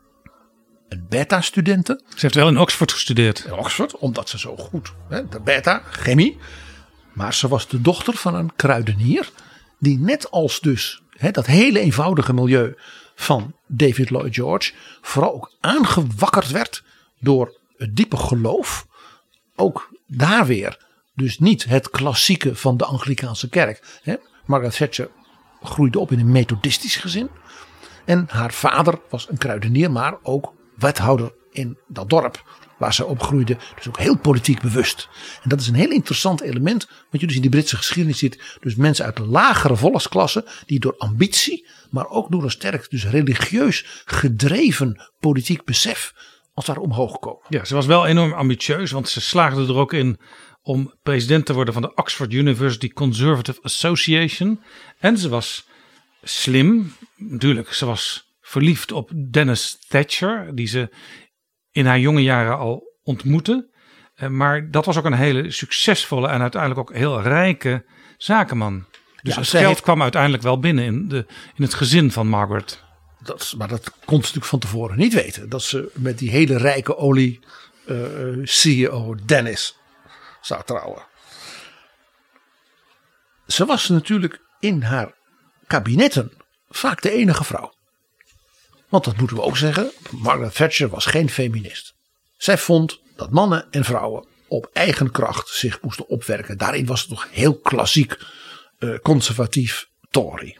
een 0.89 1.05
beta-studente 1.09 2.01
Ze 2.07 2.17
heeft 2.19 2.35
wel 2.35 2.47
in 2.47 2.59
Oxford 2.59 2.91
gestudeerd. 2.91 3.43
in 3.45 3.53
Oxford, 3.53 3.97
omdat 3.97 4.29
ze 4.29 4.39
zo 4.39 4.55
goed, 4.55 4.93
hè, 5.09 5.27
de 5.27 5.39
beta, 5.39 5.81
chemie. 5.85 6.37
Maar 7.13 7.33
ze 7.33 7.47
was 7.47 7.67
de 7.67 7.81
dochter 7.81 8.13
van 8.13 8.35
een 8.35 8.55
kruidenier, 8.55 9.29
die 9.81 9.99
net 9.99 10.31
als 10.31 10.59
dus 10.59 11.01
hè, 11.09 11.31
dat 11.31 11.45
hele 11.45 11.79
eenvoudige 11.79 12.33
milieu 12.33 12.75
van 13.15 13.55
David 13.67 14.09
Lloyd 14.09 14.35
George, 14.35 14.73
vooral 15.01 15.33
ook 15.33 15.51
aangewakkerd 15.59 16.51
werd 16.51 16.83
door 17.19 17.59
het 17.77 17.95
diepe 17.95 18.17
geloof. 18.17 18.87
Ook 19.55 19.89
daar 20.07 20.45
weer, 20.45 20.85
dus 21.15 21.39
niet 21.39 21.65
het 21.65 21.89
klassieke 21.89 22.55
van 22.55 22.77
de 22.77 22.85
Anglikaanse 22.85 23.49
kerk. 23.49 23.99
Hè. 24.03 24.15
Margaret 24.45 24.77
Thatcher 24.77 25.09
groeide 25.61 25.99
op 25.99 26.11
in 26.11 26.19
een 26.19 26.31
methodistisch 26.31 26.95
gezin. 26.95 27.29
En 28.05 28.25
haar 28.29 28.53
vader 28.53 28.99
was 29.09 29.29
een 29.29 29.37
kruidenier, 29.37 29.91
maar 29.91 30.17
ook 30.23 30.53
wethouder 30.75 31.33
in 31.51 31.77
dat 31.87 32.09
dorp 32.09 32.43
waar 32.81 32.93
ze 32.93 33.05
opgroeide. 33.05 33.57
Dus 33.75 33.87
ook 33.87 33.97
heel 33.97 34.17
politiek 34.17 34.61
bewust. 34.61 35.09
En 35.43 35.49
dat 35.49 35.61
is 35.61 35.67
een 35.67 35.75
heel 35.75 35.91
interessant 35.91 36.41
element 36.41 36.87
wat 37.11 37.21
je 37.21 37.27
dus 37.27 37.35
in 37.35 37.41
die 37.41 37.49
Britse 37.49 37.75
geschiedenis 37.75 38.17
ziet. 38.17 38.57
Dus 38.59 38.75
mensen 38.75 39.05
uit 39.05 39.15
de 39.15 39.25
lagere 39.25 39.75
volksklasse 39.75 40.45
die 40.65 40.79
door 40.79 40.95
ambitie, 40.97 41.67
maar 41.89 42.09
ook 42.09 42.31
door 42.31 42.43
een 42.43 42.51
sterk 42.51 42.89
dus 42.89 43.05
religieus 43.05 44.03
gedreven 44.05 45.09
politiek 45.19 45.63
besef 45.63 46.13
als 46.53 46.65
daar 46.65 46.77
omhoog 46.77 47.19
komen. 47.19 47.45
Ja, 47.49 47.65
ze 47.65 47.73
was 47.73 47.85
wel 47.85 48.05
enorm 48.05 48.33
ambitieus, 48.33 48.91
want 48.91 49.09
ze 49.09 49.21
slaagde 49.21 49.67
er 49.67 49.75
ook 49.75 49.93
in 49.93 50.19
om 50.61 50.93
president 51.03 51.45
te 51.45 51.53
worden 51.53 51.73
van 51.73 51.81
de 51.81 51.95
Oxford 51.95 52.33
University 52.33 52.89
Conservative 52.89 53.61
Association. 53.61 54.59
En 54.99 55.17
ze 55.17 55.29
was 55.29 55.67
slim, 56.23 56.93
natuurlijk, 57.15 57.73
ze 57.73 57.85
was 57.85 58.33
verliefd 58.41 58.91
op 58.91 59.11
Dennis 59.31 59.77
Thatcher, 59.87 60.55
die 60.55 60.67
ze 60.67 60.89
in 61.71 61.85
haar 61.85 61.99
jonge 61.99 62.21
jaren 62.23 62.57
al 62.57 62.97
ontmoette. 63.03 63.69
Eh, 64.15 64.27
Maar 64.29 64.71
dat 64.71 64.85
was 64.85 64.97
ook 64.97 65.05
een 65.05 65.13
hele 65.13 65.51
succesvolle 65.51 66.27
en 66.27 66.41
uiteindelijk 66.41 66.81
ook 66.81 66.93
heel 66.95 67.21
rijke 67.21 67.85
zakenman. 68.17 68.85
Dus 69.21 69.33
Ja, 69.33 69.39
het 69.39 69.49
geld 69.49 69.65
heeft- 69.65 69.81
kwam 69.81 70.01
uiteindelijk 70.01 70.43
wel 70.43 70.59
binnen 70.59 70.83
in, 70.85 71.07
de, 71.07 71.25
in 71.55 71.63
het 71.63 71.73
gezin 71.73 72.11
van 72.11 72.27
Margaret. 72.27 72.83
Dat, 73.23 73.53
maar 73.57 73.67
dat 73.67 73.89
kon 74.05 74.15
ze 74.15 74.21
natuurlijk 74.21 74.45
van 74.45 74.59
tevoren 74.59 74.97
niet 74.97 75.13
weten. 75.13 75.49
Dat 75.49 75.63
ze 75.63 75.91
met 75.93 76.17
die 76.17 76.29
hele 76.29 76.57
rijke 76.57 76.97
olie 76.97 77.39
eh, 77.85 77.97
CEO 78.43 79.15
Dennis 79.25 79.77
zou 80.41 80.63
trouwen. 80.65 81.03
Ze 83.47 83.65
was 83.65 83.89
natuurlijk 83.89 84.39
in 84.59 84.81
haar 84.81 85.13
kabinetten 85.67 86.31
vaak 86.69 87.01
de 87.01 87.11
enige 87.11 87.43
vrouw. 87.43 87.73
Want 88.91 89.03
dat 89.03 89.17
moeten 89.17 89.35
we 89.35 89.43
ook 89.43 89.57
zeggen. 89.57 89.91
Margaret 90.09 90.55
Thatcher 90.55 90.89
was 90.89 91.05
geen 91.05 91.29
feminist. 91.29 91.93
Zij 92.37 92.57
vond 92.57 92.99
dat 93.15 93.31
mannen 93.31 93.67
en 93.71 93.83
vrouwen 93.83 94.25
op 94.47 94.69
eigen 94.73 95.11
kracht 95.11 95.49
zich 95.49 95.81
moesten 95.81 96.07
opwerken. 96.07 96.57
Daarin 96.57 96.85
was 96.85 97.01
het 97.01 97.09
nog 97.09 97.27
heel 97.31 97.59
klassiek 97.59 98.17
eh, 98.77 98.95
conservatief 99.01 99.89
Tory. 100.09 100.57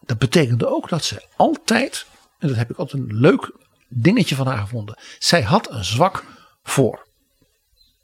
Dat 0.00 0.18
betekende 0.18 0.66
ook 0.66 0.88
dat 0.88 1.04
ze 1.04 1.26
altijd, 1.36 2.06
en 2.38 2.48
dat 2.48 2.56
heb 2.56 2.70
ik 2.70 2.76
altijd 2.76 3.02
een 3.02 3.16
leuk 3.16 3.52
dingetje 3.88 4.34
van 4.34 4.46
haar 4.46 4.58
gevonden. 4.58 4.98
Zij 5.18 5.42
had 5.42 5.70
een 5.70 5.84
zwak 5.84 6.24
voor, 6.62 7.06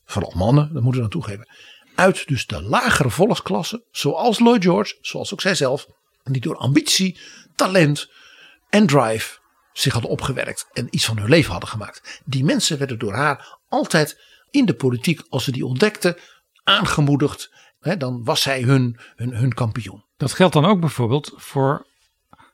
vooral 0.04 0.32
mannen, 0.36 0.72
dat 0.72 0.82
moeten 0.82 1.02
we 1.02 1.08
dan 1.08 1.20
toegeven. 1.20 1.48
Uit 1.94 2.28
dus 2.28 2.46
de 2.46 2.62
lagere 2.62 3.10
volksklasse, 3.10 3.84
zoals 3.90 4.38
Lloyd 4.38 4.62
George, 4.62 4.98
zoals 5.00 5.32
ook 5.32 5.40
zijzelf. 5.40 5.86
Die 6.22 6.40
door 6.40 6.56
ambitie, 6.56 7.20
talent 7.54 8.08
en 8.68 8.86
drive 8.86 9.38
zich 9.72 9.92
hadden 9.92 10.10
opgewerkt 10.10 10.68
en 10.72 10.86
iets 10.90 11.04
van 11.04 11.18
hun 11.18 11.28
leven 11.28 11.50
hadden 11.50 11.68
gemaakt. 11.68 12.20
Die 12.24 12.44
mensen 12.44 12.78
werden 12.78 12.98
door 12.98 13.14
haar 13.14 13.58
altijd 13.68 14.20
in 14.50 14.64
de 14.64 14.74
politiek, 14.74 15.20
als 15.28 15.44
ze 15.44 15.52
die 15.52 15.66
ontdekten, 15.66 16.16
aangemoedigd. 16.64 17.50
Hè, 17.80 17.96
dan 17.96 18.24
was 18.24 18.42
zij 18.42 18.62
hun, 18.62 18.98
hun, 19.16 19.34
hun 19.34 19.54
kampioen. 19.54 20.04
Dat 20.16 20.32
geldt 20.32 20.54
dan 20.54 20.64
ook 20.64 20.80
bijvoorbeeld 20.80 21.32
voor 21.36 21.86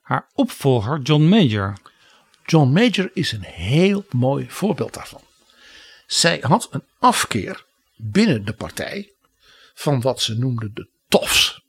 haar 0.03 0.31
opvolger 0.35 1.01
John 1.01 1.23
Major. 1.23 1.77
John 2.47 2.73
Major 2.73 3.11
is 3.13 3.33
een 3.33 3.45
heel 3.45 4.05
mooi 4.11 4.51
voorbeeld 4.51 4.95
daarvan. 4.95 5.21
Zij 6.07 6.39
had 6.41 6.69
een 6.71 6.85
afkeer 6.99 7.65
binnen 7.97 8.45
de 8.45 8.53
partij 8.53 9.13
van 9.75 10.01
wat 10.01 10.21
ze 10.21 10.39
noemden 10.39 10.71
de 10.75 10.89
tofs. 11.09 11.63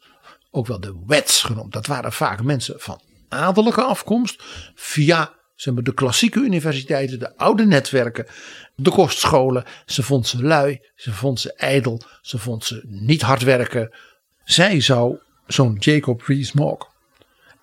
Ook 0.51 0.67
wel 0.67 0.79
de 0.79 1.03
wets 1.05 1.41
genoemd. 1.41 1.73
Dat 1.73 1.87
waren 1.87 2.13
vaak 2.13 2.43
mensen 2.43 2.79
van 2.79 3.01
adellijke 3.35 3.83
afkomst. 3.83 4.43
Via 4.75 5.33
zeg 5.55 5.73
maar, 5.73 5.83
de 5.83 5.93
klassieke 5.93 6.39
universiteiten, 6.39 7.19
de 7.19 7.37
oude 7.37 7.65
netwerken, 7.65 8.27
de 8.75 8.89
kostscholen. 8.89 9.63
Ze 9.85 10.03
vond 10.03 10.27
ze 10.27 10.43
lui, 10.43 10.79
ze 10.95 11.13
vond 11.13 11.39
ze 11.39 11.53
ijdel, 11.53 12.01
ze 12.21 12.37
vond 12.37 12.65
ze 12.65 12.81
niet 12.87 13.21
hard 13.21 13.41
werken. 13.41 13.95
Zij 14.43 14.81
zou 14.81 15.17
zo'n 15.47 15.75
Jacob 15.79 16.21
Rees-Mogg. 16.21 16.87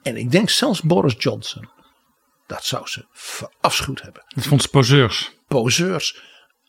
En 0.02 0.16
ik 0.16 0.30
denk 0.30 0.50
zelfs 0.50 0.80
Boris 0.80 1.14
Johnson. 1.18 1.68
Dat 2.46 2.64
zou 2.64 2.86
ze 2.86 3.06
verafschuwd 3.12 4.02
hebben. 4.02 4.24
Dat 4.28 4.46
vond 4.46 4.62
ze 4.62 4.68
poseurs. 4.68 5.32
Poseurs, 5.46 6.22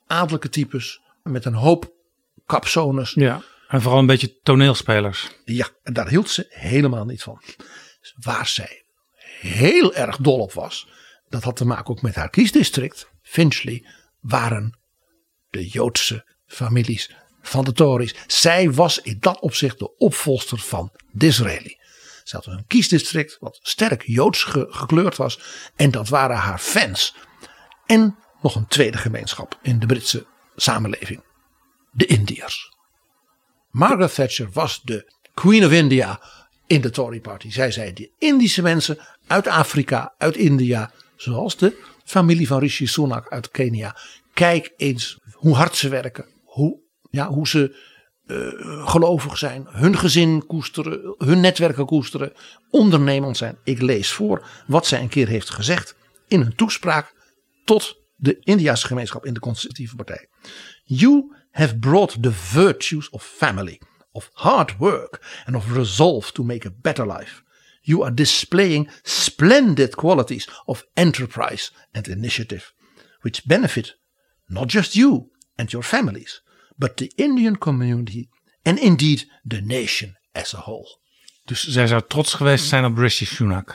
adellijke 0.08 0.50
types 0.50 1.02
met 1.24 1.46
een 1.46 1.54
hoop 1.54 1.92
capsones. 2.46 3.14
Ja. 3.14 3.42
En 3.68 3.82
vooral 3.82 4.00
een 4.00 4.06
beetje 4.06 4.40
toneelspelers. 4.44 5.30
Ja, 5.46 5.70
en 5.84 5.94
daar 5.94 6.08
hield 6.08 6.30
ze 6.30 6.46
helemaal 6.50 7.06
niet 7.06 7.24
van. 7.24 7.42
Waar 8.16 8.48
zij 8.48 8.83
heel 9.48 9.94
erg 9.94 10.18
dol 10.18 10.40
op 10.40 10.54
was, 10.54 10.88
dat 11.30 11.44
had 11.44 11.56
te 11.56 11.66
maken 11.66 11.90
ook 11.90 12.02
met 12.02 12.16
haar 12.16 12.30
kiesdistrict, 12.30 13.10
Finchley, 13.22 13.86
waren 14.20 14.78
de 15.50 15.68
Joodse 15.68 16.26
families 16.46 17.16
van 17.42 17.64
de 17.64 17.72
Tories. 17.74 18.16
Zij 18.28 18.72
was 18.72 19.00
in 19.02 19.18
dat 19.20 19.40
opzicht 19.40 19.80
de 19.80 19.98
opvolster 19.98 20.58
van 20.60 20.92
Disraeli. 21.12 21.78
Ze 22.24 22.36
had 22.36 22.46
een 22.46 22.66
kiesdistrict 22.68 23.38
wat 23.40 23.60
sterk 23.62 24.04
Joods 24.06 24.44
ge- 24.44 24.68
gekleurd 24.70 25.18
was. 25.18 25.40
En 25.76 25.92
dat 25.92 26.10
waren 26.10 26.36
haar 26.36 26.60
fans. 26.60 27.16
En 27.86 28.18
nog 28.42 28.56
een 28.56 28.68
tweede 28.68 28.98
gemeenschap 28.98 29.60
in 29.62 29.80
de 29.80 29.86
Britse 29.86 30.26
samenleving. 30.56 31.24
De 31.92 32.06
Indiërs. 32.06 32.72
Margaret 33.70 34.14
Thatcher 34.14 34.50
was 34.52 34.82
de 34.84 35.14
Queen 35.34 35.66
of 35.66 35.72
India 35.72 36.22
in 36.68 36.82
de 36.82 36.90
Tory 36.90 37.20
Party. 37.20 37.52
Zij 37.52 37.72
zei 37.72 37.94
de 37.94 38.12
Indische 38.18 38.62
mensen 38.62 39.00
uit 39.28 39.48
Afrika, 39.48 40.14
uit 40.18 40.38
India, 40.38 40.92
zoals 41.16 41.58
de 41.58 41.76
familie 42.04 42.48
van 42.48 42.60
Rishi 42.60 42.88
Sunak 42.88 43.30
uit 43.30 43.52
Kenia, 43.52 43.96
Kijk 44.34 44.74
eens 44.78 45.20
hoe 45.32 45.56
hard 45.56 45.76
ze 45.76 45.90
werken. 45.90 46.26
Hoe, 46.44 46.80
ja, 47.10 47.28
hoe 47.28 47.48
ze 47.48 47.92
uh, 48.26 48.88
gelovig 48.88 49.38
zijn. 49.38 49.68
Hun 49.70 49.98
gezin 49.98 50.46
koesteren. 50.46 51.16
Hun 51.18 51.40
netwerken 51.40 51.86
koesteren. 51.86 52.34
Ondernemend 52.70 53.38
zijn. 53.38 53.58
Ik 53.64 53.82
lees 53.82 54.12
voor 54.12 54.48
wat 54.68 54.86
zij 54.86 55.02
een 55.02 55.10
keer 55.10 55.28
heeft 55.28 55.50
gezegd. 55.50 55.96
In 56.28 56.42
een 56.42 56.56
toespraak 56.56 57.14
tot 57.66 57.98
de 58.16 58.38
Indiaanse 58.40 58.88
gemeenschap 58.88 59.26
in 59.26 59.34
de 59.34 59.40
conservatieve 59.40 59.96
partij. 59.96 60.28
You 60.84 61.36
have 61.52 61.78
brought 61.78 62.24
the 62.24 62.32
virtues 62.32 63.10
of 63.10 63.24
family. 63.24 63.82
Of 64.12 64.30
hard 64.34 64.78
work. 64.78 65.44
And 65.46 65.56
of 65.56 65.74
resolve 65.74 66.32
to 66.32 66.44
make 66.44 66.68
a 66.68 66.72
better 66.82 67.18
life. 67.18 67.43
You 67.86 68.04
are 68.04 68.14
displaying 68.14 68.90
splendid 69.02 69.96
qualities 69.96 70.48
of 70.66 70.86
enterprise 70.94 71.72
and 71.92 72.08
initiative. 72.08 72.72
Which 73.22 73.46
benefit 73.46 73.98
not 74.48 74.70
just 74.70 74.94
you 74.94 75.32
and 75.56 75.72
your 75.72 75.86
families, 75.86 76.44
but 76.76 76.98
the 76.98 77.12
Indian 77.16 77.58
community 77.58 78.30
and 78.64 78.80
indeed 78.80 79.28
the 79.48 79.62
nation 79.62 80.18
as 80.32 80.54
a 80.56 80.60
whole. 80.60 81.00
Dus 81.46 81.68
zij 81.68 81.88
zou 81.88 82.02
trots 82.08 82.34
geweest 82.34 82.68
zijn 82.68 82.86
op 82.86 82.98
Rishi 82.98 83.26
Sunak. 83.26 83.74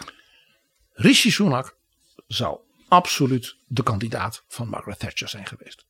Rishi 0.92 1.30
Sunak 1.30 1.76
zou 2.26 2.58
absoluut 2.88 3.56
de 3.66 3.82
kandidaat 3.82 4.44
van 4.48 4.68
Margaret 4.68 4.98
Thatcher 4.98 5.28
zijn 5.28 5.46
geweest. 5.46 5.86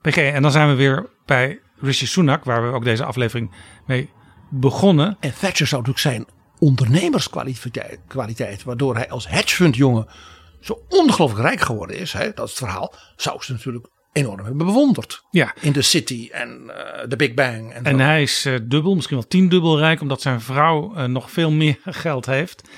PG, 0.00 0.16
en 0.16 0.42
dan 0.42 0.50
zijn 0.50 0.68
we 0.68 0.74
weer 0.74 1.10
bij 1.26 1.60
Rishi 1.76 2.06
Sunak, 2.06 2.44
waar 2.44 2.62
we 2.66 2.76
ook 2.76 2.84
deze 2.84 3.04
aflevering 3.04 3.50
mee 3.86 4.10
begonnen. 4.50 5.16
En 5.20 5.34
Thatcher 5.38 5.66
zou 5.66 5.82
natuurlijk 5.82 5.98
zijn 5.98 6.37
ondernemerskwaliteit, 6.58 7.98
kwaliteit, 8.06 8.62
waardoor 8.62 8.94
hij 8.94 9.10
als 9.10 9.28
hedgefundjongen 9.28 10.06
zo 10.60 10.84
ongelooflijk 10.88 11.42
rijk 11.42 11.60
geworden 11.60 11.98
is, 11.98 12.12
hè, 12.12 12.32
dat 12.34 12.44
is 12.44 12.50
het 12.50 12.58
verhaal, 12.58 12.94
zou 13.16 13.42
ze 13.42 13.52
natuurlijk 13.52 13.86
enorm 14.12 14.44
hebben 14.44 14.66
bewonderd. 14.66 15.22
Ja. 15.30 15.54
In 15.60 15.72
de 15.72 15.82
City 15.82 16.28
en 16.32 16.62
uh, 16.66 16.74
de 17.08 17.16
Big 17.16 17.34
Bang. 17.34 17.72
En, 17.72 17.84
en 17.84 17.98
hij 17.98 18.22
is 18.22 18.46
uh, 18.46 18.58
dubbel, 18.62 18.94
misschien 18.94 19.16
wel 19.16 19.26
tiendubbel 19.26 19.78
rijk, 19.78 20.00
omdat 20.00 20.20
zijn 20.20 20.40
vrouw 20.40 20.96
uh, 20.96 21.04
nog 21.04 21.30
veel 21.30 21.50
meer 21.50 21.78
geld 22.04 22.26
heeft. 22.26 22.68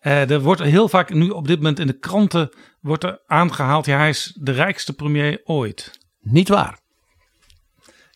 er 0.00 0.40
wordt 0.40 0.62
heel 0.62 0.88
vaak 0.88 1.12
nu 1.12 1.28
op 1.28 1.46
dit 1.46 1.56
moment 1.56 1.78
in 1.78 1.86
de 1.86 1.98
kranten 1.98 2.50
wordt 2.80 3.04
er 3.04 3.20
aangehaald, 3.26 3.86
ja, 3.86 3.96
hij 3.96 4.08
is 4.08 4.36
de 4.40 4.52
rijkste 4.52 4.92
premier 4.92 5.40
ooit. 5.44 5.98
Niet 6.20 6.48
waar. 6.48 6.78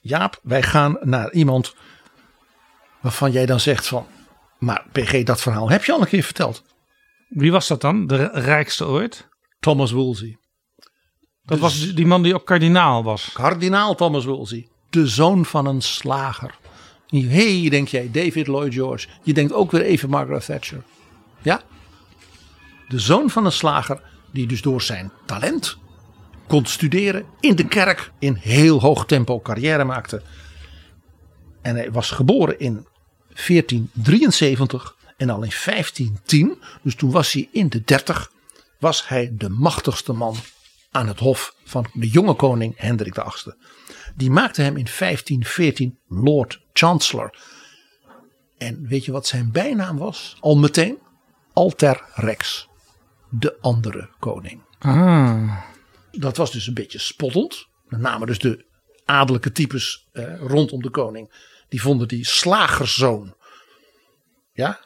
Jaap, 0.00 0.40
wij 0.42 0.62
gaan 0.62 0.96
naar 1.00 1.32
iemand 1.32 1.74
waarvan 3.00 3.32
jij 3.32 3.46
dan 3.46 3.60
zegt 3.60 3.86
van, 3.86 4.06
maar 4.64 4.86
PG, 4.92 5.22
dat 5.22 5.40
verhaal 5.40 5.70
heb 5.70 5.84
je 5.84 5.92
al 5.92 6.00
een 6.00 6.06
keer 6.06 6.22
verteld. 6.22 6.62
Wie 7.28 7.52
was 7.52 7.68
dat 7.68 7.80
dan, 7.80 8.06
de 8.06 8.30
rijkste 8.32 8.86
ooit? 8.86 9.28
Thomas 9.60 9.90
Woolsey. 9.90 10.38
Dat 11.42 11.58
was 11.58 11.94
die 11.94 12.06
man 12.06 12.22
die 12.22 12.34
ook 12.34 12.46
kardinaal 12.46 13.04
was. 13.04 13.30
Kardinaal 13.32 13.94
Thomas 13.94 14.24
Woolsey. 14.24 14.68
De 14.90 15.06
zoon 15.06 15.44
van 15.44 15.66
een 15.66 15.80
slager. 15.80 16.54
Hé, 17.08 17.60
hey, 17.60 17.68
denk 17.70 17.88
jij, 17.88 18.10
David 18.12 18.46
Lloyd 18.46 18.74
George. 18.74 19.08
Je 19.22 19.34
denkt 19.34 19.52
ook 19.52 19.70
weer 19.70 19.82
even 19.82 20.08
Margaret 20.08 20.44
Thatcher. 20.46 20.82
Ja? 21.42 21.62
De 22.88 22.98
zoon 22.98 23.30
van 23.30 23.44
een 23.44 23.52
slager 23.52 24.00
die 24.32 24.46
dus 24.46 24.62
door 24.62 24.82
zijn 24.82 25.12
talent 25.26 25.78
kon 26.46 26.66
studeren 26.66 27.24
in 27.40 27.56
de 27.56 27.68
kerk. 27.68 28.12
In 28.18 28.34
heel 28.34 28.80
hoog 28.80 29.06
tempo 29.06 29.40
carrière 29.40 29.84
maakte. 29.84 30.22
En 31.62 31.76
hij 31.76 31.92
was 31.92 32.10
geboren 32.10 32.58
in 32.58 32.86
1473 33.46 34.96
en 35.16 35.30
al 35.30 35.42
in 35.42 35.52
1510, 35.64 36.58
dus 36.82 36.94
toen 36.94 37.10
was 37.10 37.32
hij 37.32 37.48
in 37.52 37.68
de 37.68 37.82
30, 37.84 38.30
was 38.78 39.08
hij 39.08 39.32
de 39.32 39.48
machtigste 39.48 40.12
man 40.12 40.36
aan 40.90 41.08
het 41.08 41.18
hof 41.18 41.54
van 41.64 41.86
de 41.92 42.08
jonge 42.08 42.34
koning 42.34 42.74
Hendrik 42.76 43.14
VIII. 43.14 43.54
Die 44.14 44.30
maakte 44.30 44.62
hem 44.62 44.76
in 44.76 44.86
1514 44.98 45.98
Lord 46.08 46.60
Chancellor. 46.72 47.38
En 48.58 48.86
weet 48.86 49.04
je 49.04 49.12
wat 49.12 49.26
zijn 49.26 49.52
bijnaam 49.52 49.98
was? 49.98 50.36
Al 50.40 50.56
meteen? 50.56 50.98
Alter 51.52 52.04
Rex. 52.14 52.68
De 53.30 53.56
andere 53.60 54.08
koning. 54.18 54.62
Ah. 54.78 55.62
Dat 56.10 56.36
was 56.36 56.52
dus 56.52 56.66
een 56.66 56.74
beetje 56.74 56.98
spottend. 56.98 57.66
Met 57.88 58.00
name 58.00 58.26
dus 58.26 58.38
de 58.38 58.64
adellijke 59.04 59.52
types 59.52 60.08
eh, 60.12 60.40
rondom 60.40 60.82
de 60.82 60.90
koning. 60.90 61.52
Die 61.68 61.82
vonden 61.82 62.08
die 62.08 62.26
slagerszoon. 62.26 63.34
Ja, 64.52 64.80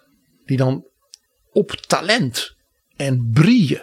die 0.45 0.57
dan 0.57 0.87
op 1.53 1.71
talent 1.71 2.57
en 2.97 3.31
brieën 3.33 3.83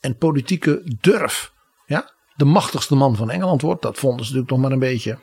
en 0.00 0.16
politieke 0.16 0.96
durf 1.00 1.52
ja, 1.86 2.12
de 2.34 2.44
machtigste 2.44 2.94
man 2.94 3.16
van 3.16 3.30
Engeland 3.30 3.62
wordt. 3.62 3.82
Dat 3.82 3.98
vonden 3.98 4.26
ze 4.26 4.32
natuurlijk 4.32 4.50
nog 4.50 4.60
maar 4.60 4.72
een 4.72 4.92
beetje. 4.92 5.18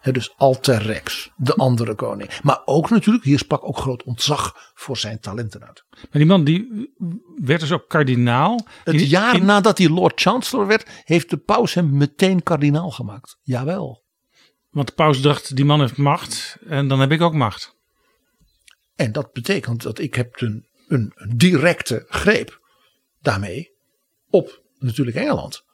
He, 0.00 0.12
dus 0.12 0.34
Alter 0.36 0.82
Rex, 0.82 1.30
de 1.36 1.54
andere 1.54 1.94
koning. 1.94 2.40
Maar 2.42 2.62
ook 2.64 2.90
natuurlijk, 2.90 3.24
hier 3.24 3.38
sprak 3.38 3.68
ook 3.68 3.78
groot 3.78 4.02
ontzag 4.02 4.72
voor 4.74 4.96
zijn 4.96 5.20
talenten 5.20 5.66
uit. 5.66 5.84
Maar 5.90 6.08
die 6.10 6.26
man 6.26 6.44
die 6.44 6.90
werd 7.36 7.60
dus 7.60 7.72
ook 7.72 7.88
kardinaal. 7.88 8.66
Het 8.84 9.08
jaar 9.08 9.44
nadat 9.44 9.78
hij 9.78 9.88
Lord 9.88 10.20
Chancellor 10.20 10.66
werd, 10.66 11.02
heeft 11.04 11.30
de 11.30 11.36
paus 11.36 11.74
hem 11.74 11.96
meteen 11.96 12.42
kardinaal 12.42 12.90
gemaakt. 12.90 13.38
Jawel. 13.42 14.03
Want 14.74 14.94
paus 14.94 15.20
dacht, 15.20 15.56
die 15.56 15.64
man 15.64 15.80
heeft 15.80 15.96
macht 15.96 16.56
en 16.66 16.88
dan 16.88 17.00
heb 17.00 17.12
ik 17.12 17.20
ook 17.20 17.34
macht. 17.34 17.76
En 18.96 19.12
dat 19.12 19.32
betekent 19.32 19.82
dat 19.82 19.98
ik 19.98 20.14
heb 20.14 20.40
een, 20.40 20.66
een 20.88 21.14
directe 21.36 22.04
greep 22.08 22.60
daarmee 23.20 23.72
op 24.30 24.62
natuurlijk 24.78 25.16
Engeland. 25.16 25.64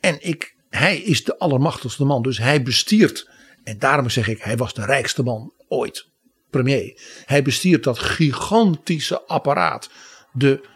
En 0.00 0.16
ik, 0.20 0.56
hij 0.68 0.98
is 0.98 1.24
de 1.24 1.38
allermachtigste 1.38 2.04
man, 2.04 2.22
dus 2.22 2.38
hij 2.38 2.62
bestiert. 2.62 3.30
En 3.64 3.78
daarom 3.78 4.10
zeg 4.10 4.28
ik, 4.28 4.42
hij 4.42 4.56
was 4.56 4.74
de 4.74 4.84
rijkste 4.84 5.22
man 5.22 5.52
ooit, 5.68 6.08
premier. 6.50 7.00
Hij 7.24 7.42
bestiert 7.42 7.84
dat 7.84 7.98
gigantische 7.98 9.22
apparaat. 9.22 9.90
De 10.32 10.68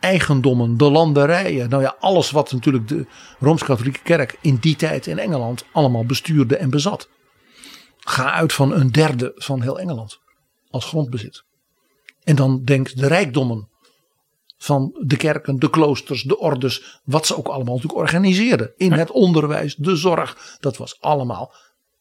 eigendommen, 0.00 0.76
de 0.76 0.90
landerijen. 0.90 1.68
Nou 1.68 1.82
ja, 1.82 1.96
alles 1.98 2.30
wat 2.30 2.52
natuurlijk 2.52 2.88
de 2.88 3.06
Rooms-Katholieke 3.38 4.02
Kerk 4.02 4.38
in 4.40 4.56
die 4.56 4.76
tijd 4.76 5.06
in 5.06 5.18
Engeland 5.18 5.64
allemaal 5.72 6.04
bestuurde 6.04 6.56
en 6.56 6.70
bezat. 6.70 7.08
Ga 8.04 8.32
uit 8.32 8.52
van 8.52 8.72
een 8.72 8.92
derde 8.92 9.32
van 9.34 9.62
heel 9.62 9.78
Engeland 9.78 10.20
als 10.70 10.84
grondbezit. 10.84 11.44
En 12.24 12.36
dan 12.36 12.64
denkt 12.64 12.98
de 12.98 13.06
rijkdommen 13.06 13.68
van 14.58 14.96
de 15.00 15.16
kerken, 15.16 15.58
de 15.58 15.70
kloosters, 15.70 16.22
de 16.22 16.38
ordes, 16.38 17.00
wat 17.04 17.26
ze 17.26 17.36
ook 17.36 17.48
allemaal 17.48 17.74
natuurlijk 17.74 18.00
organiseerden. 18.00 18.72
In 18.76 18.92
het 18.92 19.10
onderwijs, 19.10 19.74
de 19.74 19.96
zorg, 19.96 20.56
dat 20.60 20.76
was 20.76 21.00
allemaal, 21.00 21.54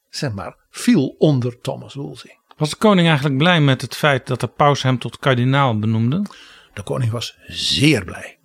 zeg 0.10 0.32
maar, 0.32 0.56
viel 0.70 1.16
onder 1.18 1.62
Thomas 1.62 1.94
Wolsey. 1.94 2.40
Was 2.58 2.70
de 2.70 2.76
koning 2.76 3.08
eigenlijk 3.08 3.38
blij 3.38 3.62
met 3.62 3.82
het 3.82 3.96
feit 3.96 4.28
dat 4.28 4.40
de 4.40 4.48
paus 4.48 4.82
hem 4.82 5.00
tot 5.00 5.18
kardinaal 5.18 5.80
benoemde? 5.80 6.26
De 6.74 6.84
koning 6.84 7.12
was 7.12 7.38
zeer 7.48 8.06
blij. 8.06 8.38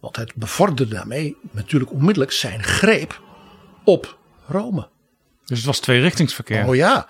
Want 0.00 0.16
het 0.16 0.34
bevorderde 0.34 0.88
daarmee 0.88 1.36
natuurlijk 1.50 1.92
onmiddellijk 1.92 2.32
zijn 2.32 2.62
greep 2.62 3.22
op 3.84 4.18
Rome. 4.46 4.88
Dus 5.46 5.58
het 5.58 5.66
was 5.66 5.80
tweerichtingsverkeer. 5.80 6.66
Oh 6.66 6.74
ja, 6.74 7.08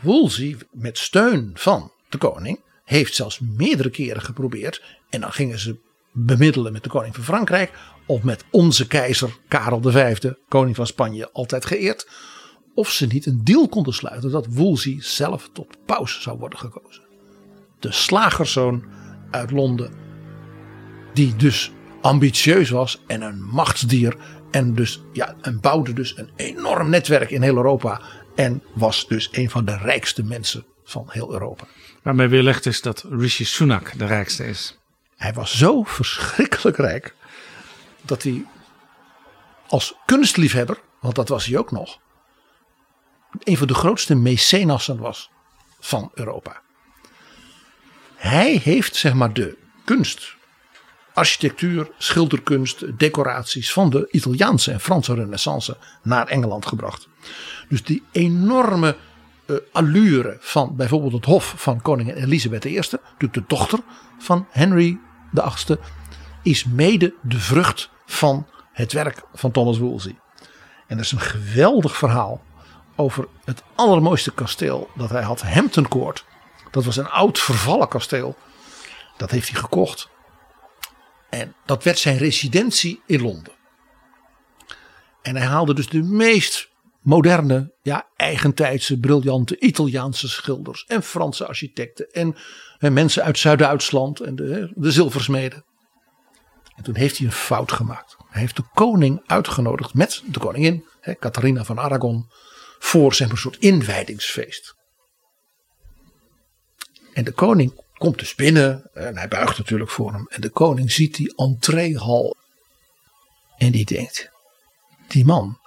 Wolsey 0.00 0.56
met 0.70 0.98
steun 0.98 1.50
van 1.54 1.92
de 2.08 2.18
koning 2.18 2.60
heeft 2.84 3.14
zelfs 3.14 3.38
meerdere 3.38 3.90
keren 3.90 4.22
geprobeerd. 4.22 4.82
En 5.10 5.20
dan 5.20 5.32
gingen 5.32 5.58
ze 5.58 5.76
bemiddelen 6.12 6.72
met 6.72 6.82
de 6.82 6.88
koning 6.88 7.14
van 7.14 7.24
Frankrijk. 7.24 7.72
Of 8.06 8.22
met 8.22 8.44
onze 8.50 8.86
keizer 8.86 9.36
Karel 9.48 9.82
V, 9.82 10.32
koning 10.48 10.76
van 10.76 10.86
Spanje, 10.86 11.30
altijd 11.32 11.64
geëerd. 11.64 12.08
Of 12.74 12.90
ze 12.90 13.06
niet 13.06 13.26
een 13.26 13.44
deal 13.44 13.68
konden 13.68 13.94
sluiten 13.94 14.30
dat 14.30 14.46
Wolsey 14.46 14.96
zelf 14.98 15.48
tot 15.52 15.76
paus 15.86 16.22
zou 16.22 16.38
worden 16.38 16.58
gekozen. 16.58 17.02
De 17.80 17.92
slagerszoon 17.92 18.84
uit 19.30 19.50
Londen. 19.50 19.92
Die 21.14 21.36
dus 21.36 21.72
ambitieus 22.00 22.70
was 22.70 23.02
en 23.06 23.22
een 23.22 23.42
machtsdier. 23.42 24.16
En, 24.54 24.74
dus, 24.74 25.00
ja, 25.12 25.34
en 25.40 25.60
bouwde 25.60 25.92
dus 25.92 26.16
een 26.16 26.30
enorm 26.36 26.90
netwerk 26.90 27.30
in 27.30 27.42
heel 27.42 27.56
Europa. 27.56 28.00
En 28.34 28.62
was 28.74 29.06
dus 29.08 29.28
een 29.32 29.50
van 29.50 29.64
de 29.64 29.76
rijkste 29.76 30.24
mensen 30.24 30.66
van 30.84 31.06
heel 31.08 31.32
Europa. 31.32 31.64
Waarmee 32.02 32.28
weerlegd 32.28 32.66
is 32.66 32.82
dat 32.82 33.04
Rishi 33.10 33.44
Sunak 33.44 33.98
de 33.98 34.06
rijkste 34.06 34.46
is. 34.46 34.78
Hij 35.16 35.32
was 35.32 35.58
zo 35.58 35.82
verschrikkelijk 35.82 36.76
rijk 36.76 37.14
dat 38.02 38.22
hij 38.22 38.46
als 39.68 39.94
kunstliefhebber, 40.04 40.80
want 41.00 41.14
dat 41.14 41.28
was 41.28 41.46
hij 41.46 41.58
ook 41.58 41.70
nog, 41.70 41.98
een 43.38 43.56
van 43.56 43.66
de 43.66 43.74
grootste 43.74 44.14
mecenassen 44.14 44.98
was 44.98 45.30
van 45.80 46.10
Europa. 46.14 46.60
Hij 48.14 48.60
heeft 48.62 48.96
zeg 48.96 49.14
maar 49.14 49.32
de 49.32 49.58
kunst, 49.84 50.36
architectuur, 51.14 51.90
schilderkunst, 51.98 52.98
decoraties 52.98 53.72
van 53.72 53.90
de 53.90 54.08
Italiaanse 54.10 54.72
en 54.72 54.80
Franse 54.80 55.14
renaissance 55.14 55.76
naar 56.02 56.26
Engeland 56.26 56.66
gebracht. 56.66 57.08
Dus 57.68 57.84
die 57.84 58.02
enorme 58.12 58.96
uh, 59.46 59.56
allure 59.72 60.36
van 60.40 60.76
bijvoorbeeld 60.76 61.12
het 61.12 61.24
hof 61.24 61.54
van 61.56 61.82
koningin 61.82 62.14
Elisabeth 62.14 62.64
I, 62.64 62.74
natuurlijk 62.74 63.32
de 63.32 63.44
dochter 63.46 63.78
van 64.18 64.46
Henry 64.50 64.98
VIII, 65.32 65.78
is 66.42 66.64
mede 66.64 67.14
de 67.22 67.38
vrucht 67.38 67.90
van 68.06 68.46
het 68.72 68.92
werk 68.92 69.22
van 69.34 69.50
Thomas 69.50 69.78
Wolsey. 69.78 70.18
En 70.86 70.96
dat 70.96 71.04
is 71.04 71.12
een 71.12 71.20
geweldig 71.20 71.96
verhaal 71.96 72.42
over 72.96 73.28
het 73.44 73.62
allermooiste 73.74 74.32
kasteel 74.32 74.90
dat 74.94 75.10
hij 75.10 75.22
had, 75.22 75.42
Hampton 75.42 75.88
Court. 75.88 76.24
Dat 76.70 76.84
was 76.84 76.96
een 76.96 77.08
oud 77.08 77.38
vervallen 77.38 77.88
kasteel. 77.88 78.36
Dat 79.16 79.30
heeft 79.30 79.48
hij 79.48 79.60
gekocht. 79.60 80.08
En 81.34 81.54
dat 81.64 81.84
werd 81.84 81.98
zijn 81.98 82.16
residentie 82.16 83.02
in 83.06 83.22
Londen. 83.22 83.52
En 85.22 85.36
hij 85.36 85.46
haalde 85.46 85.74
dus 85.74 85.88
de 85.88 86.02
meest 86.02 86.70
moderne, 87.00 87.74
ja, 87.82 88.08
eigentijdse, 88.16 88.98
briljante 88.98 89.58
Italiaanse 89.58 90.28
schilders 90.28 90.84
en 90.84 91.02
Franse 91.02 91.46
architecten 91.46 92.10
en, 92.10 92.36
en 92.78 92.92
mensen 92.92 93.22
uit 93.22 93.38
Zuid-Duitsland 93.38 94.20
en 94.20 94.36
de, 94.36 94.72
de 94.74 94.92
zilversmeden. 94.92 95.64
En 96.76 96.82
toen 96.82 96.96
heeft 96.96 97.18
hij 97.18 97.26
een 97.26 97.32
fout 97.32 97.72
gemaakt. 97.72 98.16
Hij 98.28 98.40
heeft 98.40 98.56
de 98.56 98.64
koning 98.74 99.22
uitgenodigd 99.26 99.94
met 99.94 100.22
de 100.26 100.38
koningin, 100.38 100.84
hè, 101.00 101.14
Catharina 101.14 101.64
van 101.64 101.78
Aragon, 101.78 102.30
voor 102.78 103.14
een 103.18 103.36
soort 103.36 103.58
inwijdingsfeest. 103.58 104.74
En 107.12 107.24
de 107.24 107.32
koning 107.32 107.83
komt 108.04 108.18
dus 108.18 108.34
binnen 108.34 108.90
en 108.92 109.16
hij 109.16 109.28
buigt 109.28 109.58
natuurlijk 109.58 109.90
voor 109.90 110.12
hem. 110.12 110.26
En 110.28 110.40
de 110.40 110.50
koning 110.50 110.92
ziet 110.92 111.14
die 111.14 111.36
entreehal 111.36 112.36
en 113.56 113.72
die 113.72 113.84
denkt, 113.84 114.30
die 115.08 115.24
man 115.24 115.60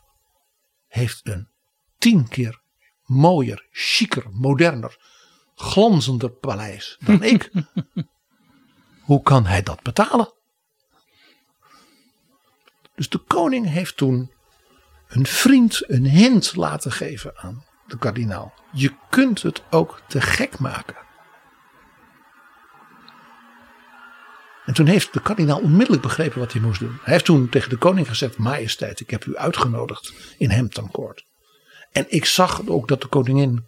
heeft 0.88 1.20
een 1.24 1.50
tien 1.98 2.28
keer 2.28 2.62
mooier, 3.04 3.68
chiquer, 3.72 4.24
moderner, 4.32 4.98
glanzender 5.56 6.30
paleis 6.30 6.98
dan 7.00 7.24
ik. 7.24 7.52
Hoe 9.10 9.22
kan 9.22 9.46
hij 9.46 9.64
dat 9.64 9.82
betalen? 9.82 10.34
Dus 12.96 13.10
de 13.10 13.18
koning 13.18 13.70
heeft 13.70 13.98
toen 13.98 14.32
een 15.08 15.26
vriend 15.26 15.90
een 15.90 16.06
hint 16.06 16.56
laten 16.56 16.92
geven 16.92 17.38
aan 17.38 17.66
de 17.88 17.98
kardinaal. 17.98 18.54
Je 18.72 18.94
kunt 19.10 19.42
het 19.42 19.64
ook 19.70 20.02
te 20.08 20.22
gek 20.22 20.60
maken. 20.60 21.07
En 24.68 24.74
toen 24.74 24.86
heeft 24.86 25.14
de 25.14 25.22
kardinaal 25.22 25.60
onmiddellijk 25.60 26.02
begrepen 26.02 26.40
wat 26.40 26.52
hij 26.52 26.62
moest 26.62 26.80
doen. 26.80 27.00
Hij 27.02 27.14
heeft 27.14 27.26
toen 27.26 27.50
tegen 27.50 27.70
de 27.70 27.78
koning 27.78 28.08
gezegd: 28.08 28.38
Majesteit, 28.38 29.00
ik 29.00 29.10
heb 29.10 29.26
u 29.26 29.38
uitgenodigd 29.38 30.14
in 30.38 30.52
Hampton 30.52 30.92
Court. 30.92 31.26
En 31.92 32.06
ik 32.08 32.26
zag 32.26 32.68
ook 32.68 32.88
dat 32.88 33.02
de 33.02 33.08
koningin 33.08 33.68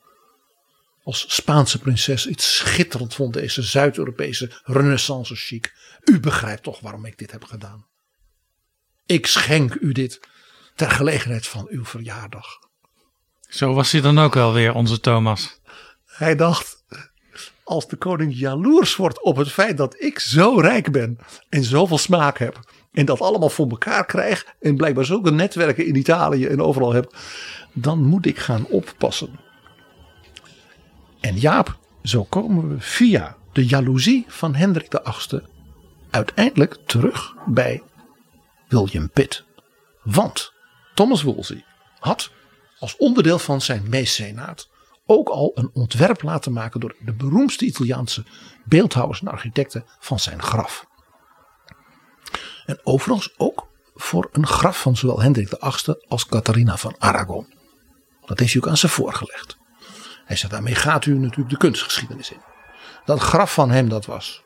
als 1.03 1.35
Spaanse 1.35 1.79
prinses 1.79 2.27
iets 2.27 2.57
schitterend 2.57 3.13
vond, 3.13 3.33
deze 3.33 3.61
Zuid-Europese 3.61 4.61
renaissance 4.63 5.35
chic. 5.35 5.73
U 6.03 6.19
begrijpt 6.19 6.63
toch 6.63 6.79
waarom 6.79 7.05
ik 7.05 7.17
dit 7.17 7.31
heb 7.31 7.43
gedaan. 7.43 7.85
Ik 9.05 9.27
schenk 9.27 9.73
u 9.73 9.91
dit 9.91 10.19
ter 10.75 10.91
gelegenheid 10.91 11.47
van 11.47 11.67
uw 11.69 11.85
verjaardag. 11.85 12.45
Zo 13.47 13.73
was 13.73 13.91
hij 13.91 14.01
dan 14.01 14.19
ook 14.19 14.33
wel 14.33 14.53
weer, 14.53 14.73
onze 14.73 14.99
Thomas. 14.99 15.59
Hij 16.05 16.35
dacht, 16.35 16.83
als 17.69 17.87
de 17.87 17.95
koning 17.95 18.37
jaloers 18.37 18.95
wordt 18.95 19.21
op 19.21 19.35
het 19.35 19.51
feit 19.51 19.77
dat 19.77 19.95
ik 20.01 20.19
zo 20.19 20.59
rijk 20.59 20.91
ben 20.91 21.17
en 21.49 21.63
zoveel 21.63 21.97
smaak 21.97 22.37
heb. 22.37 22.59
En 22.91 23.05
dat 23.05 23.21
allemaal 23.21 23.49
voor 23.49 23.69
elkaar 23.69 24.05
krijg 24.05 24.45
en 24.59 24.75
blijkbaar 24.75 25.05
zulke 25.05 25.31
netwerken 25.31 25.85
in 25.85 25.95
Italië 25.95 26.45
en 26.45 26.61
overal 26.61 26.93
heb. 26.93 27.15
Dan 27.73 28.03
moet 28.03 28.25
ik 28.25 28.37
gaan 28.37 28.65
oppassen. 28.65 29.39
En 31.19 31.37
Jaap, 31.37 31.77
zo 32.03 32.23
komen 32.23 32.69
we 32.69 32.75
via 32.79 33.35
de 33.53 33.65
jaloezie 33.65 34.25
van 34.27 34.55
Hendrik 34.55 34.87
VIII 35.03 35.41
uiteindelijk 36.09 36.77
terug 36.85 37.33
bij 37.45 37.81
William 38.67 39.09
Pitt. 39.09 39.43
Want 40.03 40.53
Thomas 40.93 41.23
Wolsey 41.23 41.65
had 41.99 42.31
als 42.79 42.97
onderdeel 42.97 43.39
van 43.39 43.61
zijn 43.61 43.83
mecenaat 43.89 44.69
ook 45.09 45.29
al 45.29 45.51
een 45.55 45.69
ontwerp 45.73 46.21
laten 46.21 46.53
maken 46.53 46.79
door 46.79 46.95
de 46.99 47.13
beroemdste 47.13 47.65
Italiaanse 47.65 48.25
beeldhouwers 48.65 49.21
en 49.21 49.27
architecten 49.27 49.85
van 49.99 50.19
zijn 50.19 50.41
graf. 50.41 50.87
En 52.65 52.79
overigens 52.83 53.33
ook 53.37 53.67
voor 53.95 54.29
een 54.31 54.47
graf 54.47 54.81
van 54.81 54.97
zowel 54.97 55.21
Hendrik 55.21 55.47
VIII 55.47 55.97
als 56.07 56.25
Catharina 56.25 56.77
van 56.77 56.95
Aragon. 56.97 57.53
Dat 58.25 58.39
heeft 58.39 58.53
hij 58.53 58.61
ook 58.61 58.67
aan 58.67 58.77
ze 58.77 58.87
voorgelegd. 58.87 59.57
Hij 60.25 60.35
zei 60.35 60.51
daarmee 60.51 60.75
gaat 60.75 61.05
u 61.05 61.17
natuurlijk 61.17 61.49
de 61.49 61.57
kunstgeschiedenis 61.57 62.31
in. 62.31 62.41
Dat 63.05 63.19
graf 63.19 63.53
van 63.53 63.71
hem 63.71 63.89
dat 63.89 64.05
was. 64.05 64.43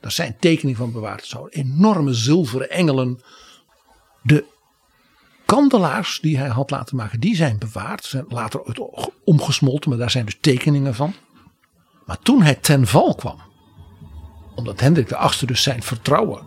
Daar 0.00 0.12
zijn 0.12 0.36
tekeningen 0.38 0.78
van 0.78 0.92
bewaard. 0.92 1.26
Zo 1.26 1.46
enorme 1.46 2.12
zilveren 2.12 2.70
engelen. 2.70 3.20
De 4.22 4.44
kandelaars 5.54 6.18
die 6.20 6.38
hij 6.38 6.48
had 6.48 6.70
laten 6.70 6.96
maken, 6.96 7.20
die 7.20 7.36
zijn 7.36 7.58
bewaard. 7.58 8.04
Zijn 8.04 8.24
later 8.28 8.60
omgesmolten, 9.24 9.90
maar 9.90 9.98
daar 9.98 10.10
zijn 10.10 10.24
dus 10.24 10.38
tekeningen 10.40 10.94
van. 10.94 11.14
Maar 12.04 12.18
toen 12.18 12.42
hij 12.42 12.54
ten 12.54 12.86
val 12.86 13.14
kwam, 13.14 13.40
omdat 14.54 14.80
Hendrik 14.80 15.08
VIII 15.08 15.46
dus 15.46 15.62
zijn 15.62 15.82
vertrouwen 15.82 16.46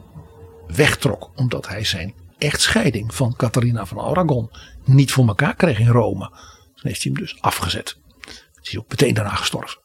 wegtrok, 0.68 1.32
omdat 1.36 1.68
hij 1.68 1.84
zijn 1.84 2.14
echtscheiding 2.38 3.16
van 3.16 3.36
Catharina 3.36 3.86
van 3.86 4.00
Aragon 4.00 4.52
niet 4.86 5.12
voor 5.12 5.28
elkaar 5.28 5.56
kreeg 5.56 5.80
in 5.80 5.88
Rome, 5.88 6.30
dan 6.30 6.82
heeft 6.82 7.04
hij 7.04 7.12
hem 7.12 7.22
dus 7.22 7.42
afgezet. 7.42 7.98
Is 8.62 8.72
hij 8.72 8.80
ook 8.80 8.90
meteen 8.90 9.14
daarna 9.14 9.36
gestorven. 9.36 9.82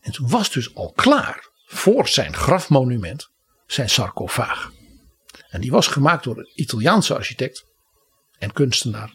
En 0.00 0.12
toen 0.12 0.28
was 0.28 0.50
dus 0.50 0.74
al 0.74 0.92
klaar 0.92 1.48
voor 1.66 2.08
zijn 2.08 2.34
grafmonument 2.34 3.30
zijn 3.66 3.90
sarcofaag. 3.90 4.72
En 5.48 5.60
die 5.60 5.70
was 5.70 5.86
gemaakt 5.86 6.24
door 6.24 6.38
een 6.38 6.52
Italiaanse 6.54 7.14
architect 7.14 7.68
en 8.40 8.52
kunstenaar 8.52 9.12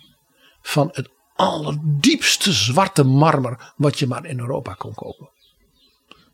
van 0.62 0.90
het 0.92 1.10
allerdiepste 1.36 2.54
zwarte 2.54 3.04
marmer 3.04 3.74
wat 3.76 4.00
je 4.00 4.08
maar 4.08 4.26
in 4.26 4.40
Europa 4.40 4.74
kon 4.74 4.94
kopen. 4.94 5.30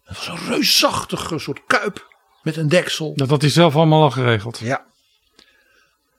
Het 0.04 0.18
was 0.18 0.28
een 0.28 0.48
reusachtige 0.48 1.40
soort 1.40 1.62
kuip 1.68 2.08
met 2.44 2.58
een 2.58 2.70
deksel. 2.70 3.14
Dat 3.16 3.30
had 3.30 3.42
hij 3.42 3.50
zelf 3.50 3.76
allemaal 3.76 4.02
al 4.02 4.12
geregeld. 4.12 4.58
Ja. 4.58 4.86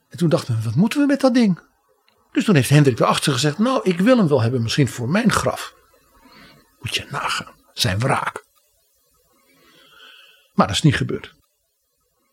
En 0.09 0.17
toen 0.17 0.29
dachten 0.29 0.55
we, 0.55 0.63
wat 0.63 0.75
moeten 0.75 0.99
we 0.99 1.05
met 1.05 1.21
dat 1.21 1.33
ding? 1.33 1.59
Dus 2.31 2.45
toen 2.45 2.55
heeft 2.55 2.69
Hendrik 2.69 2.97
de 2.97 3.05
Achter 3.05 3.33
gezegd, 3.33 3.57
nou 3.57 3.79
ik 3.83 3.99
wil 3.99 4.17
hem 4.17 4.27
wel 4.27 4.41
hebben 4.41 4.61
misschien 4.61 4.87
voor 4.87 5.09
mijn 5.09 5.31
graf. 5.31 5.73
Moet 6.79 6.95
je 6.95 7.07
nagaan, 7.09 7.53
zijn 7.73 7.99
wraak. 7.99 8.45
Maar 10.53 10.67
dat 10.67 10.75
is 10.75 10.81
niet 10.81 10.95
gebeurd. 10.95 11.35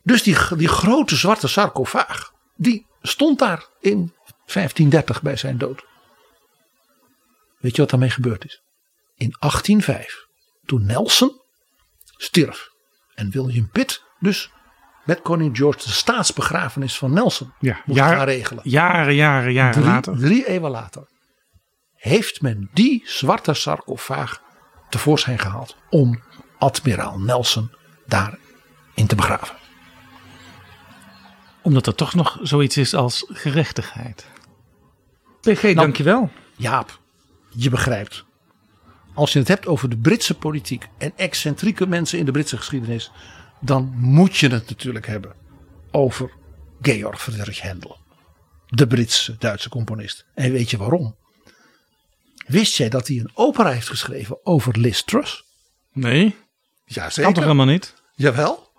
Dus 0.03 0.23
die, 0.23 0.37
die 0.57 0.69
grote 0.69 1.17
zwarte 1.17 1.49
sarcofaag, 1.49 2.33
die 2.57 2.87
stond 3.03 3.39
daar 3.39 3.67
in 3.81 4.15
1530 4.27 5.23
bij 5.23 5.37
zijn 5.37 5.59
dood. 5.59 5.85
Weet 7.59 7.75
je 7.77 7.81
wat 7.81 7.91
daarmee 7.91 8.11
gebeurd 8.11 8.45
is? 8.45 8.63
In 9.15 9.37
1805, 9.39 10.27
toen 10.65 10.87
Nelson 10.87 11.41
stierf 12.17 12.69
en 13.15 13.31
William 13.31 13.69
Pitt 13.71 14.05
dus 14.19 14.51
met 15.05 15.23
koning 15.23 15.57
George 15.57 15.79
de 15.85 15.91
staatsbegrafenis 15.91 16.99
van 16.99 17.13
Nelson 17.13 17.53
Ja, 17.59 17.83
moest 17.85 17.99
jaar- 17.99 18.17
gaan 18.17 18.25
regelen. 18.25 18.63
Jaren, 18.67 19.15
jaren, 19.15 19.53
jaren 19.53 19.73
drie, 19.73 19.85
later. 19.87 20.19
drie 20.19 20.47
eeuwen 20.49 20.71
later 20.71 21.09
heeft 21.95 22.41
men 22.43 22.69
die 22.73 23.03
zwarte 23.05 23.55
sarcofaag 23.55 24.43
tevoorschijn 24.89 25.39
gehaald 25.39 25.77
om 25.91 26.23
admiraal 26.59 27.19
Nelson 27.19 27.71
daarin 28.07 29.07
te 29.07 29.15
begraven. 29.15 29.57
Omdat 31.63 31.87
er 31.87 31.95
toch 31.95 32.15
nog 32.15 32.39
zoiets 32.43 32.77
is 32.77 32.95
als 32.95 33.25
gerechtigheid. 33.29 34.27
PG, 35.41 35.75
dankjewel. 35.75 36.31
Jaap, 36.57 37.01
je 37.51 37.71
begrijpt. 37.71 38.25
Als 39.15 39.33
je 39.33 39.39
het 39.39 39.49
hebt 39.49 39.67
over 39.67 39.89
de 39.89 39.97
Britse 39.97 40.35
politiek 40.35 40.89
en 40.99 41.13
excentrieke 41.17 41.87
mensen 41.87 42.19
in 42.19 42.25
de 42.25 42.31
Britse 42.31 42.57
geschiedenis, 42.57 43.11
dan 43.61 43.93
moet 43.97 44.37
je 44.37 44.49
het 44.49 44.69
natuurlijk 44.69 45.07
hebben 45.07 45.35
over 45.91 46.31
Georg 46.81 47.23
Friedrich 47.23 47.61
Händel, 47.61 47.99
de 48.67 48.87
Britse 48.87 49.37
Duitse 49.39 49.69
componist. 49.69 50.27
En 50.35 50.53
weet 50.53 50.71
je 50.71 50.77
waarom? 50.77 51.17
Wist 52.47 52.77
jij 52.77 52.89
dat 52.89 53.09
hij 53.09 53.17
een 53.17 53.31
opera 53.35 53.71
heeft 53.71 53.89
geschreven 53.89 54.47
over 54.47 54.79
Liz 54.79 55.03
Truss? 55.03 55.45
Nee, 55.93 56.37
Ja, 56.85 57.09
kan 57.09 57.33
toch 57.33 57.43
helemaal 57.43 57.67
niet? 57.67 57.95
Jawel. 58.15 58.73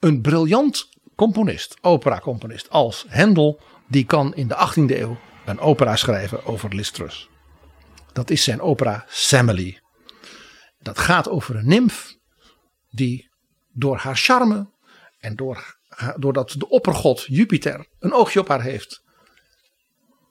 Een 0.00 0.20
briljant 0.20 0.88
componist, 1.14 1.76
opera-componist 1.80 2.70
als 2.70 3.04
Händel, 3.08 3.60
die 3.86 4.04
kan 4.04 4.34
in 4.34 4.48
de 4.48 4.54
18e 4.54 4.98
eeuw 4.98 5.18
een 5.44 5.60
opera 5.60 5.96
schrijven 5.96 6.44
over 6.44 6.74
Liz 6.74 6.90
Truss. 6.90 7.28
Dat 8.12 8.30
is 8.30 8.44
zijn 8.44 8.60
opera 8.60 9.04
Semele. 9.08 9.82
Dat 10.78 10.98
gaat 10.98 11.28
over 11.28 11.56
een 11.56 11.68
nimf 11.68 12.16
die 12.90 13.30
door 13.72 13.96
haar 13.96 14.16
charme 14.16 14.70
en 15.18 15.36
door, 15.36 15.76
doordat 16.16 16.54
de 16.58 16.68
oppergod 16.68 17.24
Jupiter 17.26 17.86
een 17.98 18.12
oogje 18.12 18.40
op 18.40 18.48
haar 18.48 18.62
heeft, 18.62 19.02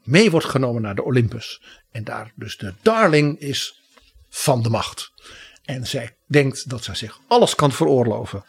mee 0.03 0.31
wordt 0.31 0.45
genomen 0.45 0.81
naar 0.81 0.95
de 0.95 1.03
Olympus. 1.03 1.61
En 1.91 2.03
daar 2.03 2.31
dus 2.35 2.57
de 2.57 2.73
darling 2.81 3.39
is 3.39 3.81
van 4.29 4.63
de 4.63 4.69
macht. 4.69 5.11
En 5.63 5.87
zij 5.87 6.15
denkt 6.27 6.69
dat 6.69 6.83
zij 6.83 6.95
zich 6.95 7.19
alles 7.27 7.55
kan 7.55 7.71
veroorloven. 7.71 8.45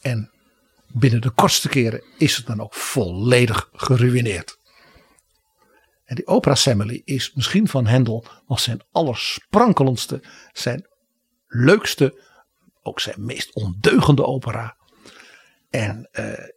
En 0.00 0.30
binnen 0.94 1.20
de 1.20 1.30
kortste 1.30 1.68
keren 1.68 2.02
is 2.18 2.36
het 2.36 2.46
dan 2.46 2.60
ook 2.60 2.74
volledig 2.74 3.68
geruineerd. 3.72 4.58
En 6.04 6.14
die 6.14 6.26
opera 6.26 6.54
Semele 6.54 7.02
is 7.04 7.32
misschien 7.34 7.68
van 7.68 7.86
Hendel 7.86 8.24
als 8.46 8.62
zijn 8.62 8.82
allersprankelendste, 8.92 10.22
zijn 10.52 10.86
leukste, 11.46 12.20
ook 12.82 13.00
zijn 13.00 13.24
meest 13.24 13.54
ondeugende 13.54 14.24
opera. 14.24 14.76
En 15.70 16.08
eh, 16.12 16.48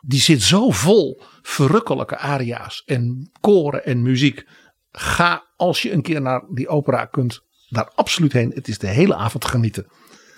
die 0.00 0.20
zit 0.20 0.42
zo 0.42 0.70
vol 0.70 1.22
verrukkelijke 1.42 2.18
aria's 2.18 2.82
en 2.86 3.30
koren 3.40 3.84
en 3.84 4.02
muziek. 4.02 4.46
Ga 4.92 5.46
als 5.56 5.82
je 5.82 5.92
een 5.92 6.02
keer 6.02 6.20
naar 6.20 6.44
die 6.50 6.68
opera 6.68 7.04
kunt, 7.04 7.42
daar 7.68 7.90
absoluut 7.94 8.32
heen. 8.32 8.50
Het 8.54 8.68
is 8.68 8.78
de 8.78 8.86
hele 8.86 9.14
avond 9.14 9.44
genieten. 9.44 9.86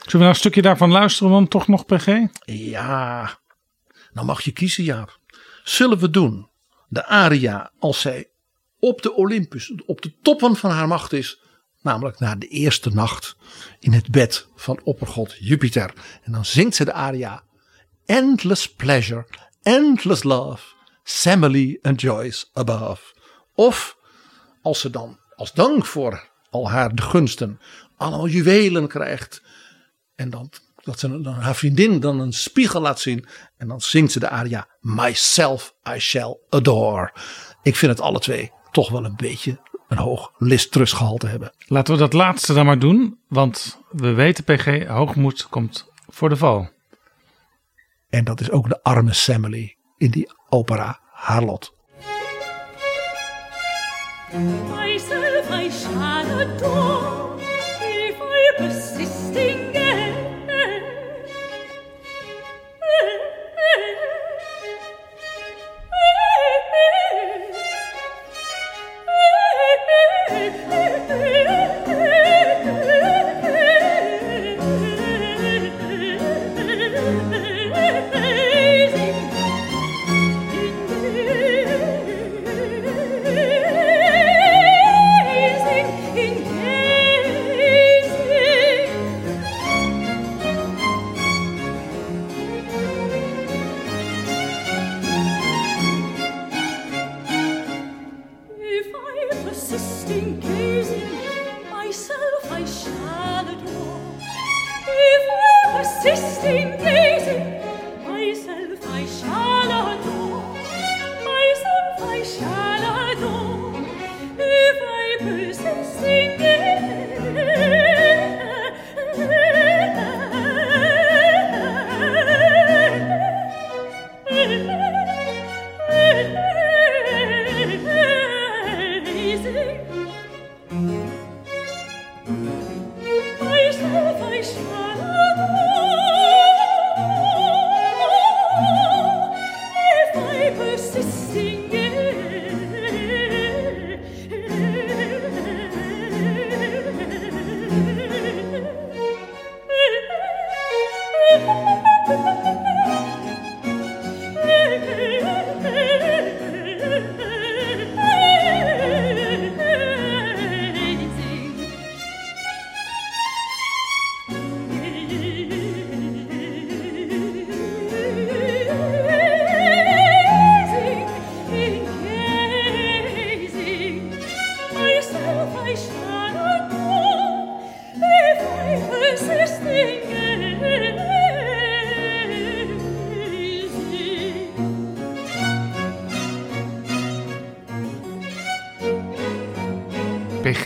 Zullen 0.06 0.20
we 0.20 0.24
nou 0.24 0.30
een 0.30 0.40
stukje 0.40 0.62
daarvan 0.62 0.90
luisteren 0.90 1.32
dan 1.32 1.48
toch 1.48 1.68
nog, 1.68 1.86
PG? 1.86 2.06
Ja, 2.44 3.38
nou 4.12 4.26
mag 4.26 4.42
je 4.42 4.52
kiezen, 4.52 4.84
Jaap. 4.84 5.18
Zullen 5.64 5.98
we 5.98 6.10
doen 6.10 6.48
de 6.88 7.06
aria 7.06 7.70
als 7.78 8.00
zij 8.00 8.28
op 8.78 9.02
de 9.02 9.14
Olympus, 9.14 9.72
op 9.86 10.02
de 10.02 10.12
toppen 10.22 10.56
van 10.56 10.70
haar 10.70 10.88
macht 10.88 11.12
is. 11.12 11.40
Namelijk 11.82 12.18
na 12.18 12.34
de 12.34 12.46
eerste 12.46 12.90
nacht 12.90 13.36
in 13.80 13.92
het 13.92 14.10
bed 14.10 14.48
van 14.54 14.80
oppergod 14.84 15.36
Jupiter. 15.38 15.92
En 16.22 16.32
dan 16.32 16.44
zingt 16.44 16.76
ze 16.76 16.84
de 16.84 16.92
aria 16.92 17.42
Endless 18.04 18.74
pleasure, 18.74 19.26
endless 19.62 20.22
love, 20.22 20.62
Semele 21.02 21.78
enjoys 21.82 22.50
above. 22.52 23.02
Of 23.54 23.96
als 24.62 24.80
ze 24.80 24.90
dan 24.90 25.18
als 25.36 25.52
dank 25.52 25.86
voor 25.86 26.28
al 26.50 26.70
haar 26.70 26.90
gunsten 26.94 27.60
allemaal 27.96 28.28
juwelen 28.28 28.88
krijgt. 28.88 29.42
En 30.16 30.30
dan 30.30 30.50
dat 30.86 30.98
ze 30.98 31.20
dan 31.20 31.34
haar 31.34 31.54
vriendin 31.54 32.00
dan 32.00 32.20
een 32.20 32.32
spiegel 32.32 32.80
laat 32.80 33.00
zien. 33.00 33.26
En 33.56 33.68
dan 33.68 33.80
zingt 33.80 34.12
ze 34.12 34.18
de 34.18 34.28
aria 34.28 34.68
Myself 34.80 35.74
I 35.94 35.98
shall 35.98 36.38
adore. 36.48 37.12
Ik 37.62 37.76
vind 37.76 37.92
het 37.92 38.00
alle 38.00 38.18
twee 38.18 38.52
toch 38.70 38.90
wel 38.90 39.04
een 39.04 39.16
beetje 39.16 39.60
een 39.88 39.96
hoog 39.96 40.32
listrustgehalte 40.38 41.26
hebben. 41.26 41.52
Laten 41.66 41.94
we 41.94 42.00
dat 42.00 42.12
laatste 42.12 42.54
dan 42.54 42.66
maar 42.66 42.78
doen. 42.78 43.18
Want 43.28 43.78
we 43.90 44.12
weten, 44.12 44.44
PG, 44.44 44.86
hoogmoed 44.86 45.48
komt 45.48 45.86
voor 46.08 46.28
de 46.28 46.36
val. 46.36 46.68
En 48.08 48.24
dat 48.24 48.40
is 48.40 48.50
ook 48.50 48.68
de 48.68 48.82
arme 48.82 49.12
Semele 49.12 49.74
in 49.96 50.10
die 50.10 50.30
opera 50.48 51.00
Harlot. 51.12 51.74
Myself 54.32 55.50
I 55.50 55.70
shall 55.70 56.40
adore 56.40 57.40
if 57.80 58.20
I 58.20 58.54
persist 58.56 59.65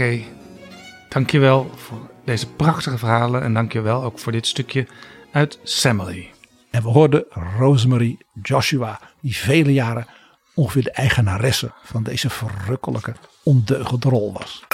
PG, 0.00 0.22
dankjewel 1.08 1.70
voor 1.76 2.10
deze 2.24 2.46
prachtige 2.46 2.98
verhalen. 2.98 3.42
En 3.42 3.54
dankjewel 3.54 4.02
ook 4.02 4.18
voor 4.18 4.32
dit 4.32 4.46
stukje 4.46 4.86
uit 5.32 5.58
Semele. 5.62 6.26
En 6.70 6.82
we 6.82 6.88
hoorden 6.88 7.24
Rosemary 7.58 8.18
Joshua, 8.42 9.00
die 9.20 9.36
vele 9.36 9.72
jaren 9.72 10.06
ongeveer 10.54 10.82
de 10.82 10.90
eigenaresse 10.90 11.72
van 11.82 12.02
deze 12.02 12.30
verrukkelijke, 12.30 13.14
ondeugende 13.42 14.08
rol 14.08 14.32
was. 14.32 14.64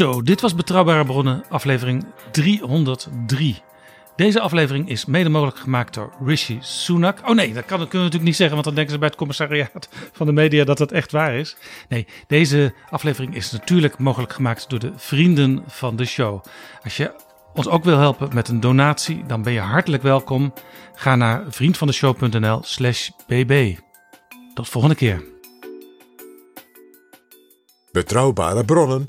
Zo, 0.00 0.22
dit 0.22 0.40
was 0.40 0.54
Betrouwbare 0.54 1.04
Bronnen, 1.04 1.44
aflevering 1.48 2.04
303. 2.30 3.62
Deze 4.16 4.40
aflevering 4.40 4.88
is 4.88 5.04
mede 5.04 5.28
mogelijk 5.28 5.58
gemaakt 5.58 5.94
door 5.94 6.12
Rishi 6.24 6.58
Sunak. 6.60 7.28
Oh 7.28 7.34
nee, 7.34 7.52
dat, 7.52 7.64
kan, 7.64 7.78
kunnen 7.78 7.90
we 7.90 7.96
natuurlijk 7.96 8.24
niet 8.24 8.36
zeggen, 8.36 8.54
want 8.54 8.66
dan 8.66 8.74
denken 8.74 8.92
ze 8.92 8.98
bij 8.98 9.08
het 9.08 9.16
commissariaat 9.16 9.88
van 10.12 10.26
de 10.26 10.32
media 10.32 10.64
dat 10.64 10.78
dat 10.78 10.92
echt 10.92 11.12
waar 11.12 11.34
is. 11.34 11.56
Nee, 11.88 12.06
deze 12.26 12.74
aflevering 12.90 13.34
is 13.34 13.50
natuurlijk 13.50 13.98
mogelijk 13.98 14.32
gemaakt 14.32 14.70
door 14.70 14.78
de 14.78 14.92
vrienden 14.96 15.64
van 15.66 15.96
de 15.96 16.04
show. 16.04 16.44
Als 16.82 16.96
je 16.96 17.12
ons 17.54 17.68
ook 17.68 17.84
wil 17.84 17.98
helpen 17.98 18.34
met 18.34 18.48
een 18.48 18.60
donatie, 18.60 19.24
dan 19.26 19.42
ben 19.42 19.52
je 19.52 19.60
hartelijk 19.60 20.02
welkom. 20.02 20.52
Ga 20.94 21.16
naar 21.16 21.44
vriendvandeshow.nl 21.48 22.60
slash 22.62 23.08
bb. 23.26 23.76
Tot 24.54 24.68
volgende 24.68 24.96
keer. 24.96 25.24
Betrouwbare 27.92 28.64
bronnen 28.64 29.08